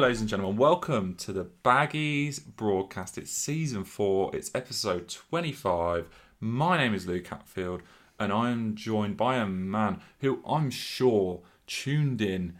Hello, 0.00 0.08
ladies 0.08 0.22
and 0.22 0.30
gentlemen. 0.30 0.56
Welcome 0.56 1.14
to 1.16 1.30
the 1.30 1.44
Baggies 1.62 2.42
broadcast. 2.56 3.18
It's 3.18 3.30
season 3.30 3.84
four, 3.84 4.34
it's 4.34 4.50
episode 4.54 5.10
25. 5.10 6.08
My 6.40 6.78
name 6.78 6.94
is 6.94 7.06
Luke 7.06 7.26
Hatfield, 7.26 7.82
and 8.18 8.32
I 8.32 8.48
am 8.48 8.76
joined 8.76 9.18
by 9.18 9.36
a 9.36 9.46
man 9.46 10.00
who 10.20 10.42
I'm 10.48 10.70
sure 10.70 11.42
tuned 11.66 12.22
in, 12.22 12.54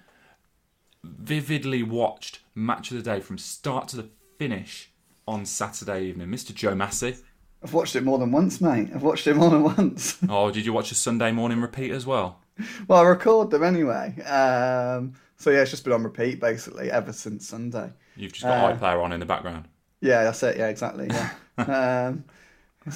vividly 1.03 1.83
watched 1.83 2.41
Match 2.55 2.91
of 2.91 2.99
the 2.99 3.03
Day 3.03 3.21
from 3.21 3.39
start 3.39 3.89
to 3.89 3.97
the 3.97 4.11
finish 4.39 4.91
on 5.27 5.47
Saturday 5.47 6.09
evening. 6.09 6.29
Mr. 6.29 6.55
Joe 6.55 6.75
Massey. 6.75 7.17
I've 7.63 7.73
watched 7.73 7.97
it 7.97 8.05
more 8.05 8.19
than 8.19 8.33
once, 8.33 8.61
mate. 8.61 8.91
I've 8.95 9.03
watched 9.03 9.27
it 9.27 9.37
more 9.37 9.49
than 9.49 9.63
once. 9.63 10.19
Oh, 10.29 10.51
did 10.51 10.67
you 10.67 10.75
watch 10.75 10.93
a 10.93 10.95
Sunday 10.95 11.33
morning 11.33 11.63
repeat 11.63 11.91
as 11.91 12.05
well? 12.05 12.43
well, 12.87 13.01
I 13.01 13.09
record 13.09 13.51
them 13.51 13.63
anyway. 13.63 14.21
Um, 14.25 15.15
so 15.41 15.51
yeah, 15.51 15.63
it's 15.63 15.71
just 15.71 15.85
been 15.85 15.93
on 15.95 16.05
repeat 16.05 16.39
basically 16.39 16.91
ever 16.91 17.13
since 17.13 17.49
Sunday. 17.49 17.91
You've 18.15 18.33
just 18.33 18.45
got 18.45 18.73
Uh, 18.73 18.77
iPlayer 18.77 19.03
on 19.03 19.13
in 19.13 19.21
the 19.21 19.27
background. 19.27 19.67
Yeah, 20.03 20.25
that's 20.25 20.43
it. 20.43 20.59
Yeah, 20.59 20.69
exactly. 20.69 21.09
Yeah. 21.09 21.31
um, 21.59 22.25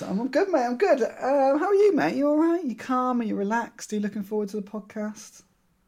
I'm 0.03 0.29
good, 0.29 0.49
mate. 0.51 0.65
I'm 0.65 0.77
good. 0.77 1.03
Um, 1.03 1.59
how 1.59 1.67
are 1.69 1.75
you, 1.75 1.95
mate? 1.97 2.17
You 2.17 2.29
all 2.29 2.37
right? 2.39 2.63
You 2.65 2.77
calm? 2.77 3.21
Are 3.21 3.25
you 3.25 3.35
relaxed? 3.35 3.93
Are 3.93 3.97
you 3.97 4.03
looking 4.03 4.23
forward 4.23 4.49
to 4.51 4.57
the 4.57 4.63
podcast? 4.63 5.43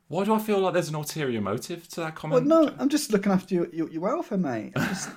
Why 0.08 0.24
do 0.24 0.34
I 0.34 0.38
feel 0.38 0.60
like 0.60 0.72
there's 0.72 0.88
an 0.88 0.94
ulterior 0.94 1.40
motive 1.40 1.88
to 1.88 1.96
that 2.00 2.22
Well, 2.22 2.40
comment? 2.40 2.46
no, 2.46 2.74
I'm 2.78 2.88
just 2.88 3.12
looking 3.12 3.32
after 3.32 3.54
your 3.54 3.66
your, 3.72 3.90
your 3.90 4.02
welfare, 4.02 4.38
mate. 4.38 4.72
I'm 4.76 4.88
just, 4.88 5.08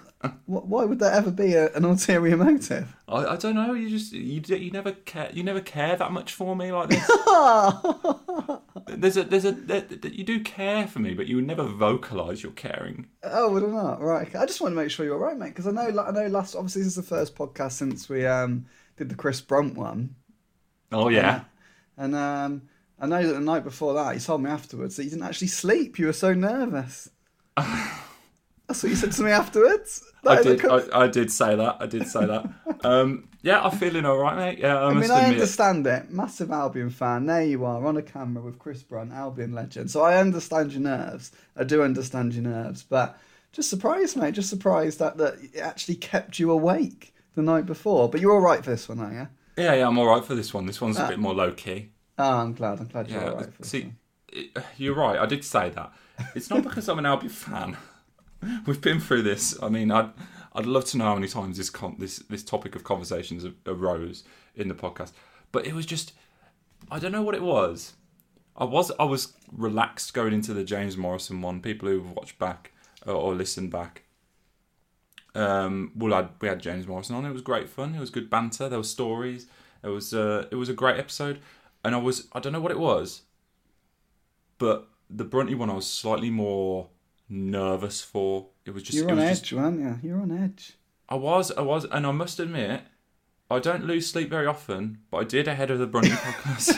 why 0.46 0.84
would 0.84 1.00
there 1.00 1.14
ever 1.14 1.32
be 1.32 1.54
a, 1.54 1.72
an 1.74 1.86
ulterior 1.86 2.36
motive? 2.36 2.94
I, 3.08 3.26
I 3.26 3.36
don't 3.38 3.56
know. 3.56 3.74
You 3.74 3.90
just 3.90 4.12
you 4.12 4.42
you 4.48 4.70
never 4.72 4.92
care 4.92 5.30
you 5.34 5.44
never 5.44 5.62
care 5.62 5.96
that 5.96 6.12
much 6.12 6.34
for 6.34 6.56
me 6.58 6.72
like 6.74 6.90
this. 6.90 7.08
there's 8.88 9.16
a 9.16 9.24
there's 9.24 9.46
a 9.46 9.52
there, 9.54 9.86
you 10.04 10.26
do 10.26 10.42
care 10.42 10.88
for 10.88 11.00
me, 11.00 11.14
but 11.14 11.28
you 11.28 11.38
would 11.38 11.48
never 11.48 11.64
vocalise 11.64 12.44
your 12.44 12.52
caring. 12.52 13.08
Oh, 13.24 13.52
would 13.54 13.64
I 13.64 13.68
not? 13.68 14.02
Right. 14.02 14.36
I 14.36 14.46
just 14.46 14.60
want 14.60 14.74
to 14.74 14.76
make 14.76 14.92
sure 14.92 15.06
you're 15.06 15.16
all 15.16 15.22
right, 15.22 15.38
mate. 15.38 15.50
Because 15.56 15.68
I 15.68 15.72
know, 15.72 16.04
I 16.04 16.12
know. 16.12 16.28
Last, 16.28 16.56
obviously, 16.56 16.82
this 16.82 16.90
is 16.90 16.96
the 16.96 17.04
first 17.04 17.36
podcast 17.36 17.74
since 17.74 18.10
we 18.10 18.26
um 18.26 18.66
did 18.98 19.08
the 19.08 19.16
Chris 19.16 19.40
Brunt 19.40 19.76
one, 19.76 20.16
Oh 20.92 21.08
yeah. 21.08 21.46
and 21.98 22.14
um 22.14 22.64
I 23.00 23.06
know 23.08 23.26
that 23.26 23.32
the 23.34 23.40
night 23.40 23.64
before 23.64 23.94
that, 23.94 24.16
you 24.16 24.20
told 24.20 24.42
me 24.44 24.50
afterwards 24.50 24.98
that 24.98 25.06
you 25.06 25.12
didn't 25.12 25.24
actually 25.24 25.48
sleep. 25.48 25.98
You 25.98 26.08
were 26.08 26.14
so 26.14 26.34
nervous. 26.34 27.10
That's 28.70 28.84
what 28.84 28.90
you 28.92 28.96
said 28.96 29.12
to 29.14 29.24
me 29.24 29.32
afterwards. 29.32 30.04
I 30.26 30.36
That 30.36 30.46
a 30.46 30.56
did. 30.58 30.66
I, 30.94 31.02
I 31.02 31.08
did 31.08 31.32
say 31.32 31.56
that. 31.56 31.78
I 31.80 31.88
did 31.88 32.08
say 32.08 32.24
that. 32.26 32.48
Um, 32.84 33.28
yeah, 33.42 33.62
I'm 33.62 33.72
feeling 33.78 34.06
all 34.06 34.18
right, 34.20 34.38
mate. 34.38 34.60
Yeah, 34.60 34.78
I, 34.80 34.90
I 34.90 34.94
mean, 34.94 35.10
I 35.10 35.26
understand 35.30 35.88
it. 35.88 36.12
Massive 36.12 36.52
Albion 36.52 36.92
fan. 36.92 37.26
There 37.26 37.44
you 37.44 37.66
are 37.66 37.84
on 37.86 37.98
a 37.98 38.02
camera 38.04 38.44
with 38.44 38.60
Chris 38.60 38.84
Brunt, 38.84 39.12
Albion 39.12 39.54
legend. 39.54 39.90
So 39.90 40.04
I 40.04 40.18
understand 40.18 40.72
your 40.72 40.82
nerves. 40.84 41.32
I 41.58 41.64
do 41.64 41.82
understand 41.82 42.36
your 42.36 42.44
nerves, 42.44 42.84
but 42.84 43.18
just 43.54 43.72
surprised, 43.72 44.16
mate. 44.18 44.36
Just 44.36 44.50
surprised 44.50 45.00
that 45.00 45.18
that 45.18 45.36
it 45.42 45.58
actually 45.60 45.96
kept 45.96 46.38
you 46.38 46.52
awake 46.52 47.14
the 47.36 47.42
night 47.42 47.66
before. 47.66 48.08
But 48.08 48.22
you're 48.22 48.34
all 48.34 48.40
right 48.42 48.64
for 48.64 48.70
this 48.70 48.88
one, 48.88 49.00
are 49.00 49.12
you? 49.12 49.28
Yeah, 49.64 49.74
yeah, 49.74 49.88
I'm 49.88 49.98
all 49.98 50.08
right 50.08 50.24
for 50.24 50.36
this 50.36 50.54
one. 50.54 50.68
This 50.68 50.80
one's 50.80 51.00
a 51.00 51.06
Ah. 51.06 51.08
bit 51.10 51.18
more 51.20 51.34
low 51.34 51.52
key. 51.54 51.90
Oh, 52.20 52.38
I'm 52.38 52.54
glad. 52.54 52.80
I'm 52.80 52.88
glad 52.88 53.10
you're 53.10 53.20
Yeah. 53.20 53.30
all 53.32 53.36
right 53.38 53.66
see, 53.66 53.94
it, 54.32 54.56
you're 54.78 54.94
right. 54.96 55.18
I 55.18 55.26
did 55.26 55.44
say 55.44 55.70
that. 55.70 55.92
It's 56.36 56.50
not 56.52 56.62
because 56.64 56.88
I'm 56.88 57.00
an 57.00 57.06
Albion 57.08 57.30
fan. 57.32 57.78
We've 58.66 58.82
been 58.82 59.00
through 59.00 59.24
this. 59.24 59.58
I 59.62 59.70
mean, 59.70 59.92
I'd 59.92 60.12
I'd 60.54 60.66
love 60.66 60.86
to 60.86 60.98
know 60.98 61.06
how 61.06 61.16
many 61.16 61.28
times 61.28 61.58
this 61.58 61.70
con- 61.70 61.98
this 62.00 62.18
this 62.30 62.44
topic 62.44 62.76
of 62.76 62.84
conversations 62.84 63.46
arose 63.66 64.24
in 64.56 64.68
the 64.68 64.74
podcast. 64.74 65.12
But 65.52 65.66
it 65.66 65.74
was 65.74 65.86
just 65.86 66.14
I 66.90 67.00
don't 67.00 67.12
know 67.12 67.22
what 67.22 67.36
it 67.36 67.44
was. 67.44 67.94
I 68.56 68.66
was 68.66 68.92
I 69.00 69.04
was 69.04 69.34
relaxed 69.52 70.14
going 70.14 70.34
into 70.34 70.54
the 70.54 70.64
James 70.64 70.98
Morrison 70.98 71.42
one. 71.42 71.62
People 71.62 71.90
who've 71.90 72.12
watched 72.12 72.40
back 72.40 72.72
uh, 73.06 73.14
or 73.14 73.34
listened 73.34 73.72
back. 73.72 74.04
Um, 75.36 75.92
well, 75.96 76.14
I, 76.14 76.28
we 76.42 76.48
had 76.48 76.60
James 76.60 76.88
Morrison 76.88 77.16
on. 77.16 77.26
It 77.26 77.32
was 77.32 77.42
great 77.42 77.70
fun. 77.70 77.96
It 77.96 78.00
was 78.00 78.10
good 78.10 78.30
banter. 78.30 78.68
There 78.68 78.80
were 78.80 78.84
stories. 78.84 79.48
It 79.84 79.90
was 79.90 80.14
uh, 80.14 80.48
it 80.52 80.56
was 80.56 80.70
a 80.70 80.74
great 80.74 81.00
episode. 81.00 81.40
And 81.84 81.96
I 81.96 81.98
was 81.98 82.28
I 82.34 82.40
don't 82.40 82.54
know 82.54 82.62
what 82.62 82.72
it 82.72 82.80
was, 82.80 83.22
but 84.58 84.88
the 85.10 85.24
Brunty 85.24 85.56
one 85.56 85.70
I 85.70 85.74
was 85.74 85.88
slightly 85.88 86.30
more 86.30 86.90
nervous 87.30 88.02
for. 88.02 88.48
It 88.66 88.72
was 88.72 88.84
just 88.84 88.98
You're 88.98 89.12
on 89.12 89.20
edge, 89.20 89.42
just- 89.42 89.54
weren't 89.54 89.80
you? 89.80 90.10
You're 90.10 90.22
on 90.22 90.32
edge. 90.32 90.78
I 91.08 91.16
was 91.16 91.52
I 91.52 91.62
was, 91.62 91.86
and 91.86 92.06
I 92.06 92.12
must 92.12 92.40
admit, 92.40 92.82
I 93.50 93.60
don't 93.60 93.86
lose 93.86 94.08
sleep 94.08 94.30
very 94.30 94.46
often, 94.46 95.00
but 95.10 95.18
I 95.18 95.24
did 95.24 95.48
ahead 95.48 95.72
of 95.72 95.80
the 95.80 95.88
Brunty 95.88 96.10
podcast. 96.12 96.78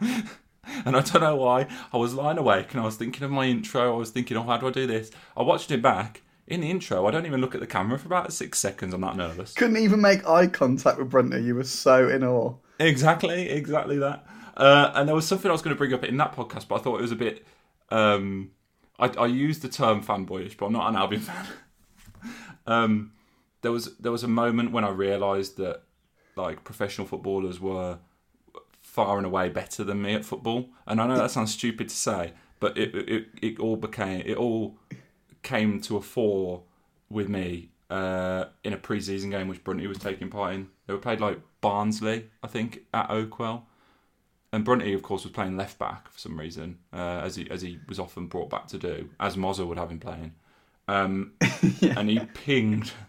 and 0.00 0.96
I 0.96 1.00
don't 1.00 1.20
know 1.22 1.36
why. 1.36 1.66
I 1.92 1.96
was 1.96 2.14
lying 2.14 2.38
awake 2.38 2.72
and 2.72 2.80
I 2.80 2.84
was 2.84 2.96
thinking 2.96 3.22
of 3.22 3.30
my 3.30 3.46
intro. 3.46 3.94
I 3.94 3.96
was 3.96 4.10
thinking, 4.10 4.36
oh, 4.36 4.42
how 4.42 4.58
do 4.58 4.66
I 4.68 4.70
do 4.70 4.86
this? 4.86 5.10
I 5.36 5.42
watched 5.42 5.70
it 5.70 5.80
back. 5.82 6.22
In 6.48 6.60
the 6.60 6.70
intro, 6.70 7.06
I 7.06 7.12
don't 7.12 7.24
even 7.24 7.40
look 7.40 7.54
at 7.54 7.60
the 7.60 7.66
camera 7.68 7.98
for 7.98 8.08
about 8.08 8.32
six 8.32 8.58
seconds. 8.58 8.92
I'm 8.92 9.00
that 9.02 9.16
nervous. 9.16 9.54
Couldn't 9.54 9.76
even 9.76 10.00
make 10.00 10.26
eye 10.28 10.48
contact 10.48 10.98
with 10.98 11.08
Brunty. 11.08 11.40
You 11.40 11.54
were 11.54 11.64
so 11.64 12.08
in 12.08 12.24
awe. 12.24 12.54
Exactly, 12.80 13.48
exactly 13.48 13.96
that. 13.98 14.26
Uh, 14.56 14.90
and 14.94 15.08
there 15.08 15.14
was 15.14 15.26
something 15.26 15.48
I 15.48 15.52
was 15.52 15.62
going 15.62 15.74
to 15.74 15.78
bring 15.78 15.94
up 15.94 16.04
in 16.04 16.16
that 16.18 16.34
podcast, 16.34 16.66
but 16.68 16.74
I 16.74 16.78
thought 16.82 16.98
it 16.98 17.02
was 17.02 17.12
a 17.12 17.16
bit. 17.16 17.46
Um, 17.90 18.50
I, 19.02 19.22
I 19.22 19.26
used 19.26 19.62
the 19.62 19.68
term 19.68 20.02
fanboyish, 20.02 20.56
but 20.56 20.66
I'm 20.66 20.72
not 20.72 20.88
an 20.88 20.96
Albion 20.96 21.22
fan. 21.28 21.46
um, 22.66 23.12
there 23.62 23.72
was 23.72 23.96
there 23.98 24.12
was 24.12 24.22
a 24.22 24.28
moment 24.28 24.72
when 24.72 24.84
I 24.84 24.90
realised 24.90 25.56
that 25.56 25.82
like 26.36 26.64
professional 26.64 27.06
footballers 27.06 27.60
were 27.60 27.98
far 28.80 29.16
and 29.16 29.26
away 29.26 29.48
better 29.48 29.84
than 29.84 30.02
me 30.02 30.14
at 30.14 30.24
football, 30.24 30.68
and 30.86 31.00
I 31.00 31.06
know 31.06 31.16
that 31.16 31.30
sounds 31.30 31.52
stupid 31.52 31.88
to 31.88 31.94
say, 31.94 32.32
but 32.60 32.78
it 32.78 32.94
it, 32.94 33.26
it 33.42 33.58
all 33.58 33.76
became 33.76 34.22
it 34.24 34.36
all 34.36 34.78
came 35.42 35.80
to 35.80 35.96
a 35.96 36.00
fore 36.00 36.62
with 37.10 37.28
me 37.28 37.70
uh, 37.90 38.44
in 38.64 38.72
a 38.72 38.76
pre-season 38.76 39.30
game 39.30 39.48
which 39.48 39.62
Brunty 39.64 39.86
was 39.86 39.98
taking 39.98 40.30
part 40.30 40.54
in. 40.54 40.68
They 40.86 40.94
were 40.94 41.00
played 41.00 41.20
like 41.20 41.40
Barnsley, 41.60 42.30
I 42.42 42.46
think, 42.46 42.82
at 42.94 43.08
Oakwell, 43.08 43.62
and 44.52 44.64
Brunty, 44.64 44.92
of 44.92 45.02
course, 45.02 45.24
was 45.24 45.32
playing 45.32 45.56
left 45.56 45.78
back 45.78 46.08
for 46.10 46.18
some 46.18 46.38
reason, 46.38 46.78
uh, 46.92 47.20
as 47.24 47.36
he 47.36 47.50
as 47.50 47.62
he 47.62 47.78
was 47.88 47.98
often 47.98 48.26
brought 48.26 48.50
back 48.50 48.66
to 48.68 48.78
do, 48.78 49.10
as 49.18 49.36
Mozza 49.36 49.66
would 49.66 49.78
have 49.78 49.90
him 49.90 49.98
playing. 50.00 50.34
Um, 50.88 51.32
And 51.96 52.08
he 52.10 52.20
pinged. 52.34 52.92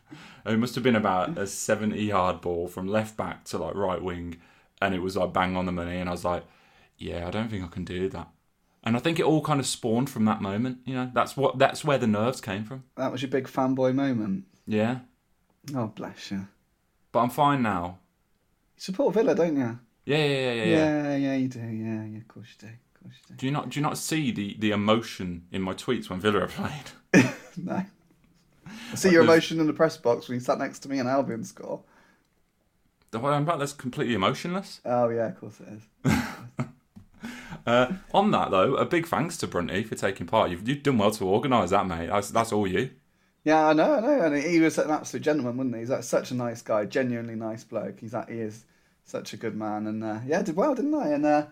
It 0.46 0.60
must 0.60 0.76
have 0.76 0.84
been 0.84 0.98
about 0.98 1.38
a 1.38 1.48
seventy-yard 1.48 2.42
ball 2.42 2.68
from 2.68 2.86
left 2.88 3.16
back 3.16 3.46
to 3.46 3.58
like 3.58 3.76
right 3.76 4.02
wing, 4.02 4.38
and 4.82 4.94
it 4.94 5.00
was 5.02 5.16
like 5.16 5.32
bang 5.32 5.56
on 5.56 5.66
the 5.66 5.72
money. 5.72 5.98
And 6.00 6.10
I 6.10 6.12
was 6.12 6.26
like, 6.26 6.44
"Yeah, 6.98 7.26
I 7.28 7.32
don't 7.32 7.48
think 7.50 7.64
I 7.64 7.68
can 7.68 7.86
do 7.86 8.10
that." 8.10 8.28
And 8.84 8.98
I 8.98 9.00
think 9.00 9.20
it 9.20 9.26
all 9.26 9.42
kind 9.42 9.62
of 9.62 9.66
spawned 9.66 10.10
from 10.10 10.26
that 10.26 10.42
moment. 10.42 10.80
You 10.84 10.96
know, 10.96 11.12
that's 11.14 11.38
what 11.38 11.58
that's 11.60 11.86
where 11.86 11.98
the 11.98 12.08
nerves 12.08 12.42
came 12.42 12.66
from. 12.66 12.84
That 12.98 13.10
was 13.10 13.22
your 13.22 13.32
big 13.32 13.48
fanboy 13.48 13.96
moment. 13.96 14.44
Yeah, 14.68 15.00
Oh, 15.74 15.88
bless 15.88 16.30
you. 16.32 16.48
but 17.14 17.20
I'm 17.22 17.30
fine 17.30 17.62
now. 17.62 18.00
You 18.76 18.82
support 18.82 19.14
Villa, 19.14 19.34
don't 19.36 19.56
you? 19.56 19.80
Yeah, 20.06 20.18
yeah, 20.18 20.26
yeah, 20.26 20.52
yeah. 20.54 20.64
yeah. 20.64 20.86
Yeah, 20.86 21.16
yeah, 21.16 21.36
you 21.36 21.48
do. 21.48 21.60
Yeah, 21.60 22.06
yeah, 22.06 22.18
of 22.18 22.28
course 22.28 22.48
you 22.50 22.68
do. 22.68 22.74
Of 22.74 23.02
course 23.02 23.14
you 23.30 23.36
Do 23.36 23.40
Do 23.40 23.46
you 23.46 23.52
not 23.52 23.70
do 23.70 23.80
you 23.80 23.84
not 23.84 23.98
see 23.98 24.32
the, 24.32 24.56
the 24.60 24.72
emotion 24.72 25.46
in 25.52 25.62
my 25.62 25.74
tweets 25.74 26.10
when 26.10 26.20
Villa 26.20 26.42
are 26.42 26.48
played? 26.48 27.32
no. 27.58 27.86
I 28.66 28.96
see 28.96 29.12
your 29.12 29.24
emotion 29.24 29.60
in 29.60 29.68
the 29.68 29.74
press 29.74 29.98
box 29.98 30.28
when 30.28 30.36
you 30.36 30.40
sat 30.40 30.58
next 30.60 30.80
to 30.80 30.90
me 30.90 31.00
and 31.00 31.10
Albion 31.10 31.44
score. 31.44 31.82
The 33.12 33.20
one 33.20 33.34
I'm 33.34 33.44
about 33.44 33.60
that's 33.60 33.74
completely 33.74 34.16
emotionless. 34.16 34.82
Oh, 34.86 35.10
yeah, 35.10 35.28
of 35.28 35.40
course 35.40 35.60
it 35.60 35.68
is. 35.70 36.16
Uh, 37.66 37.94
on 38.14 38.32
that 38.32 38.52
though, 38.52 38.76
a 38.76 38.86
big 38.86 39.08
thanks 39.08 39.38
to 39.38 39.48
Brunty 39.48 39.84
for 39.84 39.96
taking 39.96 40.28
part. 40.28 40.52
You've, 40.52 40.68
you've 40.68 40.84
done 40.84 40.98
well 40.98 41.12
to 41.12 41.26
organise 41.26 41.70
that, 41.70 41.88
mate. 41.88 42.08
That's 42.08 42.30
that's 42.30 42.52
all 42.52 42.68
you. 42.68 42.92
Yeah, 43.46 43.68
I 43.68 43.74
know, 43.74 43.94
I 43.96 44.00
know. 44.02 44.22
And 44.22 44.44
he 44.44 44.60
was 44.60 44.78
an 44.78 44.90
absolute 44.90 45.24
gentleman, 45.24 45.58
wasn't 45.58 45.76
he? 45.76 45.82
He's 45.82 45.90
like 45.90 46.04
such 46.04 46.32
a 46.32 46.36
nice 46.36 46.62
guy, 46.62 46.86
genuinely 46.86 47.36
nice 47.36 47.64
bloke. 47.64 48.00
He's 48.00 48.14
like, 48.14 48.30
he 48.30 48.40
is 48.40 48.66
such 49.06 49.34
a 49.34 49.38
good 49.38 49.56
man. 49.56 49.88
And 49.88 50.04
uh, 50.04 50.20
yeah, 50.26 50.42
did 50.42 50.56
well, 50.56 50.76
didn't 50.76 50.94
I? 50.96 51.10
And 51.10 51.26
uh, 51.26 51.46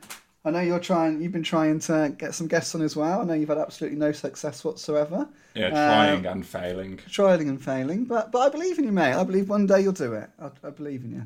I 0.44 0.51
know 0.51 0.59
you're 0.62 0.80
trying, 0.80 1.21
you've 1.21 1.31
been 1.31 1.44
trying 1.44 1.80
to 1.81 2.13
get 2.18 2.33
some 2.33 2.48
guests 2.48 2.74
on 2.75 2.81
as 2.81 2.95
well. 2.95 3.21
I 3.21 3.24
know 3.25 3.33
you've 3.33 3.50
had 3.50 3.57
absolutely 3.57 4.00
no 4.00 4.12
success 4.12 4.63
whatsoever. 4.63 5.27
Yeah, 5.53 5.68
Um, 5.68 5.71
trying 5.74 6.25
and 6.25 6.45
failing. 6.45 6.98
Trying 7.09 7.50
and 7.50 7.63
failing, 7.63 8.06
but 8.06 8.31
but 8.31 8.39
I 8.39 8.50
believe 8.50 8.80
in 8.80 8.86
you, 8.86 8.92
mate. 8.92 9.13
I 9.13 9.24
believe 9.24 9.50
one 9.50 9.65
day 9.68 9.81
you'll 9.81 9.92
do 9.94 10.13
it. 10.13 10.30
I, 10.39 10.50
I 10.65 10.69
believe 10.71 11.03
in 11.03 11.12
you. 11.12 11.25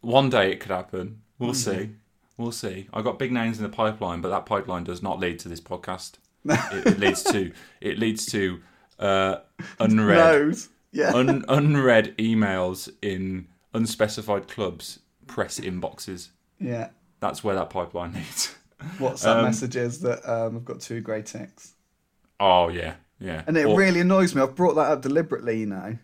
One 0.00 0.30
day 0.30 0.50
it 0.52 0.60
could 0.60 0.70
happen. 0.70 1.22
We'll 1.38 1.54
see. 1.54 1.90
We'll 2.38 2.52
see. 2.52 2.88
I 2.94 3.02
got 3.02 3.18
big 3.18 3.32
names 3.32 3.58
in 3.58 3.62
the 3.64 3.68
pipeline, 3.68 4.22
but 4.22 4.30
that 4.30 4.46
pipeline 4.46 4.84
does 4.84 5.02
not 5.02 5.18
lead 5.20 5.38
to 5.40 5.48
this 5.48 5.60
podcast. 5.60 6.12
it, 6.44 6.86
it 6.86 6.98
leads 6.98 7.22
to 7.24 7.52
it 7.82 7.98
leads 7.98 8.24
to 8.26 8.60
uh, 8.98 9.36
unread 9.78 10.56
Yeah. 10.92 11.12
un, 11.14 11.44
unread 11.48 12.16
emails 12.16 12.90
in 13.02 13.46
unspecified 13.74 14.48
clubs 14.48 15.00
press 15.30 15.58
inboxes. 15.60 16.28
yeah. 16.58 16.88
That's 17.20 17.44
where 17.44 17.54
that 17.54 17.68
pipeline 17.68 18.12
leads. 18.18 18.54
WhatsApp 18.98 19.36
Um, 19.36 19.44
messages 19.44 20.00
that 20.00 20.26
um, 20.26 20.56
I've 20.56 20.64
got 20.64 20.80
two 20.80 21.00
grey 21.02 21.20
ticks. 21.22 21.74
Oh 22.38 22.68
yeah, 22.70 22.94
yeah. 23.18 23.42
And 23.46 23.56
it 23.58 23.66
Or- 23.66 23.76
really 23.78 24.00
annoys 24.00 24.34
me. 24.34 24.40
I've 24.40 24.54
brought 24.54 24.74
that 24.76 24.90
up 24.90 25.02
deliberately, 25.02 25.58
you 25.60 25.66
know, 25.66 25.98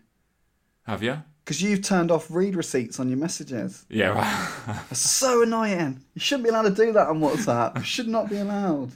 have 0.85 1.01
you? 1.01 1.23
because 1.43 1.61
you've 1.61 1.81
turned 1.81 2.11
off 2.11 2.29
read 2.29 2.55
receipts 2.57 2.99
on 2.99 3.07
your 3.09 3.17
messages. 3.17 3.85
Yeah. 3.89 4.09
right. 4.09 4.79
It's 4.91 4.99
so 4.99 5.41
annoying. 5.43 6.03
You 6.13 6.19
shouldn't 6.19 6.43
be 6.43 6.49
allowed 6.49 6.63
to 6.75 6.85
do 6.85 6.91
that 6.91 7.07
on 7.07 7.19
WhatsApp. 7.21 7.77
You 7.77 7.83
should 7.83 8.07
not 8.09 8.29
be 8.29 8.37
allowed. 8.37 8.91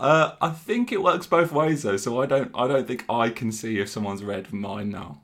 Uh, 0.00 0.32
I 0.40 0.50
think 0.50 0.92
it 0.92 1.02
works 1.02 1.26
both 1.26 1.52
ways 1.52 1.82
though, 1.82 1.96
so 1.98 2.22
I 2.22 2.26
don't. 2.26 2.50
I 2.54 2.66
don't 2.68 2.86
think 2.88 3.04
I 3.10 3.28
can 3.28 3.52
see 3.52 3.78
if 3.80 3.88
someone's 3.90 4.22
read 4.24 4.50
mine 4.52 4.88
now. 4.90 5.20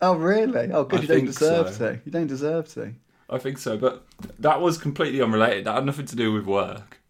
Oh 0.00 0.14
really? 0.14 0.70
Oh, 0.72 0.84
good. 0.84 1.00
I 1.00 1.02
you 1.02 1.08
don't 1.08 1.24
deserve 1.26 1.74
so. 1.74 1.92
to. 1.92 2.00
You 2.06 2.12
don't 2.12 2.26
deserve 2.28 2.68
to. 2.74 2.94
I 3.30 3.38
think 3.38 3.58
so, 3.58 3.76
but 3.78 4.04
that 4.38 4.60
was 4.60 4.76
completely 4.76 5.22
unrelated. 5.22 5.64
That 5.64 5.76
had 5.76 5.86
nothing 5.86 6.06
to 6.06 6.16
do 6.16 6.32
with 6.32 6.46
work. 6.46 7.00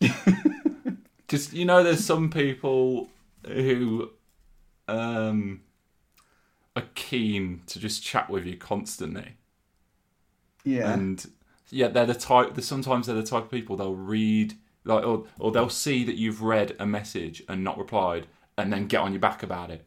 Just 1.28 1.52
you 1.52 1.64
know, 1.64 1.82
there's 1.82 2.04
some 2.04 2.28
people 2.30 3.08
who 3.46 4.10
um, 4.88 5.60
are 6.76 6.82
keen 6.94 7.62
to 7.66 7.78
just 7.78 8.02
chat 8.02 8.28
with 8.28 8.44
you 8.46 8.56
constantly, 8.56 9.36
Yeah. 10.64 10.92
and 10.92 11.24
yeah, 11.70 11.88
they're 11.88 12.06
the 12.06 12.14
type. 12.14 12.60
Sometimes 12.60 13.06
they're 13.06 13.14
the 13.14 13.22
type 13.22 13.44
of 13.44 13.50
people 13.50 13.76
they'll 13.76 13.94
read 13.94 14.54
like, 14.84 15.04
or 15.04 15.26
or 15.38 15.52
they'll 15.52 15.68
see 15.68 16.04
that 16.04 16.16
you've 16.16 16.42
read 16.42 16.74
a 16.80 16.86
message 16.86 17.42
and 17.48 17.62
not 17.62 17.78
replied, 17.78 18.26
and 18.58 18.72
then 18.72 18.88
get 18.88 19.00
on 19.00 19.12
your 19.12 19.20
back 19.20 19.42
about 19.44 19.70
it. 19.70 19.86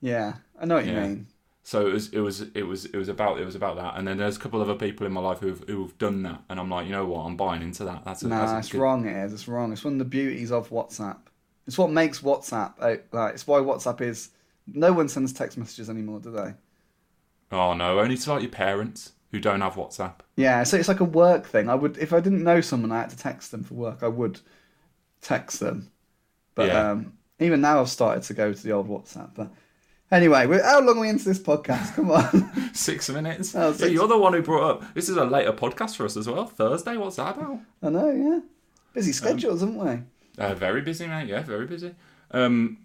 yeah. 0.00 0.34
I 0.60 0.64
know 0.66 0.76
what 0.76 0.86
you 0.86 0.92
Yeah. 0.92 1.06
mean. 1.06 1.26
So 1.68 1.86
it 1.86 1.92
was 1.92 2.08
it 2.14 2.20
was 2.20 2.40
it 2.54 2.62
was 2.62 2.86
it 2.86 2.96
was 2.96 3.10
about 3.10 3.38
it 3.38 3.44
was 3.44 3.54
about 3.54 3.76
that, 3.76 3.98
and 3.98 4.08
then 4.08 4.16
there's 4.16 4.38
a 4.38 4.40
couple 4.40 4.58
other 4.62 4.74
people 4.74 5.06
in 5.06 5.12
my 5.12 5.20
life 5.20 5.40
who've 5.40 5.62
who've 5.66 5.98
done 5.98 6.22
that, 6.22 6.40
and 6.48 6.58
I'm 6.58 6.70
like, 6.70 6.86
you 6.86 6.92
know 6.92 7.04
what, 7.04 7.26
I'm 7.26 7.36
buying 7.36 7.60
into 7.60 7.84
that. 7.84 8.06
That's 8.06 8.22
a, 8.22 8.28
Nah, 8.28 8.46
that's 8.46 8.68
it's 8.68 8.72
good- 8.72 8.80
wrong. 8.80 9.06
It 9.06 9.14
is. 9.14 9.34
It's 9.34 9.46
wrong. 9.48 9.70
It's 9.70 9.84
one 9.84 9.92
of 9.92 9.98
the 9.98 10.06
beauties 10.06 10.50
of 10.50 10.70
WhatsApp. 10.70 11.18
It's 11.66 11.76
what 11.76 11.90
makes 11.90 12.20
WhatsApp. 12.20 12.72
uh, 12.80 12.96
Like, 13.12 13.34
it's 13.34 13.46
why 13.46 13.58
WhatsApp 13.58 14.00
is. 14.00 14.30
No 14.66 14.94
one 14.94 15.10
sends 15.10 15.34
text 15.34 15.58
messages 15.58 15.90
anymore, 15.90 16.20
do 16.20 16.30
they? 16.30 16.54
Oh 17.52 17.74
no, 17.74 17.98
only 17.98 18.16
to 18.16 18.30
like 18.32 18.40
your 18.40 18.50
parents 18.50 19.12
who 19.30 19.38
don't 19.38 19.60
have 19.60 19.74
WhatsApp. 19.74 20.20
Yeah. 20.36 20.62
So 20.62 20.78
it's 20.78 20.88
like 20.88 21.00
a 21.00 21.04
work 21.04 21.44
thing. 21.44 21.68
I 21.68 21.74
would, 21.74 21.98
if 21.98 22.14
I 22.14 22.20
didn't 22.20 22.44
know 22.44 22.62
someone, 22.62 22.92
I 22.92 23.00
had 23.00 23.10
to 23.10 23.18
text 23.18 23.50
them 23.50 23.62
for 23.62 23.74
work. 23.74 24.02
I 24.02 24.08
would 24.08 24.40
text 25.20 25.60
them. 25.60 25.90
But 26.54 26.68
Yeah. 26.68 26.92
um, 26.92 27.12
even 27.40 27.60
now, 27.60 27.78
I've 27.82 27.90
started 27.90 28.22
to 28.22 28.32
go 28.32 28.54
to 28.54 28.62
the 28.62 28.72
old 28.72 28.88
WhatsApp. 28.88 29.32
But 29.34 29.50
anyway, 30.10 30.46
how 30.62 30.80
long 30.80 30.98
are 30.98 31.00
we 31.00 31.08
into 31.08 31.24
this 31.24 31.38
podcast? 31.38 31.94
Come 31.94 32.10
on. 32.10 32.70
Six 32.74 33.08
minutes. 33.10 33.54
Oh, 33.54 33.74
Yeah, 33.78 33.86
you're 33.86 34.08
the 34.08 34.18
one 34.18 34.32
who 34.32 34.42
brought 34.42 34.70
up. 34.70 34.94
This 34.94 35.08
is 35.08 35.16
a 35.16 35.24
later 35.24 35.52
podcast 35.52 35.96
for 35.96 36.04
us 36.04 36.16
as 36.16 36.28
well. 36.28 36.46
Thursday. 36.46 36.96
What's 36.96 37.16
that 37.16 37.36
about? 37.36 37.60
I 37.82 37.88
know. 37.90 38.10
Yeah. 38.10 38.34
Um, 38.36 38.42
Busy 38.94 39.12
schedules, 39.12 39.60
haven't 39.60 39.78
we? 39.78 40.02
Uh, 40.42 40.54
very 40.54 40.80
busy, 40.80 41.06
mate. 41.06 41.28
Yeah, 41.28 41.42
very 41.42 41.66
busy. 41.66 41.94
Um, 42.30 42.78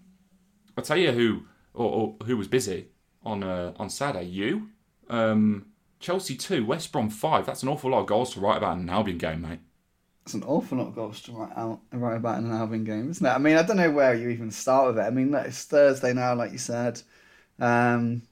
I'll 0.76 0.84
tell 0.84 0.96
you 0.96 1.12
who 1.12 1.42
or, 1.72 1.90
or 2.20 2.26
who 2.26 2.36
was 2.36 2.48
busy 2.48 2.88
on 3.24 3.42
uh, 3.42 3.72
on 3.76 3.90
Saturday. 3.90 4.26
You, 4.26 4.68
um, 5.08 5.66
Chelsea 6.00 6.36
two, 6.36 6.64
West 6.64 6.92
Brom 6.92 7.10
five. 7.10 7.46
That's 7.46 7.62
an 7.62 7.68
awful 7.68 7.90
lot 7.90 8.00
of 8.00 8.06
goals 8.06 8.34
to 8.34 8.40
write 8.40 8.58
about 8.58 8.76
in 8.76 8.82
an 8.84 8.90
Albion 8.90 9.18
game, 9.18 9.42
mate. 9.42 9.60
It's 10.24 10.34
an 10.34 10.42
awful 10.44 10.78
lot 10.78 10.88
of 10.88 10.94
goals 10.94 11.20
to 11.22 11.32
write 11.32 11.56
out 11.56 11.80
write 11.92 12.16
about 12.16 12.38
in 12.38 12.46
an 12.46 12.52
Albion 12.52 12.84
game, 12.84 13.10
isn't 13.10 13.26
it? 13.26 13.30
I 13.30 13.38
mean, 13.38 13.56
I 13.56 13.62
don't 13.62 13.76
know 13.76 13.90
where 13.90 14.14
you 14.14 14.28
even 14.30 14.50
start 14.50 14.88
with 14.88 14.98
it. 14.98 15.06
I 15.06 15.10
mean, 15.10 15.34
it's 15.34 15.64
Thursday 15.64 16.12
now, 16.12 16.34
like 16.34 16.52
you 16.52 16.58
said. 16.58 17.00
Um, 17.58 18.22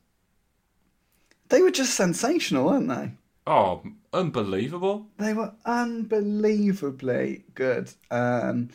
they 1.48 1.62
were 1.62 1.70
just 1.70 1.94
sensational, 1.94 2.66
weren't 2.66 2.88
they? 2.88 3.12
Oh, 3.46 3.82
unbelievable! 4.12 5.08
They 5.18 5.34
were 5.34 5.52
unbelievably 5.64 7.44
good. 7.54 7.92
Um, 8.10 8.70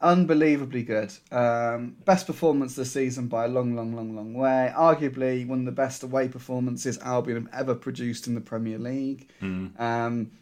unbelievably 0.00 0.82
good. 0.82 1.12
Um, 1.30 1.96
best 2.04 2.26
performance 2.26 2.74
this 2.74 2.92
season 2.92 3.28
by 3.28 3.44
a 3.44 3.48
long, 3.48 3.76
long, 3.76 3.94
long, 3.94 4.14
long 4.16 4.34
way. 4.34 4.72
Arguably 4.76 5.46
one 5.46 5.60
of 5.60 5.64
the 5.64 5.72
best 5.72 6.02
away 6.02 6.28
performances 6.28 6.98
Albion 6.98 7.46
have 7.46 7.60
ever 7.60 7.74
produced 7.74 8.26
in 8.26 8.34
the 8.34 8.40
Premier 8.40 8.78
League. 8.78 9.30
Um, 9.78 10.32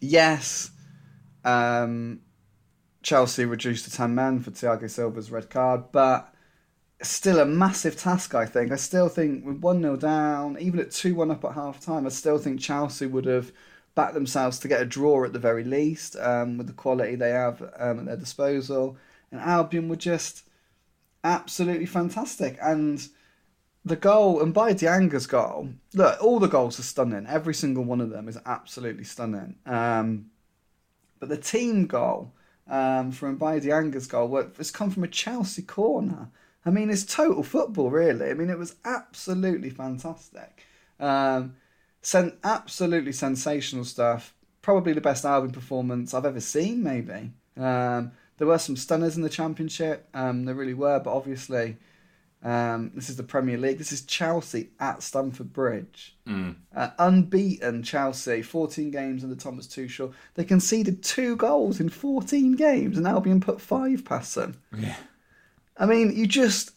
yes, 0.00 0.70
um, 1.44 2.20
Chelsea 3.02 3.44
reduced 3.44 3.84
to 3.84 3.92
10 3.92 4.14
men 4.14 4.40
for 4.40 4.50
Thiago 4.50 4.90
Silva's 4.90 5.30
red 5.30 5.48
card, 5.48 5.84
but 5.92 6.34
still 7.02 7.38
a 7.40 7.46
massive 7.46 7.96
task, 7.96 8.34
I 8.34 8.46
think. 8.46 8.72
I 8.72 8.76
still 8.76 9.08
think 9.08 9.44
with 9.44 9.58
1 9.58 9.82
0 9.82 9.96
down, 9.96 10.56
even 10.60 10.80
at 10.80 10.90
2 10.90 11.14
1 11.14 11.30
up 11.30 11.44
at 11.44 11.52
half 11.52 11.80
time, 11.80 12.06
I 12.06 12.10
still 12.10 12.38
think 12.38 12.60
Chelsea 12.60 13.06
would 13.06 13.26
have 13.26 13.52
backed 13.94 14.14
themselves 14.14 14.58
to 14.60 14.68
get 14.68 14.80
a 14.80 14.86
draw 14.86 15.24
at 15.24 15.32
the 15.32 15.38
very 15.38 15.64
least 15.64 16.16
um, 16.16 16.58
with 16.58 16.66
the 16.66 16.72
quality 16.72 17.16
they 17.16 17.30
have 17.30 17.62
um, 17.78 18.00
at 18.00 18.04
their 18.06 18.16
disposal. 18.16 18.96
And 19.30 19.40
Albion 19.40 19.88
were 19.88 19.96
just 19.96 20.44
absolutely 21.24 21.86
fantastic. 21.86 22.58
And 22.62 23.06
the 23.84 23.96
goal, 23.96 24.42
and 24.42 24.52
by 24.54 24.72
Diagne's 24.72 25.26
goal, 25.26 25.70
look, 25.94 26.22
all 26.22 26.38
the 26.38 26.46
goals 26.46 26.78
are 26.78 26.84
stunning. 26.84 27.26
Every 27.26 27.54
single 27.54 27.84
one 27.84 28.00
of 28.00 28.10
them 28.10 28.28
is 28.28 28.38
absolutely 28.46 29.04
stunning. 29.04 29.56
Um, 29.66 30.26
but 31.18 31.28
the 31.28 31.36
team 31.36 31.86
goal 31.86 32.32
um, 32.68 33.12
from 33.12 33.38
Mbaye 33.38 33.62
Diagne's 33.62 34.06
goal 34.06 34.44
has 34.56 34.70
come 34.70 34.90
from 34.90 35.04
a 35.04 35.08
Chelsea 35.08 35.62
corner. 35.62 36.30
I 36.64 36.70
mean, 36.70 36.90
it's 36.90 37.04
total 37.04 37.42
football, 37.42 37.90
really. 37.90 38.30
I 38.30 38.34
mean, 38.34 38.50
it 38.50 38.58
was 38.58 38.76
absolutely 38.84 39.70
fantastic. 39.70 40.64
Um, 41.00 41.56
sen- 42.02 42.38
absolutely 42.44 43.12
sensational 43.12 43.84
stuff. 43.84 44.34
Probably 44.60 44.92
the 44.92 45.00
best 45.00 45.24
Albion 45.24 45.52
performance 45.52 46.12
I've 46.12 46.26
ever 46.26 46.40
seen, 46.40 46.82
maybe. 46.82 47.32
Um, 47.56 48.12
there 48.36 48.46
were 48.46 48.58
some 48.58 48.76
stunners 48.76 49.16
in 49.16 49.22
the 49.22 49.28
Championship. 49.28 50.08
Um, 50.14 50.44
there 50.44 50.54
really 50.54 50.74
were, 50.74 51.00
but 51.00 51.14
obviously, 51.14 51.76
um, 52.42 52.92
this 52.94 53.10
is 53.10 53.16
the 53.16 53.22
Premier 53.22 53.58
League. 53.58 53.78
This 53.78 53.92
is 53.92 54.02
Chelsea 54.02 54.70
at 54.78 55.02
Stamford 55.02 55.52
Bridge. 55.52 56.16
Uh, 56.74 56.90
unbeaten 56.98 57.82
Chelsea, 57.82 58.42
14 58.42 58.90
games 58.90 59.24
under 59.24 59.34
Thomas 59.36 59.66
Tuchel. 59.66 60.12
They 60.34 60.44
conceded 60.44 61.02
two 61.02 61.34
goals 61.36 61.80
in 61.80 61.88
14 61.88 62.52
games, 62.52 62.96
and 62.96 63.06
Albion 63.06 63.40
put 63.40 63.60
five 63.60 64.04
past 64.04 64.34
them. 64.34 64.60
Yeah. 64.76 64.96
I 65.78 65.86
mean, 65.86 66.14
you 66.16 66.26
just 66.26 66.72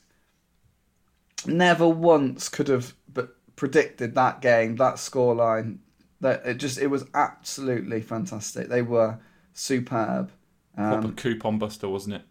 never 1.45 1.87
once 1.87 2.49
could 2.49 2.67
have 2.67 2.93
but 3.11 3.35
predicted 3.55 4.15
that 4.15 4.41
game, 4.41 4.75
that 4.77 4.95
scoreline. 4.95 5.79
That 6.21 6.45
it 6.45 6.55
just 6.55 6.77
it 6.77 6.87
was 6.87 7.05
absolutely 7.13 8.01
fantastic. 8.01 8.67
They 8.69 8.83
were 8.83 9.19
superb. 9.53 10.31
Um, 10.77 11.15
coupon 11.15 11.57
buster, 11.59 11.89
wasn't 11.89 12.15
it? 12.15 12.21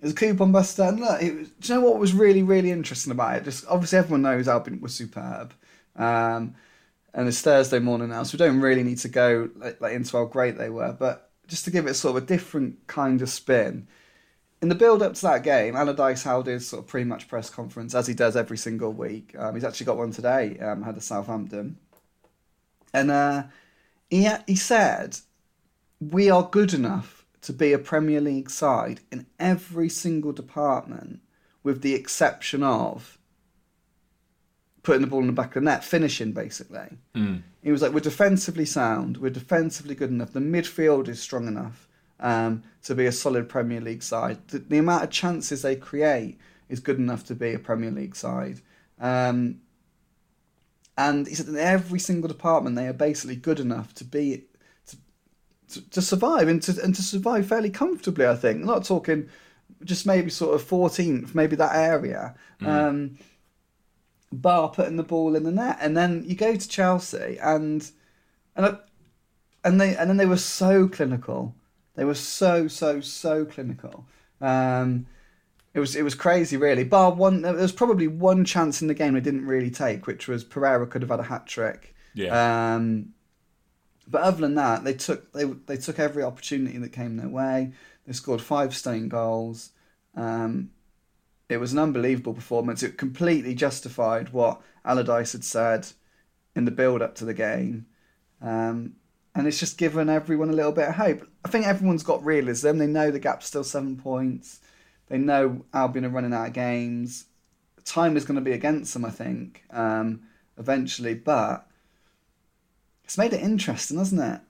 it 0.00 0.04
was 0.04 0.12
a 0.12 0.16
coupon 0.16 0.52
buster, 0.52 0.82
and 0.84 1.00
look, 1.00 1.20
it 1.22 1.34
was, 1.36 1.48
do 1.50 1.72
you 1.72 1.80
know 1.80 1.88
what 1.88 1.98
was 1.98 2.12
really 2.12 2.42
really 2.42 2.70
interesting 2.70 3.12
about 3.12 3.38
it? 3.38 3.44
Just 3.44 3.64
obviously 3.68 3.98
everyone 3.98 4.22
knows 4.22 4.46
Albion 4.48 4.80
was 4.80 4.94
superb, 4.94 5.52
um, 5.96 6.54
and 7.14 7.28
it's 7.28 7.40
Thursday 7.40 7.78
morning 7.80 8.10
now, 8.10 8.22
so 8.22 8.36
we 8.36 8.44
don't 8.44 8.60
really 8.60 8.84
need 8.84 8.98
to 8.98 9.08
go 9.08 9.50
like, 9.56 9.80
like 9.80 9.94
into 9.94 10.16
how 10.16 10.24
great 10.26 10.56
they 10.58 10.70
were. 10.70 10.92
But 10.92 11.30
just 11.48 11.64
to 11.64 11.70
give 11.72 11.86
it 11.86 11.94
sort 11.94 12.16
of 12.16 12.22
a 12.22 12.26
different 12.26 12.86
kind 12.86 13.22
of 13.22 13.28
spin, 13.30 13.88
in 14.60 14.68
the 14.68 14.74
build 14.74 15.02
up 15.02 15.14
to 15.14 15.22
that 15.22 15.42
game, 15.42 15.76
Allardyce 15.76 16.24
held 16.24 16.46
his 16.46 16.68
sort 16.68 16.82
of 16.82 16.88
pre-match 16.88 17.28
press 17.28 17.48
conference 17.48 17.94
as 17.94 18.06
he 18.06 18.14
does 18.14 18.36
every 18.36 18.58
single 18.58 18.92
week. 18.92 19.34
Um, 19.38 19.54
he's 19.54 19.64
actually 19.64 19.86
got 19.86 19.96
one 19.96 20.10
today. 20.10 20.58
Um, 20.58 20.82
had 20.82 20.96
a 20.96 21.00
Southampton, 21.00 21.78
and 22.92 23.10
uh, 23.10 23.44
he 24.10 24.28
he 24.46 24.56
said, 24.56 25.18
"We 26.00 26.28
are 26.30 26.42
good 26.42 26.74
enough 26.74 27.24
to 27.42 27.52
be 27.52 27.72
a 27.72 27.78
Premier 27.78 28.20
League 28.20 28.50
side 28.50 29.00
in 29.12 29.26
every 29.38 29.88
single 29.88 30.32
department, 30.32 31.20
with 31.62 31.82
the 31.82 31.94
exception 31.94 32.62
of." 32.62 33.16
Putting 34.84 35.02
the 35.02 35.08
ball 35.08 35.20
in 35.20 35.26
the 35.26 35.32
back 35.34 35.48
of 35.48 35.54
the 35.54 35.60
net, 35.62 35.84
finishing 35.84 36.32
basically. 36.32 36.96
He 37.62 37.70
was 37.70 37.82
like, 37.82 37.92
"We're 37.92 38.00
defensively 38.00 38.64
sound. 38.64 39.18
We're 39.18 39.30
defensively 39.30 39.94
good 39.94 40.08
enough. 40.10 40.32
The 40.32 40.40
midfield 40.40 41.08
is 41.08 41.20
strong 41.20 41.46
enough 41.46 41.87
um, 42.20 42.62
to 42.82 42.94
be 42.94 43.06
a 43.06 43.12
solid 43.12 43.48
Premier 43.48 43.80
League 43.80 44.02
side. 44.02 44.38
The, 44.48 44.58
the 44.58 44.78
amount 44.78 45.04
of 45.04 45.10
chances 45.10 45.62
they 45.62 45.76
create 45.76 46.38
is 46.68 46.80
good 46.80 46.98
enough 46.98 47.24
to 47.24 47.34
be 47.34 47.54
a 47.54 47.58
Premier 47.58 47.90
League 47.90 48.16
side." 48.16 48.60
Um, 49.00 49.60
and 50.96 51.28
he 51.28 51.34
said 51.34 51.46
in 51.46 51.56
every 51.56 52.00
single 52.00 52.28
department 52.28 52.74
they 52.74 52.88
are 52.88 52.92
basically 52.92 53.36
good 53.36 53.60
enough 53.60 53.94
to 53.94 54.04
be 54.04 54.44
to, 54.86 54.96
to, 55.70 55.90
to 55.90 56.02
survive 56.02 56.48
and 56.48 56.60
to 56.62 56.82
and 56.82 56.94
to 56.94 57.02
survive 57.02 57.46
fairly 57.46 57.70
comfortably. 57.70 58.26
I 58.26 58.34
think. 58.34 58.60
I'm 58.60 58.66
not 58.66 58.84
talking 58.84 59.28
just 59.84 60.06
maybe 60.06 60.30
sort 60.30 60.54
of 60.54 60.68
14th, 60.68 61.34
maybe 61.34 61.54
that 61.56 61.76
area. 61.76 62.34
Um, 62.60 63.18
bar 64.32 64.70
putting 64.70 64.96
the 64.96 65.02
ball 65.02 65.36
in 65.36 65.44
the 65.44 65.52
net, 65.52 65.78
and 65.80 65.96
then 65.96 66.24
you 66.26 66.34
go 66.34 66.56
to 66.56 66.68
Chelsea 66.68 67.38
and 67.40 67.88
and 68.56 68.78
and 69.64 69.80
they 69.80 69.96
and 69.96 70.10
then 70.10 70.16
they 70.16 70.26
were 70.26 70.36
so 70.36 70.88
clinical. 70.88 71.54
They 71.98 72.04
were 72.04 72.14
so 72.14 72.68
so 72.68 73.00
so 73.00 73.44
clinical. 73.44 74.06
Um, 74.40 75.06
it 75.74 75.80
was 75.80 75.96
it 75.96 76.02
was 76.02 76.14
crazy, 76.14 76.56
really. 76.56 76.84
Bar 76.84 77.14
one, 77.14 77.42
there 77.42 77.54
was 77.54 77.72
probably 77.72 78.06
one 78.06 78.44
chance 78.44 78.80
in 78.80 78.86
the 78.86 78.94
game 78.94 79.14
they 79.14 79.20
didn't 79.20 79.46
really 79.46 79.70
take, 79.70 80.06
which 80.06 80.28
was 80.28 80.44
Pereira 80.44 80.86
could 80.86 81.02
have 81.02 81.10
had 81.10 81.18
a 81.18 81.24
hat 81.24 81.48
trick. 81.48 81.96
Yeah. 82.14 82.74
Um, 82.76 83.14
but 84.06 84.22
other 84.22 84.40
than 84.40 84.54
that, 84.54 84.84
they 84.84 84.94
took 84.94 85.32
they 85.32 85.42
they 85.42 85.76
took 85.76 85.98
every 85.98 86.22
opportunity 86.22 86.78
that 86.78 86.92
came 86.92 87.16
their 87.16 87.28
way. 87.28 87.72
They 88.06 88.12
scored 88.12 88.42
five 88.42 88.76
stunning 88.76 89.08
goals. 89.08 89.72
Um, 90.14 90.70
it 91.48 91.56
was 91.56 91.72
an 91.72 91.80
unbelievable 91.80 92.32
performance. 92.32 92.84
It 92.84 92.96
completely 92.96 93.56
justified 93.56 94.28
what 94.28 94.60
Allardyce 94.84 95.32
had 95.32 95.42
said 95.42 95.88
in 96.54 96.64
the 96.64 96.70
build 96.70 97.02
up 97.02 97.16
to 97.16 97.24
the 97.24 97.34
game. 97.34 97.86
Um, 98.40 98.94
and 99.38 99.46
it's 99.46 99.60
just 99.60 99.78
given 99.78 100.08
everyone 100.08 100.50
a 100.50 100.52
little 100.52 100.72
bit 100.72 100.88
of 100.88 100.96
hope. 100.96 101.24
I 101.44 101.48
think 101.48 101.64
everyone's 101.64 102.02
got 102.02 102.24
realism. 102.24 102.78
They 102.78 102.88
know 102.88 103.12
the 103.12 103.20
gap's 103.20 103.46
still 103.46 103.62
seven 103.62 103.96
points. 103.96 104.58
They 105.06 105.16
know 105.16 105.64
Albion 105.72 106.04
are 106.04 106.08
running 106.08 106.34
out 106.34 106.48
of 106.48 106.52
games. 106.54 107.26
Time 107.84 108.16
is 108.16 108.24
going 108.24 108.34
to 108.34 108.40
be 108.40 108.50
against 108.50 108.92
them, 108.94 109.04
I 109.04 109.10
think, 109.10 109.62
um, 109.70 110.22
eventually. 110.58 111.14
But 111.14 111.68
it's 113.04 113.16
made 113.16 113.32
it 113.32 113.40
interesting, 113.40 113.98
hasn't 113.98 114.20
it? 114.20 114.40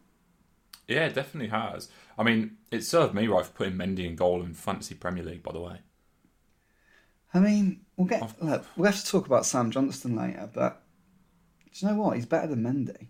Yeah, 0.87 1.05
it 1.05 1.15
definitely 1.15 1.51
has. 1.51 1.91
I 2.17 2.23
mean, 2.23 2.57
it 2.71 2.83
served 2.83 3.15
me 3.15 3.29
right 3.29 3.45
for 3.45 3.53
putting 3.53 3.75
Mendy 3.75 4.07
in 4.07 4.17
goal 4.17 4.43
in 4.43 4.55
Fantasy 4.55 4.95
Premier 4.95 5.23
League, 5.23 5.43
by 5.43 5.53
the 5.53 5.61
way. 5.61 5.81
I 7.35 7.41
mean, 7.41 7.83
we'll 7.99 8.09
get 8.09 8.43
look, 8.43 8.65
we'll 8.75 8.91
have 8.91 9.05
to 9.05 9.07
talk 9.07 9.27
about 9.27 9.45
Sam 9.45 9.71
Johnston 9.71 10.17
later, 10.17 10.49
but 10.51 10.81
do 11.75 11.85
you 11.87 11.93
know 11.93 12.03
what? 12.03 12.17
He's 12.17 12.25
better 12.25 12.47
than 12.47 12.63
Mendy. 12.63 13.09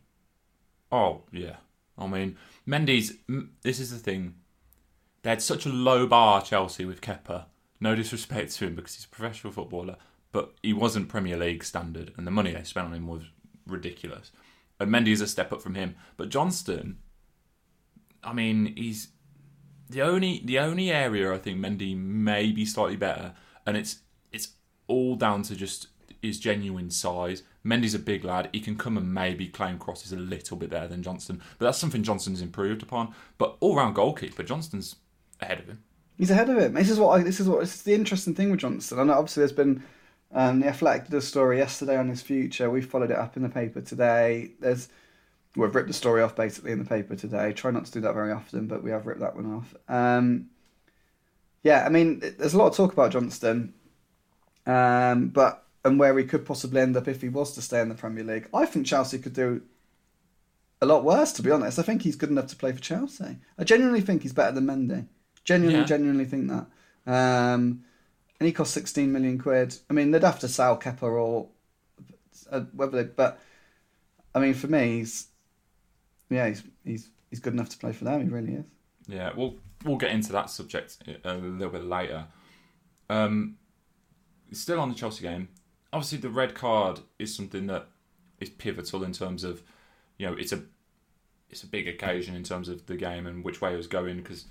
Oh 0.91 1.23
yeah, 1.31 1.59
I 1.99 2.07
mean 2.07 2.37
Mendy's. 2.67 3.15
This 3.63 3.81
is 3.81 3.91
the 3.91 3.99
thing. 3.99 4.35
They 5.23 5.31
had 5.31 5.43
such 5.43 5.67
a 5.67 5.71
low 5.71 6.07
bar, 6.07 6.43
Chelsea, 6.43 6.85
with 6.85 7.01
Kepa. 7.01 7.47
No 7.81 7.95
disrespect 7.95 8.53
to 8.57 8.67
him 8.67 8.75
because 8.75 8.95
he's 8.95 9.05
a 9.05 9.09
professional 9.09 9.53
footballer, 9.53 9.97
but 10.33 10.55
he 10.63 10.73
wasn't 10.73 11.09
Premier 11.09 11.37
League 11.37 11.65
standard, 11.65 12.13
and 12.17 12.27
the 12.27 12.31
money 12.31 12.53
they 12.53 12.63
spent 12.63 12.87
on 12.87 12.95
him 12.95 13.07
was 13.07 13.25
ridiculous. 13.67 14.31
And 14.81 14.91
Mendy 14.91 15.09
is 15.09 15.21
a 15.21 15.27
step 15.27 15.53
up 15.53 15.63
from 15.63 15.75
him, 15.75 15.97
but 16.17 16.29
Johnston. 16.29 16.99
I 18.23 18.33
mean, 18.33 18.75
he's 18.77 19.09
the 19.89 20.03
only 20.03 20.43
the 20.45 20.59
only 20.59 20.91
area 20.91 21.33
I 21.33 21.39
think 21.39 21.59
Mendy 21.59 21.97
may 21.97 22.53
be 22.53 22.65
slightly 22.65 22.97
better, 22.97 23.35
and 23.67 23.77
it's 23.77 24.01
it's 24.33 24.49
all 24.87 25.17
down 25.17 25.43
to 25.45 25.57
just 25.57 25.89
his 26.21 26.39
genuine 26.39 26.91
size. 26.91 27.43
Mendy's 27.69 27.95
a 27.95 27.99
big 27.99 28.25
lad. 28.25 28.49
He 28.53 28.61
can 28.61 28.77
come 28.77 28.97
and 28.97 29.13
maybe 29.13 29.47
claim 29.47 29.79
crosses 29.79 30.13
a 30.13 30.17
little 30.17 30.57
bit 30.57 30.71
better 30.71 30.89
than 30.89 31.03
Johnston, 31.03 31.41
but 31.59 31.67
that's 31.67 31.79
something 31.79 32.03
Johnston's 32.03 32.41
improved 32.41 32.83
upon. 32.83 33.15
But 33.37 33.57
all 33.61 33.77
round 33.77 33.95
goalkeeper, 33.95 34.43
Johnston's 34.43 34.97
ahead 35.41 35.59
of 35.59 35.67
him. 35.67 35.83
He's 36.17 36.31
ahead 36.31 36.49
of 36.49 36.59
him. 36.59 36.75
This 36.75 36.91
is 36.91 36.99
what 36.99 37.21
I, 37.21 37.23
this 37.23 37.41
is 37.41 37.49
what 37.49 37.65
the 37.69 37.95
interesting 37.95 38.35
thing 38.35 38.51
with 38.51 38.61
Johnston. 38.61 38.99
And 38.99 39.11
obviously, 39.11 39.43
there's 39.43 39.53
been 39.53 39.83
um, 40.33 40.61
the 40.61 40.69
Athletic 40.69 41.05
did 41.05 41.15
a 41.15 41.21
story 41.21 41.59
yesterday 41.59 41.97
on 41.97 42.09
his 42.09 42.23
future. 42.23 42.71
We 42.71 42.81
followed 42.81 43.11
it 43.11 43.19
up 43.19 43.37
in 43.37 43.43
the 43.43 43.49
paper 43.49 43.81
today. 43.81 44.53
There's 44.61 44.89
we've 45.57 45.75
ripped 45.75 45.89
the 45.89 45.95
story 45.95 46.23
off 46.23 46.35
basically 46.35 46.73
in 46.73 46.79
the 46.79 46.85
paper 46.85 47.17
today. 47.17 47.53
Try 47.53 47.71
not 47.71 47.85
to 47.85 47.93
do 47.93 48.01
that 48.01 48.15
very 48.15 48.33
often, 48.33 48.67
but 48.67 48.83
we 48.83 48.91
have 48.91 49.07
ripped 49.07 49.21
that 49.21 49.37
one 49.37 49.55
off. 49.55 49.75
Um, 49.89 50.51
yeah, 51.63 51.85
I 51.85 51.89
mean, 51.89 52.21
there's 52.21 52.55
a 52.55 52.59
lot 52.59 52.69
of 52.69 52.77
talk 52.77 52.93
about 52.93 53.11
Johnston, 53.13 53.75
um, 54.67 55.29
but 55.29 55.67
and 55.89 55.99
where 55.99 56.17
he 56.19 56.25
could 56.25 56.45
possibly 56.45 56.81
end 56.81 56.97
up 56.97 57.09
if 57.09 57.23
he 57.23 57.29
was 57.29 57.55
to 57.55 57.63
stay 57.63 57.81
in 57.81 57.89
the 57.89 57.95
Premier 57.95 58.23
League. 58.23 58.49
I 58.53 58.67
think 58.67 58.87
Chelsea 58.87 59.19
could 59.19 59.33
do 59.33 59.63
a 60.81 60.87
lot 60.87 61.03
worse, 61.03 61.33
to 61.33 61.43
be 61.43 61.51
honest. 61.51 61.79
I 61.79 61.83
think 61.83 62.03
he's 62.03 62.15
good 62.15 62.29
enough 62.29 62.49
to 62.49 62.57
play 62.57 62.73
for 62.73 62.81
Chelsea. 62.81 63.39
I 63.59 63.65
genuinely 63.65 64.03
think 64.03 64.23
he's 64.23 64.35
better 64.35 64.53
than 64.53 64.67
Mendy. 64.67 65.07
Genuinely, 65.45 65.81
yeah. 65.81 65.87
genuinely 65.87 66.27
think 66.27 66.49
that. 66.49 66.67
Um, 67.07 67.85
and 68.39 68.47
he 68.47 68.53
cost 68.53 68.75
16 68.75 69.11
million 69.11 69.39
quid. 69.39 69.77
I 69.89 69.95
mean, 69.95 70.11
they'd 70.11 70.23
have 70.23 70.39
to 70.41 70.49
sell 70.49 70.79
Kepa 70.79 71.03
or 71.03 71.49
uh, 72.51 72.61
whether 72.73 73.03
they, 73.03 73.09
but 73.09 73.41
I 74.35 74.41
mean, 74.41 74.55
for 74.55 74.67
me, 74.69 74.99
he's 74.99 75.29
yeah, 76.29 76.49
he's 76.49 76.63
he's 76.85 77.09
he's 77.31 77.41
good 77.41 77.55
enough 77.55 77.71
to 77.71 77.79
play 77.79 77.93
for 77.93 78.05
them. 78.05 78.23
He 78.23 78.29
really 78.29 78.53
is. 78.53 78.65
Yeah, 79.09 79.33
we'll 79.35 79.57
we'll 79.85 79.97
get 79.97 80.11
into 80.11 80.33
that 80.33 80.51
subject 80.51 80.99
a 81.25 81.35
little 81.35 81.71
bit 81.71 81.85
later. 81.85 82.27
Um, 83.09 83.57
still 84.53 84.81
on 84.81 84.91
the 84.91 84.95
Chelsea 84.95 85.23
game 85.23 85.49
obviously 85.93 86.19
the 86.19 86.29
red 86.29 86.55
card 86.55 87.01
is 87.19 87.35
something 87.35 87.67
that 87.67 87.87
is 88.41 88.51
pivotal 88.51 89.03
in 89.03 89.13
terms 89.13 89.45
of 89.45 89.63
you 90.17 90.27
know 90.27 90.35
it's 90.35 90.53
a 90.53 90.63
it's 91.51 91.63
a 91.63 91.67
big 91.67 91.89
occasion 91.89 92.35
in 92.35 92.43
terms 92.43 92.69
of 92.69 92.87
the 92.87 92.97
game 92.97 93.27
and 93.27 93.45
which 93.45 93.61
way 93.61 93.73
it 93.73 93.77
was 93.77 93.87
going 93.87 94.19
because 94.19 94.45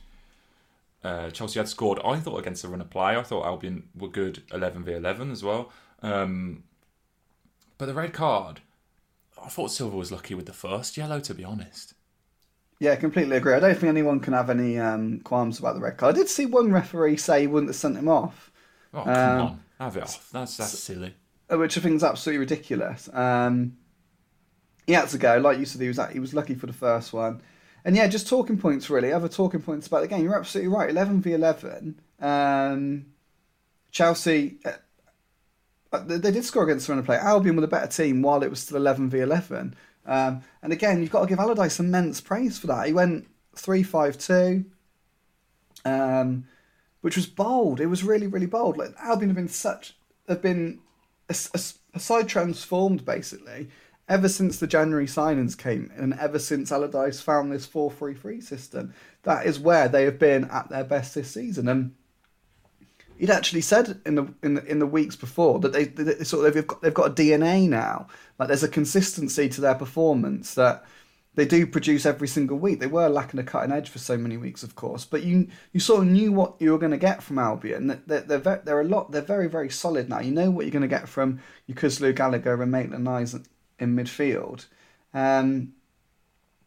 uh, 1.04 1.30
Chelsea 1.30 1.60
had 1.60 1.70
scored 1.70 2.00
I 2.04 2.20
thought 2.20 2.40
against 2.40 2.64
the 2.64 2.70
run 2.70 2.82
of 2.82 2.90
play 2.90 3.16
I 3.16 3.24
thought 3.24 3.46
Albion 3.46 3.90
were 3.98 4.08
good 4.08 4.44
11 4.52 4.84
v 4.84 4.94
11 4.94 5.32
as 5.32 5.44
well 5.44 5.72
um, 6.02 6.64
but 7.78 7.86
the 7.86 7.94
red 7.94 8.14
card 8.14 8.62
I 9.42 9.50
thought 9.50 9.72
Silva 9.72 9.96
was 9.96 10.12
lucky 10.12 10.34
with 10.34 10.48
the 10.48 10.54
first 10.54 10.98
yellow 10.98 11.20
to 11.20 11.34
be 11.34 11.44
honest 11.44 11.94
yeah, 12.80 12.96
completely 12.96 13.38
agree. 13.38 13.54
I 13.54 13.60
don't 13.60 13.74
think 13.74 13.90
anyone 13.90 14.20
can 14.20 14.34
have 14.34 14.50
any 14.50 14.78
um, 14.78 15.20
qualms 15.22 15.58
about 15.58 15.76
the 15.76 15.82
red 15.82 15.98
card. 15.98 16.16
I 16.16 16.18
did 16.20 16.30
see 16.30 16.46
one 16.46 16.72
referee 16.72 17.18
say 17.18 17.42
he 17.42 17.48
wouldn't 17.48 17.70
have 17.70 17.76
sent 17.76 17.98
him 17.98 18.08
off. 18.08 18.52
Oh, 18.94 19.04
come 19.04 19.16
um, 19.16 19.42
on. 19.42 19.64
Have 19.80 19.98
it 19.98 20.04
off. 20.04 20.30
That's, 20.32 20.58
that's 20.58 20.78
silly. 20.78 21.16
Which 21.50 21.78
I 21.78 21.82
think 21.82 21.96
is 21.96 22.04
absolutely 22.04 22.40
ridiculous. 22.40 23.10
Um, 23.14 23.78
he 24.86 24.94
had 24.94 25.10
to 25.10 25.18
go, 25.18 25.38
like 25.38 25.60
you 25.60 25.66
said, 25.66 25.82
he 25.82 25.88
was 25.88 26.00
he 26.12 26.20
was 26.20 26.34
lucky 26.34 26.56
for 26.56 26.66
the 26.66 26.74
first 26.74 27.14
one, 27.14 27.42
and 27.86 27.96
yeah, 27.96 28.08
just 28.08 28.28
talking 28.28 28.58
points 28.58 28.90
really. 28.90 29.14
Other 29.14 29.30
talking 29.30 29.62
points 29.62 29.88
about 29.88 30.02
the 30.02 30.08
game. 30.08 30.24
You're 30.24 30.38
absolutely 30.38 30.74
right. 30.74 30.90
Eleven 30.90 31.22
v 31.22 31.34
eleven. 31.34 32.00
Um, 32.20 33.06
Chelsea. 33.92 34.60
Uh, 34.66 34.72
uh 35.92 36.04
they, 36.04 36.32
did 36.32 36.44
score 36.44 36.64
against 36.64 36.88
the 36.88 36.94
run 36.94 37.00
of 37.00 37.06
play. 37.06 37.18
Albion 37.18 37.56
were 37.56 37.62
the 37.62 37.68
better 37.68 37.88
team 37.88 38.22
while 38.22 38.44
it 38.44 38.50
was 38.50 38.60
still 38.60 38.78
11 38.78 39.10
v 39.10 39.20
11. 39.20 39.74
Um, 40.06 40.42
and 40.62 40.74
again, 40.74 41.02
you've 41.02 41.12
got 41.12 41.22
to 41.22 41.28
give 41.28 41.40
Allardyce 41.40 41.80
immense 41.80 42.22
praise 42.22 42.58
for 42.58 42.68
that. 42.68 42.88
He 42.88 42.94
went 42.94 43.28
3 43.56 43.84
5 43.84 44.18
2, 44.18 44.66
um, 45.86 46.46
which 47.02 47.16
was 47.16 47.26
bold. 47.26 47.80
It 47.80 47.88
was 47.88 48.04
really, 48.04 48.28
really 48.28 48.46
bold. 48.46 48.78
Like 48.78 48.94
Albion 49.00 49.30
have 49.30 49.36
been 49.36 49.48
such, 49.48 49.98
have 50.28 50.42
been 50.42 50.80
a, 51.30 51.36
a, 51.54 51.60
a 51.96 52.00
side 52.00 52.28
transformed 52.28 53.06
basically 53.06 53.70
ever 54.10 54.30
since 54.30 54.60
the 54.60 54.68
January 54.68 55.06
signings 55.06 55.58
came 55.58 55.92
and 55.96 56.14
ever 56.14 56.40
since 56.40 56.72
Allardyce 56.72 57.20
found 57.20 57.52
this 57.52 57.68
4-3-3 57.68 58.42
system. 58.42 58.94
That 59.24 59.46
is 59.46 59.60
where 59.60 59.88
they 59.88 60.04
have 60.04 60.18
been 60.18 60.46
at 60.46 60.70
their 60.70 60.86
best 60.86 61.14
this 61.14 61.32
season. 61.32 61.68
And 61.68 61.94
he'd 63.18 63.30
actually 63.30 63.62
said 63.62 64.00
in 64.06 64.16
the 64.16 64.34
in 64.44 64.54
the, 64.56 64.66
in 64.66 64.80
the 64.80 64.88
weeks 64.88 65.16
before 65.16 65.60
that 65.60 65.74
they, 65.74 65.86
they 65.86 66.24
sort 66.24 66.46
of 66.46 66.54
they've 66.54 66.68
got 66.68 66.82
they've 66.82 66.94
got 66.94 67.12
a 67.12 67.14
DNA 67.14 67.68
now. 67.68 68.08
Like 68.40 68.48
there's 68.48 68.64
a 68.64 68.70
consistency 68.70 69.50
to 69.50 69.62
their 69.62 69.76
performance 69.76 70.54
that 70.54 70.86
they 71.38 71.46
do 71.46 71.68
produce 71.68 72.04
every 72.08 72.28
single 72.28 72.58
week. 72.58 72.80
They 72.80 72.88
were 72.88 73.10
lacking 73.10 73.40
a 73.40 73.44
cutting 73.44 73.72
edge 73.72 73.90
for 73.90 74.00
so 74.00 74.18
many 74.18 74.38
weeks, 74.38 74.64
of 74.64 74.74
course, 74.74 75.06
but 75.06 75.22
you 75.22 75.48
you 75.72 75.80
sort 75.80 76.02
of 76.02 76.08
knew 76.08 76.34
what 76.34 76.56
you 76.60 76.72
were 76.72 76.80
going 76.80 76.92
to 76.92 76.98
get 76.98 77.22
from 77.22 77.38
Albion. 77.38 78.02
They're, 78.08 78.22
they're, 78.22 78.62
they're 78.66 78.82
a 78.82 78.84
lot. 78.84 79.12
They're 79.12 79.22
very 79.22 79.48
very 79.48 79.70
solid 79.70 80.10
now. 80.10 80.20
You 80.20 80.32
know 80.32 80.50
what 80.50 80.66
you're 80.66 80.72
going 80.72 80.82
to 80.82 80.88
get 80.88 81.08
from 81.08 81.40
Yokuslu 81.70 82.16
Gallagher 82.16 82.60
and 82.60 82.72
Maitland-Niles 82.72 83.36
in 83.78 83.96
midfield. 83.96 84.66
Um, 85.14 85.74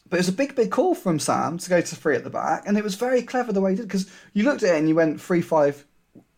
but 0.08 0.18
it 0.18 0.20
was 0.20 0.28
a 0.28 0.32
big, 0.32 0.54
big 0.54 0.70
call 0.70 0.94
from 0.94 1.18
Sam 1.18 1.58
to 1.58 1.68
go 1.68 1.80
to 1.80 1.96
three 1.96 2.14
at 2.14 2.22
the 2.22 2.30
back, 2.30 2.62
and 2.64 2.78
it 2.78 2.84
was 2.84 2.94
very 2.94 3.22
clever 3.22 3.52
the 3.52 3.60
way 3.60 3.72
he 3.72 3.76
did 3.76 3.88
because 3.88 4.08
you 4.34 4.44
looked 4.44 4.62
at 4.62 4.76
it 4.76 4.78
and 4.78 4.88
you 4.88 4.94
went 4.94 5.20
three 5.20 5.42
five. 5.42 5.84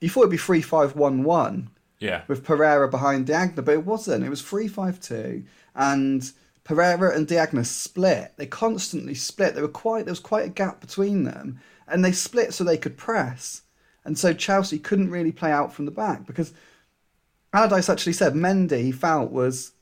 You 0.00 0.08
thought 0.08 0.22
it'd 0.22 0.30
be 0.30 0.38
three 0.38 0.62
five 0.62 0.96
one 0.96 1.22
one. 1.22 1.68
Yeah. 1.98 2.22
With 2.28 2.44
Pereira 2.44 2.88
behind 2.88 3.26
Diagne, 3.26 3.62
but 3.62 3.68
it 3.68 3.84
wasn't. 3.84 4.24
It 4.24 4.30
was 4.30 4.40
three 4.40 4.68
five 4.68 5.00
two, 5.00 5.44
and 5.74 6.32
Pereira 6.64 7.14
and 7.14 7.26
Diagne 7.26 7.64
split. 7.64 8.32
They 8.36 8.46
constantly 8.46 9.14
split. 9.14 9.54
There 9.54 9.62
were 9.62 9.68
quite 9.68 10.04
there 10.04 10.12
was 10.12 10.20
quite 10.20 10.46
a 10.46 10.50
gap 10.50 10.80
between 10.80 11.24
them, 11.24 11.60
and 11.88 12.04
they 12.04 12.12
split 12.12 12.54
so 12.54 12.64
they 12.64 12.78
could 12.78 12.96
press. 12.96 13.62
And 14.04 14.18
so 14.18 14.32
Chelsea 14.32 14.78
couldn't 14.78 15.10
really 15.10 15.32
play 15.32 15.52
out 15.52 15.72
from 15.72 15.84
the 15.84 15.90
back 15.90 16.26
because 16.26 16.52
Allardyce 17.52 17.88
actually 17.88 18.14
said 18.14 18.34
Mendy 18.34 18.82
he 18.82 18.92
felt 18.92 19.30
was 19.30 19.72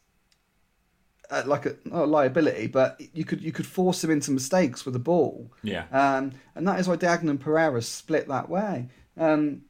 uh, 1.30 1.42
like 1.46 1.66
a, 1.66 1.76
not 1.84 2.04
a 2.04 2.06
liability, 2.06 2.66
but 2.66 3.00
you 3.14 3.24
could 3.24 3.40
you 3.40 3.52
could 3.52 3.66
force 3.66 4.02
him 4.02 4.10
into 4.10 4.30
mistakes 4.30 4.84
with 4.84 4.94
the 4.94 5.00
ball. 5.00 5.52
Yeah. 5.62 5.84
Um, 5.92 6.32
and 6.54 6.66
that 6.66 6.80
is 6.80 6.88
why 6.88 6.96
Diagne 6.96 7.30
and 7.30 7.40
Pereira 7.40 7.82
split 7.82 8.28
that 8.28 8.48
way. 8.48 8.88
Um, 9.16 9.62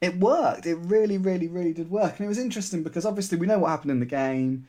it 0.00 0.16
worked. 0.18 0.66
It 0.66 0.76
really, 0.76 1.18
really, 1.18 1.48
really 1.48 1.72
did 1.72 1.90
work. 1.90 2.18
And 2.18 2.26
it 2.26 2.28
was 2.28 2.38
interesting 2.38 2.82
because 2.82 3.06
obviously 3.06 3.38
we 3.38 3.46
know 3.46 3.58
what 3.58 3.70
happened 3.70 3.90
in 3.90 4.00
the 4.00 4.06
game. 4.06 4.68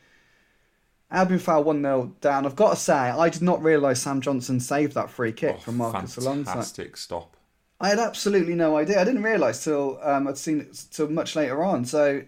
Albion 1.10 1.40
fell 1.40 1.64
1 1.64 1.80
0 1.80 2.14
down. 2.20 2.44
I've 2.44 2.56
got 2.56 2.70
to 2.70 2.76
say, 2.76 2.94
I 2.94 3.28
did 3.30 3.42
not 3.42 3.62
realise 3.62 4.00
Sam 4.00 4.20
Johnston 4.20 4.60
saved 4.60 4.94
that 4.94 5.10
free 5.10 5.32
kick 5.32 5.56
oh, 5.56 5.60
from 5.60 5.78
Marcus 5.78 6.14
fantastic 6.14 6.22
Alonso. 6.22 6.50
Fantastic 6.50 6.96
stop. 6.96 7.36
I 7.80 7.88
had 7.88 7.98
absolutely 7.98 8.54
no 8.54 8.76
idea. 8.76 9.00
I 9.00 9.04
didn't 9.04 9.22
realise 9.22 9.62
till 9.62 10.00
um, 10.02 10.26
I'd 10.26 10.36
seen 10.36 10.60
it 10.60 10.84
till 10.90 11.08
much 11.08 11.36
later 11.36 11.62
on. 11.62 11.84
So, 11.84 12.22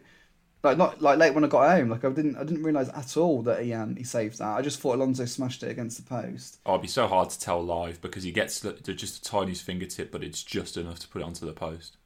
like 0.63 0.79
not 0.79 1.03
like 1.03 1.19
late 1.19 1.35
when 1.35 1.45
I 1.45 1.49
got 1.49 1.77
home. 1.77 1.91
Like 1.91 2.05
I 2.05 2.11
didn't 2.11 2.37
I 2.37 2.45
didn't 2.45 2.63
realise 2.63 2.89
at 2.91 3.17
all 3.17 3.43
that 3.43 3.63
he 3.63 3.73
um, 3.75 3.97
he 3.97 4.05
saved 4.05 4.39
that. 4.39 4.57
I 4.57 4.63
just 4.63 4.81
thought 4.81 4.95
Alonso 4.95 5.25
smashed 5.25 5.63
it 5.63 5.71
against 5.71 5.97
the 5.97 6.03
post. 6.05 6.61
Oh, 6.65 6.75
it'd 6.75 6.83
be 6.83 6.89
so 6.89 7.07
hard 7.07 7.31
to 7.31 7.41
tell 7.41 7.63
live 7.63 8.01
because 8.01 8.23
he 8.23 8.33
gets 8.33 8.61
to 8.61 8.95
just 8.95 9.27
a 9.27 9.29
tiny 9.29 9.55
fingertip, 9.55 10.13
but 10.13 10.23
it's 10.23 10.43
just 10.43 10.77
enough 10.77 11.01
to 11.01 11.09
put 11.09 11.21
it 11.21 11.25
onto 11.25 11.45
the 11.45 11.53
post. 11.53 11.97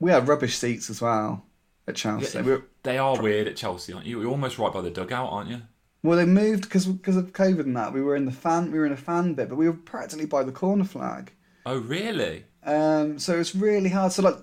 We 0.00 0.10
had 0.10 0.26
rubbish 0.26 0.56
seats 0.56 0.90
as 0.90 1.00
well 1.00 1.44
at 1.86 1.96
Chelsea. 1.96 2.38
Yeah, 2.38 2.44
we 2.44 2.52
were, 2.52 2.64
they 2.82 2.98
are 2.98 3.20
weird 3.20 3.48
at 3.48 3.56
Chelsea, 3.56 3.92
aren't 3.92 4.06
you? 4.06 4.20
You're 4.20 4.30
almost 4.30 4.58
right 4.58 4.72
by 4.72 4.80
the 4.80 4.90
dugout, 4.90 5.30
aren't 5.30 5.50
you? 5.50 5.62
Well, 6.04 6.18
they 6.18 6.26
moved 6.26 6.62
because 6.64 6.86
because 6.86 7.16
of 7.16 7.32
COVID 7.32 7.60
and 7.60 7.76
that. 7.76 7.92
We 7.92 8.02
were 8.02 8.14
in 8.14 8.26
the 8.26 8.30
fan, 8.30 8.70
we 8.70 8.78
were 8.78 8.84
in 8.86 8.92
a 8.92 8.96
fan 8.96 9.34
bit, 9.34 9.48
but 9.48 9.56
we 9.56 9.66
were 9.66 9.72
practically 9.74 10.26
by 10.26 10.42
the 10.44 10.52
corner 10.52 10.84
flag. 10.84 11.32
Oh, 11.66 11.78
really? 11.78 12.44
Um, 12.62 13.18
so 13.18 13.40
it's 13.40 13.54
really 13.54 13.88
hard. 13.88 14.12
So 14.12 14.22
like, 14.22 14.36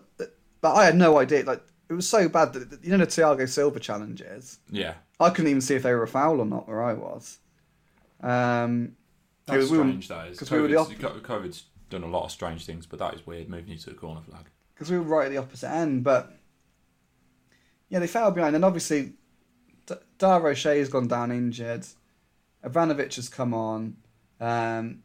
but 0.60 0.74
I 0.76 0.86
had 0.86 0.96
no 0.96 1.20
idea. 1.20 1.44
Like, 1.44 1.62
it 1.88 1.94
was 1.94 2.10
so 2.10 2.28
bad 2.28 2.54
that 2.54 2.84
you 2.84 2.90
know 2.90 2.98
the 2.98 3.06
Thiago 3.08 3.48
Silva 3.48 3.80
challenges. 3.80 4.60
Yeah. 4.72 4.96
I 5.20 5.30
couldn't 5.30 5.50
even 5.52 5.62
see 5.62 5.76
if 5.76 5.84
they 5.84 5.94
were 5.94 6.02
a 6.04 6.08
foul 6.08 6.40
or 6.42 6.46
not 6.46 6.68
where 6.68 6.82
I 6.82 6.94
was. 6.94 7.38
Um, 8.22 8.96
That's 9.46 9.70
we 9.70 9.78
were- 9.78 9.84
strange. 9.84 10.08
that 10.08 10.28
is. 10.30 10.40
'cause 10.40 10.50
we 10.50 10.60
were 10.62 10.68
the 10.68 10.74
COVID's, 10.76 11.22
COVID's 11.22 11.64
done 11.92 12.02
a 12.04 12.08
lot 12.08 12.26
of 12.26 12.32
strange 12.32 12.66
things, 12.66 12.88
but 12.88 12.98
that 13.00 13.14
is 13.14 13.26
weird. 13.28 13.50
Moving 13.50 13.70
you 13.74 13.78
to 13.78 13.90
the 13.92 13.96
corner 13.96 14.22
flag. 14.22 14.46
because 14.74 14.90
we 14.90 14.98
were 14.98 15.04
right 15.04 15.26
at 15.26 15.32
the 15.32 15.38
opposite 15.38 15.70
end. 15.70 16.04
But 16.04 16.32
yeah, 17.90 18.00
they 18.00 18.08
fell 18.08 18.32
behind, 18.32 18.56
and 18.56 18.66
obviously, 18.66 19.14
Dara 20.22 20.52
O'Shea 20.52 20.78
has 20.78 20.88
gone 20.88 21.08
down 21.08 21.32
injured. 21.32 21.86
Ivanovic 22.64 23.16
has 23.16 23.28
come 23.28 23.56
on, 23.56 23.98
um, 24.40 25.02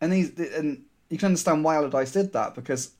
and 0.00 0.12
these 0.12 0.36
and 0.38 0.84
you 1.08 1.18
can 1.18 1.26
understand 1.26 1.62
why 1.62 1.76
Allardyce 1.76 2.10
did 2.10 2.32
that 2.32 2.56
because 2.56 2.90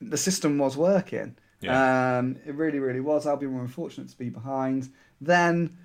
the 0.00 0.16
system 0.16 0.56
was 0.56 0.74
working. 0.74 1.36
Yeah. 1.60 2.18
Um, 2.18 2.36
it 2.46 2.54
really, 2.54 2.78
really 2.78 3.00
was. 3.00 3.26
Albion 3.26 3.54
were 3.54 3.60
unfortunate 3.60 4.08
to 4.08 4.16
be 4.16 4.30
behind. 4.30 4.88
Then 5.20 5.76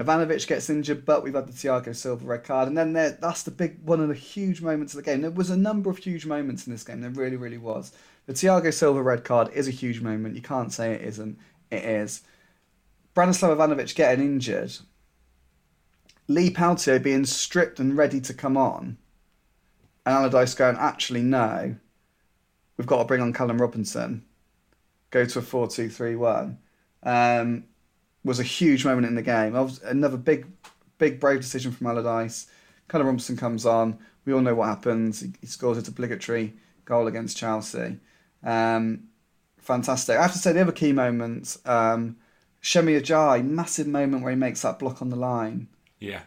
Ivanovic 0.00 0.48
gets 0.48 0.68
injured, 0.68 1.04
but 1.04 1.22
we've 1.22 1.34
had 1.34 1.46
the 1.46 1.52
Thiago 1.52 1.94
Silva 1.94 2.26
red 2.26 2.42
card, 2.42 2.66
and 2.66 2.76
then 2.76 2.92
there, 2.92 3.10
that's 3.10 3.44
the 3.44 3.52
big 3.52 3.78
one 3.84 4.00
of 4.00 4.08
the 4.08 4.14
huge 4.14 4.62
moments 4.62 4.94
of 4.94 4.96
the 4.96 5.08
game. 5.08 5.20
There 5.20 5.30
was 5.30 5.50
a 5.50 5.56
number 5.56 5.90
of 5.90 5.98
huge 5.98 6.26
moments 6.26 6.66
in 6.66 6.72
this 6.72 6.82
game. 6.82 7.02
There 7.02 7.10
really, 7.10 7.36
really 7.36 7.58
was. 7.58 7.92
The 8.26 8.32
Thiago 8.32 8.74
Silva 8.74 9.00
red 9.00 9.22
card 9.22 9.52
is 9.52 9.68
a 9.68 9.70
huge 9.70 10.00
moment. 10.00 10.34
You 10.34 10.42
can't 10.42 10.72
say 10.72 10.92
it 10.92 11.02
isn't. 11.02 11.38
It 11.70 11.84
is. 11.84 12.22
Branislav 13.16 13.56
Ivanovic 13.56 13.94
getting 13.94 14.24
injured. 14.24 14.76
Lee 16.28 16.50
Peltier 16.50 16.98
being 16.98 17.24
stripped 17.24 17.80
and 17.80 17.96
ready 17.96 18.20
to 18.20 18.34
come 18.34 18.58
on. 18.58 18.98
And 20.04 20.14
Allardyce 20.14 20.54
going, 20.54 20.76
actually, 20.76 21.22
no. 21.22 21.76
We've 22.76 22.86
got 22.86 22.98
to 22.98 23.04
bring 23.06 23.22
on 23.22 23.32
Callum 23.32 23.60
Robinson. 23.60 24.24
Go 25.10 25.24
to 25.24 25.38
a 25.38 25.42
4 25.42 25.68
2 25.68 25.88
3 25.88 26.16
1. 26.16 26.58
Um, 27.04 27.64
was 28.22 28.38
a 28.38 28.44
huge 28.44 28.84
moment 28.84 29.06
in 29.06 29.14
the 29.14 29.22
game. 29.22 29.56
Another 29.84 30.18
big, 30.18 30.46
big, 30.98 31.18
brave 31.18 31.40
decision 31.40 31.72
from 31.72 31.86
Allardyce. 31.86 32.48
Callum 32.88 33.06
Robinson 33.06 33.36
comes 33.36 33.64
on. 33.64 33.98
We 34.26 34.34
all 34.34 34.40
know 34.42 34.54
what 34.54 34.68
happens. 34.68 35.20
He, 35.20 35.32
he 35.40 35.46
scores 35.46 35.78
his 35.78 35.88
obligatory 35.88 36.54
goal 36.84 37.06
against 37.06 37.38
Chelsea. 37.38 37.98
Um, 38.44 39.04
fantastic. 39.58 40.18
I 40.18 40.22
have 40.22 40.32
to 40.32 40.38
say, 40.38 40.52
the 40.52 40.60
other 40.60 40.72
key 40.72 40.92
moments 40.92 41.58
um, 41.64 42.16
Semi 42.66 43.00
Ajayi, 43.00 43.44
massive 43.44 43.86
moment 43.86 44.24
where 44.24 44.32
he 44.32 44.36
makes 44.36 44.62
that 44.62 44.80
block 44.80 45.00
on 45.00 45.08
the 45.10 45.16
line 45.16 45.68
Yeah. 46.00 46.22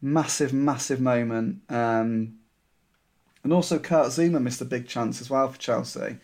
massive, 0.00 0.52
massive 0.52 1.00
moment. 1.00 1.62
Um, 1.68 2.38
and 3.42 3.52
also 3.52 3.80
Kurt 3.80 4.06
Zouma 4.06 4.40
missed 4.40 4.60
a 4.60 4.64
big 4.64 4.86
chance 4.86 5.20
as 5.20 5.28
well 5.28 5.48
for 5.48 5.58
Chelsea. 5.58 6.18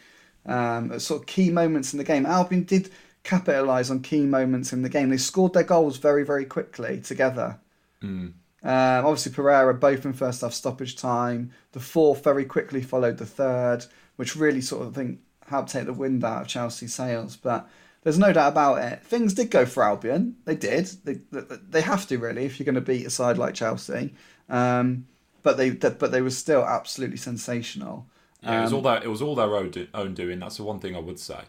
Um, 0.47 0.93
at 0.93 1.03
sort 1.03 1.23
of 1.23 1.27
key 1.27 1.51
moments 1.51 1.93
in 1.93 1.99
the 1.99 2.05
game. 2.05 2.25
Albion 2.25 2.63
did 2.63 2.91
capitalise 3.25 3.91
on 3.91 4.01
key 4.01 4.21
moments 4.27 4.73
in 4.73 4.83
the 4.83 4.89
game. 4.89 5.09
They 5.11 5.17
scored 5.17 5.55
their 5.55 5.65
goals 5.65 5.97
very, 5.97 6.23
very 6.25 6.45
quickly 6.45 7.01
together. 7.01 7.59
Mm. 8.01 8.35
Um, 8.63 9.07
obviously, 9.07 9.33
Pereira 9.33 9.75
both 9.75 10.05
in 10.05 10.13
first 10.13 10.41
half 10.43 10.53
stoppage 10.53 10.95
time. 10.97 11.51
The 11.73 11.81
fourth 11.81 12.23
very 12.23 12.45
quickly 12.45 12.81
followed 12.81 13.19
the 13.19 13.27
third, 13.27 13.87
which 14.15 14.37
really 14.37 14.61
sort 14.61 14.83
of 14.83 14.93
I 14.93 14.95
think 14.95 15.19
helped 15.49 15.71
take 15.73 15.87
the 15.87 15.93
wind 15.93 16.23
out 16.23 16.43
of 16.43 16.49
Chelsea's 16.49 16.95
sails. 16.95 17.37
But 17.37 17.69
there's 18.09 18.19
no 18.19 18.33
doubt 18.33 18.53
about 18.53 18.77
it. 18.83 19.03
Things 19.05 19.35
did 19.35 19.51
go 19.51 19.67
for 19.67 19.83
Albion. 19.85 20.35
They 20.47 20.57
did. 20.57 20.87
They 21.05 21.19
they 21.31 21.83
have 21.83 22.07
to 22.07 22.17
really 22.17 22.47
if 22.47 22.59
you're 22.59 22.65
going 22.65 22.75
to 22.75 22.81
beat 22.81 23.05
a 23.07 23.11
side 23.11 23.37
like 23.37 23.53
Chelsea. 23.53 24.15
Um, 24.49 25.07
but 25.43 25.59
they 25.59 25.69
but 25.71 26.11
they 26.11 26.23
were 26.23 26.31
still 26.31 26.65
absolutely 26.65 27.19
sensational. 27.19 28.07
Yeah, 28.41 28.61
it 28.61 28.63
was 28.63 28.73
Um, 28.73 28.77
all 28.77 28.81
their 28.83 29.03
it 29.03 29.09
was 29.09 29.21
all 29.21 29.35
their 29.35 29.55
own, 29.55 29.71
do, 29.71 29.89
own 29.93 30.15
doing. 30.15 30.39
That's 30.39 30.57
the 30.57 30.63
one 30.65 30.79
thing 30.81 30.97
I 30.97 31.01
would 31.01 31.19
say. 31.19 31.43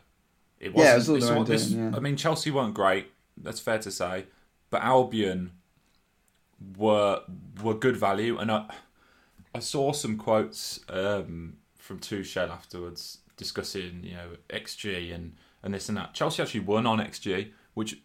It 0.59 0.73
wasn't. 0.73 0.89
Yeah, 0.89 0.93
it 0.95 0.97
was 0.97 1.09
all 1.09 1.19
their 1.19 1.33
own 1.37 1.45
doing, 1.45 1.69
yeah. 1.69 1.91
I 1.95 1.99
mean, 2.01 2.17
Chelsea 2.17 2.51
weren't 2.51 2.73
great. 2.73 3.07
That's 3.37 3.61
fair 3.61 3.79
to 3.79 3.89
say, 3.91 4.25
but 4.69 4.81
Albion 4.83 5.51
were 6.77 7.21
were 7.63 7.73
good 7.73 7.95
value, 7.95 8.37
and 8.37 8.51
I 8.51 8.65
I 9.55 9.59
saw 9.59 9.93
some 9.93 10.17
quotes 10.17 10.81
um, 10.89 11.57
from 11.77 11.99
Tuchel 11.99 12.49
afterwards 12.49 13.19
discussing 13.37 14.03
you 14.03 14.15
know 14.15 14.29
XG 14.49 15.15
and 15.15 15.37
and 15.63 15.73
this 15.73 15.89
and 15.89 15.97
that. 15.97 16.13
Chelsea 16.13 16.41
actually 16.41 16.61
won 16.61 16.85
on 16.85 16.99
XG, 16.99 17.51
which 17.73 18.01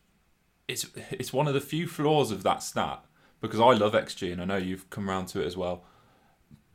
it's 0.69 0.87
it's 1.11 1.33
one 1.33 1.49
of 1.49 1.55
the 1.55 1.61
few 1.61 1.87
flaws 1.87 2.31
of 2.31 2.43
that 2.45 2.62
stat 2.62 3.05
because 3.40 3.61
I 3.61 3.73
love 3.73 3.93
XG 3.95 4.33
and 4.33 4.40
I 4.43 4.45
know 4.47 4.57
you've 4.57 4.90
come 4.90 5.09
around 5.11 5.27
to 5.29 5.43
it 5.43 5.47
as 5.47 5.57
well. 5.57 5.85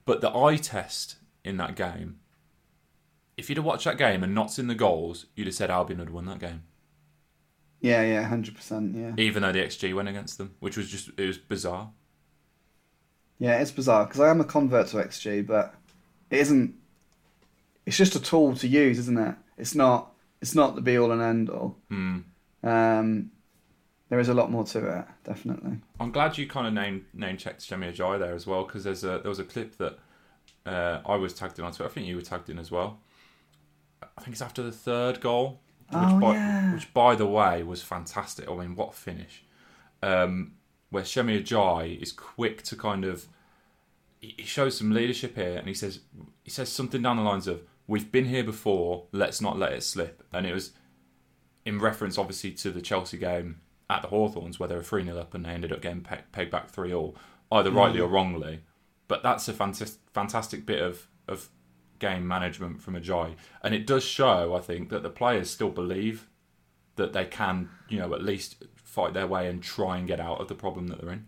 But 0.05 0.21
the 0.21 0.35
eye 0.35 0.57
test 0.57 1.17
in 1.43 1.57
that 1.57 1.75
game, 1.75 2.19
if 3.37 3.49
you'd 3.49 3.57
have 3.57 3.65
watched 3.65 3.85
that 3.85 3.97
game 3.97 4.23
and 4.23 4.35
not 4.35 4.51
seen 4.51 4.67
the 4.67 4.75
goals, 4.75 5.25
you'd 5.35 5.47
have 5.47 5.55
said 5.55 5.71
Albion 5.71 5.99
had 5.99 6.09
won 6.11 6.25
that 6.25 6.39
game, 6.39 6.63
Yeah, 7.81 8.03
yeah, 8.03 8.23
hundred 8.23 8.55
percent. 8.55 8.95
Yeah, 8.95 9.17
even 9.17 9.41
though 9.43 9.51
the 9.51 9.59
XG 9.63 9.93
went 9.93 10.09
against 10.09 10.37
them, 10.37 10.55
which 10.59 10.77
was 10.77 10.89
just 10.89 11.09
it 11.17 11.25
was 11.27 11.37
bizarre. 11.37 11.91
yeah, 13.37 13.59
it's 13.59 13.71
bizarre 13.71 14.05
because 14.05 14.19
I 14.19 14.29
am 14.29 14.41
a 14.41 14.45
convert 14.45 14.87
to 14.87 14.97
XG, 14.97 15.45
but 15.45 15.73
it 16.29 16.39
isn't. 16.39 16.75
It's 17.85 17.97
just 17.97 18.15
a 18.15 18.21
tool 18.21 18.55
to 18.57 18.67
use, 18.67 18.99
isn't 18.99 19.17
it? 19.17 19.35
It's 19.57 19.75
not. 19.75 20.08
It's 20.41 20.55
not 20.55 20.75
the 20.75 20.81
be 20.81 20.97
all 20.97 21.11
and 21.11 21.21
end 21.21 21.49
all. 21.49 21.77
Hmm. 21.89 22.19
Um, 22.63 23.31
there 24.09 24.19
is 24.19 24.29
a 24.29 24.33
lot 24.33 24.49
more 24.51 24.63
to 24.65 24.99
it, 24.99 25.05
definitely. 25.23 25.77
I'm 25.99 26.11
glad 26.11 26.37
you 26.37 26.47
kind 26.47 26.65
of 26.67 26.73
name 26.73 27.05
name 27.13 27.37
checked 27.37 27.61
Semi 27.61 27.91
Ajayi 27.91 28.19
there 28.19 28.33
as 28.33 28.47
well 28.47 28.63
because 28.63 28.83
there's 28.83 29.03
a 29.03 29.19
there 29.19 29.29
was 29.29 29.39
a 29.39 29.43
clip 29.43 29.77
that 29.77 29.99
uh, 30.65 31.01
I 31.05 31.15
was 31.15 31.33
tagged 31.33 31.59
in 31.59 31.65
on 31.65 31.71
Twitter. 31.71 31.89
I 31.89 31.93
think 31.93 32.07
you 32.07 32.15
were 32.15 32.21
tagged 32.21 32.49
in 32.49 32.57
as 32.59 32.71
well. 32.71 32.99
I 34.01 34.21
think 34.21 34.33
it's 34.33 34.41
after 34.41 34.63
the 34.63 34.71
third 34.71 35.19
goal, 35.21 35.59
which, 35.89 35.99
Oh, 36.01 36.19
by, 36.19 36.33
yeah. 36.33 36.73
which 36.73 36.93
by 36.93 37.15
the 37.15 37.25
way 37.27 37.63
was 37.63 37.81
fantastic. 37.81 38.49
I 38.49 38.55
mean, 38.55 38.75
what 38.75 38.89
a 38.89 38.93
finish! 38.93 39.43
Um, 40.01 40.53
where 40.89 41.03
Shemi 41.03 41.41
Ajay 41.43 42.01
is 42.01 42.11
quick 42.11 42.63
to 42.63 42.75
kind 42.75 43.03
of 43.05 43.27
he 44.19 44.35
he 44.37 44.43
shows 44.43 44.77
some 44.77 44.91
leadership 44.91 45.35
here, 45.35 45.57
and 45.57 45.67
he 45.67 45.73
says 45.73 45.99
he 46.43 46.49
says 46.49 46.69
something 46.69 47.01
down 47.01 47.17
the 47.17 47.23
lines 47.23 47.47
of 47.47 47.61
"We've 47.89 48.11
been 48.11 48.25
here 48.25 48.43
before. 48.43 49.07
Let's 49.11 49.41
not 49.41 49.57
let 49.57 49.73
it 49.73 49.83
slip." 49.83 50.23
And 50.31 50.45
it 50.45 50.53
was 50.53 50.71
in 51.65 51.79
reference, 51.79 52.17
obviously, 52.17 52.51
to 52.51 52.71
the 52.71 52.81
Chelsea 52.81 53.17
game 53.17 53.61
at 53.89 54.01
the 54.01 54.07
Hawthorns, 54.09 54.59
where 54.59 54.69
they 54.69 54.75
were 54.75 54.83
3 54.83 55.03
0 55.03 55.17
up 55.17 55.33
and 55.33 55.45
they 55.45 55.49
ended 55.49 55.71
up 55.71 55.81
getting 55.81 56.01
pe- 56.01 56.21
pegged 56.31 56.51
back 56.51 56.69
3 56.69 56.93
all, 56.93 57.15
either 57.51 57.71
rightly 57.71 57.99
mm. 57.99 58.03
or 58.03 58.07
wrongly. 58.07 58.61
But 59.07 59.23
that's 59.23 59.47
a 59.47 59.53
fantastic, 59.53 59.99
fantastic 60.13 60.65
bit 60.65 60.81
of, 60.81 61.07
of 61.27 61.49
game 61.97 62.27
management 62.27 62.81
from 62.81 62.95
Ajayi. 62.95 63.35
And 63.63 63.73
it 63.73 63.87
does 63.87 64.03
show, 64.03 64.55
I 64.55 64.61
think, 64.61 64.89
that 64.89 65.03
the 65.03 65.09
players 65.09 65.49
still 65.49 65.69
believe 65.69 66.29
that 66.95 67.13
they 67.13 67.25
can, 67.25 67.69
you 67.87 67.97
know, 67.97 68.13
at 68.13 68.23
least 68.23 68.63
fight 68.75 69.13
their 69.13 69.27
way 69.27 69.49
and 69.49 69.63
try 69.63 69.97
and 69.97 70.07
get 70.07 70.19
out 70.19 70.41
of 70.41 70.47
the 70.47 70.55
problem 70.55 70.87
that 70.87 71.01
they're 71.01 71.11
in. 71.11 71.27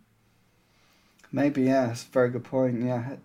Maybe 1.32 1.64
yeah, 1.64 1.88
that's 1.88 2.04
a 2.04 2.10
very 2.10 2.30
good 2.30 2.44
point. 2.44 2.84
Yeah, 2.84 3.16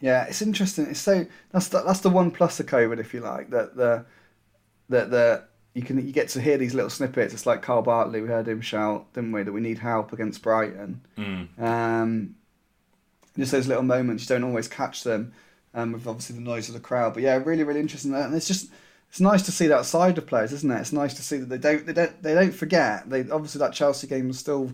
yeah, 0.00 0.24
it's 0.24 0.42
interesting. 0.42 0.86
It's 0.86 1.00
so 1.00 1.26
that's 1.52 1.68
the, 1.68 1.82
that's 1.82 2.00
the 2.00 2.10
one 2.10 2.30
plus 2.30 2.58
of 2.60 2.66
COVID, 2.66 2.98
if 2.98 3.12
you 3.12 3.20
like, 3.20 3.50
that 3.50 3.76
the 3.76 4.04
that 4.88 5.10
the 5.10 5.44
you 5.74 5.82
can 5.82 6.04
you 6.04 6.12
get 6.12 6.28
to 6.30 6.40
hear 6.40 6.58
these 6.58 6.74
little 6.74 6.90
snippets. 6.90 7.34
It's 7.34 7.46
like 7.46 7.62
Kyle 7.62 7.82
Bartley. 7.82 8.20
We 8.20 8.28
heard 8.28 8.48
him 8.48 8.60
shout, 8.60 9.12
didn't 9.12 9.32
we, 9.32 9.42
that 9.42 9.52
we 9.52 9.60
need 9.60 9.78
help 9.78 10.12
against 10.12 10.42
Brighton. 10.42 11.02
Mm. 11.16 11.60
Um, 11.60 12.34
just 13.38 13.52
those 13.52 13.68
little 13.68 13.82
moments, 13.82 14.24
you 14.24 14.28
don't 14.28 14.44
always 14.44 14.68
catch 14.68 15.04
them 15.04 15.32
um, 15.74 15.92
with 15.92 16.06
obviously 16.06 16.36
the 16.36 16.42
noise 16.42 16.68
of 16.68 16.74
the 16.74 16.80
crowd. 16.80 17.14
But 17.14 17.22
yeah, 17.22 17.36
really, 17.36 17.62
really 17.62 17.80
interesting. 17.80 18.14
And 18.14 18.34
it's 18.34 18.48
just 18.48 18.70
it's 19.10 19.20
nice 19.20 19.42
to 19.42 19.52
see 19.52 19.66
that 19.66 19.84
side 19.84 20.18
of 20.18 20.26
players, 20.26 20.52
isn't 20.52 20.70
it? 20.70 20.80
It's 20.80 20.92
nice 20.92 21.14
to 21.14 21.22
see 21.22 21.36
that 21.38 21.48
they 21.48 21.58
don't 21.58 21.86
they 21.86 21.92
don't 21.92 22.22
they 22.22 22.34
don't 22.34 22.54
forget. 22.54 23.08
They 23.08 23.28
obviously 23.30 23.58
that 23.58 23.74
Chelsea 23.74 24.06
game 24.06 24.28
was 24.28 24.38
still 24.38 24.72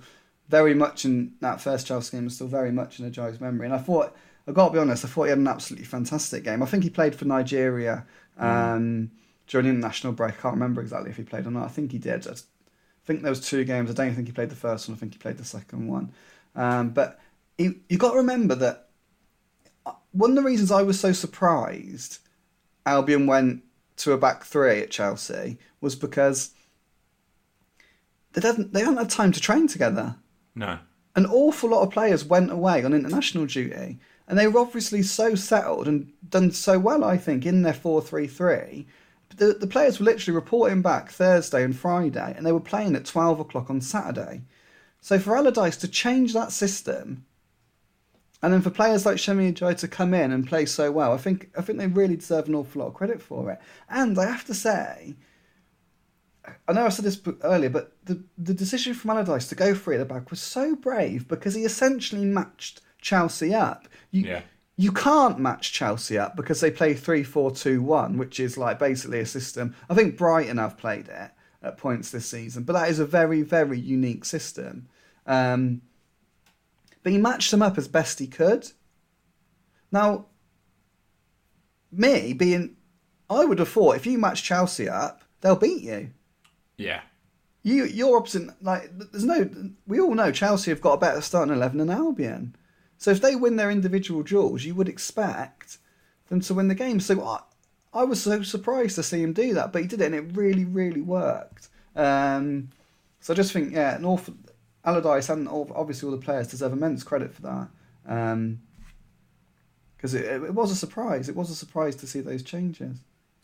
very 0.49 0.75
much 0.75 1.05
in 1.05 1.33
that 1.41 1.61
first 1.61 1.87
Chelsea 1.87 2.17
game 2.17 2.25
was 2.25 2.37
still 2.37 2.47
very 2.47 2.71
much 2.71 3.01
in 3.01 3.07
a 3.07 3.11
Ajayi's 3.11 3.41
memory. 3.41 3.67
And 3.67 3.75
I 3.75 3.79
thought 3.79 4.17
I 4.47 4.53
got 4.53 4.69
to 4.69 4.73
be 4.75 4.79
honest, 4.79 5.05
I 5.05 5.09
thought 5.09 5.25
he 5.25 5.31
had 5.31 5.39
an 5.39 5.49
absolutely 5.49 5.87
fantastic 5.87 6.45
game. 6.45 6.63
I 6.63 6.67
think 6.67 6.85
he 6.85 6.91
played 6.91 7.15
for 7.15 7.25
Nigeria 7.25 8.07
um, 8.39 9.11
during 9.47 9.67
the 9.67 9.71
international 9.71 10.13
break. 10.13 10.35
I 10.35 10.41
can't 10.41 10.55
remember 10.55 10.81
exactly 10.81 11.11
if 11.11 11.17
he 11.17 11.25
played 11.25 11.47
or 11.47 11.51
not. 11.51 11.65
I 11.65 11.69
think 11.69 11.93
he 11.93 11.99
did. 11.99 12.27
I 12.29 12.35
think 13.05 13.23
there 13.23 13.31
was 13.31 13.41
two 13.41 13.65
games. 13.65 13.91
I 13.91 13.95
don't 13.95 14.15
think 14.15 14.29
he 14.29 14.33
played 14.33 14.51
the 14.51 14.57
first 14.57 14.89
one. 14.89 14.97
I 14.97 15.01
think 15.01 15.15
he 15.15 15.19
played 15.19 15.39
the 15.39 15.45
second 15.45 15.89
one. 15.89 16.13
Um, 16.55 16.91
but 16.91 17.19
you 17.59 17.99
got 17.99 18.13
to 18.13 18.19
remember 18.19 18.55
that 18.55 18.89
uh, 19.85 19.93
one 20.13 20.31
of 20.31 20.37
the 20.37 20.43
reasons 20.43 20.71
I 20.71 20.83
was 20.83 20.99
so 21.01 21.13
surprised 21.13 22.19
Albion 22.85 23.27
went 23.27 23.63
to 23.97 24.13
a 24.13 24.19
back 24.19 24.45
three 24.45 24.81
at 24.81 24.91
Chelsea 24.91 25.59
was 25.81 25.97
because 25.97 26.51
they 28.33 28.41
didn't 28.41 28.73
they 28.73 28.81
hadn't 28.81 28.99
had 28.99 29.11
time 29.11 29.33
to 29.33 29.41
train 29.41 29.67
together. 29.67 30.17
No. 30.55 30.79
An 31.15 31.27
awful 31.27 31.71
lot 31.71 31.83
of 31.83 31.91
players 31.91 32.25
went 32.25 32.51
away 32.51 32.85
on 32.85 32.93
international 32.93 33.47
duty, 33.47 33.99
and 34.29 34.39
they 34.39 34.49
were 34.49 34.61
obviously 34.61 35.03
so 35.03 35.35
settled 35.35 35.87
and 35.87 36.13
done 36.29 36.51
so 36.51 36.79
well. 36.79 37.05
I 37.05 37.17
think 37.17 37.47
in 37.47 37.63
their 37.63 37.75
four 37.75 38.03
three 38.03 38.27
three. 38.27 38.87
The, 39.37 39.53
the 39.53 39.67
players 39.67 39.99
were 39.99 40.07
literally 40.07 40.35
reporting 40.35 40.83
back 40.83 41.11
Thursday 41.11 41.63
and 41.63 41.77
Friday, 41.77 42.33
and 42.37 42.47
they 42.47 42.53
were 42.53 42.61
playing 42.61 42.97
at 42.97 43.05
12 43.05 43.41
o'clock 43.41 43.69
on 43.69 43.81
Saturday. 43.83 44.43
So 45.01 45.19
for 45.19 45.37
Allardyce 45.37 45.77
to 45.79 45.89
change 45.89 46.33
that 46.33 46.53
system, 46.53 47.27
and 48.43 48.53
then 48.53 48.63
for 48.63 48.71
players 48.71 49.07
like 49.07 49.19
Semi 49.19 49.53
Ajayi 49.53 49.77
to 49.79 49.89
come 49.89 50.15
in 50.15 50.31
and 50.31 50.47
play 50.47 50.67
so 50.67 50.93
well, 50.93 51.13
I 51.13 51.17
think 51.17 51.51
I 51.57 51.63
think 51.63 51.79
they 51.79 51.87
really 51.87 52.17
deserve 52.17 52.49
an 52.49 52.55
awful 52.55 52.83
lot 52.83 52.89
of 52.89 52.95
credit 52.95 53.21
for 53.23 53.51
it. 53.51 53.59
And 53.89 54.19
I 54.19 54.27
have 54.27 54.45
to 54.47 54.55
say, 54.55 55.17
I 56.69 56.73
know 56.73 56.87
I 56.87 56.91
said 56.91 57.05
this 57.05 57.21
earlier, 57.43 57.71
but 57.71 57.97
the 58.05 58.23
the 58.37 58.55
decision 58.55 58.95
from 58.95 59.11
Allardyce 59.11 59.49
to 59.49 59.55
go 59.55 59.75
three 59.75 59.97
at 59.97 59.99
the 59.99 60.05
back 60.05 60.31
was 60.31 60.41
so 60.41 60.77
brave 60.77 61.27
because 61.29 61.55
he 61.55 61.65
essentially 61.65 62.25
matched 62.25 62.83
Chelsea 63.01 63.55
up. 63.55 63.89
You, 64.11 64.23
Yeah. 64.23 64.43
you 64.77 64.93
can't 64.93 65.39
match 65.39 65.73
Chelsea 65.73 66.19
up 66.19 66.37
because 66.37 66.61
they 66.61 66.71
play 66.71 66.95
3 66.95 67.23
4 67.23 67.51
2 67.51 67.83
1, 67.83 68.19
which 68.19 68.41
is 68.41 68.57
like 68.57 68.79
basically 68.79 69.21
a 69.21 69.27
system. 69.27 69.75
I 69.91 69.95
think 69.95 70.17
Brighton 70.17 70.59
have 70.59 70.79
played 70.79 71.09
it 71.09 71.31
at 71.63 71.79
points 71.79 72.11
this 72.11 72.27
season, 72.27 72.63
but 72.65 72.75
that 72.75 72.89
is 72.89 72.99
a 72.99 73.07
very, 73.07 73.43
very 73.43 73.79
unique 73.79 74.25
system. 74.25 74.89
Um, 75.27 75.83
but 77.03 77.13
he 77.13 77.19
matched 77.19 77.51
them 77.51 77.63
up 77.63 77.79
as 77.79 77.89
best 77.89 78.19
he 78.19 78.27
could. 78.27 78.71
Now, 79.93 80.27
me 81.93 82.33
being, 82.33 82.77
I 83.31 83.45
would 83.45 83.59
have 83.59 83.69
thought 83.69 83.97
if 83.97 84.07
you 84.07 84.19
match 84.19 84.43
Chelsea 84.43 84.89
up, 84.89 85.23
they'll 85.41 85.57
beat 85.57 85.83
you. 85.83 86.11
Yeah. 86.77 87.01
You, 87.63 87.85
you're 87.85 88.17
opposite. 88.17 88.51
Like, 88.63 88.91
there's 88.93 89.25
no. 89.25 89.51
We 89.87 89.99
all 90.01 90.15
know 90.15 90.31
Chelsea 90.31 90.71
have 90.71 90.81
got 90.81 90.95
a 90.95 90.99
better 90.99 91.21
starting 91.21 91.53
eleven 91.55 91.79
than 91.79 91.91
Albion. 91.91 92.55
So 92.99 93.11
if 93.11 93.21
they 93.21 93.37
win 93.37 93.57
their 93.57 93.71
individual 93.71 94.23
duels, 94.23 94.65
you 94.65 94.75
would 94.75 94.89
expect 94.89 95.79
them 96.29 96.41
to 96.41 96.55
win 96.55 96.69
the 96.69 96.75
game. 96.75 97.01
So 97.01 97.23
I, 97.23 97.41
I 97.93 98.05
was 98.05 98.23
so 98.23 98.43
surprised 98.43 98.97
to 98.97 99.03
see 99.03 99.23
him 99.23 99.33
do 99.33 99.55
that, 99.55 99.73
but 99.73 99.83
he 99.83 99.89
did 99.89 100.01
it, 100.01 100.07
and 100.07 100.15
it 100.15 100.37
really, 100.37 100.65
really 100.65 101.01
worked. 101.01 101.69
Um, 101.95 102.71
so 103.21 103.33
I 103.33 103.37
just 103.37 103.53
think, 103.53 103.73
yeah, 103.73 103.99
awful 104.03 104.35
Allardyce 104.85 105.29
and 105.31 105.49
obviously 105.49 106.07
all 106.07 106.17
the 106.17 106.25
players 106.25 106.49
deserve 106.49 106.73
immense 106.73 107.03
credit 107.03 107.35
for 107.35 107.43
that. 107.43 107.69
Because 109.97 110.15
it, 110.15 110.25
it 110.25 110.55
was 110.55 110.71
a 110.71 110.77
surprise. 110.77 111.29
It 111.29 111.35
was 111.35 111.51
a 111.51 111.57
surprise 111.57 111.97
to 111.97 112.07
see 112.07 112.21
those 112.21 112.43
changes. 112.43 112.99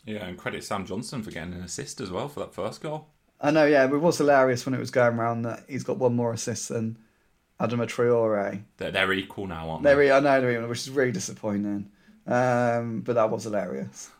Yeah, 0.05 0.25
and 0.25 0.37
credit 0.37 0.63
Sam 0.63 0.85
Johnston 0.85 1.21
for 1.21 1.31
getting 1.31 1.53
an 1.53 1.63
assist 1.63 1.99
as 1.99 2.11
well 2.11 2.29
for 2.29 2.39
that 2.41 2.53
first 2.53 2.81
goal. 2.81 3.07
I 3.41 3.51
know, 3.51 3.65
yeah, 3.65 3.87
but 3.87 3.95
it 3.95 4.01
was 4.01 4.17
hilarious 4.17 4.65
when 4.65 4.73
it 4.73 4.79
was 4.79 4.91
going 4.91 5.17
around 5.17 5.41
that 5.41 5.65
he's 5.67 5.83
got 5.83 5.97
one 5.97 6.15
more 6.15 6.31
assist 6.31 6.69
than 6.69 6.97
Adama 7.59 7.87
Traore. 7.87 8.61
They're, 8.77 8.91
they're 8.91 9.13
equal 9.13 9.47
now, 9.47 9.69
aren't 9.69 9.83
There 9.83 9.95
They're, 9.95 10.13
I 10.13 10.19
know, 10.19 10.41
there 10.41 10.61
we- 10.61 10.67
which 10.67 10.79
is 10.79 10.89
really 10.89 11.11
disappointing. 11.11 11.89
Um, 12.25 13.01
but 13.01 13.13
that 13.15 13.29
was 13.29 13.43
hilarious. 13.43 14.09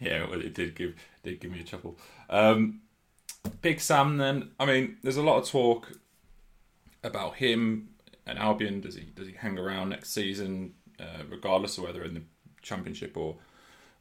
Yeah, 0.00 0.28
well, 0.28 0.40
it 0.40 0.54
did 0.54 0.76
give 0.76 0.94
did 1.24 1.40
give 1.40 1.50
me 1.50 1.58
a 1.60 1.64
chuckle. 1.64 1.98
Um, 2.30 2.80
Big 3.60 3.80
Sam, 3.80 4.18
then. 4.18 4.50
I 4.60 4.66
mean, 4.66 4.98
there's 5.02 5.16
a 5.16 5.22
lot 5.22 5.38
of 5.42 5.48
talk 5.48 5.90
about 7.02 7.34
him 7.34 7.88
and 8.24 8.38
Albion. 8.38 8.80
Does 8.80 8.94
he 8.94 9.02
does 9.16 9.26
he 9.26 9.32
hang 9.34 9.58
around 9.58 9.88
next 9.88 10.12
season, 10.12 10.74
uh, 11.00 11.24
regardless 11.28 11.76
of 11.76 11.84
whether 11.84 12.04
in 12.04 12.14
the 12.14 12.22
Championship 12.62 13.16
or 13.16 13.36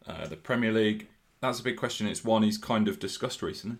uh, 0.07 0.27
the 0.27 0.36
Premier 0.36 0.71
League? 0.71 1.07
That's 1.41 1.59
a 1.59 1.63
big 1.63 1.77
question. 1.77 2.05
It's 2.07 2.23
one 2.23 2.43
he's 2.43 2.59
kind 2.59 2.88
of 2.88 2.99
discussed 2.99 3.41
recently. 3.41 3.77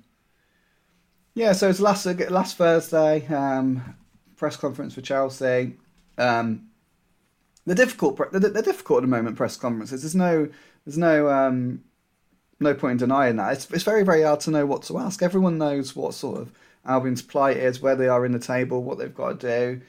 Yeah, 1.36 1.54
so 1.54 1.70
it's 1.70 1.80
last 1.80 2.06
last 2.32 2.58
Thursday 2.58 3.26
um, 3.28 3.96
press 4.36 4.56
conference 4.56 4.94
for 4.94 5.02
Chelsea. 5.02 5.76
Um, 6.18 6.68
the 7.66 7.76
difficult, 7.76 8.32
the, 8.32 8.40
the 8.40 8.62
difficult 8.62 8.98
at 8.98 9.02
the 9.02 9.08
moment 9.08 9.38
press 9.38 9.56
conferences. 9.56 10.02
There's 10.02 10.16
no, 10.16 10.50
there's 10.86 10.98
no, 10.98 11.30
um, 11.30 11.84
no 12.60 12.74
point 12.74 12.94
in 12.94 12.98
denying 12.98 13.36
that. 13.36 13.54
It's 13.54 13.70
it's 13.72 13.84
very 13.84 14.04
very 14.04 14.24
hard 14.24 14.40
to 14.42 14.52
know 14.52 14.66
what 14.66 14.84
to 14.84 14.98
ask. 14.98 15.22
Everyone 15.22 15.58
knows 15.58 15.96
what 15.96 16.14
sort 16.14 16.40
of 16.40 16.52
Albion's 16.86 17.22
plight 17.22 17.58
is, 17.58 17.82
where 17.82 17.96
they 17.96 18.08
are 18.08 18.26
in 18.26 18.32
the 18.32 18.40
table, 18.40 18.84
what 18.84 18.98
they've 18.98 19.14
got 19.14 19.40
to 19.40 19.48
do. 19.48 19.82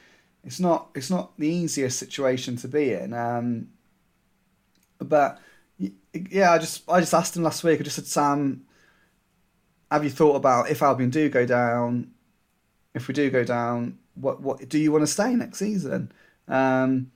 It's 0.43 0.59
not 0.59 0.89
it's 0.93 1.09
not 1.09 1.37
the 1.37 1.47
easiest 1.47 1.97
situation 1.97 2.55
to 2.57 2.67
be 2.67 2.93
in. 2.93 3.13
Um, 3.13 3.69
but 4.99 5.39
yeah, 6.13 6.51
I 6.51 6.57
just 6.59 6.89
I 6.89 6.99
just 6.99 7.13
asked 7.13 7.35
him 7.35 7.43
last 7.43 7.63
week. 7.63 7.79
I 7.79 7.83
just 7.83 7.95
said, 7.95 8.07
Sam, 8.07 8.65
have 9.91 10.03
you 10.03 10.09
thought 10.09 10.35
about 10.35 10.69
if 10.69 10.83
Albion 10.83 11.09
do 11.09 11.29
go 11.29 11.45
down? 11.45 12.11
If 12.93 13.07
we 13.07 13.13
do 13.13 13.29
go 13.29 13.43
down, 13.43 13.97
what 14.15 14.41
what 14.41 14.67
do 14.69 14.77
you 14.77 14.91
want 14.91 15.03
to 15.03 15.07
stay 15.07 15.33
next 15.35 15.59
season? 15.59 16.11
Um, 16.47 17.11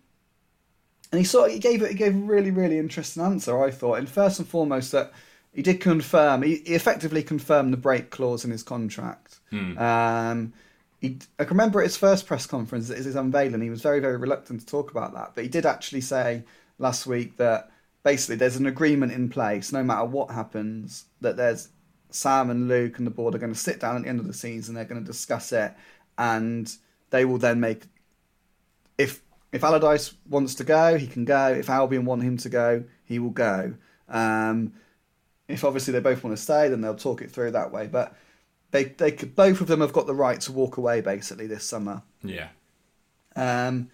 and 1.11 1.19
he 1.19 1.23
sort 1.23 1.47
of, 1.47 1.53
he 1.53 1.59
gave 1.59 1.81
it 1.81 1.89
he 1.89 1.95
gave 1.95 2.15
a 2.15 2.19
really 2.19 2.51
really 2.51 2.77
interesting 2.77 3.23
answer. 3.23 3.61
I 3.63 3.71
thought, 3.71 3.99
and 3.99 4.09
first 4.09 4.39
and 4.39 4.47
foremost 4.47 4.91
that 4.91 5.11
he 5.53 5.61
did 5.61 5.81
confirm 5.81 6.43
he, 6.43 6.57
he 6.65 6.75
effectively 6.75 7.23
confirmed 7.23 7.73
the 7.73 7.77
break 7.77 8.09
clause 8.11 8.45
in 8.45 8.51
his 8.51 8.63
contract. 8.63 9.39
Um, 9.77 10.53
he, 11.01 11.17
I 11.39 11.45
can 11.45 11.55
remember 11.57 11.79
at 11.79 11.85
his 11.85 11.97
first 11.97 12.27
press 12.27 12.45
conference, 12.45 12.89
his 12.89 13.15
unveiling, 13.15 13.61
he 13.61 13.69
was 13.69 13.81
very 13.81 13.99
very 13.99 14.17
reluctant 14.17 14.59
to 14.61 14.65
talk 14.65 14.91
about 14.91 15.13
that, 15.13 15.31
but 15.33 15.43
he 15.43 15.49
did 15.49 15.65
actually 15.65 16.01
say 16.01 16.43
last 16.77 17.07
week 17.07 17.37
that 17.37 17.71
basically 18.03 18.35
there's 18.35 18.55
an 18.57 18.65
agreement 18.65 19.11
in 19.11 19.29
place, 19.29 19.71
no 19.71 19.83
matter 19.83 20.05
what 20.05 20.31
happens, 20.31 21.05
that 21.21 21.37
there's 21.37 21.69
Sam 22.11 22.49
and 22.49 22.67
Luke 22.67 22.97
and 22.97 23.07
the 23.07 23.11
board 23.11 23.35
are 23.35 23.39
going 23.39 23.53
to 23.53 23.59
sit 23.59 23.79
down 23.79 23.97
at 23.97 24.03
the 24.03 24.09
end 24.09 24.19
of 24.19 24.27
the 24.27 24.33
season. 24.33 24.75
They're 24.75 24.85
going 24.85 25.03
to 25.03 25.11
discuss 25.11 25.51
it, 25.51 25.73
and 26.17 26.71
they 27.09 27.25
will 27.25 27.37
then 27.37 27.59
make. 27.59 27.83
If 28.97 29.21
if 29.51 29.63
Allardyce 29.63 30.13
wants 30.29 30.55
to 30.55 30.63
go, 30.63 30.97
he 30.97 31.07
can 31.07 31.25
go. 31.25 31.47
If 31.47 31.69
Albion 31.69 32.05
want 32.05 32.23
him 32.23 32.37
to 32.37 32.49
go, 32.49 32.83
he 33.05 33.19
will 33.19 33.29
go. 33.31 33.73
Um, 34.07 34.73
if 35.47 35.63
obviously 35.63 35.91
they 35.93 35.99
both 35.99 36.23
want 36.23 36.35
to 36.35 36.41
stay, 36.41 36.67
then 36.69 36.81
they'll 36.81 36.95
talk 36.95 37.21
it 37.21 37.31
through 37.31 37.51
that 37.51 37.71
way. 37.71 37.87
But 37.87 38.15
they 38.71 38.85
they 38.85 39.11
could, 39.11 39.35
both 39.35 39.61
of 39.61 39.67
them 39.67 39.81
have 39.81 39.93
got 39.93 40.05
the 40.07 40.13
right 40.15 40.39
to 40.41 40.51
walk 40.51 40.77
away 40.77 41.01
basically 41.01 41.47
this 41.47 41.63
summer. 41.63 42.03
Yeah, 42.23 42.49
Um, 43.35 43.89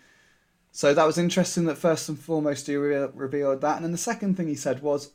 so 0.72 0.94
that 0.94 1.06
was 1.06 1.18
interesting 1.18 1.66
that 1.66 1.78
first 1.78 2.10
and 2.10 2.20
foremost 2.20 2.68
he 2.68 2.76
re- 2.76 3.08
revealed 3.14 3.62
that, 3.62 3.76
and 3.78 3.86
then 3.86 3.92
the 3.94 3.98
second 3.98 4.36
thing 4.36 4.48
he 4.48 4.56
said 4.56 4.82
was 4.82 5.12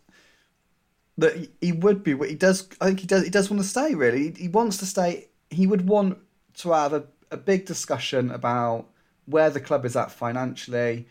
that 1.19 1.49
he- 1.61 1.73
would 1.73 2.03
be. 2.03 2.17
He 2.27 2.35
does. 2.37 2.67
I 2.81 2.87
think 2.87 3.01
he 3.01 3.07
does. 3.07 3.25
He 3.25 3.31
does 3.31 3.51
want 3.51 3.63
to 3.63 3.69
stay. 3.69 3.95
Really, 3.95 4.31
he, 4.31 4.45
he 4.45 4.49
wants 4.49 4.79
to 4.79 4.87
stay. 4.87 5.29
He 5.51 5.67
would 5.67 5.87
want 5.87 6.17
to 6.59 6.73
have 6.73 6.93
a, 6.95 7.05
a 7.31 7.37
big 7.37 7.67
discussion 7.67 8.31
about 8.31 8.87
where 9.27 9.51
the 9.51 9.61
club 9.61 9.85
is 9.85 9.97
at 9.97 10.11
financially, 10.11 11.07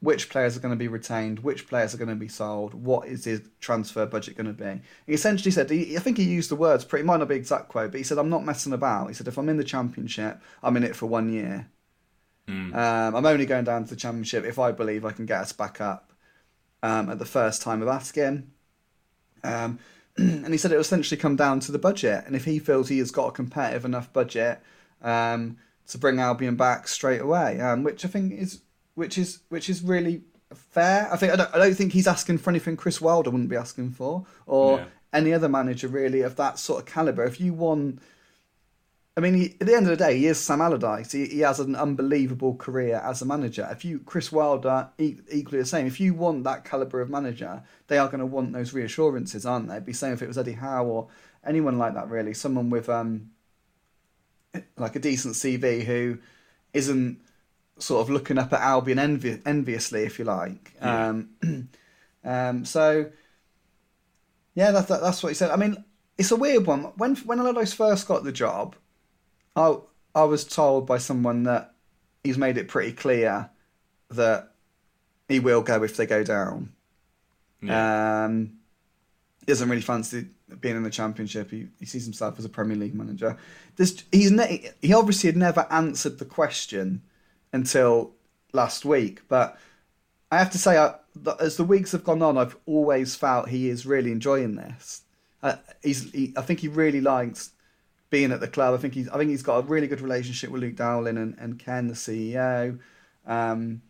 which 0.00 0.28
players 0.28 0.56
are 0.56 0.60
going 0.60 0.72
to 0.72 0.76
be 0.76 0.88
retained, 0.88 1.40
which 1.40 1.66
players 1.66 1.94
are 1.94 1.98
going 1.98 2.08
to 2.08 2.14
be 2.14 2.28
sold, 2.28 2.74
what 2.74 3.08
is 3.08 3.24
his 3.24 3.40
transfer 3.60 4.04
budget 4.06 4.36
going 4.36 4.46
to 4.46 4.52
be. 4.52 4.80
He 5.06 5.14
essentially 5.14 5.50
said, 5.50 5.70
he, 5.70 5.96
I 5.96 6.00
think 6.00 6.18
he 6.18 6.24
used 6.24 6.50
the 6.50 6.56
words, 6.56 6.84
pretty 6.84 7.04
might 7.04 7.18
not 7.18 7.28
be 7.28 7.36
exact 7.36 7.68
quote, 7.68 7.90
but 7.90 7.98
he 7.98 8.04
said, 8.04 8.18
"I'm 8.18 8.30
not 8.30 8.44
messing 8.44 8.72
about." 8.72 9.08
He 9.08 9.14
said, 9.14 9.28
"If 9.28 9.38
I'm 9.38 9.48
in 9.48 9.56
the 9.56 9.64
championship, 9.64 10.40
I'm 10.62 10.76
in 10.76 10.84
it 10.84 10.94
for 10.94 11.06
one 11.06 11.32
year." 11.32 11.68
Um, 12.74 13.16
I'm 13.16 13.26
only 13.26 13.46
going 13.46 13.64
down 13.64 13.84
to 13.84 13.90
the 13.90 13.96
championship 13.96 14.44
if 14.44 14.58
I 14.58 14.70
believe 14.72 15.04
I 15.04 15.12
can 15.12 15.24
get 15.24 15.40
us 15.40 15.52
back 15.52 15.80
up 15.80 16.12
um, 16.82 17.08
at 17.08 17.18
the 17.18 17.24
first 17.24 17.62
time 17.62 17.80
of 17.80 17.88
asking. 17.88 18.50
Um, 19.42 19.78
and 20.16 20.48
he 20.48 20.58
said 20.58 20.70
it 20.70 20.74
will 20.74 20.82
essentially 20.82 21.20
come 21.20 21.36
down 21.36 21.60
to 21.60 21.72
the 21.72 21.78
budget, 21.78 22.24
and 22.26 22.36
if 22.36 22.44
he 22.44 22.58
feels 22.58 22.88
he 22.88 22.98
has 22.98 23.10
got 23.10 23.28
a 23.28 23.32
competitive 23.32 23.86
enough 23.86 24.12
budget 24.12 24.60
um, 25.04 25.58
to 25.86 25.98
bring 25.98 26.18
Albion 26.18 26.56
back 26.56 26.88
straight 26.88 27.20
away, 27.20 27.60
um, 27.60 27.84
which 27.84 28.04
I 28.04 28.08
think 28.08 28.32
is 28.32 28.62
which 28.96 29.16
is 29.18 29.40
which 29.50 29.68
is 29.70 29.82
really 29.82 30.22
fair. 30.52 31.08
I 31.12 31.16
think 31.16 31.32
I 31.32 31.36
don't, 31.36 31.54
I 31.54 31.58
don't 31.58 31.74
think 31.74 31.92
he's 31.92 32.08
asking 32.08 32.38
for 32.38 32.50
anything 32.50 32.76
Chris 32.76 33.00
Wilder 33.00 33.30
wouldn't 33.30 33.50
be 33.50 33.56
asking 33.56 33.92
for, 33.92 34.24
or 34.46 34.78
Yeah. 34.78 34.84
any 35.12 35.32
other 35.32 35.48
manager 35.48 35.86
really 35.88 36.22
of 36.22 36.34
that 36.36 36.58
sort 36.58 36.80
of 36.80 36.86
caliber. 36.86 37.24
If 37.24 37.40
you 37.40 37.52
won 37.52 38.00
I 39.16 39.20
mean, 39.20 39.34
he, 39.34 39.54
at 39.60 39.66
the 39.68 39.76
end 39.76 39.86
of 39.86 39.96
the 39.96 40.04
day, 40.04 40.18
he 40.18 40.26
is 40.26 40.40
Sam 40.40 40.60
Allardyce. 40.60 41.12
He, 41.12 41.26
he 41.26 41.38
has 41.40 41.60
an 41.60 41.76
unbelievable 41.76 42.56
career 42.56 42.96
as 43.04 43.22
a 43.22 43.24
manager. 43.24 43.68
If 43.70 43.84
you, 43.84 44.00
Chris 44.00 44.32
Wilder, 44.32 44.88
e- 44.98 45.18
equally 45.30 45.60
the 45.60 45.66
same. 45.66 45.86
If 45.86 46.00
you 46.00 46.14
want 46.14 46.42
that 46.42 46.64
caliber 46.64 47.00
of 47.00 47.10
manager, 47.10 47.62
they 47.86 47.96
are 47.96 48.08
going 48.08 48.18
to 48.18 48.26
want 48.26 48.52
those 48.52 48.72
reassurances, 48.72 49.46
aren't 49.46 49.68
they? 49.68 49.74
It'd 49.74 49.86
be 49.86 49.92
same 49.92 50.14
if 50.14 50.22
it 50.22 50.26
was 50.26 50.36
Eddie 50.36 50.54
Howe 50.54 50.84
or 50.86 51.08
anyone 51.46 51.78
like 51.78 51.94
that, 51.94 52.08
really. 52.10 52.34
Someone 52.34 52.70
with 52.70 52.88
um, 52.88 53.30
like 54.76 54.96
a 54.96 55.00
decent 55.00 55.34
CV 55.34 55.84
who 55.84 56.18
isn't 56.72 57.20
sort 57.78 58.02
of 58.02 58.10
looking 58.10 58.38
up 58.38 58.52
at 58.52 58.60
Albion 58.60 58.98
envi- 58.98 59.42
enviously, 59.46 60.02
if 60.04 60.18
you 60.18 60.24
like. 60.24 60.72
Yeah. 60.80 61.08
Um, 61.08 61.30
um, 62.24 62.64
so 62.64 63.10
yeah, 64.54 64.70
that's 64.70 64.88
that, 64.88 65.00
that's 65.00 65.22
what 65.22 65.30
he 65.30 65.34
said. 65.34 65.50
I 65.50 65.56
mean, 65.56 65.84
it's 66.18 66.30
a 66.30 66.36
weird 66.36 66.66
one. 66.66 66.84
When 66.96 67.16
when 67.16 67.40
Allardyce 67.40 67.72
first 67.72 68.06
got 68.06 68.24
the 68.24 68.32
job, 68.32 68.76
I 69.56 69.76
I 70.14 70.24
was 70.24 70.44
told 70.44 70.86
by 70.86 70.98
someone 70.98 71.44
that 71.44 71.74
he's 72.24 72.38
made 72.38 72.58
it 72.58 72.68
pretty 72.68 72.92
clear 72.92 73.50
that 74.10 74.52
he 75.28 75.40
will 75.40 75.62
go 75.62 75.82
if 75.84 75.96
they 75.96 76.06
go 76.06 76.24
down. 76.24 76.74
yeah, 77.60 77.80
Um, 78.26 78.58
he 79.40 79.46
doesn't 79.46 79.68
really 79.68 79.82
fancy 79.82 80.28
being 80.60 80.76
in 80.76 80.82
the 80.82 80.90
championship. 80.90 81.50
He, 81.50 81.68
he 81.78 81.86
sees 81.86 82.04
himself 82.04 82.38
as 82.38 82.44
a 82.44 82.48
Premier 82.48 82.76
League 82.76 82.94
manager. 82.94 83.36
There's, 83.76 84.04
he's 84.12 84.30
ne- 84.30 84.70
he 84.80 84.92
obviously 84.92 85.28
had 85.28 85.36
never 85.36 85.66
answered 85.70 86.18
the 86.18 86.24
question 86.24 87.02
until 87.52 88.12
last 88.52 88.84
week, 88.84 89.22
but 89.28 89.58
I 90.30 90.38
have 90.38 90.50
to 90.50 90.58
say, 90.58 90.76
I, 90.76 90.94
as 91.40 91.56
the 91.56 91.64
weeks 91.64 91.92
have 91.92 92.04
gone 92.04 92.22
on, 92.22 92.36
I've 92.36 92.56
always 92.66 93.14
felt 93.14 93.48
he 93.48 93.68
is 93.68 93.86
really 93.86 94.10
enjoying 94.10 94.56
this. 94.56 95.02
Uh, 95.42 95.56
he's, 95.82 96.10
he, 96.12 96.32
I 96.36 96.42
think 96.42 96.60
he 96.60 96.68
really 96.68 97.00
likes 97.00 97.50
being 98.10 98.32
at 98.32 98.40
the 98.40 98.48
club. 98.48 98.74
I 98.74 98.78
think 98.78 98.94
he's, 98.94 99.08
I 99.08 99.18
think 99.18 99.30
he's 99.30 99.42
got 99.42 99.58
a 99.58 99.66
really 99.66 99.86
good 99.86 100.00
relationship 100.00 100.50
with 100.50 100.62
Luke 100.62 100.76
Dowling 100.76 101.18
and, 101.18 101.36
and 101.38 101.58
Ken, 101.58 101.86
the 101.86 101.94
CEO. 101.94 102.78
Um, 103.26 103.82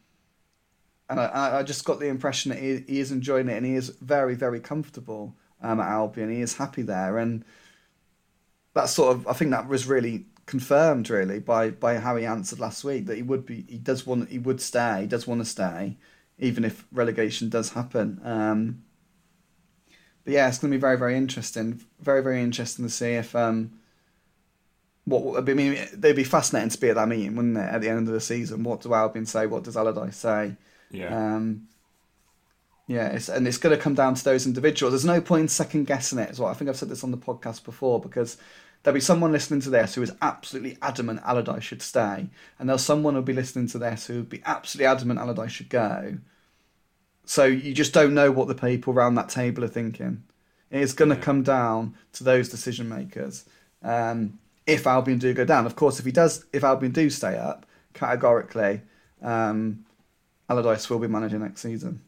and 1.09 1.21
I, 1.21 1.59
I 1.59 1.63
just 1.63 1.85
got 1.85 2.01
the 2.01 2.09
impression 2.09 2.51
that 2.51 2.59
he, 2.59 2.85
he 2.87 3.01
is 3.01 3.13
enjoying 3.13 3.49
it 3.49 3.57
and 3.57 3.67
he 3.67 3.75
is 3.75 3.91
very, 4.01 4.35
very 4.35 4.61
comfortable 4.61 5.35
um, 5.65 5.81
at 5.81 5.89
Albion. 5.89 6.31
He 6.31 6.41
is 6.41 6.57
happy 6.57 6.83
there, 6.83 7.19
and 7.19 7.45
that 8.75 8.89
sort 8.89 9.17
of 9.17 9.27
I 9.27 9.33
think 9.33 9.51
that 9.51 9.69
was 9.69 9.87
really 9.87 10.27
confirmed 10.47 11.09
really 11.09 11.39
by 11.39 11.71
by 11.71 11.97
how 11.97 12.17
he 12.17 12.27
answered 12.27 12.61
last 12.61 12.85
week 12.85 13.07
that 13.07 13.17
he 13.17 13.23
would 13.23 13.47
be 13.47 13.65
he 13.69 13.79
does 13.79 14.07
want 14.07 14.29
he 14.29 14.39
would 14.39 14.61
stay 14.61 15.01
he 15.01 15.07
does 15.07 15.27
want 15.27 15.41
to 15.41 15.45
stay 15.45 15.97
even 16.39 16.65
if 16.65 16.85
relegation 16.93 17.49
does 17.49 17.71
happen. 17.71 18.21
Um, 18.25 18.83
but 20.25 20.35
yeah, 20.35 20.49
it's 20.49 20.59
going 20.59 20.71
to 20.71 20.77
be 20.77 20.81
very 20.81 20.99
very 20.99 21.17
interesting. 21.17 21.81
Very 22.01 22.23
very 22.23 22.43
interesting 22.43 22.85
to 22.85 22.91
see 22.91 23.13
if 23.13 23.35
um, 23.35 23.73
what 25.05 25.49
I 25.49 25.55
mean 25.55 25.79
they'd 25.93 26.17
be 26.17 26.25
fascinating 26.25 26.71
to 26.71 26.81
be 26.81 26.91
at 26.91 26.97
that 26.97 27.09
meeting, 27.09 27.37
wouldn't 27.37 27.57
it? 27.57 27.61
At 27.61 27.81
the 27.81 27.89
end 27.89 28.09
of 28.09 28.15
the 28.15 28.21
season, 28.21 28.65
what 28.65 28.81
do 28.81 28.95
Albion 28.95 29.27
say? 29.27 29.47
What 29.47 29.65
does 29.65 29.77
Allardyce 29.77 30.17
say? 30.17 30.57
Yeah. 30.91 31.37
Um, 31.37 31.69
yeah, 32.87 33.09
it's, 33.09 33.29
and 33.29 33.49
it's 33.49 33.59
going 33.59 33.75
to 33.75 33.83
come 33.83 33.95
down 33.95 34.15
to 34.15 34.25
those 34.25 34.47
individuals. 34.47 34.93
There's 34.93 35.05
no 35.05 35.21
point 35.21 35.43
in 35.43 35.49
second 35.49 35.87
guessing 35.87 36.19
it. 36.19 36.31
As 36.31 36.39
well, 36.39 36.51
I 36.51 36.55
think 36.55 36.69
I've 36.69 36.77
said 36.77 36.91
this 36.91 37.05
on 37.05 37.11
the 37.11 37.17
podcast 37.17 37.65
before 37.65 37.99
because 37.99 38.37
there'll 38.83 38.95
be 38.95 39.01
someone 39.01 39.33
listening 39.33 39.61
to 39.61 39.71
this 39.71 39.95
who 39.95 40.03
is 40.03 40.13
absolutely 40.21 40.77
adamant 40.83 41.21
Allardyce 41.25 41.65
should 41.65 41.83
stay, 41.83 42.29
and 42.59 42.69
there's 42.69 42.83
someone 42.83 43.15
who'll 43.15 43.23
be 43.23 43.33
listening 43.33 43.69
to 43.69 43.79
this 43.79 44.07
who 44.07 44.17
would 44.17 44.29
be 44.29 44.43
absolutely 44.45 44.87
adamant 44.87 45.19
Allardyce 45.19 45.53
should 45.53 45.71
go. 45.71 46.19
So 47.25 47.47
you 47.47 47.73
just 47.73 47.95
don't 47.95 48.13
know 48.13 48.31
what 48.31 48.49
the 48.49 48.55
people 48.55 48.93
around 48.93 49.15
that 49.15 49.31
table 49.31 49.65
are 49.65 49.69
thinking. 49.69 50.25
It's 50.71 50.93
going 50.93 51.11
to 51.11 51.17
come 51.17 51.43
down 51.43 51.95
to 52.15 52.25
those 52.25 52.49
decision 52.49 52.89
makers. 52.89 53.45
Um, 53.83 54.39
if 54.67 54.87
Albion 54.87 55.19
do 55.19 55.33
go 55.33 55.45
down, 55.45 55.65
of 55.65 55.77
course, 55.77 55.99
if 55.99 56.05
he 56.05 56.13
does, 56.13 56.45
if 56.53 56.65
Albion 56.65 56.93
do 56.93 57.09
stay 57.09 57.39
up, 57.39 57.65
categorically, 57.95 58.83
um, 59.23 59.85
Allardyce 60.51 60.91
will 60.91 60.99
be 60.99 61.09
manager 61.09 61.39
next 61.39 61.63
season. 61.63 62.03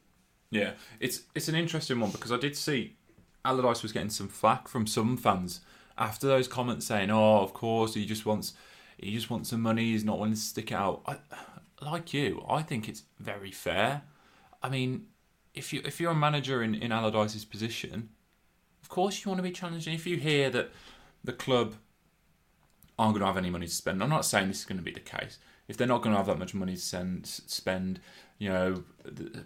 Yeah, 0.57 0.71
it's 1.01 1.23
it's 1.35 1.49
an 1.49 1.55
interesting 1.55 2.01
one 2.01 2.11
because 2.11 2.33
I 2.33 2.39
did 2.39 2.57
see 2.57 2.97
Allardyce 3.45 3.83
was 3.83 3.93
getting 3.93 4.11
some 4.11 4.29
flack 4.29 4.69
from 4.69 4.87
some 4.87 5.17
fans 5.17 5.61
after 5.99 6.27
those 6.27 6.49
comments 6.49 6.87
saying, 6.87 7.11
"Oh, 7.11 7.41
of 7.41 7.53
course, 7.53 7.95
he 7.95 8.07
just 8.07 8.27
wants 8.27 8.55
he 8.99 9.13
just 9.13 9.31
wants 9.31 9.51
some 9.51 9.61
money. 9.61 9.93
He's 9.93 10.05
not 10.05 10.19
willing 10.19 10.35
to 10.35 10.41
stick 10.41 10.73
out." 10.73 11.03
I, 11.07 11.17
like 11.83 12.15
you, 12.15 12.45
I 12.49 12.63
think 12.63 12.89
it's 12.89 13.03
very 13.19 13.51
fair. 13.51 14.03
I 14.63 14.69
mean, 14.69 15.07
if 15.55 15.73
you 15.73 15.83
if 15.85 16.01
you're 16.01 16.13
a 16.13 16.17
manager 16.17 16.63
in 16.63 16.75
in 16.75 16.93
Allardyce's 16.93 17.45
position, 17.45 18.11
of 18.83 18.89
course 18.89 19.25
you 19.25 19.31
want 19.31 19.39
to 19.39 19.43
be 19.43 19.53
challenged. 19.53 19.87
And 19.87 19.95
if 19.95 20.07
you 20.07 20.17
hear 20.17 20.51
that 20.51 20.71
the 21.23 21.33
club 21.33 21.75
aren't 22.99 23.15
going 23.15 23.21
to 23.21 23.27
have 23.27 23.37
any 23.37 23.51
money 23.51 23.67
to 23.67 23.75
spend, 23.75 24.03
I'm 24.03 24.09
not 24.09 24.25
saying 24.25 24.49
this 24.49 24.61
is 24.61 24.65
going 24.65 24.79
to 24.79 24.85
be 24.85 24.93
the 24.93 25.01
case. 25.01 25.39
If 25.69 25.77
they're 25.77 25.87
not 25.87 26.03
going 26.03 26.13
to 26.13 26.17
have 26.17 26.27
that 26.27 26.39
much 26.39 26.55
money 26.55 26.75
to 26.75 26.81
send, 26.81 27.27
spend, 27.27 28.01
you 28.39 28.49
know, 28.49 28.85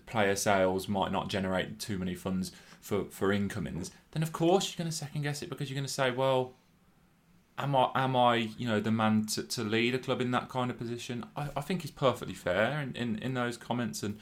player 0.07 0.37
sales 0.37 0.88
might 0.88 1.12
not 1.12 1.29
generate 1.29 1.79
too 1.79 1.98
many 1.98 2.14
funds 2.14 2.53
for, 2.81 3.05
for 3.05 3.33
incomings, 3.33 3.90
then 4.12 4.22
of 4.22 4.33
course 4.33 4.72
you're 4.72 4.83
going 4.83 4.90
to 4.90 4.96
second 4.96 5.22
guess 5.22 5.42
it 5.42 5.50
because 5.50 5.70
you're 5.70 5.76
going 5.76 5.87
to 5.87 5.92
say, 5.92 6.11
well, 6.11 6.55
am 7.59 7.76
I 7.76 7.90
am 7.94 8.16
I 8.16 8.37
you 8.37 8.66
know 8.66 8.81
the 8.81 8.90
man 8.90 9.26
to, 9.26 9.42
to 9.42 9.62
lead 9.62 9.94
a 9.94 9.98
club 9.98 10.20
in 10.20 10.31
that 10.33 10.48
kind 10.48 10.70
of 10.70 10.79
position? 10.79 11.26
I, 11.37 11.50
I 11.57 11.61
think 11.61 11.83
it's 11.85 11.92
perfectly 11.92 12.35
fair 12.35 12.81
in, 12.81 12.96
in, 12.96 13.18
in 13.18 13.35
those 13.35 13.57
comments, 13.57 14.03
and 14.03 14.18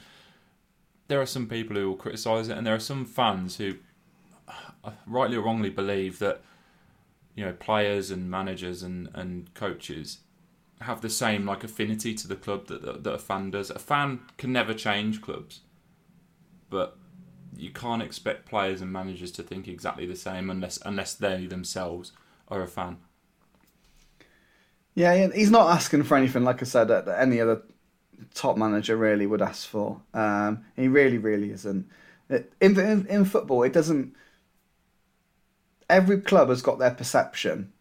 there 1.07 1.21
are 1.21 1.25
some 1.25 1.47
people 1.47 1.75
who 1.75 1.87
will 1.87 1.95
criticise 1.95 2.49
it, 2.49 2.57
and 2.57 2.67
there 2.67 2.75
are 2.75 2.79
some 2.79 3.05
fans 3.05 3.57
who, 3.57 3.75
uh, 4.83 4.91
rightly 5.07 5.37
or 5.37 5.41
wrongly, 5.41 5.69
believe 5.69 6.19
that 6.19 6.41
you 7.35 7.45
know 7.45 7.53
players 7.53 8.11
and 8.11 8.29
managers 8.29 8.83
and, 8.83 9.09
and 9.13 9.53
coaches 9.53 10.19
have 10.81 11.01
the 11.01 11.09
same 11.09 11.45
like 11.45 11.63
affinity 11.63 12.13
to 12.13 12.27
the 12.27 12.35
club 12.35 12.67
that, 12.67 12.81
that 12.81 13.03
that 13.03 13.13
a 13.13 13.19
fan 13.19 13.51
does. 13.51 13.69
A 13.69 13.79
fan 13.79 14.21
can 14.37 14.51
never 14.51 14.73
change 14.73 15.21
clubs, 15.21 15.61
but 16.69 16.97
you 17.55 17.71
can't 17.71 18.01
expect 18.01 18.45
players 18.45 18.81
and 18.81 18.91
managers 18.91 19.31
to 19.33 19.43
think 19.43 19.67
exactly 19.67 20.05
the 20.05 20.15
same 20.15 20.49
unless 20.49 20.79
unless 20.85 21.13
they 21.13 21.45
themselves 21.45 22.11
are 22.47 22.61
a 22.61 22.67
fan. 22.67 22.97
Yeah, 24.95 25.27
he's 25.33 25.51
not 25.51 25.69
asking 25.69 26.03
for 26.03 26.17
anything, 26.17 26.43
like 26.43 26.61
I 26.61 26.65
said, 26.65 26.87
that 26.89 27.05
that 27.05 27.21
any 27.21 27.39
other 27.39 27.61
top 28.33 28.57
manager 28.57 28.97
really 28.97 29.25
would 29.25 29.41
ask 29.41 29.67
for. 29.67 30.01
Um, 30.13 30.65
he 30.75 30.87
really, 30.87 31.17
really 31.17 31.51
isn't. 31.51 31.89
In, 32.29 32.45
in, 32.61 33.07
in 33.07 33.25
football, 33.25 33.63
it 33.63 33.73
doesn't. 33.73 34.13
Every 35.89 36.21
club 36.21 36.49
has 36.49 36.61
got 36.61 36.79
their 36.79 36.91
perception, 36.91 37.73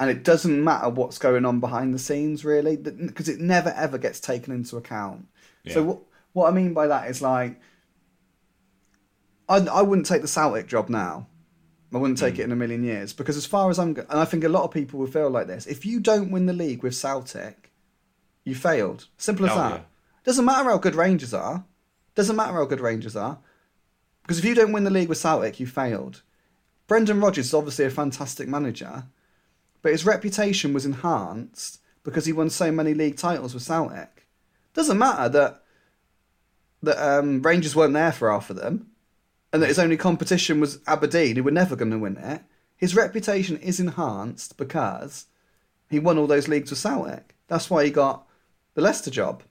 and 0.00 0.08
it 0.08 0.24
doesn't 0.24 0.64
matter 0.64 0.88
what's 0.88 1.18
going 1.18 1.44
on 1.44 1.60
behind 1.60 1.92
the 1.94 1.98
scenes, 1.98 2.42
really, 2.44 2.76
because 2.76 3.28
it 3.28 3.38
never 3.38 3.68
ever 3.76 3.98
gets 3.98 4.18
taken 4.18 4.52
into 4.52 4.78
account. 4.78 5.28
So 5.68 5.82
what 5.82 5.98
what 6.32 6.48
I 6.48 6.52
mean 6.52 6.72
by 6.72 6.86
that 6.86 7.10
is 7.10 7.20
like, 7.20 7.60
I 9.46 9.58
I 9.58 9.82
wouldn't 9.82 10.06
take 10.06 10.22
the 10.22 10.28
Celtic 10.28 10.66
job 10.66 10.88
now. 10.88 11.28
I 11.92 11.98
wouldn't 11.98 12.18
take 12.18 12.36
hmm. 12.36 12.40
it 12.40 12.44
in 12.44 12.52
a 12.52 12.56
million 12.56 12.82
years 12.82 13.12
because, 13.12 13.36
as 13.36 13.46
far 13.46 13.68
as 13.68 13.78
I'm, 13.78 13.88
and 13.88 14.06
I 14.08 14.24
think 14.24 14.42
a 14.42 14.48
lot 14.48 14.64
of 14.64 14.70
people 14.70 14.98
will 14.98 15.06
feel 15.06 15.28
like 15.28 15.48
this. 15.48 15.66
If 15.66 15.84
you 15.84 16.00
don't 16.00 16.30
win 16.30 16.46
the 16.46 16.52
league 16.54 16.82
with 16.82 16.94
Celtic, 16.94 17.70
you 18.44 18.54
failed. 18.54 19.06
Simple 19.18 19.46
as 19.46 19.52
Oh, 19.52 19.56
that. 19.56 19.70
yeah. 19.72 19.80
Doesn't 20.24 20.44
matter 20.44 20.70
how 20.70 20.78
good 20.78 20.94
Rangers 20.94 21.34
are. 21.34 21.64
Doesn't 22.14 22.36
matter 22.36 22.54
how 22.54 22.64
good 22.64 22.80
Rangers 22.80 23.16
are, 23.16 23.38
because 24.22 24.38
if 24.38 24.44
you 24.44 24.54
don't 24.54 24.72
win 24.72 24.84
the 24.84 24.90
league 24.90 25.08
with 25.08 25.18
Celtic, 25.18 25.60
you 25.60 25.66
failed. 25.66 26.22
Brendan 26.86 27.20
Rodgers 27.20 27.46
is 27.46 27.54
obviously 27.54 27.84
a 27.84 27.90
fantastic 27.90 28.48
manager, 28.48 29.04
but 29.82 29.92
his 29.92 30.06
reputation 30.06 30.72
was 30.72 30.86
enhanced 30.86 31.80
because 32.02 32.26
he 32.26 32.32
won 32.32 32.50
so 32.50 32.72
many 32.72 32.94
league 32.94 33.16
titles 33.16 33.54
with 33.54 33.62
Celtic. 33.62 34.26
Doesn't 34.74 34.98
matter 34.98 35.28
that 35.28 35.62
that 36.82 36.98
um, 36.98 37.42
Rangers 37.42 37.76
weren't 37.76 37.92
there 37.92 38.12
for 38.12 38.30
half 38.30 38.48
of 38.48 38.56
them, 38.56 38.90
and 39.52 39.62
that 39.62 39.68
his 39.68 39.78
only 39.78 39.96
competition 39.96 40.60
was 40.60 40.78
Aberdeen, 40.86 41.36
who 41.36 41.42
were 41.42 41.50
never 41.50 41.76
going 41.76 41.90
to 41.90 41.98
win 41.98 42.16
it. 42.16 42.42
His 42.76 42.96
reputation 42.96 43.58
is 43.58 43.78
enhanced 43.78 44.56
because 44.56 45.26
he 45.90 45.98
won 45.98 46.16
all 46.16 46.26
those 46.26 46.48
leagues 46.48 46.70
with 46.70 46.78
Celtic. 46.78 47.34
That's 47.48 47.68
why 47.68 47.84
he 47.84 47.90
got 47.90 48.26
the 48.74 48.80
Leicester 48.80 49.10
job. 49.10 49.42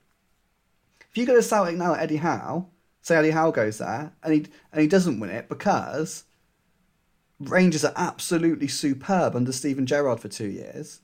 If 1.08 1.16
you 1.16 1.26
go 1.26 1.36
to 1.36 1.42
Celtic 1.42 1.76
now 1.76 1.94
at 1.94 2.02
Eddie 2.02 2.16
Howe, 2.16 2.66
say 3.02 3.16
Eddie 3.16 3.30
Howe 3.30 3.50
goes 3.50 3.78
there 3.78 4.12
and 4.22 4.34
he 4.34 4.46
and 4.72 4.80
he 4.80 4.88
doesn't 4.88 5.20
win 5.20 5.30
it 5.30 5.48
because 5.48 6.24
Rangers 7.40 7.84
are 7.84 7.92
absolutely 7.96 8.68
superb 8.68 9.34
under 9.34 9.52
Steven 9.52 9.86
Gerrard 9.86 10.20
for 10.20 10.28
two 10.28 10.48
years. 10.48 11.00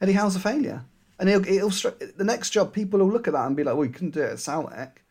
Eddie 0.00 0.12
Howe's 0.12 0.36
a 0.36 0.40
failure, 0.40 0.84
and 1.18 1.28
he'll, 1.28 1.42
he'll 1.42 1.70
the 1.70 2.24
next 2.24 2.50
job 2.50 2.72
people 2.72 3.00
will 3.00 3.10
look 3.10 3.26
at 3.26 3.32
that 3.32 3.46
and 3.46 3.56
be 3.56 3.64
like, 3.64 3.74
"Well, 3.74 3.86
you 3.86 3.92
couldn't 3.92 4.10
do 4.10 4.20
it 4.20 4.32
at 4.32 4.40
Celtic," 4.40 5.02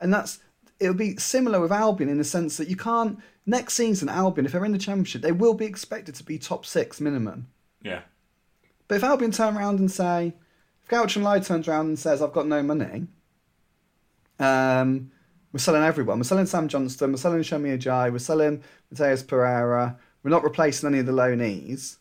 and 0.00 0.12
that's 0.12 0.40
it'll 0.80 0.94
be 0.94 1.16
similar 1.16 1.60
with 1.60 1.70
Albion 1.70 2.10
in 2.10 2.18
the 2.18 2.24
sense 2.24 2.56
that 2.56 2.68
you 2.68 2.76
can't 2.76 3.18
next 3.46 3.74
season 3.74 4.08
Albion 4.08 4.46
if 4.46 4.52
they're 4.52 4.64
in 4.64 4.72
the 4.72 4.78
Championship 4.78 5.22
they 5.22 5.32
will 5.32 5.54
be 5.54 5.66
expected 5.66 6.14
to 6.16 6.24
be 6.24 6.38
top 6.38 6.66
six 6.66 7.00
minimum. 7.00 7.46
Yeah, 7.82 8.00
But 8.88 8.96
if 8.96 9.04
Albion 9.04 9.30
turn 9.30 9.56
around 9.56 9.78
and 9.78 9.90
say, 9.90 10.32
if 10.82 10.88
Guochuan 10.88 11.22
Lai 11.22 11.38
turns 11.40 11.68
around 11.68 11.86
and 11.86 11.98
says, 11.98 12.22
I've 12.22 12.32
got 12.32 12.46
no 12.46 12.62
money, 12.62 13.08
um, 14.38 15.10
we're 15.54 15.60
selling 15.60 15.84
everyone. 15.84 16.18
We're 16.18 16.24
selling 16.24 16.46
Sam 16.46 16.66
Johnston, 16.66 17.12
we're 17.12 17.16
selling 17.16 17.44
Semi 17.44 17.78
Ajayi, 17.78 18.10
we're 18.10 18.18
selling 18.18 18.64
Matheus 18.92 19.24
Pereira, 19.24 19.96
we're 20.24 20.32
not 20.32 20.42
replacing 20.42 20.88
any 20.88 20.98
of 20.98 21.06
the 21.06 21.12
loanees. 21.12 21.98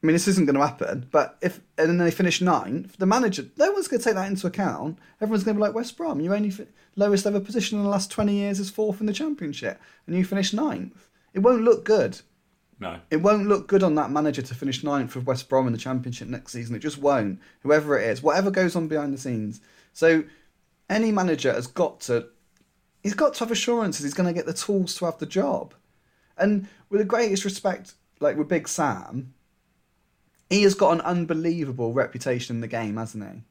I 0.00 0.06
mean, 0.06 0.14
this 0.14 0.28
isn't 0.28 0.46
going 0.46 0.54
to 0.54 0.64
happen, 0.64 1.08
but 1.10 1.36
if, 1.42 1.60
and 1.76 1.88
then 1.88 1.98
they 1.98 2.12
finish 2.12 2.40
ninth, 2.40 2.96
the 2.98 3.06
manager, 3.06 3.46
no 3.56 3.72
one's 3.72 3.88
going 3.88 3.98
to 3.98 4.04
take 4.04 4.14
that 4.14 4.30
into 4.30 4.46
account. 4.46 5.00
Everyone's 5.20 5.42
going 5.42 5.56
to 5.56 5.58
be 5.58 5.66
like, 5.66 5.74
West 5.74 5.96
Brom, 5.96 6.20
your 6.20 6.36
only 6.36 6.50
fi- 6.50 6.68
lowest 6.94 7.26
ever 7.26 7.40
position 7.40 7.78
in 7.78 7.82
the 7.82 7.90
last 7.90 8.12
20 8.12 8.32
years 8.32 8.60
is 8.60 8.70
fourth 8.70 9.00
in 9.00 9.06
the 9.06 9.12
Championship, 9.12 9.80
and 10.06 10.14
you 10.14 10.24
finish 10.24 10.52
ninth. 10.52 11.08
It 11.34 11.40
won't 11.40 11.64
look 11.64 11.84
good 11.84 12.20
no, 12.78 13.00
it 13.10 13.16
won't 13.16 13.48
look 13.48 13.68
good 13.68 13.82
on 13.82 13.94
that 13.94 14.10
manager 14.10 14.42
to 14.42 14.54
finish 14.54 14.84
ninth 14.84 15.16
with 15.16 15.24
West 15.24 15.48
Brom 15.48 15.66
in 15.66 15.72
the 15.72 15.78
Championship 15.78 16.28
next 16.28 16.52
season. 16.52 16.76
It 16.76 16.80
just 16.80 16.98
won't. 16.98 17.40
Whoever 17.60 17.98
it 17.98 18.06
is, 18.10 18.22
whatever 18.22 18.50
goes 18.50 18.76
on 18.76 18.86
behind 18.86 19.14
the 19.14 19.18
scenes. 19.18 19.60
So 19.94 20.24
any 20.88 21.12
manager 21.12 21.52
has 21.52 21.66
got 21.66 22.00
to, 22.02 22.28
he's 23.02 23.14
got 23.14 23.34
to 23.34 23.40
have 23.40 23.50
assurances 23.50 24.04
he's 24.04 24.14
going 24.14 24.28
to 24.28 24.32
get 24.32 24.46
the 24.46 24.52
tools 24.52 24.94
to 24.96 25.04
have 25.04 25.18
the 25.18 25.26
job. 25.26 25.74
And 26.38 26.68
with 26.90 27.00
the 27.00 27.06
greatest 27.06 27.44
respect, 27.44 27.94
like 28.20 28.36
with 28.36 28.48
Big 28.48 28.68
Sam, 28.68 29.34
he 30.48 30.62
has 30.62 30.74
got 30.74 30.92
an 30.92 31.00
unbelievable 31.00 31.92
reputation 31.92 32.56
in 32.56 32.60
the 32.60 32.68
game, 32.68 32.96
hasn't 32.96 33.24
he? 33.24 33.42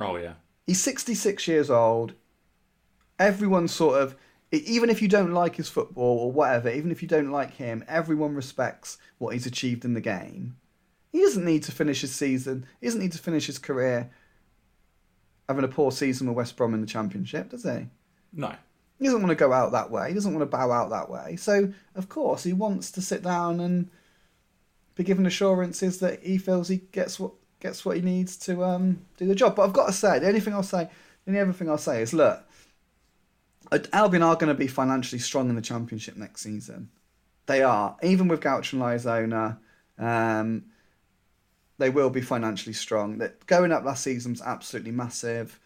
oh 0.00 0.16
yeah, 0.16 0.34
He's 0.66 0.80
66 0.80 1.46
years 1.48 1.70
old. 1.70 2.14
Everyone 3.18 3.68
sort 3.68 4.00
of, 4.00 4.16
even 4.50 4.90
if 4.90 5.02
you 5.02 5.08
don't 5.08 5.32
like 5.32 5.56
his 5.56 5.68
football 5.68 6.18
or 6.18 6.32
whatever, 6.32 6.70
even 6.70 6.90
if 6.90 7.02
you 7.02 7.08
don't 7.08 7.30
like 7.30 7.54
him, 7.54 7.84
everyone 7.88 8.34
respects 8.34 8.98
what 9.18 9.34
he's 9.34 9.46
achieved 9.46 9.84
in 9.84 9.94
the 9.94 10.00
game. 10.00 10.56
He 11.10 11.20
doesn't 11.20 11.44
need 11.44 11.62
to 11.64 11.72
finish 11.72 12.00
his 12.00 12.14
season. 12.14 12.66
He 12.80 12.86
doesn't 12.86 13.00
need 13.00 13.12
to 13.12 13.18
finish 13.18 13.46
his 13.46 13.58
career 13.58 14.10
having 15.48 15.64
a 15.64 15.68
poor 15.68 15.92
season 15.92 16.26
with 16.26 16.36
West 16.36 16.56
Brom 16.56 16.74
in 16.74 16.80
the 16.80 16.86
Championship, 16.86 17.50
does 17.50 17.64
he? 17.64 17.86
no, 18.32 18.54
He 18.98 19.04
doesn't 19.04 19.20
want 19.20 19.30
to 19.30 19.36
go 19.36 19.52
out 19.52 19.72
that 19.72 19.90
way. 19.90 20.08
He 20.08 20.14
doesn't 20.14 20.32
want 20.32 20.42
to 20.42 20.56
bow 20.56 20.70
out 20.70 20.90
that 20.90 21.10
way. 21.10 21.36
So, 21.36 21.72
of 21.94 22.08
course, 22.08 22.44
he 22.44 22.52
wants 22.52 22.90
to 22.92 23.02
sit 23.02 23.22
down 23.22 23.60
and 23.60 23.90
be 24.94 25.04
given 25.04 25.26
assurances 25.26 25.98
that 26.00 26.22
he 26.22 26.38
feels 26.38 26.68
he 26.68 26.78
gets 26.92 27.18
what 27.18 27.32
gets 27.60 27.84
what 27.84 27.96
he 27.96 28.02
needs 28.02 28.36
to 28.36 28.64
um, 28.64 29.04
do 29.16 29.26
the 29.26 29.34
job. 29.34 29.56
But 29.56 29.64
I've 29.64 29.72
got 29.72 29.86
to 29.86 29.92
say, 29.92 30.18
the 30.18 30.28
only 30.28 30.40
thing 30.40 30.54
I'll 30.54 30.62
say, 30.62 30.88
the 31.24 31.30
only 31.30 31.40
other 31.40 31.52
thing 31.52 31.70
I'll 31.70 31.78
say 31.78 32.02
is, 32.02 32.12
look, 32.12 32.42
Albion 33.92 34.22
are 34.22 34.36
going 34.36 34.48
to 34.48 34.58
be 34.58 34.66
financially 34.66 35.20
strong 35.20 35.48
in 35.48 35.56
the 35.56 35.62
Championship 35.62 36.16
next 36.16 36.42
season. 36.42 36.90
They 37.46 37.62
are, 37.62 37.96
even 38.02 38.28
with 38.28 38.40
Gouch 38.40 38.72
and 38.72 38.82
Lyzona. 38.82 39.58
Um, 39.98 40.64
they 41.78 41.90
will 41.90 42.10
be 42.10 42.20
financially 42.20 42.72
strong. 42.72 43.18
That 43.18 43.46
going 43.46 43.72
up 43.72 43.84
last 43.84 44.04
season 44.04 44.32
was 44.32 44.42
absolutely 44.42 44.92
massive. 44.92 45.58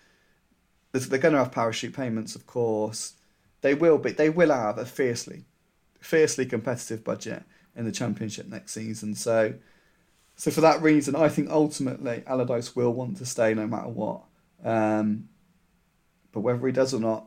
They're 0.92 1.19
going 1.19 1.35
to 1.35 1.40
have 1.40 1.53
parachute 1.53 1.95
payments, 1.95 2.35
of 2.35 2.47
course. 2.47 3.14
They 3.61 3.75
will 3.75 3.99
be. 3.99 4.12
They 4.12 4.31
will 4.31 4.51
have 4.51 4.79
a 4.79 4.87
fiercely, 4.87 5.45
fiercely 6.01 6.47
competitive 6.47 7.05
budget 7.05 7.42
in 7.75 7.85
the 7.85 7.92
championship 7.92 8.47
next 8.47 8.73
season. 8.73 9.14
So, 9.14 9.55
so 10.37 10.51
for 10.51 10.62
that 10.62 10.81
reason, 10.81 11.14
I 11.14 11.29
think 11.29 11.51
ultimately 11.51 12.23
Allardyce 12.27 12.75
will 12.75 12.92
want 12.92 13.19
to 13.19 13.27
stay 13.27 13.53
no 13.53 13.66
matter 13.66 13.88
what. 13.88 14.23
Um, 14.64 15.29
but 16.33 16.40
whether 16.40 16.66
he 16.66 16.73
does 16.73 16.95
or 16.95 17.01
not, 17.01 17.27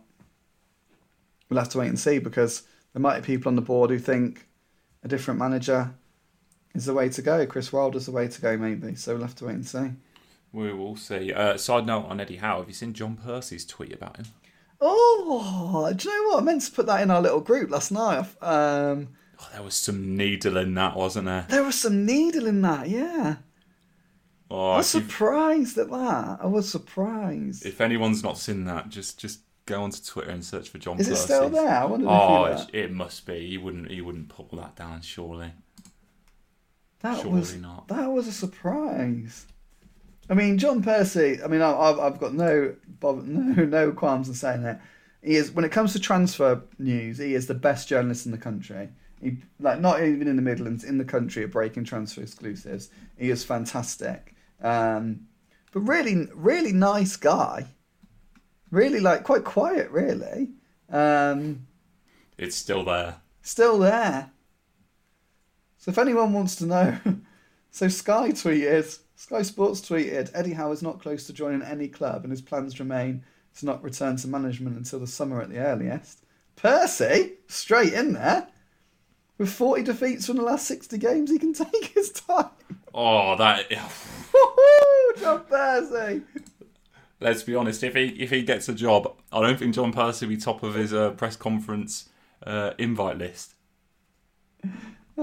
we'll 1.50 1.60
have 1.60 1.70
to 1.70 1.80
wait 1.80 1.90
and 1.90 2.00
see 2.00 2.20
because 2.20 2.64
there 2.94 3.02
might 3.02 3.20
be 3.20 3.26
people 3.26 3.50
on 3.50 3.56
the 3.56 3.62
board 3.62 3.90
who 3.90 4.00
think 4.00 4.48
a 5.04 5.08
different 5.08 5.40
manager 5.40 5.94
is 6.76 6.86
the 6.86 6.94
way 6.94 7.10
to 7.10 7.22
go. 7.22 7.46
Chris 7.46 7.72
Wilder's 7.74 8.06
the 8.06 8.12
way 8.12 8.28
to 8.28 8.42
go, 8.42 8.58
maybe. 8.58 8.96
So 8.96 9.14
we'll 9.14 9.24
have 9.26 9.36
to 9.36 9.46
wait 9.46 9.56
and 9.56 9.66
see. 9.68 9.92
We 10.52 10.74
will 10.74 10.96
see. 10.96 11.32
Uh, 11.34 11.58
side 11.58 11.86
note 11.86 12.06
on 12.08 12.20
Eddie 12.20 12.38
Howe. 12.38 12.60
Have 12.60 12.68
you 12.68 12.74
seen 12.74 12.94
John 12.94 13.18
Percy's 13.18 13.66
tweet 13.66 13.94
about 13.94 14.18
him? 14.18 14.26
Oh, 14.82 15.92
do 15.96 16.10
you 16.10 16.16
know 16.24 16.30
what? 16.36 16.42
I 16.42 16.46
meant 16.46 16.62
to 16.64 16.72
put 16.72 16.86
that 16.88 17.02
in 17.02 17.12
our 17.12 17.22
little 17.22 17.42
group 17.42 17.70
last 17.70 17.92
night. 17.92 18.26
Um, 18.42 19.10
Oh, 19.42 19.48
there 19.54 19.64
was 19.64 19.76
some 19.76 20.18
needle 20.18 20.58
in 20.58 20.74
that, 20.74 20.98
wasn't 20.98 21.26
there? 21.28 21.46
there 21.50 21.64
was 21.64 21.76
some 21.80 22.06
needle 22.06 22.46
in 22.46 22.62
that, 22.64 22.90
yeah. 22.90 23.38
Oh, 24.52 24.72
I 24.72 24.78
was 24.78 24.88
surprised 24.88 25.78
at 25.78 25.90
that. 25.90 26.40
I 26.42 26.46
was 26.48 26.70
surprised. 26.70 27.66
if 27.66 27.80
anyone's 27.80 28.22
not 28.22 28.38
seen 28.38 28.66
that, 28.66 28.90
just 28.90 29.18
just 29.18 29.40
go 29.66 29.82
onto 29.84 30.04
Twitter 30.04 30.32
and 30.32 30.44
search 30.44 30.68
for 30.68 30.78
John 30.80 31.00
Is 31.00 31.08
it 31.08 31.12
Percy. 31.12 31.24
still 31.24 31.50
there? 31.50 31.70
I 31.70 31.86
wonder 31.86 32.08
Oh, 32.10 32.46
if 32.46 32.68
it, 32.70 32.76
it 32.76 32.92
must 32.92 33.26
be. 33.26 33.48
He 33.48 33.58
wouldn't. 33.58 33.90
He 33.92 34.02
wouldn't 34.02 34.28
pull 34.28 34.50
that 34.54 34.76
down. 34.76 35.00
Surely. 35.04 35.54
That 37.02 37.22
surely 37.22 37.40
was 37.40 37.56
not. 37.56 37.88
that 37.88 38.08
was 38.12 38.28
a 38.28 38.32
surprise. 38.32 39.46
I 40.30 40.34
mean, 40.36 40.58
John 40.58 40.84
Percy. 40.84 41.40
I 41.44 41.48
mean, 41.48 41.62
I've 41.62 42.00
I've 42.00 42.20
got 42.20 42.34
no 42.34 42.76
no 43.04 43.66
no 43.66 43.92
qualms 43.92 44.28
in 44.28 44.34
saying 44.36 44.64
that. 44.64 44.82
He 45.22 45.36
is 45.36 45.52
when 45.52 45.66
it 45.66 45.72
comes 45.72 45.94
to 45.94 46.00
transfer 46.00 46.62
news, 46.78 47.18
he 47.18 47.34
is 47.34 47.48
the 47.48 47.54
best 47.54 47.88
journalist 47.88 48.26
in 48.26 48.32
the 48.32 48.38
country. 48.38 48.90
He 49.22 49.38
like 49.60 49.80
not 49.82 50.02
even 50.02 50.28
in 50.28 50.36
the 50.38 50.42
Midlands, 50.42 50.84
in 50.84 50.98
the 50.98 51.04
country 51.06 51.44
at 51.44 51.52
breaking 51.52 51.84
transfer 51.84 52.22
exclusives. 52.22 52.90
He 53.18 53.30
is 53.30 53.44
fantastic. 53.44 54.36
Um, 54.62 55.28
but 55.72 55.82
really, 55.82 56.28
really 56.34 56.72
nice 56.74 57.16
guy. 57.18 57.66
Really 58.72 59.00
like 59.00 59.24
quite 59.24 59.44
quiet, 59.44 59.90
really. 59.92 60.52
Um, 60.90 61.68
It's 62.38 62.56
still 62.56 62.84
there. 62.86 63.18
still 63.42 63.78
there. 63.80 64.32
So 65.80 65.92
if 65.92 65.98
anyone 65.98 66.34
wants 66.34 66.58
to 66.58 66.66
know, 66.66 66.98
so 67.72 67.88
Sky 67.88 68.30
tweeted, 68.30 69.00
Sky 69.16 69.42
Sports 69.42 69.82
tweeted, 69.82 70.30
Eddie 70.34 70.54
Howe 70.54 70.72
is 70.72 70.84
not 70.84 71.02
close 71.02 71.26
to 71.26 71.34
joining 71.34 71.62
any 71.62 71.88
club 71.88 72.24
and 72.24 72.32
his 72.32 72.42
plans 72.42 72.80
remain 72.80 73.24
to 73.58 73.66
not 73.66 73.82
return 73.82 74.18
to 74.18 74.28
management 74.28 74.78
until 74.78 75.00
the 75.00 75.08
summer 75.08 75.42
at 75.42 75.50
the 75.50 75.58
earliest. 75.58 76.26
Percy, 76.58 77.34
straight 77.48 77.94
in 77.94 78.14
there. 78.14 78.50
With 79.38 79.50
40 79.50 79.84
defeats 79.84 80.28
from 80.28 80.36
the 80.36 80.44
last 80.44 80.68
60 80.68 80.98
games, 80.98 81.32
he 81.32 81.40
can 81.40 81.54
take 81.72 81.86
his 81.94 82.12
time. 82.12 82.50
Oh, 82.94 83.38
that. 83.38 83.70
John 85.20 85.46
Percy. 85.46 86.24
Let's 87.22 87.44
be 87.44 87.56
honest. 87.56 87.84
If 87.84 87.96
he 87.96 88.08
if 88.08 88.30
he 88.30 88.44
gets 88.44 88.68
a 88.70 88.74
job, 88.74 89.14
I 89.32 89.42
don't 89.42 89.58
think 89.58 89.76
John 89.76 89.92
Percy 89.92 90.26
will 90.26 90.36
be 90.36 90.42
top 90.42 90.64
of 90.64 90.76
his 90.76 90.94
uh, 90.94 91.12
press 91.12 91.36
conference 91.36 92.10
uh, 92.46 92.72
invite 92.78 93.18
list. 93.18 93.56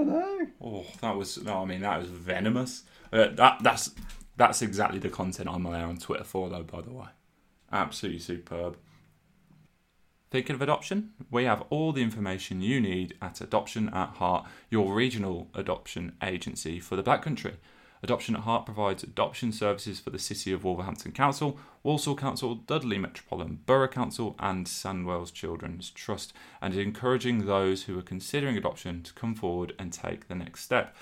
Know. 0.03 0.47
Oh, 0.61 0.85
that 1.01 1.15
was. 1.15 1.41
No, 1.43 1.61
I 1.61 1.65
mean 1.65 1.81
that 1.81 1.99
was 1.99 2.09
venomous. 2.09 2.83
Uh, 3.11 3.27
that 3.29 3.57
that's 3.61 3.91
that's 4.35 4.61
exactly 4.61 4.99
the 4.99 5.09
content 5.09 5.49
I'm 5.49 5.63
there 5.63 5.85
on 5.85 5.97
Twitter 5.97 6.23
for, 6.23 6.49
though. 6.49 6.63
By 6.63 6.81
the 6.81 6.91
way, 6.91 7.07
absolutely 7.71 8.19
superb. 8.19 8.77
Thinking 10.29 10.55
of 10.55 10.61
adoption? 10.61 11.11
We 11.31 11.45
have 11.45 11.63
all 11.69 11.93
the 11.93 12.03
information 12.03 12.61
you 12.61 12.81
need 12.81 13.15
at 13.21 13.39
Adoption 13.39 13.87
at 13.89 14.09
Heart, 14.15 14.45
your 14.69 14.93
regional 14.93 15.49
adoption 15.53 16.17
agency 16.21 16.81
for 16.81 16.97
the 16.97 17.03
Black 17.03 17.21
Country. 17.21 17.53
Adoption 18.03 18.35
at 18.35 18.43
Heart 18.43 18.65
provides 18.65 19.03
adoption 19.03 19.51
services 19.51 19.99
for 19.99 20.11
the 20.11 20.19
City 20.19 20.51
of 20.51 20.63
Wolverhampton 20.63 21.11
Council, 21.11 21.57
Walsall 21.81 22.15
Council, 22.15 22.55
Dudley 22.55 22.97
Metropolitan 22.97 23.59
Borough 23.65 23.87
Council, 23.87 24.35
and 24.39 24.67
Sandwells 24.67 25.33
Children's 25.33 25.89
Trust, 25.89 26.33
and 26.61 26.73
is 26.73 26.79
encouraging 26.79 27.45
those 27.45 27.83
who 27.83 27.97
are 27.97 28.03
considering 28.03 28.55
adoption 28.55 29.01
to 29.03 29.13
come 29.13 29.33
forward 29.33 29.73
and 29.79 29.91
take 29.91 30.27
the 30.27 30.35
next 30.35 30.63
step. 30.63 30.95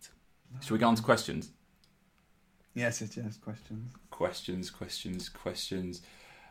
Should 0.59 0.71
we 0.71 0.77
go 0.77 0.89
on 0.89 0.95
to 0.95 1.01
questions? 1.01 1.51
Yes, 2.73 2.99
yes, 2.99 3.15
yes, 3.15 3.37
questions. 3.37 3.93
Questions, 4.09 4.69
questions, 4.69 5.29
questions. 5.29 6.01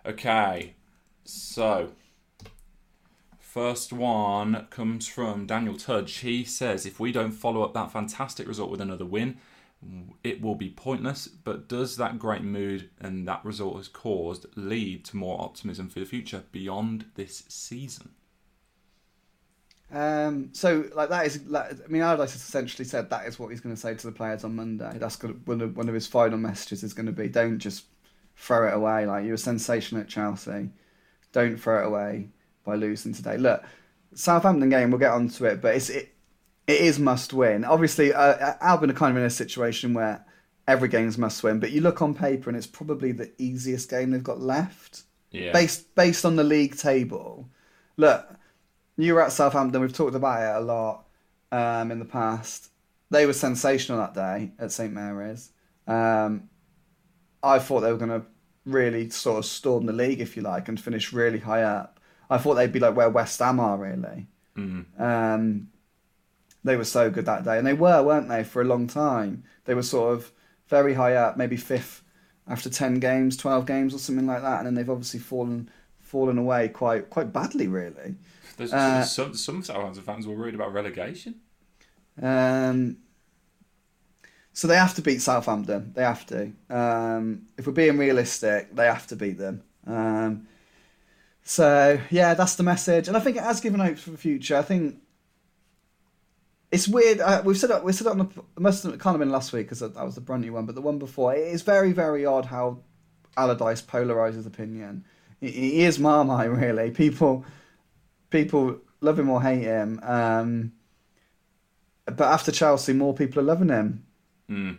Okay, 0.07 0.75
so 1.23 1.91
first 3.51 3.93
one 3.93 4.69
comes 4.71 5.09
from 5.09 5.45
Daniel 5.45 5.77
Tudge. 5.77 6.19
He 6.19 6.45
says, 6.45 6.87
if 6.87 7.01
we 7.01 7.11
don't 7.11 7.33
follow 7.33 7.63
up 7.63 7.75
that 7.75 7.91
fantastic 7.91 8.47
result 8.47 8.71
with 8.71 8.81
another 8.81 9.05
win, 9.05 9.39
it 10.23 10.41
will 10.41 10.55
be 10.55 10.71
pointless. 10.71 11.27
But 11.27 11.69
does 11.69 11.97
that 11.97 12.21
great 12.21 12.43
mood 12.43 12.91
and 13.01 13.27
that 13.27 13.45
result 13.45 13.77
has 13.79 13.89
caused 13.89 14.47
lead 14.55 15.05
to 15.07 15.17
more 15.17 15.41
optimism 15.41 15.89
for 15.89 15.99
the 15.99 16.07
future 16.07 16.45
beyond 16.53 17.07
this 17.17 17.43
season? 17.49 18.11
Um, 19.93 20.51
so 20.53 20.89
like 20.95 21.09
that 21.09 21.27
is, 21.27 21.45
like, 21.47 21.73
I 21.73 21.89
mean, 21.89 22.03
Allardyce 22.03 22.35
has 22.35 22.43
essentially 22.43 22.85
said 22.85 23.11
that 23.11 23.27
is 23.27 23.41
what 23.41 23.49
he's 23.49 23.59
going 23.59 23.75
to 23.75 23.81
say 23.81 23.97
to 23.97 24.07
the 24.07 24.13
players 24.13 24.45
on 24.45 24.55
Monday. 24.55 24.97
That's 24.97 25.17
to, 25.17 25.29
one 25.47 25.61
of 25.61 25.77
one 25.77 25.89
of 25.89 25.95
his 25.95 26.07
final 26.07 26.39
messages 26.39 26.85
is 26.85 26.95
going 26.95 27.07
to 27.07 27.13
be: 27.13 27.27
don't 27.27 27.59
just 27.59 27.87
throw 28.37 28.69
it 28.69 28.75
away. 28.75 29.07
Like 29.07 29.25
you 29.25 29.33
were 29.33 29.37
sensational 29.37 30.03
at 30.03 30.09
Chelsea, 30.09 30.71
don't 31.33 31.57
throw 31.57 31.83
it 31.83 31.87
away 31.89 32.29
by 32.65 32.75
losing 32.77 33.13
today. 33.15 33.37
Look, 33.37 33.63
Southampton 34.15 34.69
game, 34.71 34.91
we'll 34.91 34.99
get 34.99 35.13
onto 35.13 35.45
it, 35.47 35.61
but 35.61 35.75
it's 35.75 35.91
it, 35.91 36.15
it 36.67 36.81
is 36.81 36.99
must 36.99 37.33
win. 37.33 37.65
Obviously, 37.65 38.13
uh, 38.13 38.55
Albion 38.61 38.91
are 38.91 38.95
kind 38.95 39.13
of 39.13 39.19
in 39.23 39.27
a 39.27 39.31
situation 39.31 39.95
where 39.95 40.25
every 40.69 40.89
game's 40.89 41.19
must 41.19 41.43
win, 41.43 41.59
but 41.61 41.71
you 41.73 41.81
look 41.81 42.01
on 42.03 42.15
paper 42.15 42.49
and 42.51 42.57
it's 42.57 42.67
probably 42.67 43.13
the 43.13 43.31
easiest 43.39 43.91
game 43.91 44.11
they've 44.11 44.23
got 44.23 44.41
left 44.41 45.03
Yeah. 45.33 45.53
based 45.53 45.95
based 45.95 46.25
on 46.25 46.37
the 46.37 46.45
league 46.45 46.77
table. 46.77 47.49
Look, 47.97 48.29
you 48.97 49.15
were 49.15 49.23
at 49.23 49.33
Southampton. 49.33 49.81
We've 49.81 49.93
talked 49.93 50.15
about 50.15 50.43
it 50.43 50.63
a 50.63 50.65
lot 50.65 51.07
um, 51.53 51.91
in 51.91 51.99
the 51.99 52.05
past. 52.05 52.71
They 53.11 53.27
were 53.27 53.33
sensational 53.33 53.99
that 53.99 54.15
day 54.15 54.53
at 54.59 54.71
St 54.71 54.93
Mary's. 54.93 55.51
Um, 55.87 56.49
I 57.43 57.59
thought 57.59 57.81
they 57.81 57.91
were 57.91 57.99
going 57.99 58.21
to 58.21 58.27
really 58.67 59.11
sort 59.11 59.39
of 59.39 59.45
storm 59.47 59.87
the 59.87 59.93
league, 59.93 60.21
if 60.21 60.37
you 60.37 60.43
like, 60.43 60.69
and 60.69 60.79
finish 60.81 61.13
really 61.13 61.39
high 61.41 61.63
up. 61.63 61.99
I 62.31 62.39
thought 62.39 62.55
they'd 62.55 62.73
be 62.73 62.79
like 62.79 62.97
where 62.97 63.11
West 63.11 63.39
Ham 63.41 63.61
are, 63.61 63.77
really. 63.77 64.27
Mm. 64.57 65.01
Um, 65.01 65.69
they 66.65 66.77
were 66.77 66.85
so 66.85 67.11
good 67.11 67.27
that 67.27 67.45
day, 67.45 67.59
and 67.59 67.67
they 67.67 67.75
were, 67.75 68.03
weren't 68.03 68.29
they, 68.29 68.45
for 68.45 68.63
a 68.63 68.65
long 68.65 68.87
time? 68.87 69.45
They 69.65 69.75
were 69.75 69.83
sort 69.83 70.15
of 70.15 70.33
very 70.69 70.95
high 70.95 71.15
up, 71.15 71.37
maybe 71.37 71.57
fifth 71.57 72.03
after 72.47 72.71
ten 72.71 73.01
games, 73.01 73.37
twelve 73.37 73.67
games, 73.67 73.95
or 73.95 73.99
something 73.99 74.27
like 74.27 74.43
that, 74.43 74.59
and 74.59 74.67
then 74.67 74.75
they've 74.75 74.91
obviously 74.91 75.21
fallen 75.21 75.71
fallen 75.99 76.39
away 76.39 76.69
quite 76.69 77.11
quite 77.11 77.33
badly, 77.33 77.69
really. 77.69 78.17
There's, 78.57 78.73
Uh, 78.73 79.03
some, 79.05 79.35
some 79.35 79.63
Southampton 79.63 80.03
fans 80.03 80.27
were 80.27 80.35
worried 80.35 80.55
about 80.55 80.73
relegation. 80.73 81.37
Um, 82.21 82.99
so 84.53 84.69
they 84.69 84.77
have 84.77 84.95
to 84.97 85.03
beat 85.03 85.23
Southampton. 85.23 85.93
They 85.95 86.03
have 86.03 86.27
to. 86.27 86.53
Um, 86.69 87.47
if 87.57 87.67
we're 87.67 87.73
being 87.73 87.97
realistic, 87.97 88.75
they 88.75 88.87
have 88.87 89.07
to 89.07 89.17
beat 89.17 89.39
them. 89.39 89.63
Um, 89.87 90.47
so 91.51 92.01
yeah, 92.11 92.35
that's 92.35 92.55
the 92.55 92.63
message, 92.63 93.09
and 93.09 93.17
I 93.17 93.21
think 93.21 93.37
it 93.37 93.43
has 93.43 93.61
given 93.61 93.81
hope 93.81 93.99
for 93.99 94.11
the 94.11 94.17
future. 94.17 94.57
I 94.57 94.63
think 94.63 94.99
it's 96.71 96.87
weird. 96.87 97.19
Uh, 97.19 97.43
we've 97.45 97.59
said 97.59 97.71
it. 97.71 97.83
We 97.83 97.93
said 97.93 98.07
it 98.07 98.11
on 98.11 98.19
the. 98.19 98.29
Must 98.57 98.85
have 98.85 98.97
kind 99.01 99.17
of 99.17 99.19
been 99.19 99.31
last 99.31 99.53
week 99.53 99.67
because 99.67 99.81
that 99.81 99.97
was 99.97 100.15
the 100.15 100.21
brand 100.21 100.43
new 100.43 100.53
one, 100.53 100.65
but 100.65 100.77
the 100.77 100.81
one 100.81 101.01
before. 101.01 101.35
It 101.35 101.49
is 101.49 101.63
very 101.63 101.91
very 101.91 102.25
odd 102.25 102.45
how 102.45 102.79
Allardyce 103.37 103.83
polarizes 103.83 104.47
opinion. 104.47 105.05
He, 105.41 105.51
he 105.51 105.83
is 105.83 105.99
Marmite 105.99 106.53
really. 106.53 106.93
People 106.93 107.45
people 108.31 108.79
love 109.01 109.19
him 109.19 109.29
or 109.29 109.43
hate 109.43 109.65
him. 109.65 109.99
Um, 110.05 110.73
but 112.05 112.29
after 112.29 112.53
Chelsea, 112.53 112.93
more 112.93 113.13
people 113.13 113.41
are 113.41 113.45
loving 113.45 113.71
him. 113.71 114.07
Mm. 114.49 114.79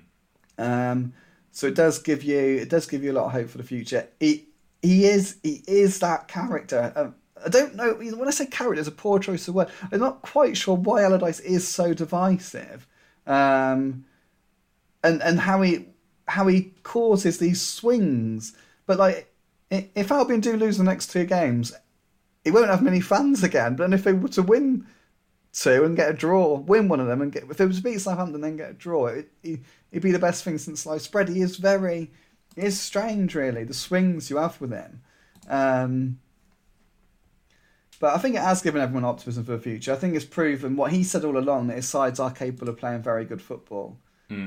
Um, 0.58 1.14
so 1.52 1.68
it 1.68 1.76
does 1.76 2.00
give 2.00 2.24
you 2.24 2.40
it 2.40 2.70
does 2.70 2.88
give 2.88 3.04
you 3.04 3.12
a 3.12 3.18
lot 3.20 3.26
of 3.26 3.34
hope 3.34 3.50
for 3.50 3.58
the 3.58 3.66
future. 3.66 4.08
He 4.22 4.48
he 4.82 5.06
is 5.06 5.38
he 5.44 5.64
is 5.68 6.00
that 6.00 6.28
character. 6.28 6.92
Um, 6.96 7.16
I 7.44 7.50
don't 7.50 7.76
know 7.76 7.94
when 7.94 8.28
I 8.28 8.32
say 8.32 8.46
character, 8.46 8.80
it's 8.80 8.88
a 8.88 8.92
poor 8.92 9.20
choice 9.20 9.48
of 9.48 9.56
word. 9.56 9.70
I'm 9.92 10.00
not 10.00 10.22
quite 10.22 10.58
sure 10.58 10.76
why 10.76 11.04
Allardyce 11.04 11.40
is 11.40 11.68
so 11.68 11.94
divisive, 11.94 12.88
um, 13.26 14.06
and 15.04 15.22
and 15.22 15.40
how 15.40 15.62
he 15.62 15.88
how 16.28 16.48
he 16.48 16.74
causes 16.84 17.38
these 17.38 17.62
swings. 17.62 18.54
But 18.86 18.98
like, 18.98 19.34
if 19.70 20.12
Albion 20.12 20.40
do 20.40 20.56
lose 20.58 20.78
the 20.78 20.84
next 20.84 21.12
two 21.12 21.26
games, 21.26 21.74
he 22.44 22.52
won't 22.52 22.70
have 22.70 22.82
many 22.84 23.02
fans 23.02 23.44
again. 23.44 23.76
But 23.76 23.94
if 23.94 24.04
they 24.04 24.14
were 24.14 24.30
to 24.30 24.44
win 24.44 24.86
two 25.54 25.84
and 25.84 25.96
get 25.96 26.10
a 26.10 26.14
draw, 26.14 26.58
win 26.58 26.88
one 26.88 27.00
of 27.00 27.08
them, 27.08 27.22
and 27.22 27.32
get 27.32 27.44
if 27.44 27.58
they 27.58 27.66
were 27.66 27.74
to 27.74 27.82
beat 27.82 28.02
Southampton, 28.02 28.42
then 28.42 28.58
get 28.58 28.72
a 28.72 28.74
draw, 28.74 29.08
it, 29.08 29.32
it, 29.44 29.60
it'd 29.92 30.04
be 30.04 30.12
the 30.12 30.20
best 30.20 30.44
thing 30.44 30.58
since 30.58 30.82
sliced 30.82 31.12
bread. 31.12 31.30
He 31.30 31.42
is 31.42 31.58
very, 31.58 32.12
is 32.56 32.80
strange, 32.80 33.36
really. 33.36 33.64
The 33.64 33.74
swings 33.74 34.30
you 34.30 34.38
have 34.38 34.60
with 34.60 34.72
him. 34.72 35.02
Um, 35.48 36.20
but 38.00 38.16
I 38.16 38.18
think 38.18 38.36
it 38.36 38.42
has 38.42 38.62
given 38.62 38.82
everyone 38.82 39.06
optimism 39.06 39.44
for 39.44 39.52
the 39.52 39.60
future. 39.60 39.94
I 39.94 39.96
think 39.96 40.16
it's 40.16 40.26
proven 40.26 40.76
what 40.76 40.92
he 40.92 41.04
said 41.04 41.24
all 41.24 41.38
along 41.38 41.68
that 41.68 41.76
his 41.76 41.88
sides 41.88 42.20
are 42.20 42.32
capable 42.32 42.70
of 42.70 42.78
playing 42.78 43.04
very 43.04 43.26
good 43.26 43.42
football. 43.42 44.00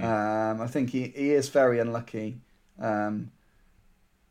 Um, 0.03 0.61
I 0.61 0.67
think 0.67 0.91
he, 0.91 1.09
he 1.09 1.31
is 1.31 1.51
very 1.51 1.79
unlucky 1.79 2.39
um, 2.81 3.31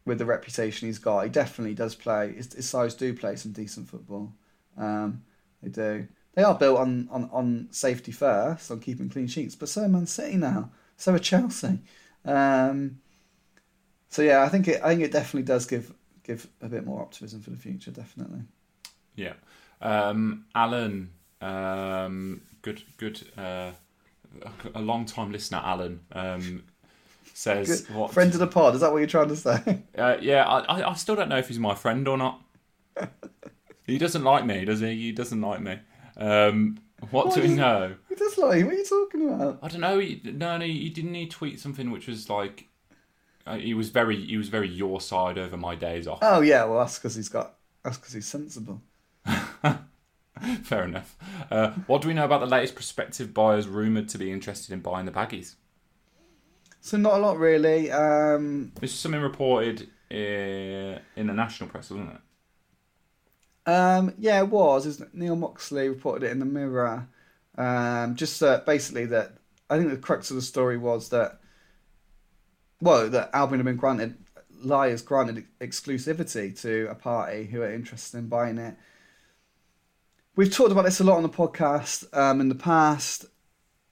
with 0.03 0.17
the 0.17 0.25
reputation 0.25 0.87
he's 0.87 0.99
got. 0.99 1.23
He 1.23 1.29
definitely 1.29 1.75
does 1.75 1.95
play. 1.95 2.33
His, 2.33 2.53
his 2.53 2.67
sides 2.67 2.95
do 2.95 3.13
play 3.13 3.35
some 3.35 3.51
decent 3.51 3.87
football. 3.87 4.33
Um, 4.77 5.23
they 5.61 5.69
do. 5.69 6.07
They 6.33 6.43
are 6.43 6.55
built 6.55 6.79
on, 6.79 7.07
on, 7.11 7.29
on 7.31 7.67
safety 7.69 8.11
first, 8.11 8.71
on 8.71 8.79
keeping 8.79 9.09
clean 9.09 9.27
sheets. 9.27 9.55
But 9.55 9.69
so 9.69 9.83
are 9.83 9.87
Man 9.87 10.07
City 10.07 10.37
now. 10.37 10.71
So 10.97 11.13
are 11.13 11.19
Chelsea. 11.19 11.79
Um, 12.25 12.99
so 14.13 14.21
yeah, 14.21 14.43
I 14.43 14.49
think 14.49 14.67
it. 14.67 14.79
I 14.83 14.89
think 14.89 15.01
it 15.01 15.11
definitely 15.11 15.41
does 15.41 15.65
give 15.65 15.91
give 16.21 16.47
a 16.61 16.67
bit 16.67 16.85
more 16.85 17.01
optimism 17.01 17.41
for 17.41 17.49
the 17.49 17.57
future. 17.57 17.89
Definitely. 17.89 18.41
Yeah. 19.15 19.33
Um, 19.81 20.45
Alan, 20.53 21.09
um, 21.41 22.41
good, 22.61 22.83
good, 22.97 23.21
uh, 23.35 23.71
a 24.75 24.81
long 24.81 25.05
time 25.05 25.31
listener, 25.31 25.61
Alan, 25.63 25.99
um, 26.11 26.63
says 27.33 27.81
Good. 27.81 27.95
what? 27.95 28.13
Friend 28.13 28.31
of 28.31 28.39
the 28.39 28.47
pod. 28.47 28.75
Is 28.75 28.81
that 28.81 28.91
what 28.91 28.99
you're 28.99 29.07
trying 29.07 29.29
to 29.29 29.35
say? 29.35 29.81
Uh, 29.97 30.17
yeah, 30.21 30.45
I, 30.45 30.89
I, 30.89 30.93
still 30.93 31.15
don't 31.15 31.29
know 31.29 31.37
if 31.37 31.47
he's 31.47 31.59
my 31.59 31.75
friend 31.75 32.07
or 32.07 32.17
not. 32.17 32.41
he 33.85 33.97
doesn't 33.97 34.23
like 34.23 34.45
me, 34.45 34.65
does 34.65 34.79
he? 34.79 34.95
He 34.95 35.11
doesn't 35.11 35.41
like 35.41 35.61
me. 35.61 35.79
Um, 36.17 36.79
what 37.11 37.27
Why 37.27 37.35
do 37.35 37.41
we 37.41 37.49
know? 37.49 37.95
He 38.09 38.15
does 38.15 38.37
like. 38.37 38.63
What 38.63 38.73
are 38.73 38.77
you 38.77 38.85
talking 38.85 39.29
about? 39.29 39.59
I 39.61 39.67
don't 39.67 39.81
know. 39.81 39.99
He, 39.99 40.21
no, 40.23 40.57
no, 40.57 40.65
he 40.65 40.89
didn't. 40.89 41.13
He 41.13 41.27
tweet 41.27 41.59
something 41.59 41.91
which 41.91 42.07
was 42.07 42.29
like, 42.29 42.67
he 43.57 43.73
was 43.73 43.89
very, 43.89 44.15
he 44.25 44.37
was 44.37 44.49
very 44.49 44.67
your 44.69 45.01
side 45.01 45.37
over 45.37 45.57
my 45.57 45.75
days 45.75 46.07
off. 46.07 46.19
Oh 46.21 46.41
yeah, 46.41 46.63
well 46.65 46.79
that's 46.79 46.97
because 46.97 47.15
he's 47.15 47.29
got. 47.29 47.55
That's 47.83 47.97
because 47.97 48.13
he's 48.13 48.27
sensible. 48.27 48.81
Fair 50.63 50.83
enough. 50.83 51.15
Uh, 51.51 51.71
what 51.87 52.01
do 52.01 52.07
we 52.07 52.13
know 52.13 52.25
about 52.25 52.39
the 52.39 52.45
latest 52.47 52.75
prospective 52.75 53.33
buyers 53.33 53.67
rumored 53.67 54.09
to 54.09 54.17
be 54.17 54.31
interested 54.31 54.73
in 54.73 54.79
buying 54.81 55.05
the 55.05 55.11
baggies? 55.11 55.55
So 56.81 56.97
not 56.97 57.15
a 57.15 57.17
lot 57.17 57.37
really. 57.39 57.89
Um, 57.91 58.73
This 58.79 58.93
is 58.93 58.99
something 58.99 59.21
reported 59.21 59.89
uh, 60.11 60.99
in 61.15 61.27
the 61.27 61.33
national 61.33 61.69
press, 61.69 61.89
wasn't 61.89 62.11
it? 62.11 62.21
um, 63.65 64.13
yeah, 64.17 64.39
it 64.39 64.49
was. 64.49 64.85
Isn't 64.85 65.07
it? 65.09 65.15
Neil 65.15 65.35
Moxley 65.35 65.87
reported 65.89 66.25
it 66.27 66.31
in 66.31 66.39
the 66.39 66.45
Mirror. 66.45 67.07
Um, 67.57 68.15
just 68.15 68.41
uh, 68.41 68.61
basically 68.65 69.05
that 69.07 69.33
I 69.69 69.77
think 69.77 69.89
the 69.89 69.97
crux 69.97 70.29
of 70.29 70.35
the 70.35 70.41
story 70.41 70.77
was 70.77 71.09
that, 71.09 71.39
well, 72.83 73.09
that 73.09 73.29
Albion 73.33 73.59
had 73.59 73.65
been 73.65 73.77
granted, 73.77 74.17
Lai's 74.61 75.01
granted 75.01 75.45
exclusivity 75.61 76.59
to 76.61 76.87
a 76.89 76.95
party 76.95 77.45
who 77.45 77.61
are 77.61 77.73
interested 77.73 78.17
in 78.17 78.27
buying 78.27 78.57
it. 78.57 78.75
We've 80.35 80.53
talked 80.53 80.71
about 80.71 80.83
this 80.83 80.99
a 80.99 81.03
lot 81.03 81.17
on 81.17 81.23
the 81.23 81.29
podcast 81.29 82.05
um, 82.17 82.41
in 82.41 82.49
the 82.49 82.55
past. 82.55 83.25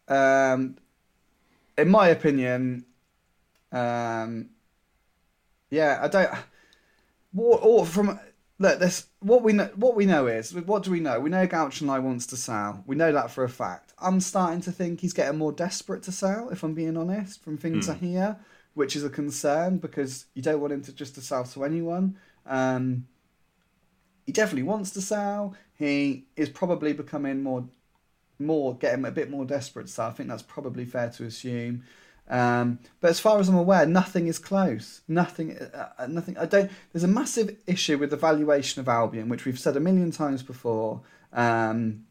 Um, 0.07 0.77
in 1.77 1.89
my 1.89 2.09
opinion, 2.09 2.85
um, 3.71 4.49
yeah, 5.69 5.99
I 6.01 6.07
don't. 6.07 6.29
What 7.31 7.61
or 7.63 7.85
from 7.85 8.19
look, 8.59 8.79
this 8.79 9.07
what 9.19 9.41
we 9.41 9.53
know. 9.53 9.69
What 9.75 9.95
we 9.95 10.05
know 10.05 10.27
is 10.27 10.53
what 10.53 10.83
do 10.83 10.91
we 10.91 10.99
know? 10.99 11.19
We 11.19 11.29
know 11.29 11.47
Guochuan 11.47 11.87
Lai 11.87 11.99
wants 11.99 12.25
to 12.27 12.37
sell. 12.37 12.83
We 12.85 12.97
know 12.97 13.13
that 13.13 13.31
for 13.31 13.45
a 13.45 13.49
fact. 13.49 13.93
I'm 13.99 14.19
starting 14.19 14.61
to 14.61 14.71
think 14.71 14.99
he's 14.99 15.13
getting 15.13 15.37
more 15.37 15.53
desperate 15.53 16.03
to 16.03 16.11
sell. 16.11 16.49
If 16.49 16.63
I'm 16.63 16.73
being 16.73 16.97
honest, 16.97 17.41
from 17.41 17.57
things 17.57 17.87
I 17.87 17.93
hear, 17.93 18.37
which 18.73 18.95
is 18.95 19.03
a 19.03 19.09
concern 19.09 19.77
because 19.77 20.25
you 20.33 20.41
don't 20.41 20.59
want 20.59 20.73
him 20.73 20.81
to 20.83 20.93
just 20.93 21.15
to 21.15 21.21
sell 21.21 21.43
to 21.43 21.63
anyone. 21.63 22.17
Um, 22.45 23.07
he 24.25 24.31
definitely 24.31 24.63
wants 24.63 24.91
to 24.91 25.01
sell. 25.01 25.55
He 25.77 26.25
is 26.35 26.49
probably 26.49 26.93
becoming 26.93 27.43
more, 27.43 27.65
more 28.39 28.75
getting 28.77 29.03
a 29.05 29.11
bit 29.11 29.29
more 29.29 29.45
desperate. 29.45 29.89
So 29.89 30.05
I 30.05 30.11
think 30.11 30.29
that's 30.29 30.43
probably 30.43 30.85
fair 30.85 31.09
to 31.09 31.25
assume. 31.25 31.83
Um, 32.29 32.79
but 33.01 33.09
as 33.09 33.19
far 33.19 33.39
as 33.39 33.49
I'm 33.49 33.55
aware, 33.55 33.85
nothing 33.85 34.27
is 34.27 34.39
close. 34.39 35.01
Nothing, 35.07 35.57
uh, 35.57 35.89
uh, 35.97 36.07
nothing. 36.07 36.37
I 36.37 36.45
don't. 36.45 36.71
There's 36.93 37.03
a 37.03 37.09
massive 37.09 37.57
issue 37.67 37.97
with 37.97 38.09
the 38.09 38.17
valuation 38.17 38.79
of 38.79 38.87
Albion, 38.87 39.27
which 39.27 39.43
we've 39.43 39.59
said 39.59 39.75
a 39.75 39.81
million 39.81 40.11
times 40.11 40.41
before. 40.43 41.01
Um, 41.33 42.05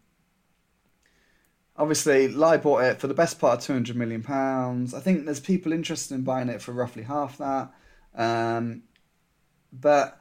obviously, 1.80 2.28
Lai 2.28 2.58
bought 2.58 2.84
it 2.84 3.00
for 3.00 3.06
the 3.08 3.14
best 3.14 3.40
part 3.40 3.58
of 3.58 3.64
two 3.64 3.72
hundred 3.72 3.96
million 3.96 4.22
pounds. 4.22 4.94
I 4.94 5.00
think 5.00 5.24
there's 5.24 5.40
people 5.40 5.72
interested 5.72 6.14
in 6.14 6.22
buying 6.22 6.50
it 6.50 6.62
for 6.62 6.72
roughly 6.72 7.02
half 7.02 7.38
that. 7.38 7.72
Um, 8.14 8.82
but 9.72 10.20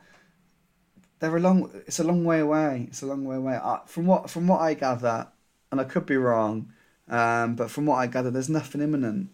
they're 1.20 1.36
a 1.36 1.40
long. 1.40 1.70
It's 1.86 2.00
a 2.00 2.04
long 2.04 2.24
way 2.24 2.40
away. 2.40 2.86
It's 2.88 3.02
a 3.02 3.06
long 3.06 3.26
way 3.26 3.36
away. 3.36 3.60
From 3.86 4.06
what 4.08 4.30
from 4.30 4.48
what 4.48 4.62
I 4.62 4.74
gather, 4.74 5.28
and 5.72 5.82
I 5.82 5.84
could 5.84 6.06
be 6.06 6.18
wrong, 6.18 6.72
um, 7.10 7.56
but 7.56 7.70
from 7.70 7.86
what 7.86 7.98
I 7.98 8.08
gather, 8.08 8.32
there's 8.32 8.50
nothing 8.50 8.82
imminent. 8.82 9.30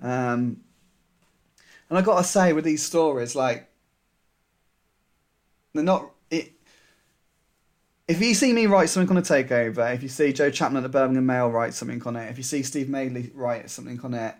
Um, 0.00 0.62
and 1.88 1.98
I 1.98 2.02
gotta 2.02 2.24
say, 2.24 2.52
with 2.52 2.64
these 2.64 2.82
stories, 2.82 3.34
like 3.34 3.70
they're 5.72 5.84
not. 5.84 6.10
If 8.10 8.20
you 8.20 8.34
see 8.34 8.52
me 8.52 8.66
write 8.66 8.88
something 8.88 9.16
on 9.16 9.22
a 9.22 9.24
takeover, 9.24 9.94
if 9.94 10.02
you 10.02 10.08
see 10.08 10.32
Joe 10.32 10.50
Chapman 10.50 10.78
at 10.78 10.82
the 10.82 10.88
Birmingham 10.88 11.26
Mail 11.26 11.48
write 11.48 11.74
something 11.74 12.02
on 12.02 12.16
it, 12.16 12.28
if 12.28 12.38
you 12.38 12.42
see 12.42 12.64
Steve 12.64 12.88
Madeley 12.88 13.30
write 13.36 13.70
something 13.70 14.00
on 14.00 14.14
it, 14.14 14.34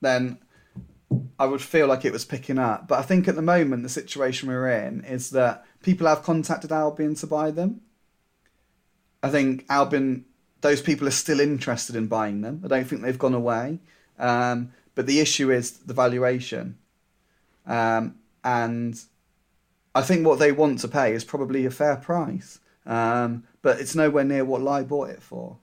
then 0.00 0.38
I 1.36 1.46
would 1.46 1.60
feel 1.60 1.88
like 1.88 2.04
it 2.04 2.12
was 2.12 2.24
picking 2.24 2.56
up. 2.56 2.86
But 2.86 3.00
I 3.00 3.02
think 3.02 3.26
at 3.26 3.34
the 3.34 3.42
moment, 3.42 3.82
the 3.82 3.88
situation 3.88 4.48
we're 4.48 4.70
in 4.70 5.02
is 5.02 5.30
that 5.30 5.66
people 5.82 6.06
have 6.06 6.22
contacted 6.22 6.70
Albion 6.70 7.16
to 7.16 7.26
buy 7.26 7.50
them. 7.50 7.80
I 9.24 9.28
think 9.30 9.66
Albion, 9.68 10.24
those 10.60 10.80
people 10.80 11.08
are 11.08 11.10
still 11.10 11.40
interested 11.40 11.96
in 11.96 12.06
buying 12.06 12.42
them. 12.42 12.62
I 12.64 12.68
don't 12.68 12.84
think 12.84 13.02
they've 13.02 13.18
gone 13.18 13.34
away. 13.34 13.80
Um, 14.20 14.70
but 14.94 15.06
the 15.08 15.18
issue 15.18 15.50
is 15.50 15.78
the 15.78 15.94
valuation. 15.94 16.78
Um, 17.66 18.20
and 18.44 19.02
I 19.96 20.02
think 20.02 20.24
what 20.24 20.38
they 20.38 20.52
want 20.52 20.78
to 20.78 20.86
pay 20.86 21.12
is 21.12 21.24
probably 21.24 21.66
a 21.66 21.72
fair 21.72 21.96
price. 21.96 22.60
Um, 22.90 23.44
but 23.62 23.80
it's 23.80 23.94
nowhere 23.94 24.24
near 24.24 24.44
what 24.44 24.60
Lai 24.60 24.82
bought 24.82 25.10
it 25.10 25.22
for. 25.22 25.58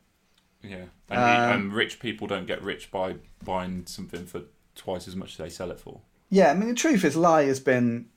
Yeah. 0.63 0.86
And, 1.09 1.19
Um, 1.19 1.59
and 1.59 1.73
rich 1.73 1.99
people 1.99 2.25
don't 2.25 2.47
get 2.47 2.63
rich 2.63 2.89
by 2.89 3.17
buying 3.43 3.86
something 3.86 4.25
for 4.25 4.43
twice 4.75 5.07
as 5.07 5.15
much 5.15 5.32
as 5.32 5.38
they 5.38 5.49
sell 5.49 5.69
it 5.69 5.80
for. 5.80 5.99
Yeah, 6.30 6.51
I 6.51 6.53
mean, 6.55 6.69
the 6.69 6.75
truth 6.75 7.03
is, 7.03 7.15
Lai 7.15 7.43
has 7.43 7.59
been. 7.59 8.07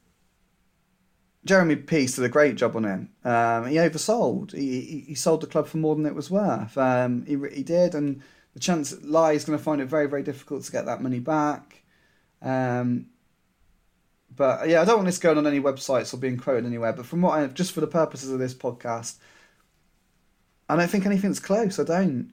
Jeremy 1.44 1.76
Peace 1.76 2.16
did 2.16 2.24
a 2.24 2.28
great 2.28 2.56
job 2.56 2.76
on 2.76 2.84
him. 2.84 3.10
Um, 3.24 3.66
he 3.66 3.76
oversold. 3.76 4.52
He, 4.52 4.80
he 4.82 5.00
he 5.08 5.14
sold 5.14 5.40
the 5.40 5.46
club 5.46 5.66
for 5.66 5.78
more 5.78 5.96
than 5.96 6.06
it 6.06 6.14
was 6.14 6.30
worth. 6.30 6.76
Um, 6.76 7.24
he 7.26 7.36
he 7.54 7.62
did, 7.62 7.94
and 7.94 8.22
the 8.52 8.60
chance 8.60 8.94
Lai 9.02 9.32
is 9.32 9.44
going 9.44 9.58
to 9.58 9.64
find 9.64 9.80
it 9.80 9.86
very 9.86 10.06
very 10.06 10.22
difficult 10.22 10.64
to 10.64 10.72
get 10.72 10.86
that 10.86 11.02
money 11.02 11.18
back. 11.20 11.82
Um, 12.42 13.06
but 14.40 14.70
yeah, 14.70 14.80
I 14.80 14.86
don't 14.86 14.96
want 14.96 15.04
this 15.04 15.18
going 15.18 15.36
on 15.36 15.46
any 15.46 15.60
websites 15.60 16.14
or 16.14 16.16
being 16.16 16.38
quoted 16.38 16.64
anywhere. 16.64 16.94
But 16.94 17.04
from 17.04 17.20
what 17.20 17.38
I 17.38 17.46
just 17.48 17.72
for 17.72 17.82
the 17.82 17.86
purposes 17.86 18.30
of 18.30 18.38
this 18.38 18.54
podcast, 18.54 19.18
I 20.66 20.76
don't 20.76 20.88
think 20.88 21.04
anything's 21.04 21.38
close. 21.38 21.78
I 21.78 21.84
don't. 21.84 22.32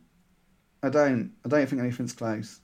I 0.81 0.87
don't. 0.87 1.33
I 1.43 1.49
don't 1.49 1.67
think 1.67 1.81
anything's 1.81 2.13
close. 2.13 2.61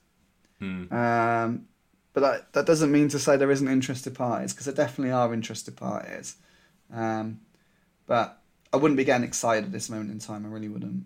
Hmm. 0.60 0.90
Um, 0.90 1.66
but 2.14 2.20
that, 2.20 2.52
that 2.54 2.64
doesn't 2.64 2.90
mean 2.90 3.08
to 3.08 3.18
say 3.18 3.36
there 3.36 3.50
isn't 3.50 3.68
interested 3.68 4.14
parties, 4.14 4.54
because 4.54 4.64
there 4.64 4.74
definitely 4.74 5.12
are 5.12 5.34
interested 5.34 5.76
parties. 5.76 6.36
Um, 6.90 7.40
but 8.06 8.40
I 8.72 8.78
wouldn't 8.78 8.96
be 8.96 9.04
getting 9.04 9.26
excited 9.26 9.64
at 9.66 9.72
this 9.72 9.90
moment 9.90 10.10
in 10.10 10.20
time. 10.20 10.46
I 10.46 10.48
really 10.48 10.70
wouldn't. 10.70 11.04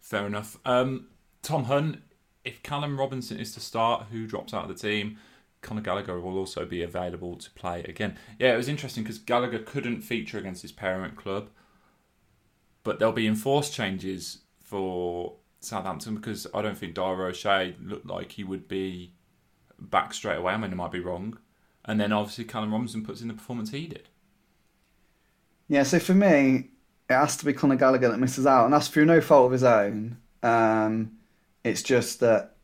Fair 0.00 0.26
enough. 0.26 0.56
Um, 0.64 1.08
Tom 1.42 1.64
Hunt, 1.64 1.98
if 2.46 2.62
Callum 2.62 2.98
Robinson 2.98 3.38
is 3.38 3.52
to 3.52 3.60
start, 3.60 4.06
who 4.10 4.26
drops 4.26 4.54
out 4.54 4.62
of 4.62 4.68
the 4.68 4.88
team? 4.88 5.18
Conor 5.66 5.82
Gallagher 5.82 6.20
will 6.20 6.38
also 6.38 6.64
be 6.64 6.82
available 6.82 7.36
to 7.36 7.50
play 7.50 7.82
again. 7.82 8.16
Yeah, 8.38 8.54
it 8.54 8.56
was 8.56 8.68
interesting 8.68 9.02
because 9.02 9.18
Gallagher 9.18 9.58
couldn't 9.58 10.02
feature 10.02 10.38
against 10.38 10.62
his 10.62 10.72
parent 10.72 11.16
club, 11.16 11.50
but 12.84 12.98
there'll 12.98 13.12
be 13.12 13.26
enforced 13.26 13.74
changes 13.74 14.38
for 14.62 15.34
Southampton 15.60 16.14
because 16.14 16.46
I 16.54 16.62
don't 16.62 16.78
think 16.78 16.94
Dara 16.94 17.28
O'Shea 17.28 17.74
looked 17.82 18.06
like 18.06 18.32
he 18.32 18.44
would 18.44 18.68
be 18.68 19.12
back 19.78 20.14
straight 20.14 20.36
away. 20.36 20.54
I 20.54 20.56
mean, 20.56 20.70
I 20.70 20.74
might 20.74 20.92
be 20.92 21.00
wrong. 21.00 21.38
And 21.84 22.00
then 22.00 22.12
obviously 22.12 22.44
Callum 22.44 22.72
Robinson 22.72 23.04
puts 23.04 23.20
in 23.20 23.28
the 23.28 23.34
performance 23.34 23.70
he 23.70 23.88
did. 23.88 24.08
Yeah, 25.68 25.82
so 25.82 25.98
for 25.98 26.14
me, 26.14 26.70
it 27.10 27.14
has 27.14 27.36
to 27.38 27.44
be 27.44 27.52
Conor 27.52 27.76
Gallagher 27.76 28.08
that 28.08 28.18
misses 28.18 28.46
out, 28.46 28.64
and 28.64 28.72
that's 28.72 28.88
through 28.88 29.04
no 29.04 29.20
fault 29.20 29.46
of 29.46 29.52
his 29.52 29.64
own. 29.64 30.18
Um, 30.44 31.18
it's 31.64 31.82
just 31.82 32.20
that 32.20 32.54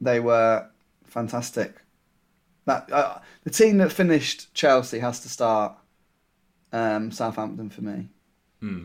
they 0.00 0.20
were 0.20 0.68
fantastic. 1.16 1.74
That 2.66 2.92
uh, 2.92 3.18
the 3.44 3.50
team 3.50 3.78
that 3.78 3.90
finished 3.90 4.52
Chelsea 4.52 4.98
has 4.98 5.20
to 5.20 5.30
start 5.30 5.72
um, 6.72 7.10
Southampton 7.10 7.70
for 7.70 7.82
me. 7.82 8.08
Hmm. 8.60 8.84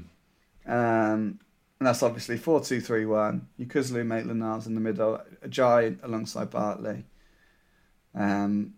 Um, 0.66 1.40
and 1.80 1.88
that's 1.88 2.04
obviously 2.04 2.38
4 2.38 2.62
2 2.62 2.80
3 2.80 3.06
1. 3.06 3.48
Yokuslu, 3.60 4.06
Maitland 4.06 4.40
Niles 4.40 4.66
in 4.66 4.76
the 4.76 4.82
middle, 4.82 5.22
Ajayi 5.46 5.98
alongside 6.04 6.50
Bartley. 6.50 7.04
Um, 8.16 8.76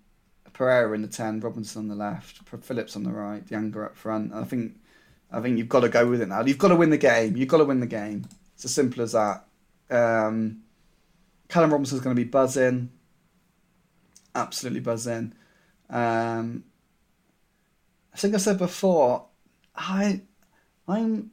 Pereira 0.54 0.94
in 0.94 1.04
the 1.04 1.08
10, 1.08 1.42
Robinson 1.42 1.84
on 1.84 1.88
the 1.90 1.96
left, 1.96 2.48
Phillips 2.62 2.96
on 2.96 3.04
the 3.04 3.12
right, 3.12 3.44
Younger 3.52 3.86
up 3.86 3.96
front. 3.96 4.34
I 4.34 4.46
think 4.46 4.78
I 5.32 5.42
think 5.42 5.60
you've 5.60 5.70
got 5.70 5.82
to 5.82 5.90
go 5.90 6.08
with 6.08 6.22
it 6.22 6.30
now. 6.30 6.44
You've 6.44 6.58
got 6.58 6.70
to 6.70 6.76
win 6.76 6.90
the 6.90 6.98
game. 6.98 7.38
You've 7.38 7.50
got 7.50 7.58
to 7.58 7.66
win 7.66 7.82
the 7.82 7.88
game. 7.88 8.26
It's 8.56 8.66
as 8.66 8.74
simple 8.74 9.04
as 9.04 9.12
that. 9.12 9.46
Um, 9.92 10.64
Callum 11.50 11.72
Robinson's 11.72 12.02
going 12.02 12.16
to 12.16 12.20
be 12.20 12.28
buzzing. 12.28 12.90
Absolutely 14.36 14.80
buzzing. 14.80 15.34
Um, 15.90 16.64
I 18.14 18.18
think 18.18 18.34
I 18.34 18.38
said 18.38 18.58
before, 18.58 19.26
I, 19.76 20.22
I'm 20.88 21.32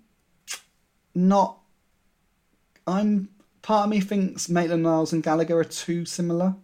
not. 1.14 1.59
I'm 2.86 3.28
part 3.62 3.84
of 3.84 3.90
me 3.90 4.01
thinks 4.01 4.48
Maitland 4.48 4.82
Niles 4.82 5.12
and 5.12 5.22
Gallagher 5.22 5.59
are 5.59 5.64
too 5.64 6.05
similar. 6.05 6.57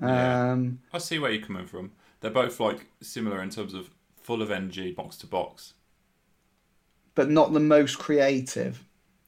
Yeah. 0.00 0.52
Um, 0.52 0.80
I 0.92 0.98
see 0.98 1.18
where 1.18 1.30
you're 1.30 1.46
coming 1.46 1.66
from. 1.66 1.92
They're 2.20 2.30
both 2.30 2.60
like 2.60 2.86
similar 3.00 3.42
in 3.42 3.50
terms 3.50 3.72
of 3.74 3.90
full 4.20 4.42
of 4.42 4.50
energy, 4.50 4.92
box 4.92 5.16
to 5.18 5.26
box. 5.26 5.74
but 7.14 7.30
not 7.30 7.52
the 7.52 7.60
most 7.60 7.98
creative. 7.98 8.84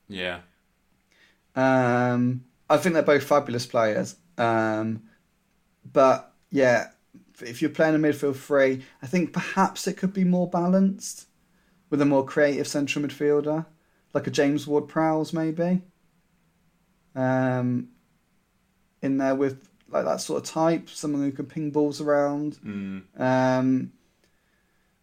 Yeah. 0.09 0.41
Um, 1.57 2.45
I 2.69 2.77
think 2.77 2.93
they're 2.95 3.03
both 3.03 3.25
fabulous 3.25 3.67
players. 3.67 4.17
Um, 4.39 5.03
but 5.93 6.33
yeah, 6.51 6.91
if 7.41 7.61
you're 7.61 7.71
playing 7.71 7.95
a 7.95 7.99
midfield 7.99 8.37
three, 8.37 8.85
I 9.03 9.07
think 9.07 9.33
perhaps 9.33 9.87
it 9.87 9.97
could 9.97 10.13
be 10.13 10.25
more 10.25 10.49
balanced 10.49 11.27
with 11.91 12.01
a 12.01 12.07
more 12.07 12.25
creative 12.25 12.67
central 12.67 13.05
midfielder, 13.05 13.67
like 14.15 14.27
a 14.27 14.31
James 14.31 14.67
Ward 14.67 14.89
Prowse 14.89 15.33
maybe. 15.33 15.83
Um, 17.15 17.89
in 19.03 19.19
there 19.19 19.35
with 19.35 19.69
like 19.91 20.05
that 20.05 20.21
sort 20.21 20.43
of 20.43 20.49
type, 20.49 20.89
someone 20.89 21.23
who 21.23 21.33
can 21.33 21.47
ping 21.47 21.71
balls 21.71 22.01
around. 22.01 22.59
Mm. 22.65 23.03
Um, 23.19 23.93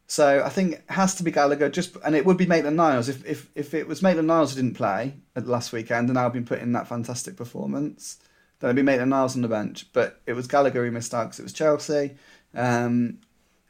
so 0.08 0.44
I 0.46 0.50
think 0.50 0.74
it 0.74 0.84
has 0.90 1.16
to 1.16 1.24
be 1.24 1.32
Gallagher. 1.32 1.70
Just 1.70 1.98
and 2.06 2.16
it 2.16 2.26
would 2.26 2.38
be 2.38 2.46
Maitland 2.46 2.78
Niles 2.78 3.10
if 3.10 3.26
if 3.26 3.50
if 3.56 3.74
it 3.74 3.88
was 3.88 4.04
Maitland 4.04 4.28
Niles 4.28 4.54
who 4.54 4.62
didn't 4.62 4.78
play 4.78 5.16
at 5.36 5.48
last 5.48 5.74
weekend 5.74 6.10
and 6.10 6.18
Albion 6.18 6.46
put 6.46 6.62
in 6.62 6.74
that 6.74 6.88
fantastic 6.88 7.36
performance, 7.36 8.18
then 8.60 8.70
it'd 8.70 8.76
be 8.76 8.82
Maitland 8.82 9.10
Niles 9.10 9.36
on 9.36 9.42
the 9.42 9.48
bench. 9.48 9.88
But 9.94 10.22
it 10.26 10.34
was 10.34 10.48
Gallagher 10.48 10.86
who 10.86 10.92
missed 10.92 11.14
out 11.14 11.26
because 11.26 11.40
it 11.40 11.44
was 11.44 11.54
Chelsea, 11.54 12.16
um, 12.54 13.20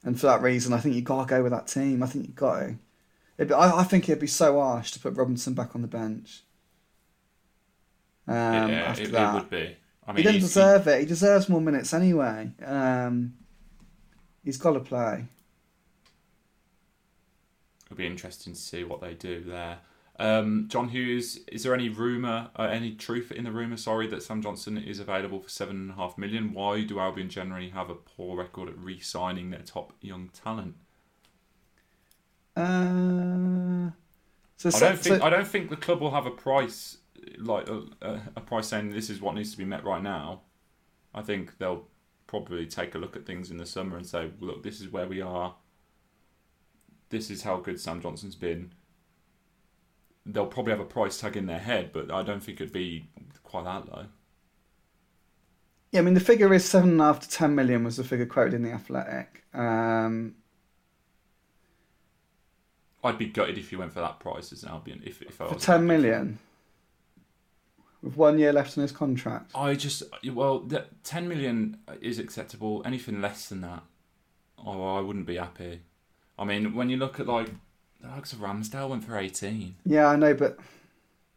and 0.04 0.20
for 0.20 0.28
that 0.28 0.42
reason, 0.42 0.74
I 0.74 0.80
think 0.80 0.96
you 0.96 1.02
got 1.02 1.28
to 1.28 1.30
go 1.30 1.44
with 1.44 1.52
that 1.52 1.68
team. 1.68 2.04
I 2.04 2.08
think 2.08 2.28
you 2.28 2.34
got 2.34 2.60
to. 2.60 3.46
Be, 3.46 3.54
I, 3.54 3.80
I 3.80 3.84
think 3.84 4.08
it'd 4.08 4.20
be 4.20 4.28
so 4.28 4.60
harsh 4.60 4.92
to 4.92 5.00
put 5.00 5.16
Robinson 5.16 5.54
back 5.54 5.76
on 5.76 5.82
the 5.82 5.88
bench. 5.88 6.44
Um, 8.28 8.36
yeah, 8.36 8.86
after 8.88 9.04
it, 9.04 9.12
that, 9.12 9.36
it 9.36 9.40
would 9.40 9.50
be. 9.50 9.78
I 10.08 10.14
mean, 10.14 10.24
he 10.26 10.32
he's- 10.32 10.44
deserve 10.44 10.88
it. 10.88 11.00
He 11.00 11.06
deserves 11.06 11.50
more 11.50 11.62
minutes 11.62 11.94
anyway. 11.94 12.52
Um, 12.64 13.34
he's 14.44 14.58
got 14.58 14.74
to 14.74 14.80
play. 14.80 15.26
It'll 17.86 17.98
be 17.98 18.08
interesting 18.08 18.54
to 18.54 18.60
see 18.60 18.84
what 18.84 19.02
they 19.02 19.14
do 19.14 19.44
there. 19.44 19.80
Um, 20.18 20.68
John 20.70 20.90
Hughes, 20.90 21.40
is 21.52 21.64
there 21.64 21.74
any 21.74 21.90
rumor, 21.90 22.50
uh, 22.56 22.64
any 22.64 22.94
truth 22.94 23.32
in 23.34 23.44
the 23.44 23.52
rumor? 23.52 23.76
Sorry, 23.76 24.08
that 24.08 24.24
Sam 24.24 24.42
Johnston 24.42 24.78
is 24.78 25.00
available 25.00 25.42
for 25.42 25.50
seven 25.50 25.76
and 25.76 25.92
a 25.92 25.94
half 25.96 26.18
million. 26.18 26.54
Why 26.54 26.84
do 26.84 27.00
Albion 27.00 27.30
generally 27.30 27.70
have 27.70 27.90
a 27.90 27.96
poor 27.96 28.38
record 28.38 28.70
at 28.70 28.78
re-signing 28.78 29.50
their 29.50 29.62
top 29.62 29.92
young 30.00 30.30
talent? 30.30 30.76
Uh, 32.56 33.92
so, 34.56 34.70
I 34.70 34.80
don't 34.80 35.00
think 35.00 35.20
so- 35.20 35.26
I 35.26 35.30
don't 35.30 35.48
think 35.48 35.70
the 35.70 35.76
club 35.76 36.00
will 36.00 36.12
have 36.12 36.26
a 36.26 36.32
price 36.32 36.98
like 37.38 37.68
a, 37.68 37.82
a 38.36 38.42
price 38.42 38.68
saying 38.68 38.92
this 38.92 39.10
is 39.10 39.20
what 39.20 39.36
needs 39.36 39.52
to 39.52 39.58
be 39.58 39.66
met 39.66 39.84
right 39.84 40.02
now. 40.02 40.42
I 41.14 41.22
think 41.22 41.58
they'll 41.58 41.88
probably 42.28 42.66
take 42.68 42.96
a 42.96 42.98
look 42.98 43.16
at 43.16 43.26
things 43.26 43.52
in 43.52 43.58
the 43.58 43.66
summer 43.66 43.98
and 43.98 44.06
say, 44.06 44.30
look, 44.40 44.64
this 44.64 44.80
is 44.80 44.90
where 44.90 45.08
we 45.08 45.22
are. 45.22 45.56
This 47.10 47.30
is 47.30 47.44
how 47.44 47.58
good 47.58 47.80
Sam 47.80 48.02
Johnston's 48.02 48.36
been. 48.36 48.74
They'll 50.26 50.48
probably 50.48 50.72
have 50.72 50.80
a 50.80 50.86
price 50.86 51.20
tag 51.20 51.38
in 51.38 51.46
their 51.46 51.60
head, 51.60 51.92
but 51.94 52.10
I 52.12 52.24
don't 52.24 52.42
think 52.42 52.60
it'd 52.60 52.74
be 52.74 53.08
quite 53.44 53.66
that 53.66 53.88
low. 53.92 54.06
yeah, 55.92 56.00
I 56.00 56.04
mean 56.04 56.14
the 56.16 56.20
figure 56.20 56.54
is 56.54 56.66
seven 56.66 56.92
and 56.92 57.02
a 57.02 57.06
half 57.06 57.20
to 57.22 57.30
ten 57.30 57.54
million 57.56 57.84
was 57.84 57.98
the 57.98 58.04
figure 58.04 58.26
quoted 58.26 58.54
in 58.56 58.64
the 58.64 58.72
Athletic. 58.72 59.44
Um, 59.54 60.36
I'd 63.04 63.20
be 63.20 63.28
gutted 63.28 63.58
if 63.58 63.72
you 63.72 63.78
went 63.78 63.94
for 63.94 64.00
that 64.00 64.20
price 64.20 64.52
as 64.52 64.64
an 64.64 64.70
Albion. 64.70 65.02
If 65.06 65.22
if 65.22 65.40
I 65.40 65.48
for 65.48 65.56
ten 65.56 65.86
million, 65.86 66.40
with 68.02 68.18
one 68.18 68.40
year 68.40 68.52
left 68.52 68.78
on 68.78 68.82
his 68.82 68.92
contract. 68.92 69.52
I 69.54 69.76
just 69.76 70.04
well, 70.34 70.60
the, 70.60 70.86
ten 71.04 71.28
million 71.28 71.78
is 72.02 72.18
acceptable. 72.20 72.82
Anything 72.84 73.22
less 73.22 73.50
than 73.50 73.62
that, 73.62 73.84
oh, 74.58 74.96
I 74.98 75.02
wouldn't 75.02 75.28
be 75.28 75.36
happy. 75.38 75.82
I 76.38 76.46
mean, 76.46 76.74
when 76.74 76.90
you 76.90 76.98
look 76.98 77.20
at 77.20 77.28
like 77.28 77.50
of 78.34 78.40
Ramsdale 78.40 78.90
went 78.90 79.04
for 79.04 79.18
eighteen, 79.18 79.76
Yeah, 79.86 80.08
I 80.08 80.16
know, 80.16 80.34
but 80.34 80.58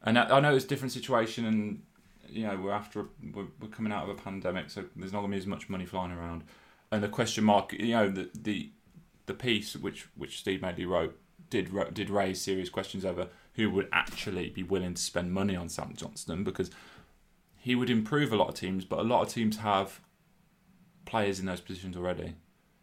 and 0.02 0.18
I, 0.18 0.36
I 0.36 0.40
know 0.40 0.54
it's 0.54 0.64
a 0.64 0.68
different 0.68 0.92
situation, 0.92 1.44
and 1.44 1.82
you 2.28 2.46
know 2.46 2.56
we're 2.56 2.72
after 2.72 3.06
we're, 3.32 3.46
we're 3.60 3.68
coming 3.68 3.92
out 3.92 4.04
of 4.04 4.10
a 4.10 4.14
pandemic, 4.14 4.70
so 4.70 4.84
there's 4.96 5.12
not 5.12 5.20
going 5.20 5.32
to 5.32 5.36
be 5.36 5.40
as 5.40 5.46
much 5.46 5.68
money 5.68 5.86
flying 5.86 6.12
around. 6.12 6.44
And 6.90 7.02
the 7.02 7.08
question 7.08 7.44
mark, 7.44 7.72
you 7.72 7.92
know, 7.92 8.08
the 8.08 8.30
the 8.34 8.70
the 9.26 9.34
piece 9.34 9.76
which 9.76 10.08
which 10.16 10.38
Steve 10.38 10.62
Madeley 10.62 10.86
wrote 10.86 11.18
did 11.50 11.70
did 11.92 12.10
raise 12.10 12.40
serious 12.40 12.70
questions 12.70 13.04
over 13.04 13.28
who 13.54 13.70
would 13.70 13.88
actually 13.92 14.50
be 14.50 14.62
willing 14.62 14.94
to 14.94 15.02
spend 15.02 15.32
money 15.32 15.56
on 15.56 15.68
Sam 15.68 15.92
Johnston 15.96 16.44
because 16.44 16.70
he 17.56 17.74
would 17.74 17.90
improve 17.90 18.32
a 18.32 18.36
lot 18.36 18.48
of 18.48 18.54
teams, 18.54 18.84
but 18.84 19.00
a 19.00 19.02
lot 19.02 19.22
of 19.22 19.28
teams 19.28 19.58
have 19.58 20.00
players 21.04 21.40
in 21.40 21.46
those 21.46 21.60
positions 21.60 21.96
already. 21.96 22.34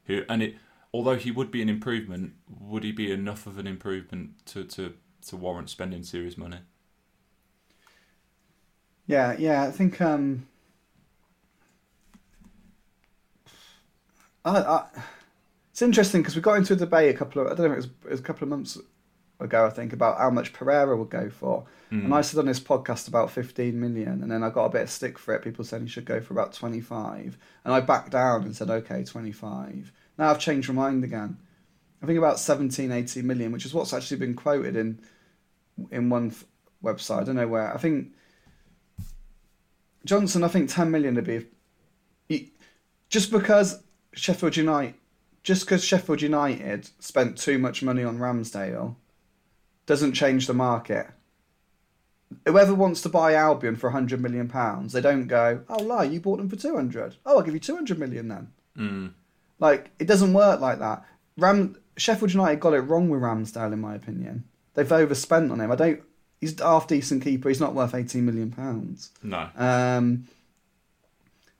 Who 0.05 0.23
and 0.29 0.43
it, 0.43 0.55
although 0.95 1.17
he 1.17 1.31
would 1.31 1.51
be 1.51 1.61
an 1.61 1.69
improvement, 1.69 2.33
would 2.47 2.83
he 2.83 2.91
be 2.91 3.11
enough 3.11 3.45
of 3.47 3.57
an 3.57 3.67
improvement 3.67 4.45
to 4.45 4.63
to, 4.63 4.93
to 5.27 5.35
warrant 5.35 5.69
spending 5.69 6.03
serious 6.03 6.37
money? 6.37 6.59
yeah, 9.07 9.35
yeah, 9.37 9.63
I 9.63 9.71
think 9.71 10.01
um, 10.01 10.47
I, 14.43 14.59
I, 14.59 14.85
it's 15.71 15.81
interesting 15.81 16.21
because 16.21 16.35
we 16.35 16.41
got 16.41 16.55
into 16.55 16.73
a 16.73 16.77
debate 16.77 17.13
a 17.13 17.17
couple 17.17 17.41
of 17.41 17.51
I 17.51 17.55
don't 17.55 17.67
know 17.67 17.73
it 17.73 17.77
was, 17.77 17.85
it 18.05 18.11
was 18.11 18.19
a 18.19 18.23
couple 18.23 18.43
of 18.43 18.49
months 18.49 18.77
ago 19.39 19.65
I 19.65 19.69
think 19.69 19.93
about 19.93 20.17
how 20.17 20.29
much 20.29 20.53
Pereira 20.53 20.95
would 20.97 21.09
go 21.09 21.29
for, 21.29 21.65
and 21.91 22.13
I 22.13 22.21
said 22.21 22.39
on 22.39 22.45
this 22.45 22.59
podcast 22.59 23.07
about 23.07 23.31
fifteen 23.31 23.79
million, 23.79 24.23
and 24.23 24.31
then 24.31 24.43
I 24.43 24.49
got 24.49 24.65
a 24.65 24.69
bit 24.69 24.83
of 24.83 24.89
stick 24.89 25.19
for 25.19 25.35
it. 25.35 25.43
People 25.43 25.65
said 25.65 25.81
he 25.81 25.87
should 25.87 26.05
go 26.05 26.19
for 26.21 26.33
about 26.33 26.53
twenty 26.53 26.81
five, 26.81 27.37
and 27.63 27.73
I 27.73 27.81
backed 27.81 28.11
down 28.11 28.43
and 28.43 28.55
said 28.55 28.69
okay 28.69 29.03
twenty 29.03 29.31
five. 29.31 29.91
Now 30.17 30.29
I've 30.29 30.39
changed 30.39 30.69
my 30.69 30.75
mind 30.75 31.03
again. 31.03 31.37
I 32.01 32.05
think 32.05 32.17
about 32.17 32.39
17, 32.39 32.91
18 32.91 33.25
million, 33.25 33.51
which 33.51 33.65
is 33.65 33.73
what's 33.73 33.93
actually 33.93 34.17
been 34.17 34.35
quoted 34.35 34.75
in 34.75 34.99
in 35.91 36.09
one 36.09 36.27
f- 36.27 36.45
website. 36.83 37.21
I 37.21 37.23
don't 37.25 37.35
know 37.35 37.47
where. 37.47 37.73
I 37.73 37.77
think 37.77 38.13
Johnston. 40.05 40.43
I 40.43 40.47
think 40.47 40.69
ten 40.69 40.91
million 40.91 41.15
would 41.15 41.25
be 41.25 41.47
he- 42.29 42.53
just 43.09 43.31
because 43.31 43.83
Sheffield 44.13 44.55
United, 44.55 44.95
just 45.43 45.65
because 45.65 45.83
Sheffield 45.83 46.21
United 46.21 46.89
spent 46.99 47.37
too 47.37 47.57
much 47.57 47.81
money 47.83 48.03
on 48.03 48.19
Ramsdale, 48.19 48.95
doesn't 49.85 50.13
change 50.13 50.47
the 50.47 50.53
market. 50.53 51.07
Whoever 52.47 52.73
wants 52.73 53.01
to 53.01 53.09
buy 53.09 53.33
Albion 53.33 53.75
for 53.75 53.89
hundred 53.89 54.21
million 54.21 54.47
pounds, 54.47 54.93
they 54.93 55.01
don't 55.01 55.27
go, 55.27 55.61
"Oh, 55.69 55.81
Lai, 55.83 56.03
you 56.03 56.19
bought 56.19 56.37
them 56.37 56.49
for 56.49 56.55
two 56.55 56.75
hundred. 56.75 57.15
Oh, 57.25 57.37
I'll 57.37 57.43
give 57.43 57.53
you 57.53 57.59
two 57.59 57.75
hundred 57.75 57.99
million 57.99 58.27
then." 58.27 58.51
Mm. 58.77 59.13
Like 59.59 59.91
it 59.99 60.05
doesn't 60.07 60.33
work 60.33 60.59
like 60.59 60.79
that. 60.79 61.03
Ram 61.37 61.77
Sheffield 61.97 62.33
United 62.33 62.59
got 62.59 62.73
it 62.73 62.81
wrong 62.81 63.09
with 63.09 63.21
Ramsdale, 63.21 63.73
in 63.73 63.79
my 63.81 63.95
opinion. 63.95 64.43
They've 64.73 64.91
overspent 64.91 65.51
on 65.51 65.61
him. 65.61 65.71
I 65.71 65.75
don't. 65.75 66.01
He's 66.41 66.59
a 66.59 66.65
half 66.65 66.87
decent 66.87 67.23
keeper. 67.23 67.49
He's 67.49 67.61
not 67.61 67.73
worth 67.73 67.95
eighteen 67.95 68.25
million 68.25 68.51
pounds. 68.51 69.11
No, 69.23 69.49
Um, 69.55 70.27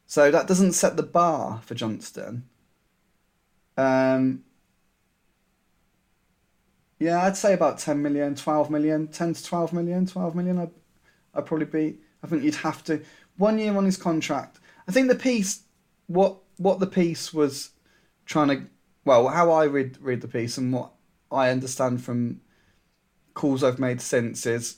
so 0.05 0.29
that 0.31 0.47
doesn't 0.47 0.73
set 0.73 0.97
the 0.97 1.03
bar 1.03 1.61
for 1.65 1.73
Johnston. 1.75 2.43
Um, 3.77 4.43
Yeah, 6.99 7.23
I'd 7.25 7.35
say 7.35 7.53
about 7.53 7.77
10 7.79 8.01
million, 8.01 8.35
12 8.35 8.69
million, 8.69 9.07
10 9.07 9.33
to 9.33 9.43
12 9.43 9.73
million, 9.73 10.05
12 10.05 10.33
million. 10.35 10.57
I'd, 10.59 10.69
I'd 11.33 11.45
probably 11.45 11.65
be. 11.65 11.97
I 12.23 12.27
think 12.27 12.43
you'd 12.43 12.55
have 12.55 12.83
to. 12.85 13.01
One 13.37 13.57
year 13.57 13.75
on 13.75 13.83
his 13.85 13.97
contract. 13.97 14.59
I 14.87 14.91
think 14.91 15.07
the 15.09 15.15
piece, 15.15 15.63
what 16.07 16.37
what 16.57 16.79
the 16.79 16.87
piece 16.87 17.33
was 17.33 17.71
trying 18.25 18.47
to. 18.49 18.65
Well, 19.03 19.27
how 19.27 19.51
I 19.51 19.65
read, 19.65 19.97
read 20.01 20.21
the 20.21 20.27
piece 20.27 20.57
and 20.57 20.73
what 20.73 20.91
I 21.31 21.49
understand 21.49 22.03
from 22.03 22.41
calls 23.33 23.63
I've 23.63 23.79
made 23.79 24.01
since 24.01 24.45
is 24.45 24.77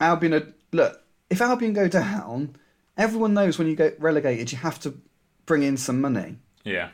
Albion. 0.00 0.54
Look, 0.72 1.00
if 1.30 1.40
Albion 1.40 1.72
go 1.72 1.88
down, 1.88 2.56
everyone 2.96 3.34
knows 3.34 3.58
when 3.58 3.68
you 3.68 3.76
get 3.76 4.00
relegated, 4.00 4.50
you 4.50 4.58
have 4.58 4.80
to 4.80 5.00
bring 5.46 5.62
in 5.62 5.76
some 5.76 6.00
money. 6.00 6.38
Yeah. 6.64 6.90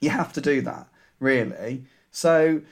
You 0.00 0.10
have 0.10 0.32
to 0.34 0.40
do 0.40 0.60
that, 0.62 0.88
really. 1.18 1.84
So 2.10 2.62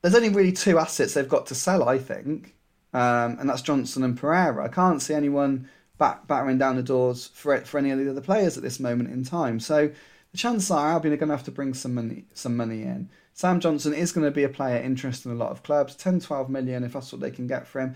there's 0.00 0.14
only 0.14 0.28
really 0.28 0.52
two 0.52 0.78
assets 0.78 1.14
they've 1.14 1.28
got 1.28 1.46
to 1.46 1.54
sell, 1.54 1.88
I 1.88 1.98
think, 1.98 2.54
um, 2.92 3.38
and 3.38 3.48
that's 3.48 3.62
Johnston 3.62 4.04
and 4.04 4.16
Pereira. 4.16 4.64
I 4.64 4.68
can't 4.68 5.02
see 5.02 5.14
anyone 5.14 5.68
bat- 5.98 6.26
battering 6.26 6.58
down 6.58 6.76
the 6.76 6.82
doors 6.82 7.26
for 7.34 7.58
for 7.62 7.78
any 7.78 7.90
of 7.90 7.98
the 7.98 8.10
other 8.10 8.20
players 8.20 8.56
at 8.56 8.62
this 8.62 8.80
moment 8.80 9.10
in 9.10 9.24
time. 9.24 9.60
So 9.60 9.90
the 10.34 10.38
chances 10.38 10.68
are 10.72 10.88
Albion 10.90 11.14
are 11.14 11.16
going 11.16 11.28
to 11.28 11.36
have 11.36 11.44
to 11.44 11.52
bring 11.52 11.74
some 11.74 11.94
money 11.94 12.24
some 12.34 12.56
money 12.56 12.82
in. 12.82 13.08
Sam 13.34 13.60
Johnston 13.60 13.94
is 13.94 14.10
going 14.10 14.24
to 14.26 14.32
be 14.32 14.42
a 14.42 14.48
player 14.48 14.82
interested 14.82 15.28
in 15.30 15.36
a 15.36 15.38
lot 15.38 15.52
of 15.52 15.62
clubs. 15.62 15.94
10, 15.94 16.18
12 16.18 16.50
million 16.50 16.82
if 16.82 16.94
that's 16.94 17.12
what 17.12 17.20
they 17.20 17.30
can 17.30 17.46
get 17.46 17.68
for 17.68 17.80
him. 17.80 17.94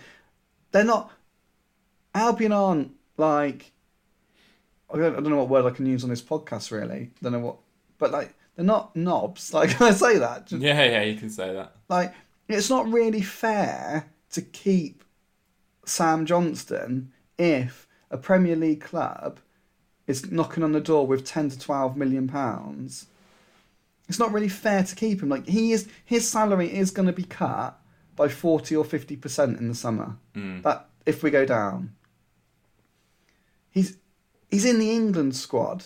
They're 0.71 0.85
not. 0.85 1.11
Albion 2.15 2.53
aren't 2.53 2.93
like. 3.17 3.73
I 4.93 4.99
don't, 4.99 5.13
I 5.17 5.21
don't 5.21 5.31
know 5.31 5.39
what 5.39 5.49
word 5.49 5.67
I 5.67 5.75
can 5.75 5.85
use 5.87 6.05
on 6.05 6.11
this 6.11 6.23
podcast. 6.23 6.71
Really, 6.71 7.11
I 7.13 7.23
don't 7.25 7.33
know 7.33 7.41
what, 7.41 7.57
but 7.99 8.13
like 8.13 8.35
they're 8.55 8.65
not 8.65 8.95
knobs. 8.95 9.53
Like 9.53 9.71
can 9.71 9.89
I 9.89 9.91
say 9.91 10.19
that? 10.19 10.47
Just- 10.47 10.63
Yeah, 10.63 10.81
yeah, 10.85 11.03
you 11.03 11.19
can 11.19 11.31
say 11.31 11.53
that. 11.55 11.73
like 11.89 12.15
it's 12.49 12.71
not 12.71 12.89
really 12.89 13.21
fair 13.21 14.09
to 14.31 14.43
keep 14.43 15.03
Sam 15.85 16.25
Johnston 16.25 17.13
if 17.37 17.89
a 18.13 18.17
Premier 18.17 18.55
League 18.55 18.81
club 18.81 19.41
is 20.09 20.33
knocking 20.33 20.65
on 20.65 20.73
the 20.73 20.81
door 20.81 21.07
with 21.07 21.25
10 21.25 21.51
to 21.51 21.59
12 21.59 21.97
million 21.97 22.27
pounds. 22.27 23.07
It's 24.09 24.19
not 24.19 24.33
really 24.33 24.49
fair 24.49 24.83
to 24.83 24.97
keep 24.97 25.23
him. 25.23 25.29
Like 25.29 25.47
he 25.47 25.71
is 25.73 25.87
his 26.05 26.29
salary 26.29 26.75
is 26.75 26.91
going 26.91 27.07
to 27.07 27.13
be 27.13 27.25
cut 27.25 27.79
by 28.17 28.29
40 28.29 28.75
or 28.75 28.85
50% 28.85 29.59
in 29.61 29.69
the 29.69 29.75
summer. 29.75 30.17
Mm. 30.35 30.63
That 30.63 30.89
if 31.07 31.23
we 31.23 31.31
go 31.31 31.45
down. 31.45 31.95
He's 33.71 33.99
he's 34.51 34.65
in 34.65 34.79
the 34.79 34.91
England 34.91 35.37
squad. 35.37 35.85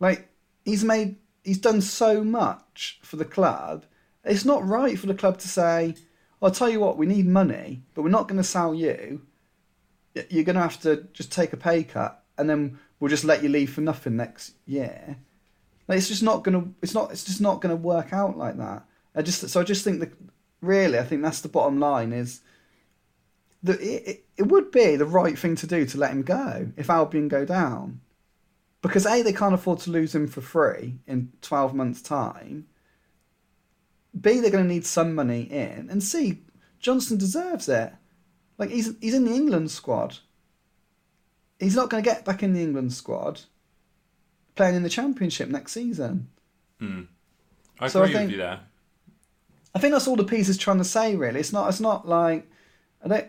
Like 0.00 0.30
he's 0.64 0.82
made 0.82 1.16
he's 1.44 1.58
done 1.58 1.82
so 1.82 2.24
much 2.24 2.98
for 3.02 3.16
the 3.16 3.24
club. 3.26 3.84
It's 4.24 4.44
not 4.44 4.66
right 4.66 4.98
for 4.98 5.06
the 5.06 5.14
club 5.14 5.38
to 5.38 5.48
say, 5.48 5.94
"I'll 6.42 6.50
tell 6.50 6.70
you 6.70 6.80
what, 6.80 6.96
we 6.96 7.06
need 7.06 7.26
money, 7.26 7.82
but 7.94 8.02
we're 8.02 8.08
not 8.08 8.26
going 8.26 8.38
to 8.38 8.44
sell 8.44 8.74
you. 8.74 9.22
You're 10.30 10.44
going 10.44 10.56
to 10.56 10.62
have 10.62 10.80
to 10.80 11.06
just 11.12 11.30
take 11.30 11.52
a 11.52 11.58
pay 11.58 11.84
cut, 11.84 12.24
and 12.38 12.48
then 12.48 12.78
we'll 12.98 13.10
just 13.10 13.24
let 13.24 13.42
you 13.42 13.48
leave 13.48 13.72
for 13.72 13.80
nothing 13.80 14.16
next 14.16 14.54
year." 14.66 15.16
Like, 15.88 15.98
it's 15.98 16.08
just 16.08 16.22
not 16.22 16.44
to. 16.44 16.74
It's 16.82 16.94
not. 16.94 17.10
It's 17.10 17.24
just 17.24 17.40
not 17.40 17.62
to 17.62 17.76
work 17.76 18.12
out 18.12 18.36
like 18.36 18.56
that. 18.58 18.84
I 19.14 19.22
just. 19.22 19.48
So 19.48 19.60
I 19.60 19.64
just 19.64 19.84
think 19.84 20.00
that. 20.00 20.12
Really, 20.62 20.98
I 20.98 21.04
think 21.04 21.22
that's 21.22 21.42
the 21.42 21.48
bottom 21.48 21.78
line. 21.78 22.12
Is 22.12 22.40
that 23.62 23.80
it, 23.80 24.02
it, 24.06 24.24
it 24.38 24.42
would 24.44 24.70
be 24.70 24.96
the 24.96 25.04
right 25.04 25.38
thing 25.38 25.56
to 25.56 25.66
do 25.66 25.84
to 25.86 25.98
let 25.98 26.12
him 26.12 26.22
go 26.22 26.72
if 26.76 26.90
Albion 26.90 27.28
go 27.28 27.44
down. 27.44 28.00
Because 28.82 29.06
A, 29.06 29.22
they 29.22 29.32
can't 29.32 29.54
afford 29.54 29.80
to 29.80 29.90
lose 29.90 30.14
him 30.14 30.28
for 30.28 30.40
free 30.40 30.98
in 31.06 31.32
12 31.42 31.74
months' 31.74 32.02
time. 32.02 32.66
B, 34.18 34.38
they're 34.40 34.50
going 34.50 34.64
to 34.64 34.72
need 34.72 34.86
some 34.86 35.14
money 35.14 35.42
in. 35.42 35.88
And 35.90 36.02
C, 36.02 36.42
Johnston 36.78 37.18
deserves 37.18 37.68
it. 37.68 37.92
Like, 38.58 38.70
he's, 38.70 38.94
he's 39.00 39.14
in 39.14 39.24
the 39.24 39.34
England 39.34 39.70
squad. 39.70 40.18
He's 41.58 41.74
not 41.76 41.88
going 41.90 42.02
to 42.02 42.08
get 42.10 42.24
back 42.24 42.42
in 42.42 42.52
the 42.52 42.62
England 42.62 42.92
squad 42.92 43.42
playing 44.54 44.74
in 44.74 44.82
the 44.82 44.88
Championship 44.88 45.48
next 45.48 45.72
season. 45.72 46.28
Mm. 46.80 47.06
I 47.80 47.88
So 47.88 48.02
I 48.02 48.06
think- 48.06 48.20
with 48.22 48.30
you 48.32 48.36
there. 48.38 48.60
I 49.74 49.78
think 49.78 49.92
that's 49.92 50.08
all 50.08 50.16
the 50.16 50.24
piece 50.24 50.48
is 50.48 50.56
trying 50.56 50.78
to 50.78 50.84
say. 50.84 51.16
Really, 51.16 51.38
it's 51.40 51.52
not. 51.52 51.68
It's 51.68 51.80
not 51.80 52.08
like 52.08 52.50
I 53.04 53.08
don't. 53.08 53.26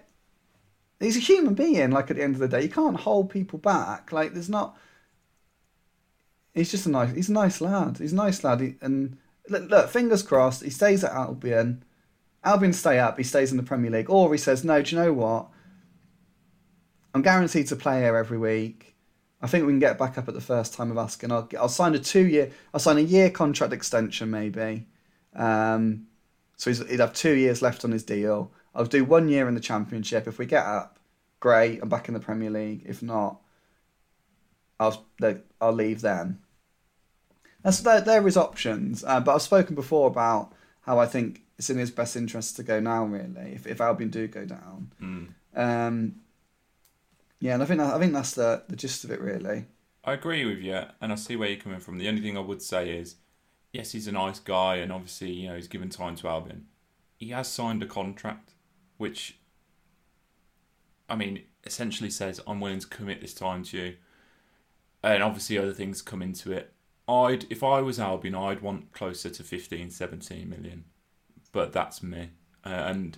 He's 0.99 1.17
a 1.17 1.19
human 1.19 1.55
being. 1.55 1.91
Like 1.91 2.09
at 2.09 2.15
the 2.15 2.23
end 2.23 2.35
of 2.35 2.39
the 2.39 2.47
day, 2.47 2.63
you 2.63 2.69
can't 2.69 2.95
hold 2.95 3.29
people 3.29 3.59
back. 3.59 4.13
Like 4.13 4.33
there's 4.33 4.47
not. 4.49 4.77
He's 6.53 6.71
just 6.71 6.85
a 6.85 6.89
nice. 6.89 7.13
He's 7.13 7.27
a 7.29 7.33
nice 7.33 7.59
lad. 7.59 7.97
He's 7.97 8.13
a 8.13 8.15
nice 8.15 8.43
lad. 8.45 8.61
He, 8.61 8.75
and 8.81 9.17
look, 9.49 9.69
look, 9.69 9.89
fingers 9.89 10.23
crossed. 10.23 10.63
He 10.63 10.69
stays 10.69 11.03
at 11.03 11.11
Albion. 11.11 11.83
Albion 12.45 12.71
stay 12.71 12.97
up. 12.97 13.17
He 13.17 13.23
stays 13.25 13.51
in 13.51 13.57
the 13.57 13.63
Premier 13.63 13.91
League, 13.91 14.09
or 14.09 14.31
he 14.31 14.37
says, 14.37 14.63
"No, 14.63 14.81
do 14.81 14.95
you 14.95 15.01
know 15.01 15.11
what? 15.13 15.47
I'm 17.13 17.21
guaranteed 17.21 17.67
to 17.67 17.75
play 17.75 18.01
here 18.01 18.15
every 18.15 18.37
week. 18.37 18.95
I 19.41 19.47
think 19.47 19.65
we 19.65 19.71
can 19.71 19.79
get 19.79 19.97
back 19.99 20.17
up 20.17 20.27
at 20.27 20.33
the 20.33 20.41
first 20.41 20.73
time 20.73 20.89
of 20.91 20.97
asking. 20.97 21.31
I'll, 21.31 21.47
I'll 21.59 21.69
sign 21.69 21.93
a 21.95 21.99
two 21.99 22.25
year. 22.25 22.51
I'll 22.73 22.79
sign 22.79 22.97
a 22.97 23.01
year 23.01 23.29
contract 23.29 23.73
extension, 23.73 24.29
maybe." 24.31 24.87
Um, 25.35 26.07
so 26.55 26.71
he's, 26.71 26.87
he'd 26.89 26.99
have 26.99 27.13
two 27.13 27.35
years 27.35 27.61
left 27.61 27.85
on 27.85 27.91
his 27.91 28.03
deal. 28.03 28.51
I'll 28.73 28.85
do 28.85 29.05
one 29.05 29.29
year 29.29 29.47
in 29.47 29.53
the 29.53 29.59
Championship. 29.61 30.27
If 30.27 30.39
we 30.39 30.45
get 30.47 30.65
up, 30.65 30.99
great. 31.39 31.79
I'm 31.81 31.89
back 31.89 32.07
in 32.07 32.13
the 32.15 32.19
Premier 32.19 32.49
League. 32.49 32.83
If 32.85 33.03
not, 33.03 33.41
I'll 34.79 35.05
I'll 35.61 35.73
leave 35.73 36.01
then. 36.01 36.39
That's 37.63 37.79
there. 37.81 38.01
There 38.01 38.27
is 38.27 38.37
options, 38.37 39.03
uh, 39.03 39.19
but 39.19 39.35
I've 39.35 39.41
spoken 39.41 39.75
before 39.75 40.07
about 40.07 40.53
how 40.81 40.99
I 40.99 41.05
think 41.05 41.41
it's 41.57 41.69
in 41.69 41.77
his 41.77 41.91
best 41.91 42.15
interest 42.15 42.55
to 42.57 42.63
go 42.63 42.79
now. 42.79 43.05
Really, 43.05 43.53
if 43.53 43.67
if 43.67 43.81
Albion 43.81 44.09
do 44.09 44.27
go 44.27 44.45
down, 44.45 44.91
Mm. 45.01 45.27
um, 45.55 46.15
yeah, 47.39 47.53
and 47.53 47.63
I 47.63 47.65
think 47.65 47.81
I 47.81 47.99
think 47.99 48.13
that's 48.13 48.33
the 48.33 48.63
the 48.67 48.75
gist 48.75 49.03
of 49.03 49.11
it. 49.11 49.19
Really, 49.19 49.65
I 50.03 50.13
agree 50.13 50.45
with 50.45 50.59
you, 50.59 50.81
and 51.01 51.11
I 51.11 51.15
see 51.15 51.35
where 51.35 51.49
you're 51.49 51.59
coming 51.59 51.79
from. 51.79 51.97
The 51.97 52.07
only 52.07 52.21
thing 52.21 52.37
I 52.37 52.41
would 52.41 52.61
say 52.61 52.89
is, 52.89 53.15
yes, 53.73 53.91
he's 53.91 54.07
a 54.07 54.11
nice 54.11 54.39
guy, 54.39 54.77
and 54.77 54.91
obviously, 54.91 55.31
you 55.31 55.49
know, 55.49 55.55
he's 55.55 55.67
given 55.67 55.89
time 55.89 56.15
to 56.17 56.27
Albion. 56.27 56.67
He 57.17 57.29
has 57.29 57.47
signed 57.47 57.83
a 57.83 57.87
contract, 57.87 58.53
which, 58.97 59.39
I 61.09 61.15
mean, 61.15 61.43
essentially 61.65 62.09
says, 62.09 62.39
I'm 62.47 62.59
willing 62.59 62.79
to 62.79 62.87
commit 62.87 63.21
this 63.21 63.33
time 63.33 63.63
to 63.65 63.77
you. 63.77 63.95
And 65.03 65.21
obviously, 65.21 65.57
other 65.57 65.73
things 65.73 66.01
come 66.01 66.21
into 66.21 66.51
it. 66.51 66.73
I'd, 67.07 67.45
if 67.49 67.63
I 67.63 67.81
was 67.81 67.99
Albion, 67.99 68.35
I'd 68.35 68.61
want 68.61 68.91
closer 68.91 69.29
to 69.29 69.43
15, 69.43 69.91
17 69.91 70.49
million. 70.49 70.85
But 71.51 71.71
that's 71.71 72.03
me. 72.03 72.31
Uh, 72.65 72.69
and 72.69 73.17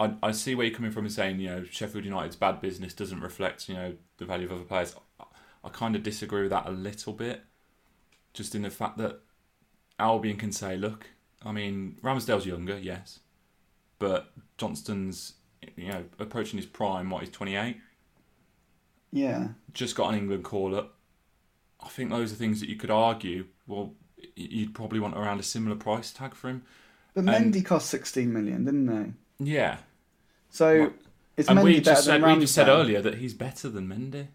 I, 0.00 0.14
I 0.22 0.32
see 0.32 0.54
where 0.54 0.66
you're 0.66 0.74
coming 0.74 0.90
from 0.90 1.04
and 1.04 1.12
saying, 1.12 1.40
you 1.40 1.48
know, 1.50 1.64
Sheffield 1.70 2.06
United's 2.06 2.34
bad 2.34 2.62
business 2.62 2.94
doesn't 2.94 3.20
reflect, 3.20 3.68
you 3.68 3.74
know, 3.74 3.94
the 4.16 4.24
value 4.24 4.46
of 4.46 4.52
other 4.52 4.64
players. 4.64 4.96
I 5.62 5.68
kind 5.68 5.94
of 5.94 6.02
disagree 6.02 6.40
with 6.40 6.50
that 6.50 6.66
a 6.66 6.70
little 6.70 7.12
bit, 7.12 7.42
just 8.32 8.54
in 8.54 8.62
the 8.62 8.70
fact 8.70 8.96
that 8.96 9.20
Albion 9.98 10.38
can 10.38 10.52
say, 10.52 10.78
look, 10.78 11.06
I 11.44 11.52
mean, 11.52 11.98
Ramsdale's 12.02 12.46
younger, 12.46 12.78
yes, 12.78 13.20
but 13.98 14.32
Johnston's, 14.56 15.34
you 15.76 15.88
know, 15.88 16.04
approaching 16.18 16.56
his 16.56 16.64
prime. 16.66 17.10
What 17.10 17.22
he's 17.22 17.30
28, 17.30 17.76
yeah, 19.12 19.48
just 19.74 19.96
got 19.96 20.14
an 20.14 20.18
England 20.18 20.44
call 20.44 20.74
up. 20.74 20.96
I 21.78 21.88
think 21.88 22.08
those 22.08 22.32
are 22.32 22.36
things 22.36 22.60
that 22.60 22.70
you 22.70 22.76
could 22.76 22.90
argue. 22.90 23.46
Well, 23.66 23.92
you'd 24.34 24.74
probably 24.74 25.00
want 25.00 25.14
around 25.16 25.40
a 25.40 25.42
similar 25.42 25.76
price 25.76 26.10
tag 26.10 26.34
for 26.34 26.48
him. 26.48 26.62
but 27.14 27.24
Mendy 27.24 27.62
cost 27.62 27.90
sixteen 27.90 28.32
million, 28.32 28.64
didn't 28.64 28.86
they? 28.86 29.12
Yeah, 29.44 29.78
So 30.50 30.92
is 31.36 31.48
and 31.48 31.58
Mendy 31.58 31.64
we 31.64 31.80
just 31.80 32.04
said 32.04 32.22
we 32.22 32.40
just 32.40 32.54
said 32.54 32.68
earlier 32.68 33.00
that 33.00 33.16
he's 33.16 33.34
better 33.34 33.68
than 33.68 33.88
Mendy. 33.88 34.28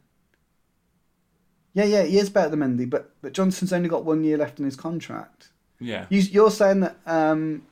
Yeah, 1.74 1.84
yeah, 1.84 2.03
he 2.03 2.18
is 2.18 2.30
better 2.30 2.49
than 2.49 2.59
Mendy, 2.59 2.89
but 2.89 3.11
but 3.22 3.34
Johnston's 3.34 3.74
only 3.74 3.89
got 3.89 4.05
one 4.05 4.24
year 4.24 4.38
left 4.38 4.59
on 4.59 4.66
his 4.66 4.76
contract. 4.76 5.49
Yeah, 5.80 6.05
You, 6.09 6.22
you're 6.22 6.51
saying 6.51 6.80
that 6.80 6.95
um, 7.05 7.63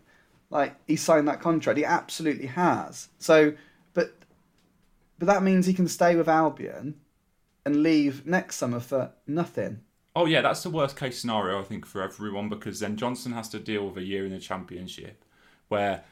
like 0.50 0.76
he 0.88 0.98
signed 0.98 1.28
that 1.30 1.42
contract. 1.42 1.78
He 1.78 1.86
absolutely 1.86 2.48
has. 2.48 3.08
So, 3.18 3.54
but 3.94 4.14
but 5.18 5.28
that 5.28 5.42
means 5.42 5.66
he 5.66 5.74
can 5.74 5.88
stay 5.88 6.16
with 6.16 6.28
Albion 6.28 6.96
and 7.66 7.82
leave 7.82 8.26
next 8.26 8.58
summer 8.58 8.82
for 8.82 9.12
nothing. 9.26 9.80
Oh 10.16 10.26
yeah, 10.26 10.42
that's 10.42 10.64
the 10.64 10.70
worst 10.70 10.98
case 10.98 11.20
scenario 11.20 11.60
I 11.60 11.64
think 11.64 11.86
for 11.86 12.02
everyone 12.02 12.50
because 12.50 12.80
then 12.82 12.98
Johnston 12.98 13.32
has 13.32 13.50
to 13.50 13.60
deal 13.60 13.88
with 13.88 13.98
a 13.98 14.04
year 14.04 14.26
in 14.26 14.32
the 14.32 14.40
championship 14.40 15.24
where 15.70 16.04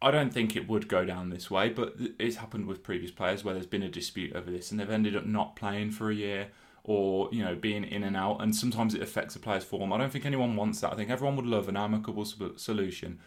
I 0.00 0.10
don't 0.10 0.32
think 0.32 0.54
it 0.54 0.68
would 0.68 0.88
go 0.88 1.04
down 1.04 1.30
this 1.30 1.50
way, 1.50 1.70
but 1.70 1.94
it's 2.18 2.36
happened 2.36 2.66
with 2.66 2.84
previous 2.84 3.10
players 3.10 3.42
where 3.42 3.54
there's 3.54 3.66
been 3.66 3.82
a 3.82 3.88
dispute 3.88 4.34
over 4.36 4.50
this 4.50 4.70
and 4.70 4.78
they've 4.78 4.88
ended 4.88 5.16
up 5.16 5.26
not 5.26 5.56
playing 5.56 5.90
for 5.90 6.10
a 6.10 6.14
year 6.14 6.48
or 6.84 7.28
you 7.32 7.44
know 7.44 7.54
being 7.54 7.84
in 7.84 8.02
and 8.02 8.16
out 8.16 8.40
and 8.40 8.54
sometimes 8.54 8.94
it 8.94 9.02
affects 9.02 9.34
a 9.34 9.40
player's 9.40 9.64
form. 9.64 9.92
I 9.92 9.98
don't 9.98 10.12
think 10.12 10.24
anyone 10.24 10.54
wants 10.54 10.80
that. 10.80 10.92
I 10.92 10.96
think 10.96 11.10
everyone 11.10 11.36
would 11.36 11.46
love 11.46 11.68
an 11.68 11.76
amicable 11.76 12.24
solution 12.24 13.18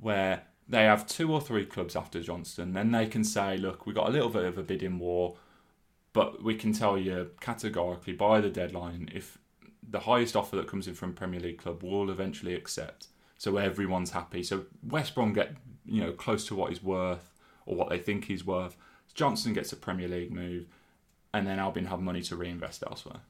where 0.00 0.44
they 0.68 0.84
have 0.84 1.06
two 1.06 1.32
or 1.32 1.40
three 1.40 1.66
clubs 1.66 1.94
after 1.96 2.22
Johnston, 2.22 2.72
then 2.72 2.92
they 2.92 3.06
can 3.06 3.24
say, 3.24 3.56
look, 3.56 3.86
we 3.86 3.92
got 3.92 4.08
a 4.08 4.12
little 4.12 4.30
bit 4.30 4.44
of 4.44 4.56
a 4.56 4.62
bidding 4.62 4.98
war, 4.98 5.36
but 6.12 6.42
we 6.42 6.54
can 6.54 6.72
tell 6.72 6.96
you 6.96 7.30
categorically 7.40 8.12
by 8.12 8.40
the 8.40 8.50
deadline 8.50 9.10
if 9.12 9.38
the 9.86 10.00
highest 10.00 10.34
offer 10.36 10.56
that 10.56 10.66
comes 10.66 10.88
in 10.88 10.94
from 10.94 11.12
Premier 11.12 11.40
League 11.40 11.58
club 11.58 11.82
will 11.82 12.10
eventually 12.10 12.54
accept. 12.54 13.08
So 13.38 13.56
everyone's 13.56 14.10
happy. 14.10 14.42
So 14.42 14.64
West 14.88 15.14
Brom 15.14 15.32
get 15.32 15.54
you 15.84 16.00
know 16.02 16.12
close 16.12 16.46
to 16.48 16.54
what 16.54 16.70
he's 16.70 16.82
worth 16.82 17.32
or 17.66 17.76
what 17.76 17.88
they 17.90 17.98
think 17.98 18.26
he's 18.26 18.44
worth. 18.44 18.76
Johnston 19.14 19.52
gets 19.52 19.72
a 19.72 19.76
Premier 19.76 20.08
League 20.08 20.32
move, 20.32 20.66
and 21.32 21.46
then 21.46 21.58
Albion 21.58 21.86
have 21.86 22.00
money 22.00 22.22
to 22.22 22.36
reinvest 22.36 22.82
elsewhere. 22.86 23.20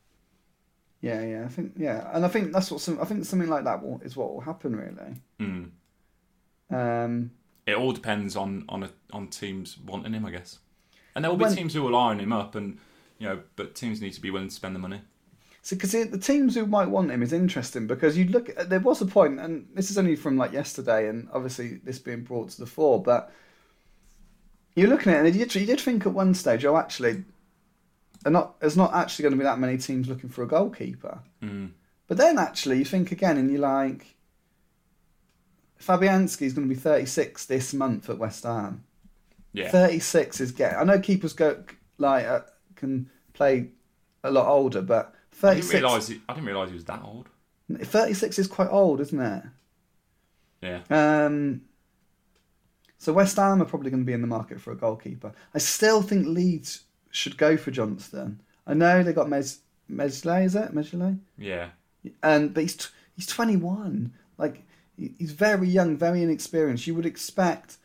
Yeah, 1.01 1.23
yeah, 1.23 1.45
I 1.45 1.49
think 1.49 1.73
yeah, 1.77 2.11
and 2.15 2.25
I 2.25 2.29
think 2.29 2.53
that's 2.53 2.71
what 2.71 2.81
some, 2.81 2.99
I 3.01 3.05
think 3.05 3.25
something 3.27 3.49
like 3.51 3.65
that 3.65 3.83
will, 3.83 4.01
is 4.05 4.17
what 4.17 4.33
will 4.33 4.41
happen 4.41 4.75
really. 4.77 5.17
Mm. 5.39 5.71
Um, 6.71 7.31
It 7.67 7.77
all 7.77 7.93
depends 7.93 8.37
on 8.37 8.65
on 8.69 8.85
a, 8.85 8.91
on 9.13 9.29
teams 9.29 9.79
wanting 9.79 10.13
him, 10.15 10.25
I 10.25 10.31
guess. 10.31 10.59
And 11.15 11.25
there 11.25 11.31
will 11.31 11.39
be 11.39 11.45
When- 11.45 11.55
teams 11.57 11.75
who 11.75 11.83
will 11.83 11.97
iron 11.97 12.21
him 12.21 12.33
up, 12.33 12.55
and 12.55 12.79
you 13.19 13.29
know, 13.29 13.43
but 13.57 13.75
teams 13.75 14.01
need 14.01 14.13
to 14.15 14.21
be 14.21 14.31
willing 14.31 14.49
to 14.49 14.55
spend 14.55 14.75
the 14.75 14.81
money. 14.81 15.01
So, 15.65 15.77
because 15.77 15.93
the 15.93 16.19
teams 16.19 16.55
who 16.55 16.67
might 16.67 16.91
want 16.91 17.11
him 17.11 17.23
is 17.23 17.33
interesting 17.33 17.87
because 17.87 18.19
you 18.19 18.27
look. 18.27 18.51
At, 18.51 18.69
there 18.69 18.81
was 18.81 19.01
a 19.01 19.07
point, 19.07 19.41
and 19.41 19.67
this 19.73 19.91
is 19.91 19.97
only 19.97 20.15
from 20.15 20.37
like 20.37 20.53
yesterday, 20.53 21.09
and 21.09 21.27
obviously 21.33 21.81
this 21.83 21.99
being 21.99 22.23
brought 22.23 22.51
to 22.51 22.61
the 22.61 22.67
fore. 22.67 23.03
But 23.03 23.33
you're 24.77 24.91
looking 24.91 25.11
at 25.11 25.25
it, 25.25 25.27
and 25.27 25.35
you 25.35 25.47
did, 25.47 25.55
you 25.55 25.65
did 25.65 25.81
think 25.81 26.05
at 26.05 26.13
one 26.13 26.35
stage, 26.35 26.67
oh, 26.67 26.77
actually, 26.77 27.25
not 28.27 28.61
there's 28.61 28.77
not 28.77 28.93
actually 28.93 29.23
going 29.23 29.33
to 29.33 29.39
be 29.39 29.45
that 29.45 29.59
many 29.59 29.79
teams 29.79 30.07
looking 30.07 30.29
for 30.29 30.43
a 30.43 30.47
goalkeeper. 30.47 31.21
Mm. 31.43 31.71
But 32.09 32.19
then 32.19 32.39
actually, 32.39 32.77
you 32.77 32.85
think 32.85 33.11
again, 33.11 33.39
and 33.39 33.51
you're 33.51 33.63
like, 33.63 34.17
Fabianski 35.81 36.43
is 36.43 36.53
going 36.53 36.69
to 36.69 36.75
be 36.75 36.79
36 36.79 37.47
this 37.47 37.73
month 37.73 38.11
at 38.11 38.19
West 38.19 38.45
Ham. 38.45 38.85
Yeah, 39.55 39.71
36 39.71 40.43
is 40.43 40.53
getting. 40.53 40.77
I 40.77 40.85
know 40.85 41.01
keepers 41.01 41.33
go 41.33 41.65
like 41.97 42.27
uh, 42.27 42.41
can 42.77 43.09
play 43.33 43.69
a 44.23 44.31
lot 44.31 44.47
older, 44.47 44.83
but 44.83 45.15
I 45.43 45.55
didn't 45.55 45.65
36. 45.69 45.75
realize. 45.75 46.09
He, 46.09 46.21
I 46.29 46.35
didn't 46.35 46.47
realize 46.47 46.69
he 46.69 46.75
was 46.75 46.85
that 46.85 47.03
old. 47.03 47.29
36 47.83 48.39
is 48.39 48.47
quite 48.47 48.69
old, 48.69 49.01
isn't 49.01 49.21
it? 49.21 49.43
Yeah, 50.61 50.81
Um, 50.91 51.63
so 52.97 53.13
West 53.13 53.37
Ham 53.37 53.61
are 53.61 53.67
probably 53.67 53.91
going 53.91 54.03
to 54.03 54.07
be 54.07 54.15
in 54.15 54.23
the 54.23 54.27
market 54.27 54.61
for 54.61 54.73
a 54.73 54.77
goalkeeper. 54.77 55.33
I 55.55 55.59
still 55.59 56.01
think 56.01 56.27
Leeds 56.27 56.85
should 57.11 57.37
go 57.37 57.57
for 57.59 57.71
Johnston. 57.71 58.41
I 58.67 58.73
know 58.73 59.03
they 59.03 59.13
got 59.13 59.29
Mes 59.29 59.59
Mesley, 59.89 60.45
is 60.45 60.55
it 60.57 60.73
Mesley? 60.73 61.19
yeah. 61.37 61.69
And 62.23 62.53
but 62.55 62.63
he's 62.63 62.77
t- 62.77 62.89
he's 63.17 63.27
21. 63.27 64.13
Like 64.39 64.63
he's 64.97 65.33
very 65.33 65.69
young, 65.69 65.97
very 65.99 66.23
inexperienced. 66.23 66.87
You 66.87 66.95
would 66.95 67.07
expect 67.07 67.77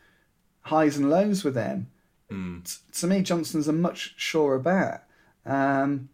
highs 0.62 0.96
and 0.98 1.10
lows 1.10 1.44
with 1.44 1.56
him. 1.56 1.88
Mm. 2.32 2.64
T- 2.64 3.00
to 3.00 3.08
me, 3.08 3.22
Johnston's 3.22 3.68
a 3.68 3.74
much 3.74 4.14
surer 4.18 4.60
bet. 4.60 5.06
Um, 5.46 6.10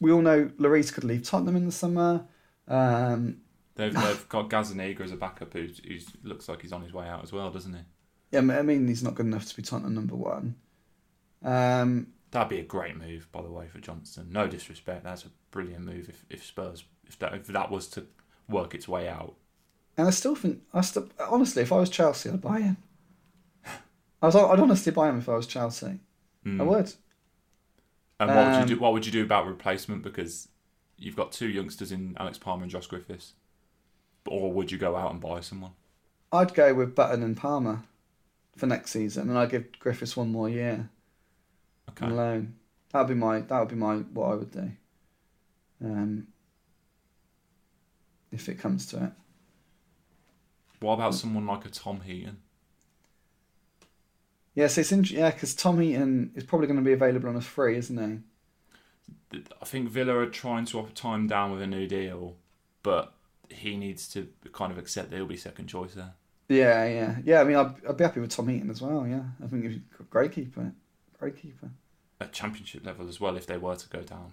we 0.00 0.12
all 0.12 0.22
know 0.22 0.46
Lloris 0.58 0.92
could 0.92 1.04
leave 1.04 1.22
Tottenham 1.24 1.56
in 1.56 1.66
the 1.66 1.72
summer. 1.72 2.26
Um, 2.68 3.38
They've, 3.76 3.98
they've 4.00 4.28
got 4.28 4.50
Gazzaniga 4.50 5.00
as 5.00 5.12
a 5.12 5.16
backup 5.16 5.52
who 5.52 5.68
who's, 5.86 6.12
looks 6.22 6.48
like 6.48 6.62
he's 6.62 6.72
on 6.72 6.82
his 6.82 6.92
way 6.92 7.08
out 7.08 7.22
as 7.24 7.32
well, 7.32 7.50
doesn't 7.50 7.74
he? 7.74 7.80
yeah, 8.30 8.40
I 8.40 8.62
mean 8.62 8.86
he's 8.88 9.02
not 9.02 9.14
good 9.14 9.26
enough 9.26 9.46
to 9.46 9.56
be 9.56 9.62
Tottenham 9.62 9.94
number 9.94 10.16
one. 10.16 10.56
Um, 11.42 12.08
That'd 12.30 12.48
be 12.48 12.58
a 12.60 12.64
great 12.64 12.96
move, 12.96 13.30
by 13.32 13.42
the 13.42 13.50
way, 13.50 13.68
for 13.68 13.78
Johnston. 13.78 14.32
No 14.32 14.46
disrespect, 14.48 15.04
that's 15.04 15.24
a 15.24 15.28
brilliant 15.50 15.84
move 15.84 16.08
if, 16.08 16.24
if 16.28 16.44
Spurs 16.44 16.84
if 17.06 17.18
that 17.20 17.34
if 17.34 17.46
that 17.48 17.70
was 17.70 17.86
to 17.88 18.06
work 18.48 18.74
its 18.74 18.88
way 18.88 19.08
out. 19.08 19.36
and 19.96 20.06
I 20.08 20.10
still 20.10 20.34
think 20.34 20.62
I 20.72 20.80
still 20.80 21.08
honestly, 21.18 21.62
if 21.62 21.72
I 21.72 21.76
was 21.78 21.90
Chelsea, 21.90 22.30
I'd 22.30 22.40
buy 22.40 22.60
him. 22.60 22.76
I 24.22 24.26
was, 24.26 24.36
I'd 24.36 24.60
honestly 24.60 24.92
buy 24.92 25.08
him 25.08 25.18
if 25.18 25.28
I 25.28 25.34
was 25.36 25.46
Chelsea. 25.46 26.00
Mm. 26.44 26.60
I 26.60 26.64
would. 26.64 26.92
And 28.20 28.34
what 28.34 28.44
would 28.46 28.56
you 28.56 28.64
Um, 28.64 28.76
do? 28.76 28.78
What 28.78 28.92
would 28.92 29.06
you 29.06 29.12
do 29.12 29.22
about 29.24 29.46
replacement? 29.46 30.02
Because 30.02 30.48
you've 30.96 31.16
got 31.16 31.32
two 31.32 31.48
youngsters 31.48 31.92
in 31.92 32.16
Alex 32.18 32.38
Palmer 32.38 32.62
and 32.62 32.70
Josh 32.70 32.86
Griffiths, 32.86 33.34
or 34.28 34.52
would 34.52 34.72
you 34.72 34.78
go 34.78 34.96
out 34.96 35.12
and 35.12 35.20
buy 35.20 35.40
someone? 35.40 35.72
I'd 36.32 36.52
go 36.52 36.74
with 36.74 36.94
Button 36.94 37.22
and 37.22 37.34
Palmer 37.34 37.84
for 38.56 38.66
next 38.66 38.92
season, 38.92 39.30
and 39.30 39.38
I'd 39.38 39.50
give 39.50 39.78
Griffiths 39.78 40.16
one 40.16 40.30
more 40.32 40.48
year 40.50 40.90
Okay. 41.90 42.06
on 42.06 42.14
loan. 42.14 42.56
That'd 42.90 43.08
be 43.08 43.14
my 43.14 43.40
that 43.40 43.58
would 43.58 43.68
be 43.68 43.74
my 43.74 43.96
what 43.96 44.30
I 44.30 44.34
would 44.36 44.50
do. 44.52 44.72
Um, 45.80 46.28
if 48.30 48.48
it 48.50 48.58
comes 48.58 48.86
to 48.88 49.02
it. 49.04 49.12
What 50.78 50.92
about 50.94 51.16
someone 51.16 51.48
like 51.48 51.64
a 51.64 51.68
Tom 51.68 52.02
Heaton? 52.02 52.40
Yes, 54.54 54.78
it's 54.78 54.92
in, 54.92 55.04
yeah, 55.04 55.30
because 55.30 55.54
Tom 55.54 55.80
Heaton 55.80 56.32
is 56.34 56.44
probably 56.44 56.68
going 56.68 56.78
to 56.78 56.84
be 56.84 56.92
available 56.92 57.28
on 57.28 57.36
a 57.36 57.40
free, 57.40 57.76
isn't 57.76 58.24
he? 59.32 59.42
I 59.60 59.64
think 59.64 59.88
Villa 59.88 60.16
are 60.16 60.26
trying 60.26 60.64
to 60.66 60.86
time 60.94 61.26
down 61.26 61.52
with 61.52 61.60
a 61.60 61.66
new 61.66 61.88
deal, 61.88 62.36
but 62.82 63.12
he 63.48 63.76
needs 63.76 64.08
to 64.10 64.28
kind 64.52 64.70
of 64.70 64.78
accept 64.78 65.10
that 65.10 65.16
he'll 65.16 65.26
be 65.26 65.36
second 65.36 65.66
choice 65.66 65.94
there. 65.94 66.14
Yeah, 66.48 66.86
yeah, 66.86 67.16
yeah. 67.24 67.40
I 67.40 67.44
mean, 67.44 67.56
I'd, 67.56 67.74
I'd 67.88 67.96
be 67.96 68.04
happy 68.04 68.20
with 68.20 68.30
Tom 68.30 68.48
Heaton 68.48 68.70
as 68.70 68.80
well. 68.80 69.06
Yeah, 69.06 69.22
I 69.42 69.48
think 69.48 69.64
he's 69.64 69.78
a 69.98 70.02
great 70.04 70.32
keeper, 70.32 70.72
great 71.18 71.36
keeper. 71.36 71.70
At 72.20 72.32
championship 72.32 72.86
level 72.86 73.08
as 73.08 73.20
well, 73.20 73.36
if 73.36 73.46
they 73.46 73.58
were 73.58 73.74
to 73.74 73.88
go 73.88 74.02
down. 74.02 74.32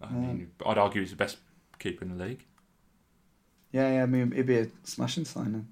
I 0.00 0.10
mean, 0.12 0.50
I'd 0.64 0.78
argue 0.78 1.00
he's 1.00 1.10
the 1.10 1.16
best 1.16 1.38
keeper 1.78 2.04
in 2.04 2.16
the 2.16 2.24
league. 2.24 2.44
Yeah, 3.72 3.92
yeah. 3.92 4.02
I 4.04 4.06
mean, 4.06 4.32
it'd 4.32 4.46
be 4.46 4.58
a 4.58 4.68
smashing 4.84 5.24
signing. 5.24 5.68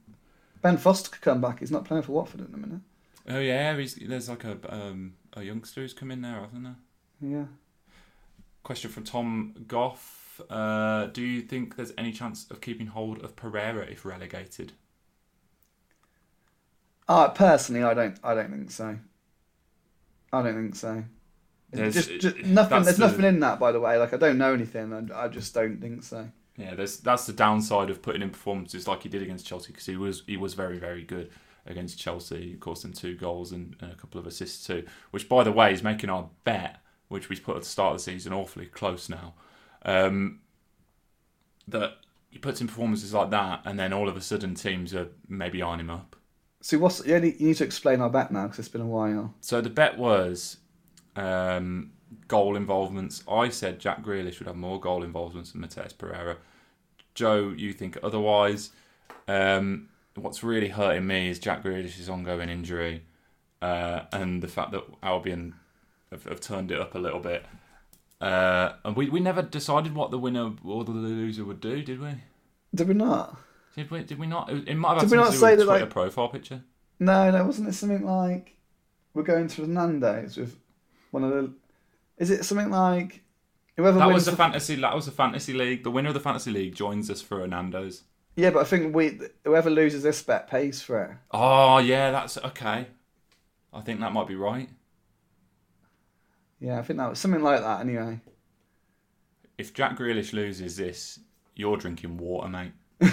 Ben 0.60 0.76
Foster 0.76 1.10
could 1.10 1.22
come 1.22 1.40
back. 1.40 1.60
He's 1.60 1.70
not 1.70 1.84
playing 1.84 2.02
for 2.02 2.12
Watford 2.12 2.40
at 2.40 2.50
the 2.50 2.58
minute. 2.58 2.80
Oh 3.28 3.38
yeah, 3.40 3.76
he's, 3.76 3.94
there's 3.94 4.28
like 4.28 4.44
a 4.44 4.58
um, 4.68 5.14
a 5.34 5.42
youngster 5.42 5.82
who's 5.82 5.92
come 5.92 6.10
in 6.10 6.22
there, 6.22 6.40
hasn't 6.40 6.64
there? 6.64 6.76
Yeah. 7.20 7.44
Question 8.62 8.90
from 8.90 9.04
Tom 9.04 9.54
Goff. 9.66 10.40
Uh, 10.48 11.06
do 11.06 11.22
you 11.22 11.42
think 11.42 11.76
there's 11.76 11.92
any 11.98 12.12
chance 12.12 12.46
of 12.50 12.60
keeping 12.60 12.86
hold 12.86 13.22
of 13.24 13.34
Pereira 13.36 13.84
if 13.86 14.04
relegated? 14.04 14.72
Uh, 17.08 17.28
personally, 17.28 17.82
I 17.82 17.94
don't. 17.94 18.18
I 18.22 18.34
don't 18.34 18.50
think 18.50 18.70
so. 18.70 18.98
I 20.32 20.42
don't 20.42 20.54
think 20.54 20.76
so. 20.76 21.04
There's- 21.70 21.94
just, 21.94 22.10
just 22.20 22.36
nothing. 22.44 22.82
There's 22.82 22.96
the- 22.96 23.06
nothing 23.06 23.24
in 23.24 23.40
that, 23.40 23.58
by 23.58 23.72
the 23.72 23.80
way. 23.80 23.98
Like 23.98 24.12
I 24.14 24.16
don't 24.16 24.38
know 24.38 24.52
anything, 24.54 24.92
and 24.92 25.12
I 25.12 25.28
just 25.28 25.54
don't 25.54 25.80
think 25.80 26.02
so. 26.02 26.28
Yeah, 26.56 26.74
there's 26.74 26.98
that's 26.98 27.26
the 27.26 27.32
downside 27.32 27.88
of 27.90 28.02
putting 28.02 28.22
in 28.22 28.30
performances 28.30 28.88
like 28.88 29.02
he 29.04 29.08
did 29.08 29.22
against 29.22 29.46
Chelsea 29.46 29.72
because 29.72 29.86
he 29.86 29.96
was 29.96 30.22
he 30.26 30.36
was 30.36 30.54
very 30.54 30.78
very 30.78 31.04
good 31.04 31.30
against 31.68 31.98
Chelsea. 31.98 32.54
Of 32.54 32.60
course, 32.60 32.84
in 32.84 32.92
two 32.92 33.16
goals 33.16 33.52
and, 33.52 33.76
and 33.80 33.92
a 33.92 33.94
couple 33.94 34.18
of 34.18 34.26
assists 34.26 34.66
too. 34.66 34.84
Which, 35.10 35.28
by 35.28 35.44
the 35.44 35.52
way, 35.52 35.72
is 35.72 35.82
making 35.82 36.10
our 36.10 36.28
bet, 36.44 36.82
which 37.08 37.28
we 37.28 37.36
put 37.36 37.56
at 37.56 37.62
the 37.62 37.68
start 37.68 37.92
of 37.92 37.98
the 37.98 38.04
season, 38.04 38.32
awfully 38.32 38.66
close 38.66 39.08
now. 39.08 39.34
Um, 39.84 40.40
that 41.68 41.98
he 42.30 42.38
puts 42.38 42.60
in 42.60 42.66
performances 42.66 43.14
like 43.14 43.30
that, 43.30 43.62
and 43.64 43.78
then 43.78 43.92
all 43.92 44.08
of 44.08 44.16
a 44.16 44.20
sudden 44.20 44.54
teams 44.54 44.94
are 44.94 45.08
maybe 45.28 45.62
eyeing 45.62 45.80
him 45.80 45.90
up. 45.90 46.16
So 46.60 46.78
what's 46.78 47.06
you, 47.06 47.14
only, 47.14 47.36
you 47.38 47.48
need 47.48 47.56
to 47.56 47.64
explain 47.64 48.00
our 48.00 48.10
bet 48.10 48.32
now 48.32 48.44
because 48.44 48.58
it's 48.58 48.68
been 48.68 48.80
a 48.80 48.86
while. 48.86 49.34
So 49.40 49.60
the 49.60 49.70
bet 49.70 49.96
was 49.96 50.58
um, 51.14 51.92
goal 52.26 52.56
involvements. 52.56 53.22
I 53.30 53.48
said 53.48 53.78
Jack 53.78 54.02
Grealish 54.02 54.38
would 54.38 54.46
have 54.46 54.56
more 54.56 54.80
goal 54.80 55.04
involvements 55.04 55.52
than 55.52 55.62
Matheus 55.62 55.96
Pereira. 55.96 56.38
Joe, 57.14 57.54
you 57.56 57.72
think 57.72 57.98
otherwise. 58.02 58.70
Um, 59.26 59.88
what's 60.22 60.42
really 60.42 60.68
hurting 60.68 61.06
me 61.06 61.28
is 61.28 61.38
Jack 61.38 61.62
Grealish's 61.62 62.08
ongoing 62.08 62.48
injury 62.48 63.02
uh, 63.62 64.02
and 64.12 64.42
the 64.42 64.48
fact 64.48 64.72
that 64.72 64.82
Albion 65.02 65.54
have, 66.10 66.24
have 66.24 66.40
turned 66.40 66.70
it 66.70 66.80
up 66.80 66.94
a 66.94 66.98
little 66.98 67.20
bit. 67.20 67.44
Uh, 68.20 68.72
and 68.84 68.96
we, 68.96 69.08
we 69.08 69.20
never 69.20 69.42
decided 69.42 69.94
what 69.94 70.10
the 70.10 70.18
winner 70.18 70.52
or 70.64 70.84
the 70.84 70.90
loser 70.90 71.44
would 71.44 71.60
do, 71.60 71.82
did 71.82 72.00
we? 72.00 72.10
Did 72.74 72.88
we 72.88 72.94
not? 72.94 73.36
Did 73.76 73.90
we? 73.90 74.02
Did 74.02 74.18
we 74.18 74.26
not? 74.26 74.50
It 74.50 74.74
might 74.76 74.94
have 74.94 75.02
had 75.02 75.10
Did 75.10 75.10
we 75.12 75.16
not 75.18 75.26
to 75.26 75.32
do 75.32 75.38
say 75.38 75.50
with 75.50 75.58
that, 75.60 75.64
Twitter 75.66 75.84
like- 75.84 75.90
profile 75.90 76.28
picture. 76.28 76.62
No, 77.00 77.30
no. 77.30 77.44
Wasn't 77.44 77.68
it 77.68 77.74
something 77.74 78.04
like 78.04 78.56
we're 79.14 79.22
going 79.22 79.46
to 79.46 79.66
Nando's 79.68 80.36
with 80.36 80.56
one 81.12 81.22
of 81.22 81.30
the? 81.30 81.52
Is 82.18 82.30
it 82.30 82.44
something 82.44 82.70
like 82.70 83.22
whoever 83.76 83.98
That 83.98 84.06
wins 84.06 84.14
was 84.16 84.24
the 84.24 84.30
the- 84.32 84.36
fantasy. 84.36 84.74
That 84.74 84.96
was 84.96 85.06
the 85.06 85.12
fantasy 85.12 85.52
league. 85.52 85.84
The 85.84 85.92
winner 85.92 86.08
of 86.08 86.14
the 86.14 86.20
fantasy 86.20 86.50
league 86.50 86.74
joins 86.74 87.08
us 87.08 87.22
for 87.22 87.46
Nando's. 87.46 88.02
Yeah, 88.38 88.50
but 88.50 88.60
I 88.60 88.64
think 88.64 88.94
we 88.94 89.18
whoever 89.44 89.68
loses 89.68 90.02
this 90.02 90.22
bet 90.22 90.48
pays 90.48 90.80
for 90.80 91.02
it. 91.04 91.16
Oh 91.30 91.78
yeah, 91.78 92.10
that's 92.10 92.36
okay. 92.38 92.88
I 93.72 93.80
think 93.82 94.00
that 94.00 94.12
might 94.12 94.28
be 94.28 94.36
right. 94.36 94.70
Yeah, 96.60 96.78
I 96.78 96.82
think 96.82 96.98
that 96.98 97.10
was 97.10 97.18
something 97.18 97.42
like 97.42 97.60
that. 97.60 97.80
Anyway. 97.80 98.20
If 99.58 99.74
Jack 99.74 99.98
Grealish 99.98 100.32
loses 100.32 100.76
this, 100.76 101.20
you're 101.54 101.76
drinking 101.76 102.16
water, 102.16 102.48
mate. 102.48 102.72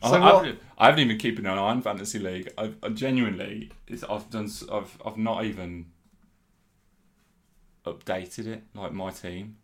So 0.00 0.16
I, 0.16 0.18
what- 0.18 0.46
I've, 0.46 0.58
I 0.78 0.86
haven't 0.86 1.00
even 1.00 1.18
keeping 1.18 1.46
an 1.46 1.52
eye 1.58 1.70
on 1.70 1.82
fantasy 1.82 2.18
league. 2.18 2.52
I've, 2.56 2.76
I 2.82 2.88
genuinely, 2.90 3.70
it's, 3.86 4.04
I've 4.04 4.30
done. 4.30 4.50
I've 4.72 4.96
I've 5.04 5.16
not 5.18 5.44
even 5.44 5.86
updated 7.84 8.46
it 8.46 8.62
like 8.74 8.92
my 8.92 9.10
team. 9.10 9.56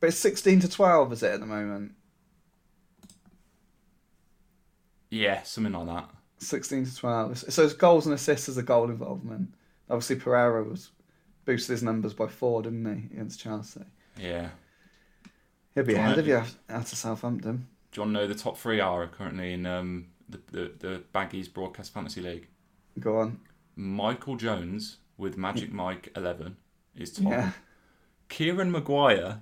But 0.00 0.08
it's 0.08 0.18
sixteen 0.18 0.60
to 0.60 0.68
twelve, 0.68 1.12
is 1.12 1.22
it 1.22 1.32
at 1.32 1.40
the 1.40 1.46
moment? 1.46 1.92
Yeah, 5.10 5.42
something 5.42 5.72
like 5.72 5.86
that. 5.86 6.10
Sixteen 6.38 6.84
to 6.84 6.94
twelve. 6.94 7.38
So 7.38 7.64
it's 7.64 7.72
goals 7.72 8.06
and 8.06 8.14
assists 8.14 8.48
as 8.48 8.58
a 8.58 8.62
goal 8.62 8.90
involvement. 8.90 9.54
Obviously, 9.90 10.16
Pereira 10.16 10.62
was 10.62 10.90
boosted 11.44 11.72
his 11.72 11.82
numbers 11.82 12.14
by 12.14 12.26
four, 12.26 12.62
didn't 12.62 12.84
he, 12.84 13.14
against 13.14 13.40
Chelsea? 13.40 13.80
Yeah. 14.18 14.50
He'll 15.74 15.84
be 15.84 15.94
ahead 15.94 16.18
of 16.18 16.26
you 16.26 16.42
out 16.68 16.92
of 16.92 16.98
Southampton. 16.98 17.66
Do 17.90 18.00
you 18.00 18.02
want 18.02 18.14
to 18.14 18.20
know 18.20 18.26
the 18.26 18.34
top 18.34 18.58
three 18.58 18.80
are 18.80 19.06
currently 19.06 19.54
in 19.54 19.64
um, 19.64 20.08
the, 20.28 20.40
the 20.52 20.72
the 20.78 21.02
Baggies 21.14 21.52
Broadcast 21.52 21.92
Fantasy 21.92 22.20
League? 22.20 22.48
Go 23.00 23.18
on. 23.18 23.40
Michael 23.76 24.36
Jones 24.36 24.98
with 25.16 25.36
Magic 25.36 25.72
Mike 25.72 26.12
eleven 26.14 26.56
is 26.94 27.12
top. 27.12 27.30
Yeah. 27.32 27.50
Kieran 28.28 28.70
Maguire 28.70 29.40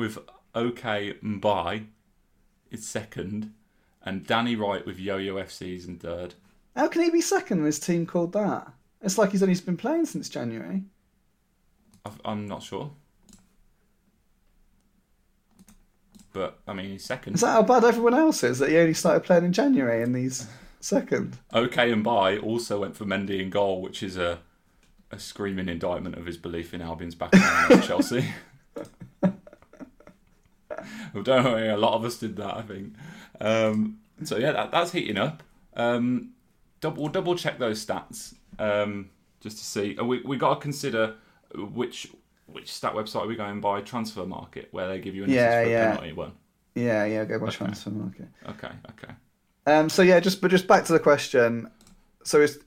with 0.00 0.18
OK 0.54 1.14
Mbai 1.22 1.86
is 2.70 2.86
second, 2.88 3.52
and 4.02 4.26
Danny 4.26 4.56
Wright 4.56 4.84
with 4.84 4.98
Yo 4.98 5.16
Yo 5.18 5.36
FC 5.36 5.76
is 5.76 5.86
in 5.86 5.98
third. 5.98 6.34
How 6.74 6.88
can 6.88 7.02
he 7.02 7.10
be 7.10 7.20
second 7.20 7.58
when 7.58 7.66
his 7.66 7.78
team 7.78 8.06
called 8.06 8.32
that? 8.32 8.72
It's 9.02 9.18
like 9.18 9.30
he's 9.32 9.42
only 9.42 9.54
been 9.60 9.76
playing 9.76 10.06
since 10.06 10.28
January. 10.28 10.82
I've- 12.04 12.20
I'm 12.24 12.46
not 12.48 12.62
sure, 12.62 12.90
but 16.32 16.58
I 16.66 16.72
mean 16.72 16.90
he's 16.90 17.04
second. 17.04 17.34
Is 17.34 17.40
that 17.42 17.48
how 17.52 17.62
bad 17.62 17.84
everyone 17.84 18.14
else 18.14 18.42
is 18.44 18.58
that 18.60 18.70
he 18.70 18.76
only 18.78 18.94
started 18.94 19.24
playing 19.24 19.44
in 19.44 19.52
January 19.52 20.02
and 20.02 20.14
he's 20.16 20.46
second? 20.80 21.38
OK 21.52 21.90
and 21.92 22.04
Bai 22.04 22.38
also 22.38 22.80
went 22.80 22.96
for 22.96 23.04
Mendy 23.04 23.40
in 23.40 23.50
goal, 23.50 23.80
which 23.82 24.02
is 24.02 24.16
a 24.16 24.40
a 25.12 25.18
screaming 25.18 25.68
indictment 25.68 26.14
of 26.16 26.24
his 26.24 26.36
belief 26.36 26.72
in 26.72 26.80
Albion's 26.80 27.16
background 27.16 27.72
at 27.72 27.84
Chelsea. 27.86 28.24
Well, 31.12 31.22
don't 31.22 31.44
worry, 31.44 31.68
a 31.68 31.76
lot 31.76 31.94
of 31.94 32.04
us 32.04 32.18
did 32.18 32.36
that, 32.36 32.56
I 32.56 32.62
think. 32.62 32.94
Um, 33.40 33.98
so 34.24 34.36
yeah, 34.36 34.52
that, 34.52 34.70
that's 34.70 34.92
heating 34.92 35.18
up. 35.18 35.42
Um, 35.74 36.30
double, 36.80 37.02
we'll 37.02 37.12
double 37.12 37.34
check 37.36 37.58
those 37.58 37.84
stats 37.84 38.34
um, 38.58 39.10
just 39.40 39.58
to 39.58 39.64
see. 39.64 39.96
We 40.02 40.20
we 40.22 40.36
got 40.36 40.54
to 40.54 40.60
consider 40.60 41.16
which 41.54 42.08
which 42.46 42.72
stat 42.72 42.94
website 42.94 43.22
are 43.22 43.26
we 43.26 43.36
going 43.36 43.60
by? 43.60 43.80
Transfermarkt, 43.82 44.66
where 44.72 44.88
they 44.88 44.98
give 45.00 45.14
you 45.14 45.24
an 45.24 45.30
Yeah, 45.30 45.60
assist 45.60 45.62
for 45.62 45.68
a 45.68 45.70
yeah. 45.70 45.90
penalty 45.92 46.12
one. 46.12 46.32
Yeah, 46.74 47.04
yeah, 47.04 47.24
go 47.24 47.38
by 47.38 47.46
Okay. 47.46 47.64
Transfermarkt. 47.64 48.28
Okay, 48.48 48.70
okay. 48.90 49.14
Um, 49.66 49.88
so 49.88 50.02
yeah, 50.02 50.20
just 50.20 50.40
but 50.40 50.50
just 50.50 50.66
back 50.66 50.84
to 50.84 50.92
the 50.92 51.00
question. 51.00 51.70
So 52.24 52.40
it's 52.40 52.58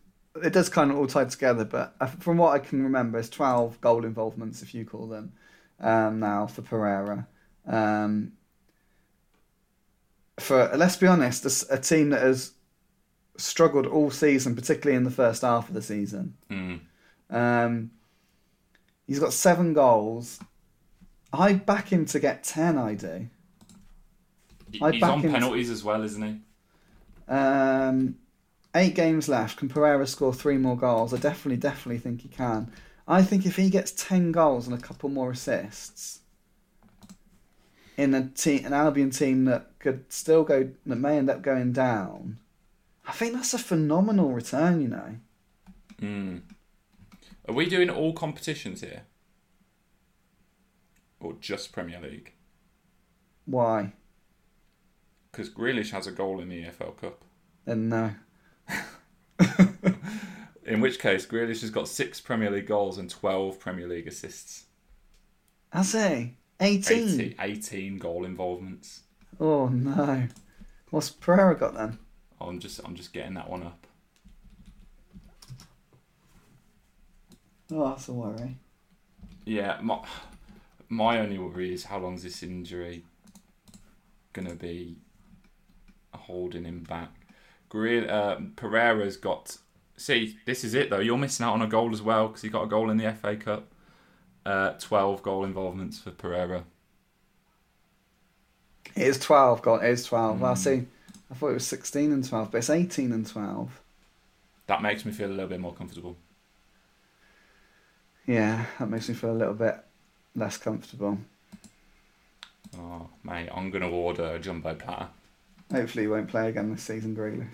it 0.43 0.53
does 0.53 0.69
kind 0.69 0.91
of 0.91 0.97
all 0.97 1.07
tie 1.07 1.25
together, 1.25 1.65
but 1.65 1.95
uh, 1.99 2.07
from 2.07 2.37
what 2.37 2.53
I 2.53 2.59
can 2.59 2.83
remember, 2.83 3.19
it's 3.19 3.29
twelve 3.29 3.79
goal 3.81 4.05
involvements, 4.05 4.61
if 4.61 4.73
you 4.73 4.85
call 4.85 5.07
them, 5.07 5.33
um, 5.79 6.19
now 6.19 6.47
for 6.47 6.61
Pereira. 6.61 7.27
Um, 7.67 8.33
for 10.39 10.71
let's 10.75 10.97
be 10.97 11.07
honest, 11.07 11.45
a 11.69 11.77
team 11.77 12.09
that 12.09 12.21
has 12.21 12.53
struggled 13.37 13.85
all 13.85 14.11
season, 14.11 14.55
particularly 14.55 14.97
in 14.97 15.03
the 15.03 15.11
first 15.11 15.41
half 15.41 15.67
of 15.67 15.73
the 15.73 15.81
season. 15.81 16.35
Mm. 16.49 16.79
Um, 17.29 17.91
he's 19.07 19.19
got 19.19 19.33
seven 19.33 19.73
goals. 19.73 20.39
I 21.31 21.53
back 21.53 21.91
him 21.91 22.05
to 22.07 22.19
get 22.19 22.43
ten. 22.43 22.77
I 22.77 22.95
do. 22.95 23.27
I 24.81 24.91
He's 24.91 25.03
on 25.03 25.21
penalties 25.21 25.69
as 25.69 25.83
well, 25.83 26.03
isn't 26.03 26.21
he? 26.21 27.31
Um, 27.31 28.15
eight 28.75 28.95
games 28.95 29.29
left. 29.29 29.57
Can 29.57 29.69
Pereira 29.69 30.07
score 30.07 30.33
three 30.33 30.57
more 30.57 30.77
goals? 30.77 31.13
I 31.13 31.17
definitely, 31.17 31.57
definitely 31.57 31.99
think 31.99 32.21
he 32.21 32.27
can. 32.27 32.71
I 33.07 33.21
think 33.21 33.45
if 33.45 33.55
he 33.55 33.69
gets 33.69 33.91
ten 33.91 34.31
goals 34.31 34.67
and 34.67 34.75
a 34.75 34.81
couple 34.81 35.09
more 35.09 35.31
assists 35.31 36.19
in 37.97 38.13
a 38.13 38.27
team, 38.29 38.65
an 38.65 38.73
Albion 38.73 39.09
team 39.11 39.45
that 39.45 39.67
could 39.79 40.11
still 40.11 40.43
go, 40.43 40.69
that 40.85 40.95
may 40.95 41.17
end 41.17 41.29
up 41.29 41.41
going 41.41 41.71
down, 41.73 42.39
I 43.07 43.11
think 43.11 43.33
that's 43.33 43.53
a 43.53 43.59
phenomenal 43.59 44.31
return. 44.31 44.81
You 44.81 44.87
know, 44.89 45.15
Mm. 46.01 46.41
Are 47.47 47.53
we 47.53 47.65
doing 47.69 47.89
all 47.89 48.13
competitions 48.13 48.81
here? 48.81 49.03
Or 51.19 51.33
just 51.39 51.71
Premier 51.71 52.01
League? 52.01 52.33
why? 53.45 53.93
Because 55.31 55.49
Grealish 55.49 55.91
has 55.91 56.07
a 56.07 56.11
goal 56.11 56.39
in 56.39 56.49
the 56.49 56.63
EFL 56.63 56.95
Cup. 56.97 57.23
Then 57.65 57.89
no. 57.89 58.11
In 60.65 60.79
which 60.79 60.99
case, 60.99 61.25
Grealish 61.25 61.61
has 61.61 61.69
got 61.71 61.87
six 61.87 62.21
Premier 62.21 62.49
League 62.51 62.67
goals 62.67 62.97
and 62.97 63.09
12 63.09 63.59
Premier 63.59 63.87
League 63.87 64.07
assists. 64.07 64.65
Has 65.71 65.91
he? 65.93 66.37
18? 66.63 67.09
18, 67.19 67.35
18 67.39 67.97
goal 67.97 68.25
involvements. 68.25 69.01
Oh 69.39 69.67
no. 69.67 70.27
What's 70.89 71.09
Pereira 71.09 71.57
got 71.57 71.73
then? 71.73 71.97
I'm 72.39 72.59
just, 72.59 72.79
I'm 72.85 72.95
just 72.95 73.13
getting 73.13 73.33
that 73.33 73.49
one 73.49 73.63
up. 73.63 73.87
Oh, 77.71 77.89
that's 77.89 78.07
a 78.07 78.13
worry. 78.13 78.57
Yeah, 79.45 79.79
my, 79.81 79.99
my 80.89 81.19
only 81.19 81.37
worry 81.37 81.73
is 81.73 81.83
how 81.83 81.99
long 81.99 82.15
is 82.15 82.23
this 82.23 82.43
injury 82.43 83.03
gonna 84.31 84.55
be 84.55 84.97
holding 86.13 86.65
him 86.65 86.83
back. 86.83 87.11
Uh, 87.73 88.35
Pereira's 88.55 89.17
got. 89.17 89.57
See, 89.97 90.37
this 90.45 90.63
is 90.63 90.75
it 90.75 90.89
though. 90.89 90.99
You're 90.99 91.17
missing 91.17 91.45
out 91.45 91.53
on 91.53 91.61
a 91.61 91.67
goal 91.67 91.91
as 91.91 92.01
well 92.01 92.27
because 92.27 92.43
he 92.43 92.49
got 92.49 92.63
a 92.63 92.67
goal 92.67 92.89
in 92.89 92.97
the 92.97 93.11
FA 93.13 93.35
Cup. 93.35 93.72
Uh, 94.45 94.71
Twelve 94.79 95.23
goal 95.23 95.45
involvements 95.45 95.99
for 95.99 96.11
Pereira. 96.11 96.65
It 98.95 99.07
is 99.07 99.19
12, 99.19 99.61
God, 99.61 99.83
it 99.83 99.89
is 99.89 100.05
12. 100.05 100.39
Well, 100.41 100.53
Mm. 100.53 100.57
see, 100.57 100.85
I 101.31 101.33
thought 101.33 101.49
it 101.49 101.53
was 101.53 101.67
16 101.67 102.11
and 102.11 102.27
12, 102.27 102.51
but 102.51 102.57
it's 102.59 102.69
18 102.69 103.11
and 103.11 103.25
12. 103.25 103.81
That 104.67 104.81
makes 104.81 105.05
me 105.05 105.11
feel 105.11 105.29
a 105.29 105.33
little 105.33 105.47
bit 105.47 105.59
more 105.59 105.73
comfortable. 105.73 106.15
Yeah, 108.25 108.65
that 108.79 108.89
makes 108.89 109.09
me 109.09 109.15
feel 109.15 109.31
a 109.31 109.33
little 109.33 109.53
bit 109.53 109.75
less 110.35 110.57
comfortable. 110.57 111.17
Oh, 112.77 113.09
mate, 113.23 113.49
I'm 113.53 113.69
gonna 113.69 113.89
order 113.89 114.35
a 114.35 114.39
jumbo 114.39 114.75
platter. 114.75 115.07
Hopefully, 115.71 116.03
he 116.03 116.07
won't 116.07 116.29
play 116.29 116.49
again 116.49 116.71
this 116.71 116.83
season, 116.83 117.15
Grealish. 117.15 117.47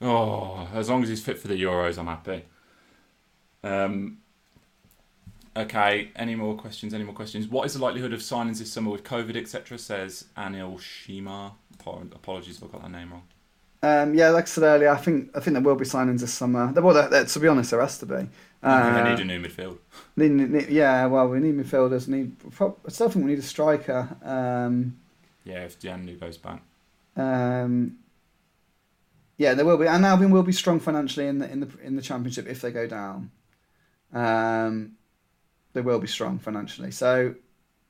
Oh, 0.00 0.68
as 0.74 0.90
long 0.90 1.02
as 1.02 1.08
he's 1.08 1.24
fit 1.24 1.38
for 1.38 1.48
the 1.48 1.60
Euros, 1.60 1.98
I'm 1.98 2.06
happy. 2.06 2.44
Um, 3.64 4.18
okay, 5.56 6.10
any 6.16 6.34
more 6.34 6.54
questions? 6.56 6.92
Any 6.94 7.04
more 7.04 7.14
questions? 7.14 7.48
What 7.48 7.66
is 7.66 7.74
the 7.74 7.82
likelihood 7.82 8.12
of 8.12 8.20
signings 8.20 8.58
this 8.58 8.72
summer 8.72 8.90
with 8.90 9.04
COVID, 9.04 9.36
etc.? 9.36 9.78
Says 9.78 10.26
Anil 10.36 10.80
Shima. 10.80 11.52
Apologies 11.80 12.56
if 12.58 12.64
I 12.64 12.66
got 12.68 12.82
that 12.82 12.90
name 12.90 13.12
wrong. 13.12 13.22
Um, 13.82 14.14
yeah, 14.14 14.30
like 14.30 14.44
I 14.44 14.46
said 14.46 14.64
earlier, 14.64 14.88
I 14.90 14.96
think 14.96 15.30
I 15.36 15.40
think 15.40 15.54
there 15.54 15.62
will 15.62 15.76
be 15.76 15.84
signings 15.84 16.20
this 16.20 16.32
summer. 16.34 16.72
Well, 16.72 16.94
there, 16.94 17.08
there- 17.08 17.24
to 17.24 17.40
be 17.40 17.46
honest, 17.48 17.70
there 17.70 17.80
has 17.80 17.98
to 17.98 18.06
be. 18.06 18.14
I 18.14 18.18
think 18.18 18.30
Uh, 18.62 19.04
they 19.04 19.10
need 19.10 19.20
a 19.20 19.24
new 19.24 19.40
midfield. 19.46 19.78
need- 20.16 20.32
need- 20.50 20.68
yeah, 20.70 21.06
well, 21.06 21.28
we 21.28 21.38
need 21.38 21.54
midfielders. 21.56 22.08
Need. 22.08 22.34
I 22.60 22.88
still 22.88 23.08
think 23.10 23.24
we 23.24 23.30
need 23.32 23.38
a 23.38 23.42
striker. 23.42 24.08
Um, 24.24 24.96
Yeah, 25.44 25.64
if 25.64 25.78
Gianlu 25.78 26.18
goes 26.18 26.36
back. 26.38 26.62
Um, 27.16 27.98
yeah, 29.36 29.54
there 29.54 29.64
will 29.64 29.76
be, 29.76 29.86
and 29.86 30.04
Albion 30.04 30.32
will 30.32 30.42
be 30.42 30.52
strong 30.52 30.80
financially 30.80 31.26
in 31.28 31.38
the 31.38 31.48
in 31.50 31.60
the 31.60 31.68
in 31.84 31.94
the 31.96 32.02
championship 32.02 32.46
if 32.48 32.60
they 32.62 32.72
go 32.72 32.86
down. 32.88 33.30
Um, 34.12 34.92
they 35.76 35.82
will 35.82 36.00
be 36.00 36.06
strong 36.08 36.38
financially. 36.38 36.90
So, 36.90 37.34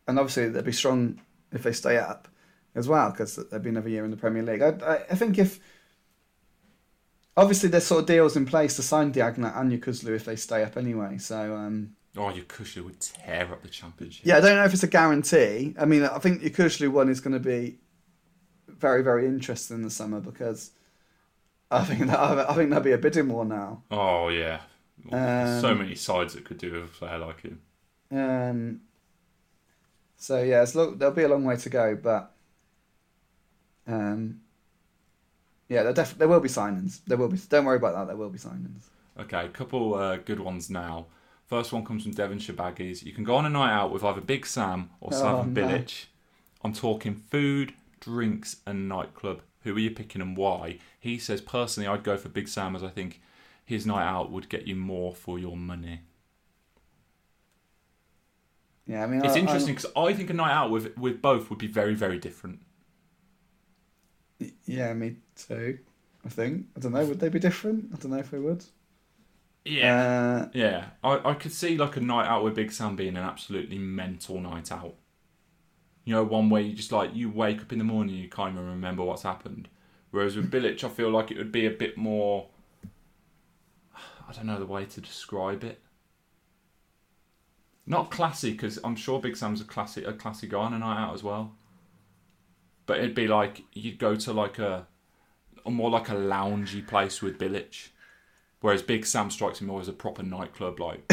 and 0.07 0.18
obviously 0.18 0.49
they'll 0.51 0.62
be 0.62 0.72
strong 0.72 1.20
if 1.53 1.62
they 1.62 1.72
stay 1.72 1.97
up 1.97 2.28
as 2.74 2.87
well 2.89 3.11
because 3.11 3.37
they've 3.37 3.62
been 3.62 3.76
every 3.76 3.93
year 3.93 4.05
in 4.05 4.11
the 4.11 4.16
Premier 4.16 4.43
League. 4.43 4.61
I, 4.62 4.70
I, 4.84 4.95
I 5.11 5.14
think 5.14 5.39
if 5.39 5.61
obviously 7.37 7.68
there's 7.68 7.87
sort 7.87 8.01
of 8.03 8.07
deals 8.07 8.37
in 8.37 8.47
place 8.47 8.76
to 8.76 8.82
sign 8.82 9.12
Diagne 9.12 9.47
and 9.47 9.70
Yokuslu 9.72 10.14
if 10.14 10.24
they 10.24 10.37
stay 10.37 10.62
up 10.62 10.76
anyway. 10.76 11.18
So. 11.18 11.55
Um, 11.57 11.93
Oh, 12.18 12.32
Yokuslu 12.32 12.82
would 12.82 12.99
tear 12.99 13.43
up 13.53 13.62
the 13.62 13.68
championship. 13.68 14.24
yeah, 14.24 14.39
I 14.39 14.41
don't 14.41 14.57
know 14.57 14.64
if 14.64 14.72
it's 14.72 14.82
a 14.82 14.87
guarantee. 14.87 15.74
I 15.78 15.84
mean, 15.84 16.03
I 16.03 16.18
think 16.18 16.41
the 16.41 16.89
one 16.89 17.11
is 17.11 17.20
going 17.20 17.34
to 17.34 17.39
be 17.39 17.76
very, 18.68 19.03
very 19.03 19.26
interesting 19.26 19.76
in 19.76 19.82
the 19.82 19.91
summer 19.91 20.20
because 20.20 20.70
I 21.70 21.84
think 21.84 22.07
that 22.07 22.18
I 22.18 22.55
think 22.55 22.70
there'll 22.70 22.82
be 22.82 22.93
a 22.93 22.99
bidding 22.99 23.28
war 23.28 23.45
now. 23.45 23.82
Oh 23.91 24.28
yeah. 24.28 24.61
There's 25.11 25.61
so 25.61 25.72
Um, 25.72 25.78
many 25.78 25.95
sides 25.95 26.32
that 26.34 26.47
could 26.47 26.57
do 26.59 26.72
with 26.72 26.84
a 26.84 26.87
player 26.87 27.18
like 27.18 27.43
him. 27.43 27.61
Um, 28.11 28.81
so 30.17 30.43
yeah, 30.43 30.63
it's 30.63 30.75
lo- 30.75 30.95
there'll 30.95 31.15
be 31.15 31.23
a 31.25 31.29
long 31.29 31.45
way 31.45 31.57
to 31.57 31.69
go, 31.69 31.97
but 32.01 32.33
um, 33.87 34.41
yeah, 35.69 35.83
there 35.83 35.93
def- 35.93 36.19
there 36.19 36.29
will 36.29 36.41
be 36.41 36.49
signings. 36.49 37.01
There 37.07 37.17
will 37.19 37.29
be. 37.29 37.39
Don't 37.49 37.65
worry 37.65 37.77
about 37.77 37.95
that. 37.95 38.07
There 38.09 38.17
will 38.17 38.31
be 38.31 38.39
signings. 38.39 38.83
Okay, 39.19 39.45
a 39.47 39.49
couple 39.49 39.95
uh, 39.95 40.17
good 40.17 40.41
ones 40.41 40.71
now. 40.71 41.07
First 41.47 41.73
one 41.73 41.85
comes 41.85 42.03
from 42.03 42.13
Devonshire 42.13 42.55
Baggies. 42.57 43.05
You 43.05 43.13
can 43.13 43.25
go 43.25 43.37
on 43.37 43.47
a 43.47 43.51
night 43.51 43.73
out 43.73 43.93
with 43.93 44.03
either 44.05 44.21
Big 44.21 44.45
Sam 44.47 44.91
or 45.01 45.11
Oh, 45.13 45.17
Slaven 45.17 45.53
no. 45.53 45.63
Bilic. 45.63 46.07
I'm 46.63 46.73
talking 46.73 47.15
food, 47.15 47.73
drinks, 48.01 48.57
and 48.67 48.89
nightclub. 48.89 49.43
Who 49.63 49.77
are 49.77 49.79
you 49.79 49.91
picking 49.93 50.21
and 50.21 50.37
why? 50.37 50.79
He 50.99 51.19
says, 51.19 51.41
personally, 51.41 51.89
I'd 51.89 52.03
go 52.03 52.17
for 52.17 52.29
Big 52.29 52.49
Sam 52.49 52.75
as 52.75 52.83
I 52.83 52.89
think 52.89 53.21
his 53.65 53.87
night 53.87 54.05
out 54.07 54.31
would 54.33 54.49
get 54.49 54.67
you 54.67 54.75
more 54.75 55.15
for 55.15 55.39
your 55.39 55.57
money. 55.57 56.01
Yeah, 58.87 59.03
I 59.03 59.07
mean, 59.07 59.20
It's 59.22 59.37
I- 59.37 59.41
interesting 59.41 59.74
because 59.74 59.91
I 59.97 60.12
think 60.14 60.30
a 60.30 60.34
night 60.34 60.53
out 60.53 60.70
with 60.70 60.97
with 60.97 61.20
both 61.20 61.51
would 61.51 61.59
be 61.59 61.66
very, 61.66 61.95
very 61.95 62.18
different. 62.18 62.61
Yeah, 64.66 64.93
me 64.95 65.16
too. 65.34 65.78
I 66.24 66.28
think. 66.28 66.66
I 66.76 66.80
don't 66.80 66.93
know. 66.93 67.05
Would 67.07 67.20
they 67.20 67.28
be 67.28 67.39
different? 67.39 67.91
I 67.93 67.97
don't 67.97 68.12
know 68.12 68.18
if 68.18 68.30
they 68.30 68.39
would. 68.39 68.64
Uh, 69.66 70.49
Yeah, 70.53 70.91
I, 71.05 71.30
I 71.30 71.34
could 71.34 71.53
see 71.53 71.76
like 71.76 71.97
a 71.97 72.01
night 72.01 72.26
out 72.26 72.43
with 72.45 72.55
Big 72.55 72.72
Sam 72.72 72.97
being 72.97 73.16
an 73.16 73.22
absolutely 73.24 73.78
mental 73.78 74.41
night 74.41 74.72
out. 74.72 74.97
You 76.05 76.14
know, 76.14 76.24
one 76.24 76.49
where 76.51 76.62
you 76.62 76.72
just 76.72 76.91
like 76.93 77.14
you 77.14 77.28
wake 77.30 77.61
up 77.61 77.72
in 77.72 77.78
the 77.78 77.84
morning, 77.84 78.14
you 78.16 78.28
can't 78.28 78.53
even 78.55 78.66
remember 78.66 79.03
what's 79.05 79.22
happened. 79.22 79.68
Whereas 80.11 80.37
with 80.37 80.51
Bilic, 80.51 80.82
I 80.84 80.89
feel 80.89 81.11
like 81.11 81.30
it 81.30 81.37
would 81.39 81.53
be 81.53 81.66
a 81.66 81.70
bit 81.70 81.97
more. 81.99 82.49
I 84.28 84.32
don't 84.32 84.47
know 84.47 84.59
the 84.59 84.66
way 84.66 84.84
to 84.84 85.01
describe 85.01 85.64
it. 85.64 85.80
Not 87.87 88.11
classy, 88.11 88.51
because 88.51 88.78
I'm 88.82 88.97
sure 88.97 89.20
Big 89.20 89.37
Sam's 89.37 89.61
a 89.61 89.64
classy, 89.64 90.03
a 90.03 90.12
classy 90.12 90.49
guy 90.49 90.59
on 90.59 90.74
a 90.74 90.78
night 90.78 91.01
out 91.01 91.14
as 91.14 91.22
well. 91.22 91.53
But 92.87 92.99
it'd 92.99 93.14
be 93.14 93.28
like 93.28 93.62
you'd 93.72 93.99
go 93.99 94.16
to 94.16 94.32
like 94.32 94.59
a, 94.59 94.87
a 95.64 95.70
more 95.70 95.91
like 95.91 96.09
a 96.09 96.14
loungy 96.14 96.87
place 96.87 97.22
with 97.22 97.39
Bilic, 97.39 97.89
whereas 98.61 98.82
Big 98.82 99.07
Sam 99.07 99.30
strikes 99.30 99.61
me 99.61 99.68
more 99.68 99.80
as 99.80 99.89
a 99.89 99.93
proper 99.93 100.22
nightclub 100.22 100.80
like. 100.80 101.12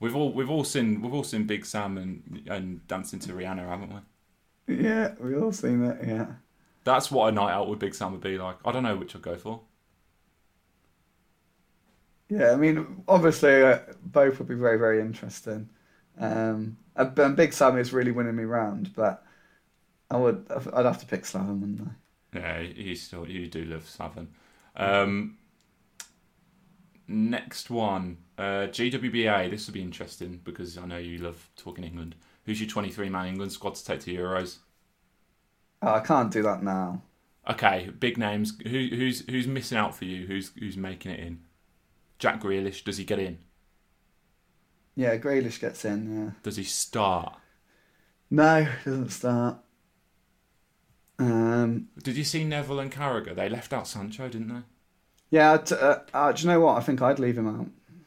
we've 0.00 0.14
all 0.16 0.32
we've 0.32 0.50
all 0.50 0.64
seen 0.64 1.02
we've 1.02 1.14
all 1.14 1.24
seen 1.24 1.44
Big 1.44 1.64
Sam 1.64 1.98
and 1.98 2.42
and 2.48 2.86
dancing 2.88 3.20
to 3.20 3.32
Rihanna, 3.32 3.68
haven't 3.68 3.92
we? 3.92 4.00
Yeah, 4.84 5.14
we've 5.20 5.42
all 5.42 5.52
seen 5.52 5.86
that. 5.86 6.06
Yeah. 6.06 6.26
That's 6.84 7.10
what 7.10 7.28
a 7.28 7.32
night 7.32 7.52
out 7.52 7.68
with 7.68 7.78
Big 7.78 7.94
Sam 7.94 8.12
would 8.12 8.20
be 8.20 8.38
like. 8.38 8.56
I 8.64 8.72
don't 8.72 8.82
know 8.82 8.96
which 8.96 9.14
I'd 9.14 9.22
go 9.22 9.36
for. 9.36 9.60
Yeah, 12.32 12.52
I 12.52 12.56
mean, 12.56 13.04
obviously, 13.08 13.62
uh, 13.62 13.80
both 14.02 14.38
would 14.38 14.48
be 14.48 14.54
very, 14.54 14.78
very 14.78 15.02
interesting. 15.02 15.68
Um, 16.18 16.78
and, 16.96 17.36
Big 17.36 17.52
Sam 17.52 17.76
is 17.76 17.92
really 17.92 18.10
winning 18.10 18.36
me 18.36 18.44
round, 18.44 18.94
but 18.94 19.22
I 20.10 20.16
would, 20.16 20.46
I'd 20.72 20.86
have 20.86 20.98
to 21.00 21.06
pick 21.06 21.24
Slaven, 21.24 21.60
wouldn't 21.60 21.88
I? 21.88 22.38
Yeah, 22.38 22.60
you 22.60 22.94
still 22.94 23.28
you 23.28 23.48
do 23.48 23.66
love 23.66 23.82
Slaven. 23.82 24.28
Um, 24.76 25.36
next 27.06 27.68
one, 27.68 28.16
uh, 28.38 28.68
GWBA. 28.70 29.50
This 29.50 29.66
would 29.66 29.74
be 29.74 29.82
interesting 29.82 30.40
because 30.42 30.78
I 30.78 30.86
know 30.86 30.96
you 30.96 31.18
love 31.18 31.50
talking 31.56 31.84
England. 31.84 32.14
Who's 32.46 32.62
your 32.62 32.70
23 32.70 33.10
man 33.10 33.26
England 33.26 33.52
squad 33.52 33.74
to 33.74 33.84
take 33.84 34.00
to 34.00 34.14
Euros? 34.14 34.56
Oh, 35.82 35.92
I 35.92 36.00
can't 36.00 36.32
do 36.32 36.42
that 36.44 36.62
now. 36.62 37.02
Okay, 37.50 37.90
big 37.98 38.16
names. 38.16 38.54
Who, 38.62 38.88
who's 38.88 39.28
who's 39.28 39.46
missing 39.46 39.76
out 39.76 39.94
for 39.94 40.06
you? 40.06 40.26
Who's 40.26 40.52
who's 40.58 40.78
making 40.78 41.12
it 41.12 41.20
in? 41.20 41.40
Jack 42.22 42.40
Grealish, 42.40 42.84
does 42.84 42.98
he 42.98 43.04
get 43.04 43.18
in? 43.18 43.38
Yeah, 44.94 45.16
Grealish 45.16 45.58
gets 45.58 45.84
in. 45.84 46.16
Yeah. 46.16 46.30
Does 46.44 46.56
he 46.56 46.62
start? 46.62 47.34
No, 48.30 48.68
doesn't 48.84 49.10
start. 49.10 49.56
Um, 51.18 51.88
Did 52.00 52.16
you 52.16 52.22
see 52.22 52.44
Neville 52.44 52.78
and 52.78 52.92
Carragher? 52.92 53.34
They 53.34 53.48
left 53.48 53.72
out 53.72 53.88
Sancho, 53.88 54.28
didn't 54.28 54.54
they? 54.54 54.60
yeah, 55.30 55.56
t- 55.56 55.74
uh, 55.74 55.96
uh, 56.14 56.30
do 56.30 56.42
you 56.42 56.48
know 56.48 56.60
what? 56.60 56.78
I 56.78 56.80
think 56.82 57.02
I'd 57.02 57.18
leave 57.18 57.36
him 57.36 57.48
out. 57.48 57.66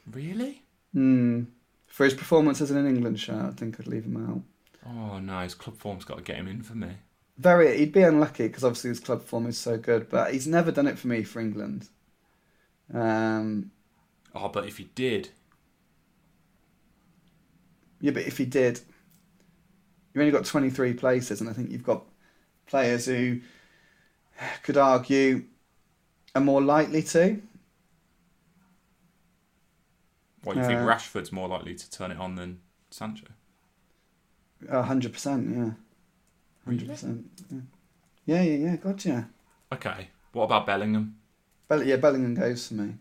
Really? 0.10 0.64
Hmm. 0.94 1.44
For 1.88 2.06
his 2.06 2.14
performances 2.14 2.72
in 2.72 2.78
an 2.78 2.88
England 2.88 3.20
shirt, 3.20 3.36
I 3.36 3.52
think 3.52 3.82
I'd 3.82 3.88
leave 3.88 4.06
him 4.06 4.30
out. 4.30 4.42
Oh 4.90 5.20
no, 5.20 5.40
his 5.40 5.56
club 5.56 5.78
form's 5.78 6.06
got 6.06 6.20
to 6.20 6.24
get 6.24 6.38
him 6.38 6.48
in 6.48 6.62
for 6.62 6.76
me. 6.76 6.92
Very, 7.38 7.78
he'd 7.78 7.92
be 7.92 8.04
unlucky 8.04 8.48
because 8.48 8.64
obviously 8.64 8.92
his 8.92 9.02
club 9.02 9.24
form 9.24 9.46
is 9.46 9.58
so 9.58 9.78
good, 9.78 10.08
but 10.10 10.32
he's 10.32 10.48
never 10.48 10.72
done 10.72 10.88
it 10.88 10.98
for 10.98 11.10
me 11.10 11.24
for 11.24 11.42
England. 11.42 11.90
Um, 12.94 13.72
Oh, 14.36 14.50
but 14.50 14.68
if 14.68 14.78
he 14.78 14.84
did, 14.84 15.30
Yeah, 18.00 18.12
but 18.12 18.24
if 18.24 18.38
he 18.38 18.46
did, 18.46 18.82
you've 20.14 20.22
only 20.22 20.32
got 20.32 20.46
23 20.46 20.94
places, 20.94 21.42
and 21.42 21.50
I 21.50 21.54
think 21.54 21.72
you've 21.72 21.84
got 21.84 22.04
players 22.68 23.06
who 23.06 23.42
could 24.64 24.78
argue 24.78 25.44
are 26.36 26.42
more 26.42 26.62
likely 26.62 27.04
to. 27.04 27.42
what 30.44 30.58
you 30.58 30.64
think 30.64 30.80
Uh, 30.80 30.86
Rashford's 30.86 31.32
more 31.34 31.48
likely 31.50 31.76
to 31.76 31.90
turn 31.92 32.12
it 32.12 32.18
on 32.18 32.36
than 32.36 32.62
Sancho? 32.90 33.28
A 34.70 34.84
hundred 34.84 35.12
percent, 35.14 35.50
yeah, 35.56 35.72
hundred 36.66 36.92
percent. 36.92 37.26
Yeah, 38.26 38.42
yeah, 38.44 38.76
yeah. 38.86 38.94
Yeah. 39.06 39.26
Okay. 39.72 40.10
What 40.32 40.46
about 40.46 40.66
Bellingham? 40.66 41.20
Bell- 41.68 41.84
yeah, 41.84 41.98
Bellingham 41.98 42.34
goes 42.34 42.68
for 42.68 42.74
me, 42.76 42.96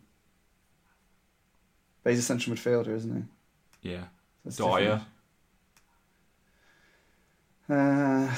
but 2.05 2.11
he's 2.11 2.21
a 2.21 2.23
central 2.23 2.55
midfielder, 2.55 2.95
isn't 2.95 3.29
he? 3.83 3.91
Yeah. 3.91 4.05
That's 4.45 4.57
Dyer. 4.57 5.01
Uh, 7.69 8.29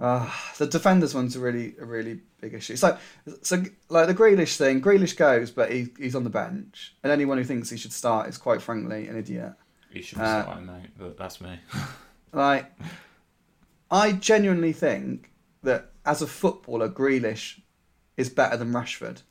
ah, 0.00 0.52
the 0.58 0.66
defenders 0.66 1.14
one's 1.14 1.36
a 1.36 1.40
really 1.40 1.74
a 1.80 1.84
really 1.84 2.20
big 2.40 2.54
issue. 2.54 2.76
So 2.76 2.96
so 3.42 3.62
like 3.88 4.06
the 4.06 4.14
Grealish 4.14 4.56
thing, 4.56 4.80
Grealish 4.80 5.16
goes, 5.16 5.50
but 5.50 5.70
he, 5.70 5.88
he's 5.98 6.14
on 6.14 6.24
the 6.24 6.30
bench, 6.30 6.94
and 7.02 7.12
anyone 7.12 7.38
who 7.38 7.44
thinks 7.44 7.70
he 7.70 7.76
should 7.76 7.92
start 7.92 8.28
is 8.28 8.38
quite 8.38 8.62
frankly 8.62 9.06
an 9.08 9.16
idiot. 9.18 9.52
He 9.90 10.02
should 10.02 10.18
be 10.18 10.24
Uh, 10.24 10.42
starting, 10.42 10.66
mate. 10.66 10.90
But 10.98 11.16
that's 11.16 11.40
me. 11.40 11.58
Like, 12.32 12.70
I 13.90 14.12
genuinely 14.12 14.74
think 14.74 15.30
that 15.62 15.92
as 16.04 16.20
a 16.20 16.26
footballer, 16.26 16.86
Grealish 16.90 17.60
is 18.18 18.28
better 18.28 18.58
than 18.58 18.72
Rashford, 18.72 19.22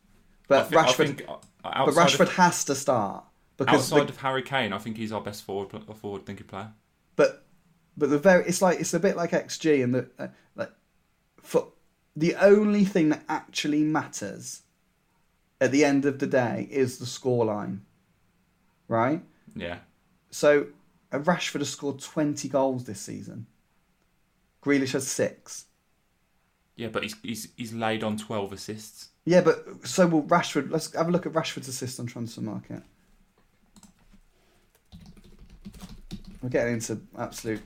but 0.48 0.70
Rashford, 0.72 1.18
think, 1.18 1.26
uh, 1.28 1.86
but 1.86 1.94
Rashford 1.96 2.22
Of, 2.22 2.34
has 2.36 2.64
to 2.66 2.76
start 2.76 3.24
because 3.58 3.92
outside 3.92 4.08
the- 4.08 4.14
of 4.14 4.18
Harry 4.18 4.44
Kane, 4.44 4.74
I 4.74 4.78
think 4.78 4.98
he's 4.98 5.12
our 5.12 5.22
best 5.22 5.44
forward 5.44 5.70
forward 5.96 6.26
thinking 6.26 6.48
player. 6.48 6.72
but 7.16 7.46
but 7.98 8.10
the 8.10 8.20
very 8.20 8.46
it's 8.46 8.62
like 8.62 8.80
it's 8.80 8.94
a 8.94 9.00
bit 9.00 9.16
like 9.16 9.32
XG 9.32 9.84
and 9.84 9.96
the 9.96 10.10
uh, 10.20 10.28
like 10.56 10.72
for 11.42 11.70
the 12.16 12.36
only 12.36 12.86
thing 12.86 13.10
that 13.10 13.24
actually 13.30 13.84
matters 13.84 14.62
at 15.62 15.72
the 15.72 15.84
end 15.86 16.06
of 16.06 16.20
the 16.20 16.28
day 16.28 16.68
is 16.70 16.98
the 16.98 17.06
scoreline, 17.06 17.80
right? 18.88 19.22
Yeah. 19.56 19.80
So 20.32 20.68
uh, 21.12 21.20
Rashford 21.20 21.60
has 21.60 21.70
scored 21.70 22.00
twenty 22.00 22.50
goals 22.50 22.84
this 22.84 23.00
season. 23.00 23.48
Grealish 24.64 24.92
has 24.94 25.08
six. 25.08 25.66
Yeah, 26.76 26.90
but 26.90 27.04
he's 27.04 27.16
he's 27.24 27.48
he's 27.56 27.74
laid 27.74 28.04
on 28.04 28.18
twelve 28.18 28.52
assists. 28.52 29.10
Yeah, 29.26 29.42
but 29.42 29.86
so 29.88 30.06
will 30.08 30.24
Rashford. 30.24 30.70
Let's 30.70 30.94
have 30.94 31.08
a 31.08 31.12
look 31.12 31.26
at 31.26 31.34
Rashford's 31.34 31.68
assist 31.68 32.00
on 32.00 32.08
Transfermarkt. 32.08 32.84
We're 36.42 36.50
getting 36.50 36.74
into 36.76 37.02
absolute 37.18 37.62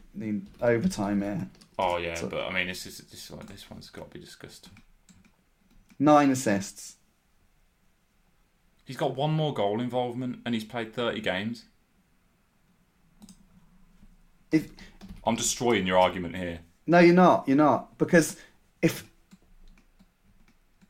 overtime 0.61 1.21
here. 1.21 1.49
Oh 1.77 1.97
yeah, 1.97 2.15
So- 2.15 2.27
but 2.29 2.45
I 2.47 2.53
mean, 2.53 2.67
this 2.67 2.85
is 2.85 2.99
this 2.99 3.29
one. 3.29 3.45
This 3.47 3.69
one's 3.69 3.89
got 3.89 4.09
to 4.11 4.17
be 4.17 4.23
discussed. 4.23 4.69
Nine 5.99 6.31
assists. 6.31 6.95
He's 8.85 8.97
got 8.97 9.15
one 9.15 9.31
more 9.31 9.53
goal 9.53 9.81
involvement, 9.81 10.39
and 10.45 10.55
he's 10.55 10.63
played 10.63 10.93
thirty 10.93 11.19
games. 11.19 11.65
If 14.51 14.69
I'm 15.25 15.35
destroying 15.35 15.85
your 15.85 15.97
argument 15.99 16.37
here. 16.37 16.59
no, 16.87 16.99
you're 16.99 17.13
not. 17.13 17.47
You're 17.47 17.57
not 17.57 17.97
because 17.97 18.37
if 18.81 19.03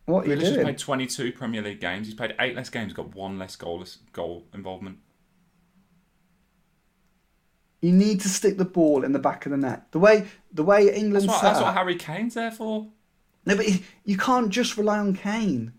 what 0.09 0.25
are 0.25 0.29
you 0.29 0.35
Grealish 0.35 0.41
has 0.43 0.51
doing? 0.53 0.63
played 0.65 0.77
22 0.77 1.31
Premier 1.33 1.61
League 1.61 1.79
games. 1.79 2.07
He's 2.07 2.15
played 2.15 2.35
eight 2.39 2.55
less 2.55 2.69
games. 2.69 2.93
Got 2.93 3.15
one 3.15 3.37
less 3.39 3.55
goal 3.55 3.83
goal 4.13 4.45
involvement. 4.53 4.97
You 7.81 7.93
need 7.93 8.19
to 8.21 8.29
stick 8.29 8.57
the 8.57 8.65
ball 8.65 9.03
in 9.05 9.13
the 9.13 9.19
back 9.19 9.45
of 9.45 9.51
the 9.51 9.57
net. 9.57 9.91
The 9.91 9.99
way 9.99 10.27
the 10.51 10.63
way 10.63 10.85
That's 10.85 10.97
England's 10.97 11.27
what, 11.27 11.41
that's 11.41 11.61
what 11.61 11.73
Harry 11.73 11.95
Kane's 11.95 12.33
there 12.33 12.51
for. 12.51 12.87
No, 13.45 13.55
but 13.55 13.67
you- 13.67 13.79
you 14.03 14.17
can't 14.17 14.49
just 14.49 14.77
rely 14.77 14.99
on 14.99 15.15
Kane. 15.15 15.73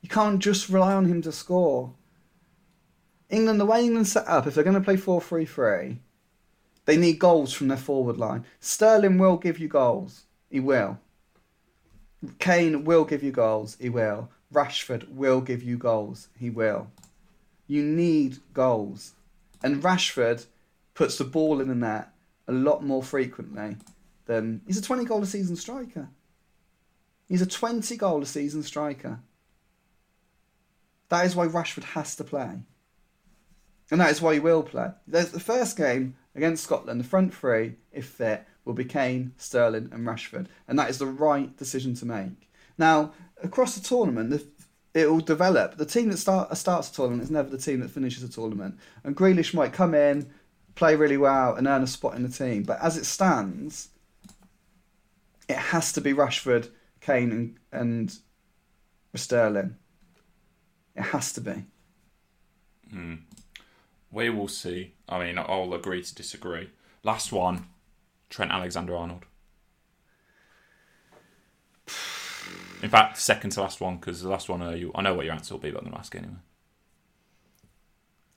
You 0.00 0.08
can't 0.08 0.40
just 0.40 0.68
rely 0.68 0.94
on 0.94 1.04
him 1.06 1.20
to 1.22 1.32
score. 1.32 1.94
England, 3.30 3.60
the 3.60 3.66
way 3.66 3.84
England's 3.84 4.12
set 4.12 4.26
up, 4.28 4.46
if 4.46 4.54
they're 4.54 4.64
going 4.64 4.74
to 4.74 4.80
play 4.82 4.96
4 4.96 5.20
3 5.20 5.44
3, 5.44 5.98
they 6.86 6.96
need 6.96 7.18
goals 7.18 7.52
from 7.52 7.68
their 7.68 7.76
forward 7.78 8.16
line. 8.18 8.44
Sterling 8.60 9.18
will 9.18 9.36
give 9.36 9.58
you 9.58 9.68
goals. 9.68 10.24
He 10.50 10.60
will. 10.60 10.98
Kane 12.38 12.84
will 12.84 13.04
give 13.04 13.22
you 13.22 13.32
goals. 13.32 13.76
He 13.80 13.88
will. 13.88 14.30
Rashford 14.52 15.08
will 15.08 15.40
give 15.40 15.62
you 15.62 15.76
goals. 15.76 16.28
He 16.38 16.50
will. 16.50 16.88
You 17.66 17.82
need 17.82 18.38
goals. 18.52 19.12
And 19.62 19.82
Rashford 19.82 20.46
puts 20.94 21.18
the 21.18 21.24
ball 21.24 21.60
in 21.60 21.68
the 21.68 21.74
net 21.74 22.10
a 22.46 22.52
lot 22.52 22.84
more 22.84 23.02
frequently 23.02 23.76
than. 24.26 24.60
He's 24.66 24.78
a 24.78 24.82
20 24.82 25.04
goal 25.04 25.22
a 25.22 25.26
season 25.26 25.56
striker. 25.56 26.08
He's 27.28 27.42
a 27.42 27.46
20 27.46 27.96
goal 27.96 28.22
a 28.22 28.26
season 28.26 28.62
striker. 28.62 29.20
That 31.08 31.26
is 31.26 31.34
why 31.36 31.46
Rashford 31.46 31.84
has 31.84 32.16
to 32.16 32.24
play. 32.24 32.58
And 33.90 34.00
that 34.00 34.10
is 34.10 34.20
why 34.20 34.34
he 34.34 34.40
will 34.40 34.62
play. 34.62 34.90
There's 35.06 35.30
the 35.30 35.40
first 35.40 35.76
game 35.76 36.16
against 36.34 36.64
Scotland, 36.64 37.00
the 37.00 37.04
front 37.04 37.34
three, 37.34 37.76
if 37.92 38.06
fit, 38.06 38.44
will 38.64 38.74
be 38.74 38.84
Kane, 38.84 39.32
Sterling, 39.36 39.90
and 39.92 40.06
Rashford. 40.06 40.46
And 40.68 40.78
that 40.78 40.90
is 40.90 40.98
the 40.98 41.06
right 41.06 41.56
decision 41.56 41.94
to 41.96 42.06
make. 42.06 42.50
Now, 42.78 43.12
across 43.42 43.74
the 43.74 43.86
tournament, 43.86 44.42
it 44.94 45.10
will 45.10 45.20
develop. 45.20 45.76
The 45.76 45.86
team 45.86 46.08
that 46.10 46.18
start, 46.18 46.50
uh, 46.50 46.54
starts 46.54 46.90
a 46.90 46.94
tournament 46.94 47.22
is 47.22 47.30
never 47.30 47.50
the 47.50 47.58
team 47.58 47.80
that 47.80 47.90
finishes 47.90 48.22
a 48.22 48.28
tournament. 48.28 48.78
And 49.02 49.16
Grealish 49.16 49.52
might 49.52 49.72
come 49.72 49.94
in, 49.94 50.30
play 50.76 50.94
really 50.96 51.16
well, 51.16 51.54
and 51.54 51.66
earn 51.66 51.82
a 51.82 51.86
spot 51.86 52.14
in 52.14 52.22
the 52.22 52.28
team. 52.28 52.62
But 52.62 52.80
as 52.80 52.96
it 52.96 53.04
stands, 53.04 53.88
it 55.48 55.56
has 55.56 55.92
to 55.92 56.00
be 56.00 56.12
Rashford, 56.14 56.70
Kane, 57.00 57.32
and, 57.32 57.58
and 57.72 58.18
Sterling. 59.14 59.76
It 60.96 61.02
has 61.02 61.32
to 61.34 61.40
be. 61.40 61.64
Hmm. 62.90 63.14
We 64.10 64.30
will 64.30 64.48
see. 64.48 64.94
I 65.08 65.18
mean, 65.18 65.38
I'll 65.38 65.74
agree 65.74 66.02
to 66.02 66.14
disagree. 66.14 66.70
Last 67.02 67.32
one, 67.32 67.66
Trent 68.34 68.50
Alexander 68.50 68.96
Arnold. 68.96 69.26
In 72.82 72.90
fact, 72.90 73.16
second 73.16 73.50
to 73.50 73.60
last 73.60 73.80
one 73.80 73.98
because 73.98 74.22
the 74.22 74.28
last 74.28 74.48
one, 74.48 74.60
uh, 74.60 74.70
you, 74.70 74.90
I 74.92 75.02
know 75.02 75.14
what 75.14 75.24
your 75.24 75.34
answer 75.34 75.54
will 75.54 75.60
be, 75.60 75.70
but 75.70 75.78
I'm 75.78 75.84
going 75.84 75.92
to 75.92 76.00
ask 76.00 76.12
anyway. 76.16 76.34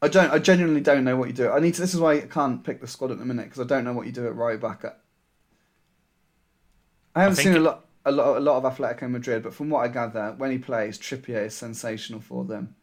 I 0.04 0.08
don't. 0.08 0.32
I 0.32 0.38
genuinely 0.38 0.82
don't 0.82 1.04
know 1.04 1.16
what 1.16 1.30
you 1.30 1.34
do. 1.34 1.50
I 1.50 1.60
need 1.60 1.74
to. 1.74 1.82
This 1.82 1.96
is 1.96 2.00
why 2.00 2.14
I 2.14 2.22
can't 2.22 2.64
pick 2.64 2.80
the 2.80 2.88
squad 2.88 3.10
at 3.10 3.18
the 3.18 3.26
minute 3.26 3.46
because 3.46 3.60
I 3.60 3.64
don't 3.64 3.84
know 3.84 3.94
what 3.94 4.06
you 4.06 4.12
do 4.12 4.28
at 4.28 4.36
right 4.36 4.62
back. 4.62 4.86
I 7.16 7.24
haven't 7.24 7.40
I 7.40 7.44
seen 7.44 7.56
a 7.56 7.60
lot, 7.60 7.88
a 8.06 8.12
lot, 8.12 8.38
a 8.38 8.40
lot 8.40 8.64
of 8.64 8.78
Atletico 8.78 9.10
Madrid, 9.10 9.42
but 9.42 9.56
from 9.56 9.72
what 9.72 9.84
I 9.84 9.88
gather, 9.88 10.36
when 10.38 10.52
he 10.52 10.60
plays, 10.60 11.00
Trippier 11.00 11.48
is 11.48 11.56
sensational 11.56 12.22
for 12.22 12.46
them, 12.46 12.76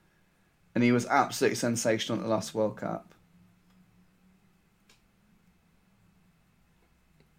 and 0.74 0.82
he 0.82 0.90
was 0.90 1.06
absolutely 1.06 1.54
sensational 1.54 2.18
at 2.18 2.24
the 2.24 2.30
last 2.30 2.56
World 2.56 2.78
Cup. 2.78 3.14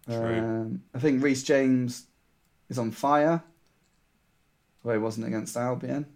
Um, 0.08 0.82
I 0.94 0.98
think 0.98 1.22
Reece 1.22 1.42
James 1.42 2.06
is 2.68 2.78
on 2.78 2.90
fire. 2.90 3.42
Well, 4.82 4.94
he 4.94 5.00
wasn't 5.00 5.26
against 5.26 5.56
Albion. 5.56 6.06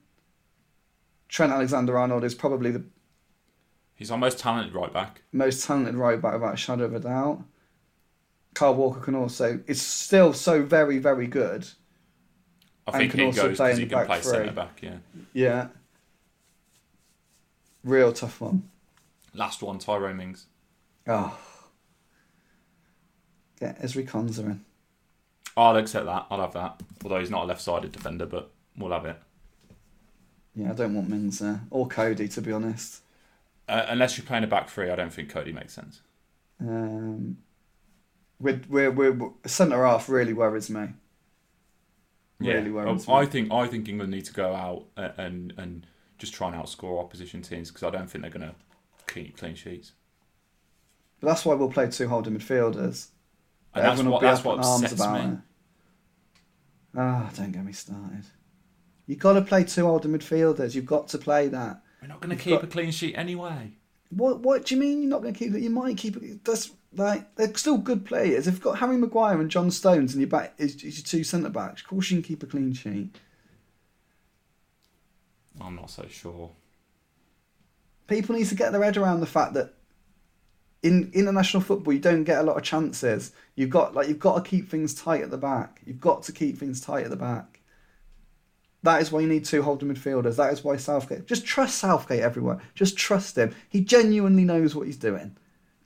Trent 1.29 1.53
Alexander-Arnold 1.53 2.25
is 2.25 2.35
probably 2.35 2.71
the 2.71 2.85
He's 3.95 4.11
our 4.11 4.19
most 4.19 4.39
talented 4.39 4.75
right 4.75 4.93
back. 4.93 5.23
most 5.33 5.65
talented 5.67 5.95
right 5.95 6.21
back 6.21 6.35
without 6.35 6.55
a 6.55 6.57
shadow 6.57 6.85
of 6.85 6.95
a 6.95 7.01
doubt. 7.01 7.43
Kyle 8.55 8.75
Walker 8.75 9.01
can 9.01 9.15
also 9.15 9.61
is 9.67 9.81
still 9.83 10.33
so 10.33 10.63
very 10.63 10.99
very 10.99 11.27
good. 11.27 11.67
I 12.87 12.93
think 12.99 13.11
can 13.13 13.21
he 13.21 13.27
also 13.27 13.49
goes 13.49 13.57
play 13.59 13.75
he 13.75 13.85
the 13.85 13.87
can 13.87 13.99
back 13.99 14.07
play 14.07 14.21
centre 14.23 14.53
back. 14.53 14.81
Yeah. 14.83 14.97
Yeah. 15.33 15.69
Real 17.85 18.13
tough 18.13 18.41
one. 18.41 18.69
Last 19.35 19.63
one, 19.63 19.79
Tyrone 19.79 20.17
Mings. 20.17 20.47
Oh. 21.07 21.39
Get 23.61 23.81
Ezri 23.81 24.09
Konsa 24.09 24.41
in. 24.41 24.65
I'll 25.57 25.77
accept 25.77 26.07
that. 26.07 26.27
I'll 26.31 26.41
have 26.41 26.55
that. 26.55 26.83
Although 27.05 27.21
he's 27.21 27.31
not 27.31 27.45
a 27.45 27.47
left-sided 27.47 27.93
defender, 27.93 28.27
but 28.27 28.51
we'll 28.77 28.93
have 28.93 29.05
it. 29.05 29.17
Yeah, 30.55 30.71
I 30.71 30.75
don't 30.75 30.95
want 30.95 31.39
there 31.39 31.61
or 31.71 31.87
Coady 31.87 32.29
to 32.29 32.43
be 32.43 32.53
honest. 32.53 33.03
Uh, 33.69 33.87
unless 33.89 34.19
you're 34.19 34.27
playing 34.27 34.45
a 34.45 34.49
back 34.49 34.69
three, 34.69 34.91
I 34.91 34.97
don't 34.97 35.13
think 35.13 35.31
Coady 35.31 35.53
makes 35.53 35.73
sense. 35.73 36.01
Um, 36.61 37.39
we're, 38.41 38.61
we're, 38.69 38.91
we're, 38.91 39.31
centre 39.47 39.85
half 39.87 40.09
really 40.09 40.33
worries 40.33 40.69
me. 40.69 40.89
Really 42.41 42.69
yeah, 42.69 42.75
worries 42.75 43.09
I 43.09 43.21
me. 43.21 43.27
think 43.27 43.53
I 43.53 43.67
think 43.67 43.89
England 43.89 44.11
need 44.11 44.25
to 44.25 44.33
go 44.33 44.55
out 44.55 44.87
and 45.19 45.53
and 45.57 45.87
just 46.19 46.35
try 46.35 46.49
and 46.49 46.57
outscore 46.57 46.99
opposition 46.99 47.43
teams 47.43 47.71
because 47.71 47.83
I 47.83 47.91
don't 47.91 48.11
think 48.11 48.23
they're 48.23 48.31
going 48.31 48.49
to 48.49 49.13
keep 49.13 49.37
clean 49.37 49.55
sheets. 49.55 49.93
But 51.21 51.29
that's 51.29 51.45
why 51.45 51.55
we'll 51.55 51.71
play 51.71 51.89
two 51.91 52.09
holding 52.09 52.37
midfielders. 52.37 53.09
And 53.75 53.85
that's 53.85 54.03
what 54.03 54.21
that's 54.21 54.45
what 54.45 54.59
in 54.59 54.65
arms 54.65 54.81
sets 54.89 55.01
me. 55.07 55.19
it. 55.21 55.39
Ah, 56.97 57.31
don't 57.37 57.53
get 57.53 57.65
me 57.65 57.73
started. 57.73 58.25
You've 59.07 59.19
got 59.21 59.35
to 59.35 59.43
play 59.43 59.65
two 59.65 59.87
older 59.87 60.09
midfielders. 60.09 60.75
You've 60.75 60.87
got 60.87 61.09
to 61.09 61.19
play 61.19 61.49
that. 61.49 61.83
We're 62.03 62.09
not 62.09 62.21
going 62.21 62.31
to 62.31 62.37
You've 62.37 62.45
keep 62.45 62.55
got- 62.55 62.65
a 62.65 62.67
clean 62.67 62.91
sheet 62.91 63.15
anyway. 63.17 63.73
What 64.11 64.41
What 64.41 64.67
do 64.67 64.75
you 64.75 64.81
mean 64.81 65.03
you're 65.03 65.11
not 65.11 65.23
going 65.23 65.35
to 65.35 65.39
keep 65.39 65.55
it? 65.55 65.63
You 65.63 65.71
might 65.71 65.97
keep 65.97 66.17
it. 66.17 66.45
That's 66.45 66.71
like 66.97 67.33
they're 67.37 67.55
still 67.55 67.79
good 67.79 68.05
players. 68.05 68.49
If 68.49 68.55
you've 68.55 68.63
got 68.63 68.79
Harry 68.81 68.97
Maguire 68.97 69.41
and 69.41 69.49
John 69.51 69.71
Stones 69.71 70.15
and 70.15 70.21
your 70.21 70.29
back 70.29 70.55
is, 70.59 70.75
is 70.83 70.99
your 70.99 71.05
two 71.05 71.23
centre 71.23 71.49
backs, 71.49 71.83
of 71.83 71.87
course 71.89 72.11
you 72.11 72.17
can 72.17 72.25
keep 72.25 72.43
a 72.43 72.47
clean 72.47 72.73
sheet. 72.73 73.15
I'm 75.61 75.77
not 75.77 75.91
so 75.91 76.07
sure. 76.11 76.51
People 78.09 78.35
need 78.35 78.47
to 78.49 78.55
get 78.57 78.73
their 78.73 78.83
head 78.83 78.97
around 78.97 79.21
the 79.21 79.27
fact 79.27 79.55
that 79.55 79.75
in 80.83 81.11
international 81.13 81.63
football 81.63 81.93
you 81.93 81.99
don't 81.99 82.25
get 82.25 82.39
a 82.39 82.43
lot 82.43 82.57
of 82.57 82.63
chances. 82.63 83.33
You've 83.55 83.71
got 83.71 83.95
like 83.95 84.09
you've 84.09 84.19
got 84.19 84.43
to 84.43 84.51
keep 84.51 84.69
things 84.69 84.95
tight 84.95 85.23
at 85.23 85.31
the 85.31 85.39
back. 85.39 85.81
You've 85.85 86.01
got 86.01 86.23
to 86.25 86.33
keep 86.33 86.59
things 86.59 86.81
tight 86.81 87.05
at 87.05 87.11
the 87.11 87.17
back. 87.17 87.61
That 88.83 89.03
is 89.03 89.13
why 89.13 89.21
you 89.21 89.29
need 89.29 89.45
two 89.45 89.63
holding 89.63 89.93
midfielders. 89.93 90.37
That 90.37 90.53
is 90.53 90.65
why 90.65 90.77
Southgate. 90.77 91.27
Just 91.27 91.45
trust 91.45 91.79
Southgate 91.79 92.21
everyone. 92.21 92.63
Just 92.75 92.97
trust 92.97 93.37
him. 93.37 93.55
He 93.69 93.83
genuinely 93.83 94.45
knows 94.45 94.75
what 94.75 94.87
he's 94.87 94.97
doing. 94.97 95.37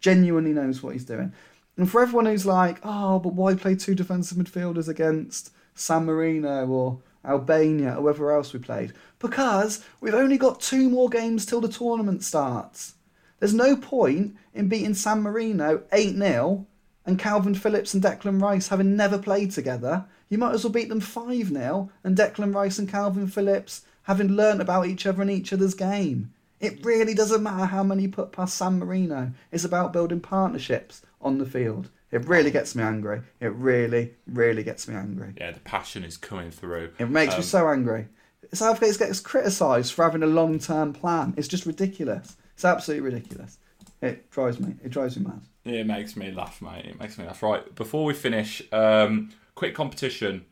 Genuinely 0.01 0.53
knows 0.53 0.83
what 0.83 0.93
he's 0.93 1.05
doing. 1.05 1.33
And 1.77 1.91
for 1.91 2.03
everyone 2.03 2.27
who's 2.27 2.47
like, 2.47 2.79
oh, 2.85 3.19
but 3.19 3.35
why 3.35 3.55
play 3.55 3.75
two 3.75 3.97
defensive 3.97 4.39
midfielders 4.39 4.89
against 4.89 5.51
San 5.75 6.05
Marino 6.05 6.69
or 6.69 7.01
Albania 7.25 7.95
or 7.95 8.03
whoever 8.03 8.31
else 8.31 8.53
we 8.53 8.61
played? 8.61 8.93
Because 9.19 9.85
we've 10.01 10.15
only 10.15 10.39
got 10.39 10.61
two 10.61 10.89
more 10.89 11.09
games 11.09 11.45
till 11.45 11.61
the 11.61 11.69
tournament 11.69 12.23
starts. 12.23 12.95
There's 13.41 13.55
no 13.55 13.77
point 13.77 14.37
in 14.55 14.69
beating 14.69 14.95
San 14.95 15.23
Marino 15.23 15.83
8 15.93 16.17
0 16.17 16.67
and 17.07 17.19
Kalvin 17.19 17.57
Phillips 17.57 17.93
and 17.95 18.03
Declan 18.03 18.41
Rice 18.41 18.69
having 18.69 18.97
never 18.97 19.19
played 19.19 19.51
together. 19.51 20.07
You 20.31 20.39
might 20.39 20.55
as 20.55 20.65
well 20.65 20.73
beat 20.73 20.89
them 20.89 21.01
5 21.01 21.49
0 21.49 21.91
and 22.03 22.17
Declan 22.17 22.55
Rice 22.55 22.79
and 22.79 22.89
Kalvin 22.89 23.31
Phillips 23.31 23.83
having 24.05 24.29
learnt 24.29 24.61
about 24.61 24.87
each 24.87 25.07
other 25.07 25.23
and 25.23 25.31
each 25.31 25.53
other's 25.53 25.75
game. 25.75 26.33
It 26.61 26.85
really 26.85 27.15
doesn't 27.15 27.43
matter 27.43 27.67
how 27.67 27.83
many 27.83 28.05
you 28.05 28.09
put 28.09 28.33
past 28.33 28.57
San 28.57 28.79
Marino. 28.79 29.33
It's 29.53 29.65
about 29.65 29.93
building 29.93 30.21
partnerships 30.21 31.03
on 31.21 31.39
the 31.39 31.47
field. 31.47 31.91
It 32.11 32.27
really 32.29 32.51
gets 32.51 32.75
me 32.75 32.83
angry. 32.83 33.23
It 33.41 33.53
really, 33.55 34.15
really 34.27 34.63
gets 34.63 34.87
me 34.87 34.95
angry. 34.95 35.35
Yeah, 35.37 35.51
the 35.51 35.61
passion 35.61 36.05
is 36.05 36.17
coming 36.17 36.51
through. 36.51 36.93
It 36.99 37.11
makes 37.11 37.33
me 37.33 37.39
Um, 37.39 37.43
so 37.43 37.69
angry. 37.69 38.07
Southgate 38.53 38.99
gets 38.99 39.21
criticised 39.21 39.93
for 39.93 40.05
having 40.05 40.23
a 40.23 40.27
long 40.27 40.59
term 40.59 40.93
plan. 40.93 41.35
It's 41.37 41.49
just 41.49 41.67
ridiculous. 41.67 42.37
It's 42.55 42.65
absolutely 42.65 43.11
ridiculous. 43.11 43.59
It 44.01 44.31
drives 44.31 44.61
me. 44.61 44.75
It 44.83 44.91
drives 44.91 45.19
me 45.19 45.27
mad. 45.27 45.43
It 45.65 45.87
makes 45.87 46.17
me 46.17 46.31
laugh, 46.31 46.61
mate. 46.61 46.85
It 46.85 46.99
makes 47.01 47.19
me 47.19 47.25
laugh. 47.25 47.43
Right, 47.43 47.75
before 47.75 48.05
we 48.05 48.15
finish, 48.15 48.63
um, 48.73 49.31
quick 49.55 49.75
competition. 49.75 50.45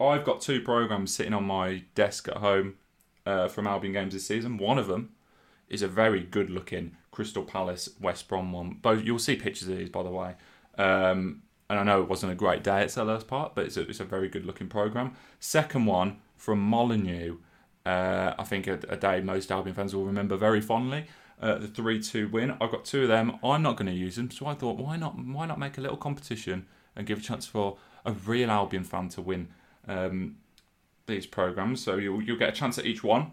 I've 0.00 0.24
got 0.24 0.40
two 0.40 0.60
programs 0.60 1.14
sitting 1.14 1.34
on 1.34 1.44
my 1.44 1.84
desk 1.94 2.28
at 2.28 2.38
home 2.38 2.74
uh, 3.24 3.48
from 3.48 3.66
Albion 3.66 3.92
games 3.92 4.14
this 4.14 4.26
season. 4.26 4.58
One 4.58 4.78
of 4.78 4.88
them 4.88 5.12
is 5.68 5.82
a 5.82 5.88
very 5.88 6.20
good-looking 6.22 6.96
Crystal 7.10 7.42
Palace 7.42 7.88
West 8.00 8.28
Brom 8.28 8.52
one. 8.52 8.78
Both 8.82 9.04
you'll 9.04 9.18
see 9.18 9.36
pictures 9.36 9.68
of 9.68 9.76
these, 9.76 9.88
by 9.88 10.02
the 10.02 10.10
way. 10.10 10.34
Um, 10.78 11.42
and 11.68 11.78
I 11.80 11.82
know 11.82 12.02
it 12.02 12.08
wasn't 12.08 12.32
a 12.32 12.36
great 12.36 12.62
day 12.62 12.82
at 12.82 12.88
Selhurst 12.88 13.26
Park, 13.26 13.52
but 13.54 13.64
it's 13.66 13.76
a, 13.76 13.88
it's 13.88 14.00
a 14.00 14.04
very 14.04 14.28
good-looking 14.28 14.68
program. 14.68 15.14
Second 15.40 15.86
one 15.86 16.18
from 16.36 16.60
Molyneux. 16.60 17.38
Uh, 17.84 18.34
I 18.38 18.44
think 18.44 18.66
a, 18.66 18.78
a 18.88 18.96
day 18.96 19.20
most 19.20 19.50
Albion 19.50 19.74
fans 19.74 19.94
will 19.94 20.04
remember 20.04 20.36
very 20.36 20.60
fondly. 20.60 21.06
Uh, 21.38 21.58
the 21.58 21.68
three-two 21.68 22.28
win. 22.28 22.52
I've 22.52 22.70
got 22.70 22.86
two 22.86 23.02
of 23.02 23.08
them. 23.08 23.38
I'm 23.44 23.60
not 23.60 23.76
going 23.76 23.88
to 23.88 23.92
use 23.92 24.16
them, 24.16 24.30
so 24.30 24.46
I 24.46 24.54
thought, 24.54 24.78
why 24.78 24.96
not? 24.96 25.18
Why 25.18 25.44
not 25.44 25.58
make 25.58 25.76
a 25.76 25.82
little 25.82 25.98
competition 25.98 26.66
and 26.94 27.06
give 27.06 27.18
a 27.18 27.20
chance 27.20 27.44
for 27.46 27.76
a 28.06 28.12
real 28.12 28.50
Albion 28.50 28.84
fan 28.84 29.10
to 29.10 29.20
win 29.20 29.48
um, 29.86 30.36
these 31.06 31.26
programs? 31.26 31.84
So 31.84 31.96
you'll 31.96 32.22
you'll 32.22 32.38
get 32.38 32.48
a 32.48 32.52
chance 32.52 32.78
at 32.78 32.86
each 32.86 33.04
one. 33.04 33.32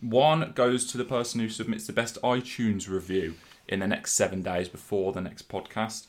One 0.00 0.52
goes 0.54 0.86
to 0.86 0.96
the 0.96 1.04
person 1.04 1.40
who 1.40 1.50
submits 1.50 1.86
the 1.86 1.92
best 1.92 2.16
iTunes 2.22 2.88
review 2.88 3.34
in 3.66 3.80
the 3.80 3.86
next 3.86 4.14
seven 4.14 4.42
days 4.42 4.68
before 4.70 5.12
the 5.12 5.20
next 5.20 5.50
podcast. 5.50 6.06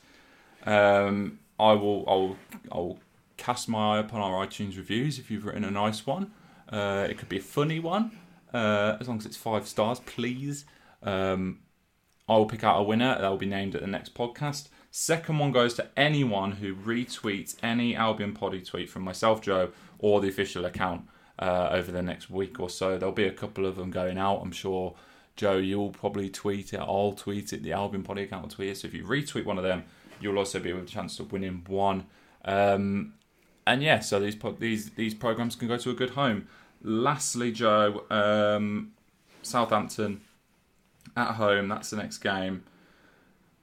Um, 0.64 1.40
I 1.58 1.72
will 1.74 2.04
I'll 2.08 2.36
I'll 2.72 2.98
cast 3.36 3.68
my 3.68 3.96
eye 3.96 3.98
upon 3.98 4.22
our 4.22 4.46
iTunes 4.46 4.78
reviews 4.78 5.18
if 5.18 5.30
you've 5.30 5.44
written 5.44 5.64
a 5.64 5.70
nice 5.70 6.06
one. 6.06 6.30
Uh, 6.70 7.06
it 7.10 7.18
could 7.18 7.28
be 7.28 7.38
a 7.38 7.42
funny 7.42 7.78
one, 7.78 8.12
uh, 8.54 8.96
as 9.00 9.06
long 9.08 9.18
as 9.18 9.26
it's 9.26 9.36
five 9.36 9.68
stars, 9.68 10.00
please. 10.00 10.64
Um, 11.02 11.60
I 12.28 12.36
will 12.36 12.46
pick 12.46 12.62
out 12.62 12.78
a 12.78 12.82
winner 12.82 13.18
that 13.18 13.28
will 13.28 13.36
be 13.36 13.46
named 13.46 13.74
at 13.74 13.80
the 13.80 13.86
next 13.86 14.14
podcast. 14.14 14.68
Second 14.92 15.38
one 15.38 15.52
goes 15.52 15.74
to 15.74 15.88
anyone 15.96 16.52
who 16.52 16.74
retweets 16.74 17.56
any 17.62 17.94
Albion 17.94 18.34
Poddy 18.34 18.60
tweet 18.60 18.88
from 18.90 19.02
myself, 19.02 19.40
Joe, 19.40 19.70
or 19.98 20.20
the 20.20 20.28
official 20.28 20.64
account 20.64 21.08
uh, 21.38 21.68
over 21.70 21.90
the 21.90 22.02
next 22.02 22.30
week 22.30 22.60
or 22.60 22.70
so. 22.70 22.98
There'll 22.98 23.14
be 23.14 23.24
a 23.24 23.32
couple 23.32 23.66
of 23.66 23.76
them 23.76 23.90
going 23.90 24.18
out, 24.18 24.40
I'm 24.42 24.52
sure. 24.52 24.94
Joe, 25.36 25.56
you'll 25.56 25.90
probably 25.90 26.28
tweet 26.28 26.72
it. 26.72 26.80
I'll 26.80 27.12
tweet 27.12 27.52
it. 27.52 27.62
The 27.62 27.72
Albion 27.72 28.02
Poddy 28.02 28.22
account 28.22 28.42
will 28.42 28.50
tweet 28.50 28.70
it. 28.70 28.76
So 28.76 28.88
if 28.88 28.94
you 28.94 29.04
retweet 29.04 29.44
one 29.44 29.58
of 29.58 29.64
them, 29.64 29.84
you'll 30.20 30.38
also 30.38 30.60
be 30.60 30.72
with 30.72 30.84
a 30.84 30.88
chance 30.88 31.18
of 31.18 31.32
winning 31.32 31.64
one. 31.66 32.06
Um, 32.44 33.14
and 33.66 33.82
yeah, 33.82 34.00
so 34.00 34.20
these 34.20 34.36
these 34.58 34.90
these 34.90 35.14
programs 35.14 35.56
can 35.56 35.68
go 35.68 35.76
to 35.76 35.90
a 35.90 35.94
good 35.94 36.10
home. 36.10 36.48
Lastly, 36.82 37.52
Joe, 37.52 38.04
um, 38.10 38.92
Southampton 39.42 40.20
at 41.16 41.34
home. 41.34 41.68
That's 41.68 41.90
the 41.90 41.96
next 41.96 42.18
game. 42.18 42.64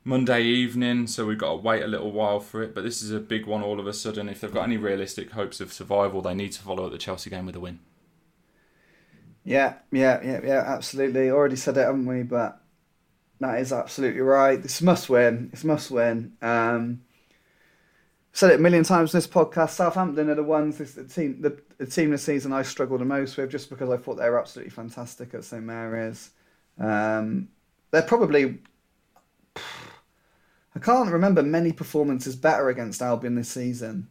Monday 0.04 0.44
evening, 0.44 1.06
so 1.06 1.26
we've 1.26 1.38
got 1.38 1.50
to 1.50 1.56
wait 1.58 1.84
a 1.84 1.88
little 1.88 2.12
while 2.12 2.40
for 2.40 2.64
it. 2.64 2.74
But 2.74 2.84
this 2.84 3.02
is 3.02 3.12
a 3.12 3.20
big 3.20 3.46
one 3.46 3.62
all 3.62 3.80
of 3.80 3.88
a 3.88 3.94
sudden. 3.94 4.30
If 4.30 4.42
they've 4.42 4.54
got 4.54 4.64
any 4.64 4.78
realistic 4.78 5.32
hopes 5.32 5.60
of 5.60 5.74
survival, 5.74 6.22
they 6.22 6.34
need 6.34 6.54
to 6.54 6.62
follow 6.62 6.86
up 6.86 6.92
the 6.92 6.98
Chelsea 6.98 7.30
game 7.30 7.46
with 7.46 7.56
a 7.56 7.60
win. 7.60 7.80
Yeah, 9.44 9.76
yeah, 9.92 10.22
yeah, 10.24 10.40
yeah, 10.44 10.64
absolutely. 10.66 11.30
Already 11.30 11.56
said 11.58 11.78
it, 11.78 11.86
haven't 11.86 12.06
we? 12.06 12.24
But 12.24 12.62
that 13.40 13.60
is 13.60 13.74
absolutely 13.74 14.22
right. 14.22 14.62
This 14.62 14.82
must 14.82 15.10
win. 15.10 15.50
It's 15.54 15.64
must 15.64 15.92
win. 15.92 16.34
Um, 16.42 17.02
said 18.32 18.52
it 18.52 18.60
a 18.60 18.62
million 18.62 18.84
times 18.84 19.14
in 19.14 19.18
this 19.18 19.28
podcast. 19.28 19.72
Southampton 19.72 20.30
are 20.30 20.36
the 20.36 20.44
ones, 20.44 20.78
this, 20.78 20.94
the 20.94 21.06
team, 21.06 21.42
the, 21.42 21.60
the 21.80 21.86
team 21.86 22.12
this 22.12 22.24
season 22.24 22.54
I 22.54 22.62
struggled 22.62 23.02
the 23.02 23.06
most 23.06 23.36
with, 23.36 23.50
just 23.50 23.70
because 23.70 23.90
I 23.90 23.98
thought 23.98 24.18
they 24.18 24.30
were 24.30 24.40
absolutely 24.40 24.72
fantastic 24.72 25.34
at 25.34 25.44
St 25.44 25.64
Mary's. 25.64 26.32
Um, 26.80 27.50
they're 27.92 28.02
probably. 28.02 28.60
I 30.76 30.80
can't 30.80 31.12
remember 31.12 31.42
many 31.42 31.72
performances 31.72 32.36
better 32.36 32.70
against 32.70 33.02
Albion 33.02 33.34
this 33.34 33.50
season 33.50 34.10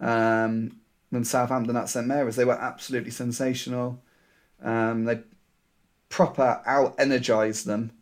um, 0.00 0.80
than 1.10 1.24
Southampton 1.24 1.76
at 1.76 1.88
St 1.88 2.06
Mary's. 2.06 2.36
They 2.36 2.44
were 2.44 2.52
absolutely 2.52 3.10
sensational. 3.10 4.02
Um, 4.62 5.04
they 5.04 5.20
proper 6.10 6.60
out 6.66 6.94
energized 6.98 7.66
them. 7.66 7.92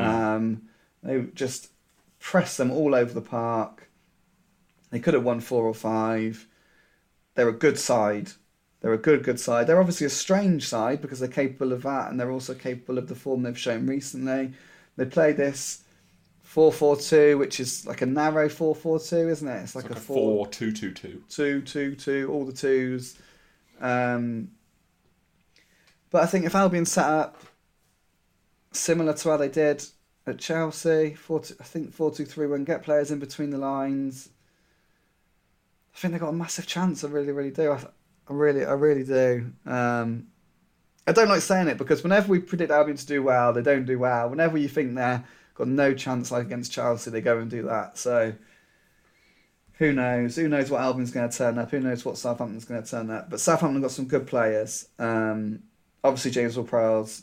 Um, 0.00 0.62
they 1.02 1.22
just 1.34 1.70
pressed 2.18 2.58
them 2.58 2.72
all 2.72 2.94
over 2.94 3.12
the 3.12 3.20
park. 3.20 3.88
They 4.90 4.98
could 4.98 5.14
have 5.14 5.24
won 5.24 5.40
four 5.40 5.64
or 5.64 5.74
five. 5.74 6.46
They're 7.34 7.48
a 7.48 7.52
good 7.52 7.78
side. 7.78 8.32
They're 8.80 8.92
a 8.92 8.98
good, 8.98 9.24
good 9.24 9.40
side. 9.40 9.66
They're 9.66 9.80
obviously 9.80 10.06
a 10.06 10.10
strange 10.10 10.68
side 10.68 11.00
because 11.00 11.18
they're 11.20 11.28
capable 11.28 11.72
of 11.72 11.82
that 11.82 12.10
and 12.10 12.20
they're 12.20 12.30
also 12.30 12.54
capable 12.54 12.98
of 12.98 13.08
the 13.08 13.14
form 13.14 13.42
they've 13.42 13.58
shown 13.58 13.86
recently. 13.86 14.52
They 14.96 15.06
play 15.06 15.32
this 15.32 15.84
4 16.42 16.72
4 16.72 16.96
2, 16.96 17.38
which 17.38 17.60
is 17.60 17.86
like 17.86 18.02
a 18.02 18.06
narrow 18.06 18.48
4 18.48 18.74
4 18.74 19.00
2, 19.00 19.28
isn't 19.28 19.48
it? 19.48 19.62
It's 19.62 19.74
like, 19.74 19.86
It's 19.86 19.90
like 19.90 19.96
a 19.96 19.98
a 19.98 20.00
4 20.00 20.36
four 20.36 20.46
two 20.48 20.72
two 20.72 20.92
two. 20.92 21.22
two, 21.28 21.62
two, 21.62 21.94
two, 21.96 22.28
all 22.32 22.44
the 22.44 22.52
twos. 22.52 23.16
Um, 23.80 24.50
but 26.10 26.22
I 26.22 26.26
think 26.26 26.44
if 26.46 26.54
Albion 26.54 26.86
set 26.86 27.06
up 27.06 27.42
similar 28.72 29.12
to 29.14 29.30
how 29.30 29.36
they 29.36 29.48
did 29.48 29.84
at 30.26 30.38
Chelsea, 30.38 31.14
four, 31.14 31.40
two, 31.40 31.54
I 31.60 31.64
think 31.64 31.92
four 31.92 32.10
two 32.10 32.24
three 32.24 32.46
one, 32.46 32.64
get 32.64 32.82
players 32.82 33.10
in 33.10 33.18
between 33.18 33.50
the 33.50 33.58
lines. 33.58 34.30
I 35.94 35.98
think 35.98 36.12
they've 36.12 36.20
got 36.20 36.28
a 36.28 36.32
massive 36.32 36.66
chance. 36.66 37.02
I 37.04 37.08
really, 37.08 37.32
really 37.32 37.50
do. 37.50 37.72
I, 37.72 37.84
I 38.28 38.32
really, 38.32 38.64
I 38.64 38.72
really 38.72 39.04
do. 39.04 39.52
Um, 39.66 40.26
I 41.06 41.12
don't 41.12 41.28
like 41.28 41.42
saying 41.42 41.68
it 41.68 41.78
because 41.78 42.02
whenever 42.02 42.28
we 42.28 42.40
predict 42.40 42.72
Albion 42.72 42.96
to 42.96 43.06
do 43.06 43.22
well, 43.22 43.52
they 43.52 43.62
don't 43.62 43.84
do 43.84 43.98
well. 43.98 44.28
Whenever 44.28 44.58
you 44.58 44.68
think 44.68 44.94
they're 44.94 45.24
got 45.54 45.68
no 45.68 45.94
chance, 45.94 46.30
like 46.30 46.46
against 46.46 46.72
Chelsea, 46.72 47.10
they 47.10 47.20
go 47.20 47.38
and 47.38 47.50
do 47.50 47.62
that. 47.62 47.96
So 47.96 48.34
who 49.78 49.92
knows? 49.92 50.36
Who 50.36 50.48
knows 50.48 50.70
what 50.70 50.80
Albion's 50.80 51.10
going 51.10 51.28
to 51.28 51.36
turn 51.36 51.58
up? 51.58 51.70
Who 51.70 51.80
knows 51.80 52.04
what 52.04 52.18
Southampton's 52.18 52.64
going 52.64 52.82
to 52.82 52.90
turn 52.90 53.10
up? 53.10 53.30
But 53.30 53.40
Southampton 53.40 53.82
got 53.82 53.90
some 53.90 54.06
good 54.06 54.26
players. 54.26 54.88
Um, 54.98 55.62
obviously, 56.02 56.30
James 56.30 56.56
Ward-Prowse. 56.56 57.22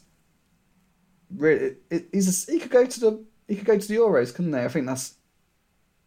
Really, 1.36 1.66
it, 1.66 1.82
it, 1.90 2.06
he's 2.12 2.48
a, 2.48 2.52
he 2.52 2.60
could 2.60 2.72
go 2.72 2.86
to 2.86 3.00
the 3.00 3.26
he 3.48 3.56
could 3.56 3.66
go 3.66 3.78
to 3.78 3.88
the 3.88 3.96
Euros, 3.96 4.34
couldn't 4.34 4.52
they? 4.52 4.64
I 4.64 4.68
think 4.68 4.86
that's 4.86 5.16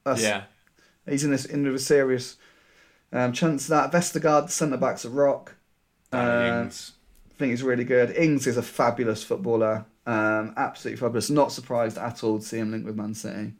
that's 0.04 0.22
Yeah. 0.22 0.44
he's 1.08 1.24
in 1.24 1.32
this 1.32 1.44
in 1.44 1.66
a 1.66 1.78
serious 1.78 2.36
um, 3.16 3.32
chance 3.32 3.64
of 3.64 3.68
that. 3.70 3.92
Vestergaard, 3.92 4.46
the 4.46 4.52
centre 4.52 4.76
backs 4.76 5.04
at 5.04 5.12
Rock. 5.12 5.54
Danny 6.10 6.50
Uh, 6.50 6.62
Ings. 6.62 6.92
I 7.30 7.38
think 7.38 7.50
he's 7.50 7.62
really 7.62 7.84
good. 7.84 8.10
Ings 8.16 8.46
is 8.46 8.56
a 8.56 8.62
fabulous 8.62 9.22
footballer. 9.22 9.84
Um, 10.06 10.54
absolutely 10.56 11.00
fabulous. 11.00 11.30
Not 11.30 11.52
surprised 11.52 11.98
at 11.98 12.22
all 12.22 12.38
to 12.38 12.44
see 12.44 12.58
him 12.58 12.70
linked 12.70 12.86
with 12.86 12.96
Man 12.96 13.14
City. 13.14 13.54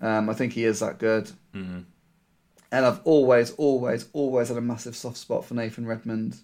Um, 0.00 0.30
I 0.30 0.34
think 0.34 0.52
he 0.52 0.64
is 0.64 0.80
that 0.80 0.98
good. 0.98 1.30
Mm. 1.54 1.84
And 2.72 2.86
I've 2.86 3.00
always, 3.04 3.52
always, 3.52 4.08
always 4.12 4.48
had 4.48 4.56
a 4.56 4.62
massive 4.62 4.96
soft 4.96 5.16
spot 5.16 5.44
for 5.44 5.54
Nathan 5.54 5.86
Redmond. 5.86 6.36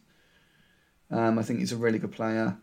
Um, 1.10 1.38
I 1.38 1.42
think 1.42 1.58
he's 1.58 1.72
a 1.72 1.76
really 1.76 1.98
good 1.98 2.12
player. 2.12 2.56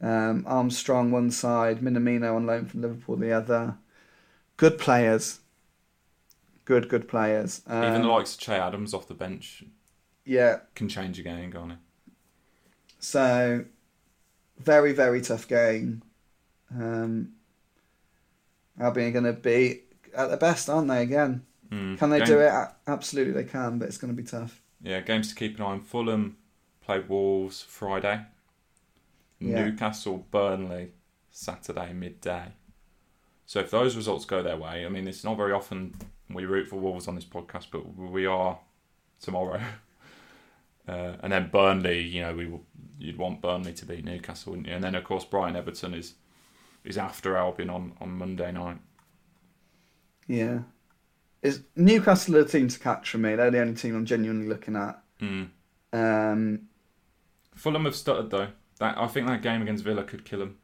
Um, 0.00 0.44
Armstrong 0.46 1.10
one 1.10 1.30
side, 1.30 1.80
Minamino 1.80 2.36
on 2.36 2.46
loan 2.46 2.66
from 2.66 2.82
Liverpool 2.82 3.16
the 3.16 3.32
other. 3.32 3.78
Good 4.56 4.78
players. 4.78 5.40
Good, 6.64 6.88
good 6.88 7.08
players. 7.08 7.62
Um, 7.66 7.84
Even 7.84 8.02
the 8.02 8.08
likes 8.08 8.34
of 8.34 8.40
Che 8.40 8.54
Adams 8.54 8.94
off 8.94 9.06
the 9.06 9.14
bench 9.14 9.64
yeah, 10.24 10.60
can 10.74 10.88
change 10.88 11.18
a 11.18 11.22
game, 11.22 11.52
can't 11.52 11.72
it? 11.72 11.78
So, 12.98 13.64
very, 14.58 14.92
very 14.92 15.20
tough 15.20 15.46
game. 15.46 16.02
Um, 16.70 17.32
Albion 18.80 19.08
are 19.08 19.12
going 19.20 19.24
to 19.24 19.32
be 19.34 19.82
at 20.16 20.28
their 20.28 20.38
best, 20.38 20.68
aren't 20.70 20.88
they? 20.88 21.02
Again, 21.02 21.44
Mm. 21.70 21.98
can 21.98 22.10
they 22.10 22.18
Game- 22.18 22.26
do 22.28 22.38
it? 22.40 22.52
Absolutely, 22.86 23.32
they 23.32 23.44
can, 23.48 23.78
but 23.78 23.88
it's 23.88 23.98
going 23.98 24.14
to 24.14 24.22
be 24.22 24.26
tough. 24.26 24.60
Yeah, 24.82 25.00
games 25.00 25.28
to 25.30 25.34
keep 25.34 25.56
an 25.58 25.62
eye 25.64 25.68
on. 25.72 25.80
Fulham 25.80 26.36
play 26.82 27.00
Wolves 27.00 27.62
Friday. 27.62 28.24
Yeah. 29.40 29.64
Newcastle 29.64 30.26
Burnley 30.30 30.92
Saturday 31.30 31.92
midday. 31.92 32.52
So 33.46 33.60
if 33.60 33.70
those 33.70 33.96
results 33.96 34.24
go 34.24 34.42
their 34.42 34.56
way, 34.56 34.84
I 34.86 34.88
mean, 34.88 35.08
it's 35.08 35.24
not 35.24 35.36
very 35.36 35.52
often 35.52 35.94
we 36.34 36.44
root 36.44 36.68
for 36.68 36.76
Wolves 36.76 37.08
on 37.08 37.14
this 37.14 37.24
podcast, 37.24 37.66
but 37.70 37.96
we 37.96 38.26
are 38.26 38.58
tomorrow. 39.20 39.60
Uh, 40.86 41.16
and 41.22 41.32
then 41.32 41.48
Burnley, 41.50 42.02
you 42.02 42.20
know, 42.20 42.34
we 42.34 42.44
will, 42.46 42.62
you'd 42.98 43.16
want 43.16 43.40
Burnley 43.40 43.72
to 43.72 43.86
beat 43.86 44.04
Newcastle, 44.04 44.50
wouldn't 44.52 44.68
you? 44.68 44.74
And 44.74 44.84
then 44.84 44.94
of 44.94 45.02
course 45.04 45.24
Brighton 45.24 45.56
Everton 45.56 45.94
is 45.94 46.12
is 46.84 46.98
after 46.98 47.38
Albion 47.38 47.70
on, 47.70 47.94
on 48.02 48.10
Monday 48.18 48.52
night. 48.52 48.76
Yeah, 50.28 50.58
is 51.42 51.62
Newcastle 51.74 52.34
the 52.34 52.44
team 52.44 52.68
to 52.68 52.78
catch 52.78 53.08
for 53.08 53.16
me? 53.16 53.34
They're 53.34 53.50
the 53.50 53.60
only 53.60 53.74
team 53.76 53.96
I'm 53.96 54.04
genuinely 54.04 54.46
looking 54.46 54.76
at. 54.76 55.02
Mm. 55.22 55.48
Um, 55.94 56.68
Fulham 57.54 57.86
have 57.86 57.96
stuttered 57.96 58.28
though. 58.30 58.48
That 58.78 58.98
I 58.98 59.06
think 59.06 59.26
that 59.26 59.40
game 59.40 59.62
against 59.62 59.84
Villa 59.84 60.04
could 60.04 60.26
kill 60.26 60.40
them. 60.40 60.58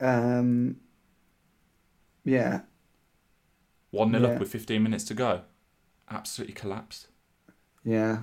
um, 0.00 0.76
yeah, 2.24 2.60
One 3.90 4.10
0 4.12 4.22
Yeah. 4.22 4.34
up 4.34 4.40
with 4.40 4.50
15 4.50 4.82
minutes 4.82 5.04
to 5.04 5.14
go. 5.14 5.42
Absolutely 6.10 6.54
collapsed. 6.54 7.08
yeah, 7.84 8.22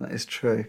that 0.00 0.12
is 0.12 0.24
true. 0.24 0.66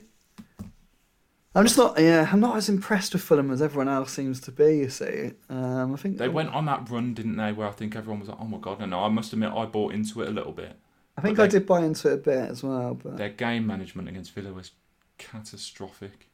I'm 1.58 1.64
just 1.66 1.78
not. 1.78 1.98
Yeah, 2.00 2.28
I'm 2.32 2.42
not 2.42 2.58
as 2.58 2.68
impressed 2.68 3.14
with 3.14 3.22
Fulham 3.22 3.50
as 3.50 3.62
everyone 3.62 3.88
else 3.88 4.12
seems 4.12 4.42
to 4.42 4.52
be. 4.52 4.78
You 4.80 4.90
see, 4.90 5.32
um, 5.50 5.94
I 5.94 5.98
think 5.98 6.18
They 6.18 6.28
went 6.28 6.50
on 6.50 6.66
that 6.66 6.90
run, 6.90 7.14
didn't 7.14 7.38
they? 7.38 7.54
Where 7.54 7.68
I 7.68 7.72
think 7.72 7.96
everyone 7.96 8.20
was 8.20 8.28
like, 8.30 8.38
"Oh 8.42 8.46
my 8.46 8.58
god!" 8.58 8.82
And 8.82 8.94
I 8.94 9.08
must 9.08 9.32
admit, 9.32 9.52
I 9.54 9.66
bought 9.66 9.94
into 9.94 10.22
it 10.22 10.28
a 10.28 10.32
little 10.32 10.52
bit. 10.52 10.78
I 11.18 11.22
think 11.22 11.38
but 11.38 11.44
I 11.44 11.48
did 11.48 11.66
buy 11.66 11.80
into 11.86 12.10
it 12.10 12.14
a 12.14 12.18
bit 12.18 12.50
as 12.50 12.62
well, 12.62 12.94
but 12.96 13.16
Their 13.16 13.30
game 13.30 13.66
management 13.66 14.10
against 14.10 14.34
Villa 14.34 14.52
was 14.52 14.72
catastrophic. 15.18 16.28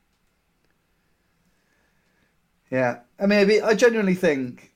yeah. 2.71 2.99
I 3.19 3.25
mean, 3.27 3.63
I 3.63 3.73
genuinely 3.75 4.15
think 4.15 4.70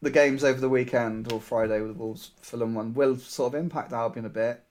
the 0.00 0.10
games 0.10 0.44
over 0.44 0.60
the 0.60 0.68
weekend 0.68 1.32
or 1.32 1.40
Friday 1.40 1.80
with 1.80 1.88
the 1.96 1.98
Wolves 1.98 2.30
Fulham 2.40 2.74
one 2.74 2.94
will 2.94 3.16
sort 3.16 3.54
of 3.54 3.60
impact 3.60 3.92
Albion 3.92 4.24
a 4.26 4.28
bit 4.30 4.62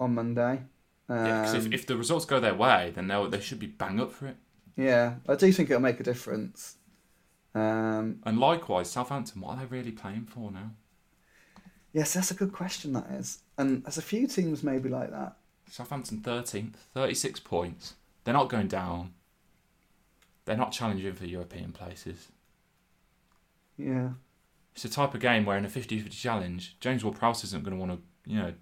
on 0.00 0.14
Monday. 0.14 0.62
Um, 1.08 1.26
Yeah, 1.26 1.44
'cause 1.44 1.54
if, 1.54 1.72
if 1.72 1.86
the 1.86 1.96
results 1.96 2.24
go 2.24 2.40
their 2.40 2.54
way, 2.54 2.92
then 2.94 3.08
they 3.08 3.26
they 3.28 3.40
should 3.40 3.58
be 3.58 3.66
bang 3.66 4.00
up 4.00 4.12
for 4.12 4.26
it. 4.28 4.36
yeah, 4.76 5.16
I 5.28 5.34
do 5.36 5.52
think 5.52 5.70
it'll 5.70 5.82
make 5.82 6.00
a 6.00 6.04
difference. 6.04 6.76
Um, 7.54 8.20
And 8.24 8.38
likewise, 8.40 8.90
Southampton, 8.90 9.40
what 9.40 9.50
are 9.58 9.60
they 9.60 9.66
really 9.66 9.92
playing 9.92 10.24
for 10.26 10.50
now? 10.50 10.70
yes, 11.92 12.14
that's 12.14 12.30
a 12.30 12.34
good 12.34 12.52
question. 12.52 12.92
That 12.94 13.08
is, 13.12 13.38
and 13.58 13.84
there's 13.84 13.98
a 13.98 14.02
few 14.02 14.26
teams 14.26 14.62
maybe 14.64 14.88
like 14.88 15.10
that. 15.10 15.36
Southampton 15.70 16.20
13th, 16.20 16.74
36 16.94 17.40
points. 17.40 17.94
They're 18.24 18.34
not 18.34 18.48
going 18.48 18.68
down. 18.68 19.12
They're 20.46 20.56
not 20.56 20.72
challenging 20.72 21.14
for 21.14 21.26
European 21.26 21.72
places. 21.72 22.28
Yeah, 23.76 24.10
It's 24.74 24.84
a 24.84 24.88
type 24.88 25.14
of 25.14 25.20
game 25.20 25.44
where 25.44 25.58
in 25.58 25.64
a 25.64 25.68
50-50 25.68 26.10
challenge, 26.10 26.76
James 26.80 27.04
Ward-Prowse 27.04 27.44
isn't 27.44 27.64
going 27.64 27.76
to 27.76 27.80
want 27.84 27.92
to, 27.92 28.30
you 28.30 28.38
know, 28.38 28.52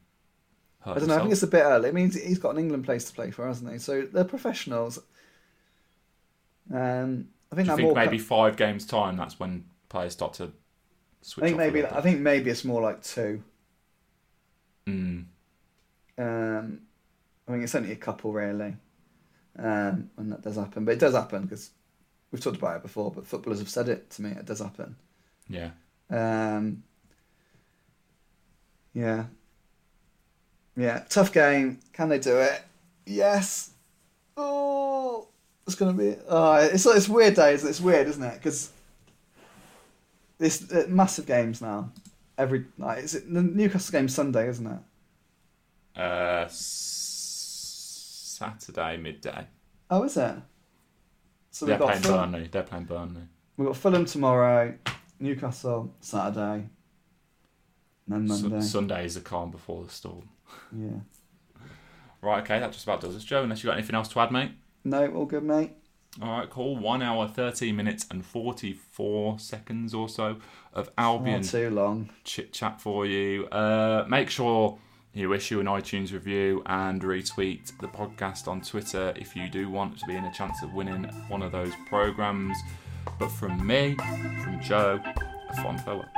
hurt 0.80 0.97
I 0.97 0.98
don't 0.98 1.09
know. 1.09 1.16
I 1.16 1.20
think 1.20 1.32
it's 1.32 1.43
a 1.43 1.48
bit 1.48 1.62
early. 1.62 1.89
It 1.89 1.94
means 1.94 2.14
he's 2.14 2.39
got 2.39 2.51
an 2.51 2.59
England 2.59 2.84
place 2.84 3.05
to 3.05 3.12
play 3.12 3.30
for, 3.30 3.47
hasn't 3.47 3.70
he? 3.70 3.78
So 3.78 4.02
they're 4.02 4.24
professionals. 4.24 4.98
Um, 6.72 7.28
I 7.51 7.56
think 7.56 7.66
Do 7.66 7.72
you 7.72 7.76
think 7.76 7.94
maybe 7.94 8.18
five 8.18 8.56
games 8.56 8.86
time? 8.86 9.16
That's 9.16 9.39
when 9.39 9.64
players 9.89 10.12
start 10.14 10.34
to 10.34 10.52
switch. 11.20 11.44
I 11.44 11.47
think 11.48 11.59
maybe. 11.59 11.84
I 11.84 12.01
think 12.01 12.20
maybe 12.20 12.51
it's 12.51 12.64
more 12.64 12.80
like 12.80 13.02
two. 13.02 13.43
Mm. 14.86 15.26
Um, 16.18 16.80
I 17.47 17.52
mean, 17.52 17.62
it's 17.62 17.74
only 17.74 17.93
a 17.93 17.97
couple 17.97 18.32
really, 18.32 18.76
um, 19.59 20.10
when 20.14 20.30
that 20.30 20.43
does 20.43 20.56
happen. 20.56 20.84
But 20.84 20.93
it 20.93 21.01
does 21.01 21.14
happen 21.14 21.43
because 21.43 21.70
we've 22.32 22.40
talked 22.42 22.56
about 22.56 22.76
it 22.76 22.82
before. 22.82 23.10
But 23.12 23.26
footballers 23.26 23.60
have 23.60 23.68
said 23.68 23.88
it 23.88 24.10
to 24.10 24.22
me. 24.22 24.30
It 24.30 24.46
does 24.46 24.59
happen. 24.60 24.96
Yeah, 25.48 25.70
Um, 26.10 26.82
yeah. 28.94 29.24
Yeah. 30.76 31.04
Tough 31.09 31.32
game. 31.32 31.78
Can 31.92 32.09
they 32.09 32.18
do 32.18 32.36
it? 32.38 32.62
Yes. 33.06 33.70
Oh, 34.36 35.28
it's 35.66 35.74
gonna 35.76 35.92
be. 35.92 36.16
Oh, 36.28 36.54
it's 36.54 36.86
it's 36.86 37.09
weird 37.09 37.34
days. 37.34 37.64
It's 37.64 37.80
weird, 37.80 38.06
isn't 38.09 38.22
it? 38.22 38.34
Because 38.34 38.70
this 40.38 40.70
uh, 40.72 40.86
massive 40.88 41.26
games 41.26 41.60
now. 41.60 41.90
Every 42.38 42.64
like, 42.78 43.04
is 43.04 43.14
it 43.14 43.32
the 43.32 43.42
Newcastle 43.42 43.92
game 43.92 44.09
Sunday, 44.09 44.48
isn't 44.48 44.66
it? 44.66 46.00
uh, 46.00 46.44
s- 46.46 48.36
Saturday 48.38 48.96
midday. 48.96 49.46
Oh, 49.90 50.04
is 50.04 50.16
it? 50.16 50.34
So 51.52 51.66
They're 51.66 51.76
playing 51.78 52.00
Fulham, 52.00 52.32
Burnley. 52.32 52.48
They're 52.50 52.62
playing 52.62 52.84
Burnley. 52.86 53.20
we've 53.58 53.66
got 53.68 53.76
Fulham 53.76 54.04
tomorrow, 54.06 54.74
Newcastle 55.20 55.94
Saturday, 56.00 56.68
and 58.06 58.08
then 58.08 58.26
Monday. 58.26 58.60
Sunday 58.62 59.04
is 59.04 59.14
the 59.14 59.20
calm 59.20 59.50
before 59.50 59.84
the 59.84 59.90
storm. 59.90 60.28
Yeah. 60.74 61.00
Right, 62.22 62.42
okay, 62.42 62.58
that 62.58 62.72
just 62.72 62.84
about 62.84 63.00
does 63.02 63.14
us, 63.14 63.22
Joe. 63.24 63.42
Unless 63.42 63.62
you've 63.62 63.70
got 63.70 63.76
anything 63.76 63.94
else 63.96 64.08
to 64.08 64.20
add, 64.20 64.32
mate. 64.32 64.52
No, 64.84 65.06
all 65.12 65.26
good, 65.26 65.42
mate. 65.44 65.72
All 66.22 66.38
right, 66.38 66.48
cool. 66.48 66.76
One 66.76 67.02
hour, 67.02 67.26
13 67.28 67.74
minutes, 67.76 68.06
and 68.10 68.24
44 68.24 69.38
seconds 69.38 69.92
or 69.94 70.08
so 70.08 70.38
of 70.72 70.90
Albion 70.96 71.40
Not 71.42 71.50
too 71.50 71.70
long. 71.70 72.10
chit 72.24 72.52
chat 72.52 72.80
for 72.80 73.04
you. 73.06 73.46
Uh, 73.46 74.06
make 74.08 74.30
sure 74.30 74.78
you 75.14 75.34
issue 75.34 75.60
an 75.60 75.66
iTunes 75.66 76.12
review 76.12 76.62
and 76.66 77.02
retweet 77.02 77.76
the 77.80 77.89
podcast 77.89 78.48
on 78.48 78.62
Twitter 78.62 79.12
if 79.16 79.36
you 79.36 79.48
do 79.48 79.68
want 79.68 79.98
to 79.98 80.06
be 80.06 80.16
in 80.16 80.24
a 80.24 80.32
chance 80.32 80.62
of 80.62 80.72
winning 80.72 81.05
one 81.28 81.43
of 81.43 81.52
those 81.52 81.72
programs. 81.86 82.56
But 83.18 83.28
from 83.28 83.66
me, 83.66 83.97
from 84.43 84.60
Joe, 84.62 85.01
a 85.51 85.56
fond 85.62 85.80
fella. 85.82 86.09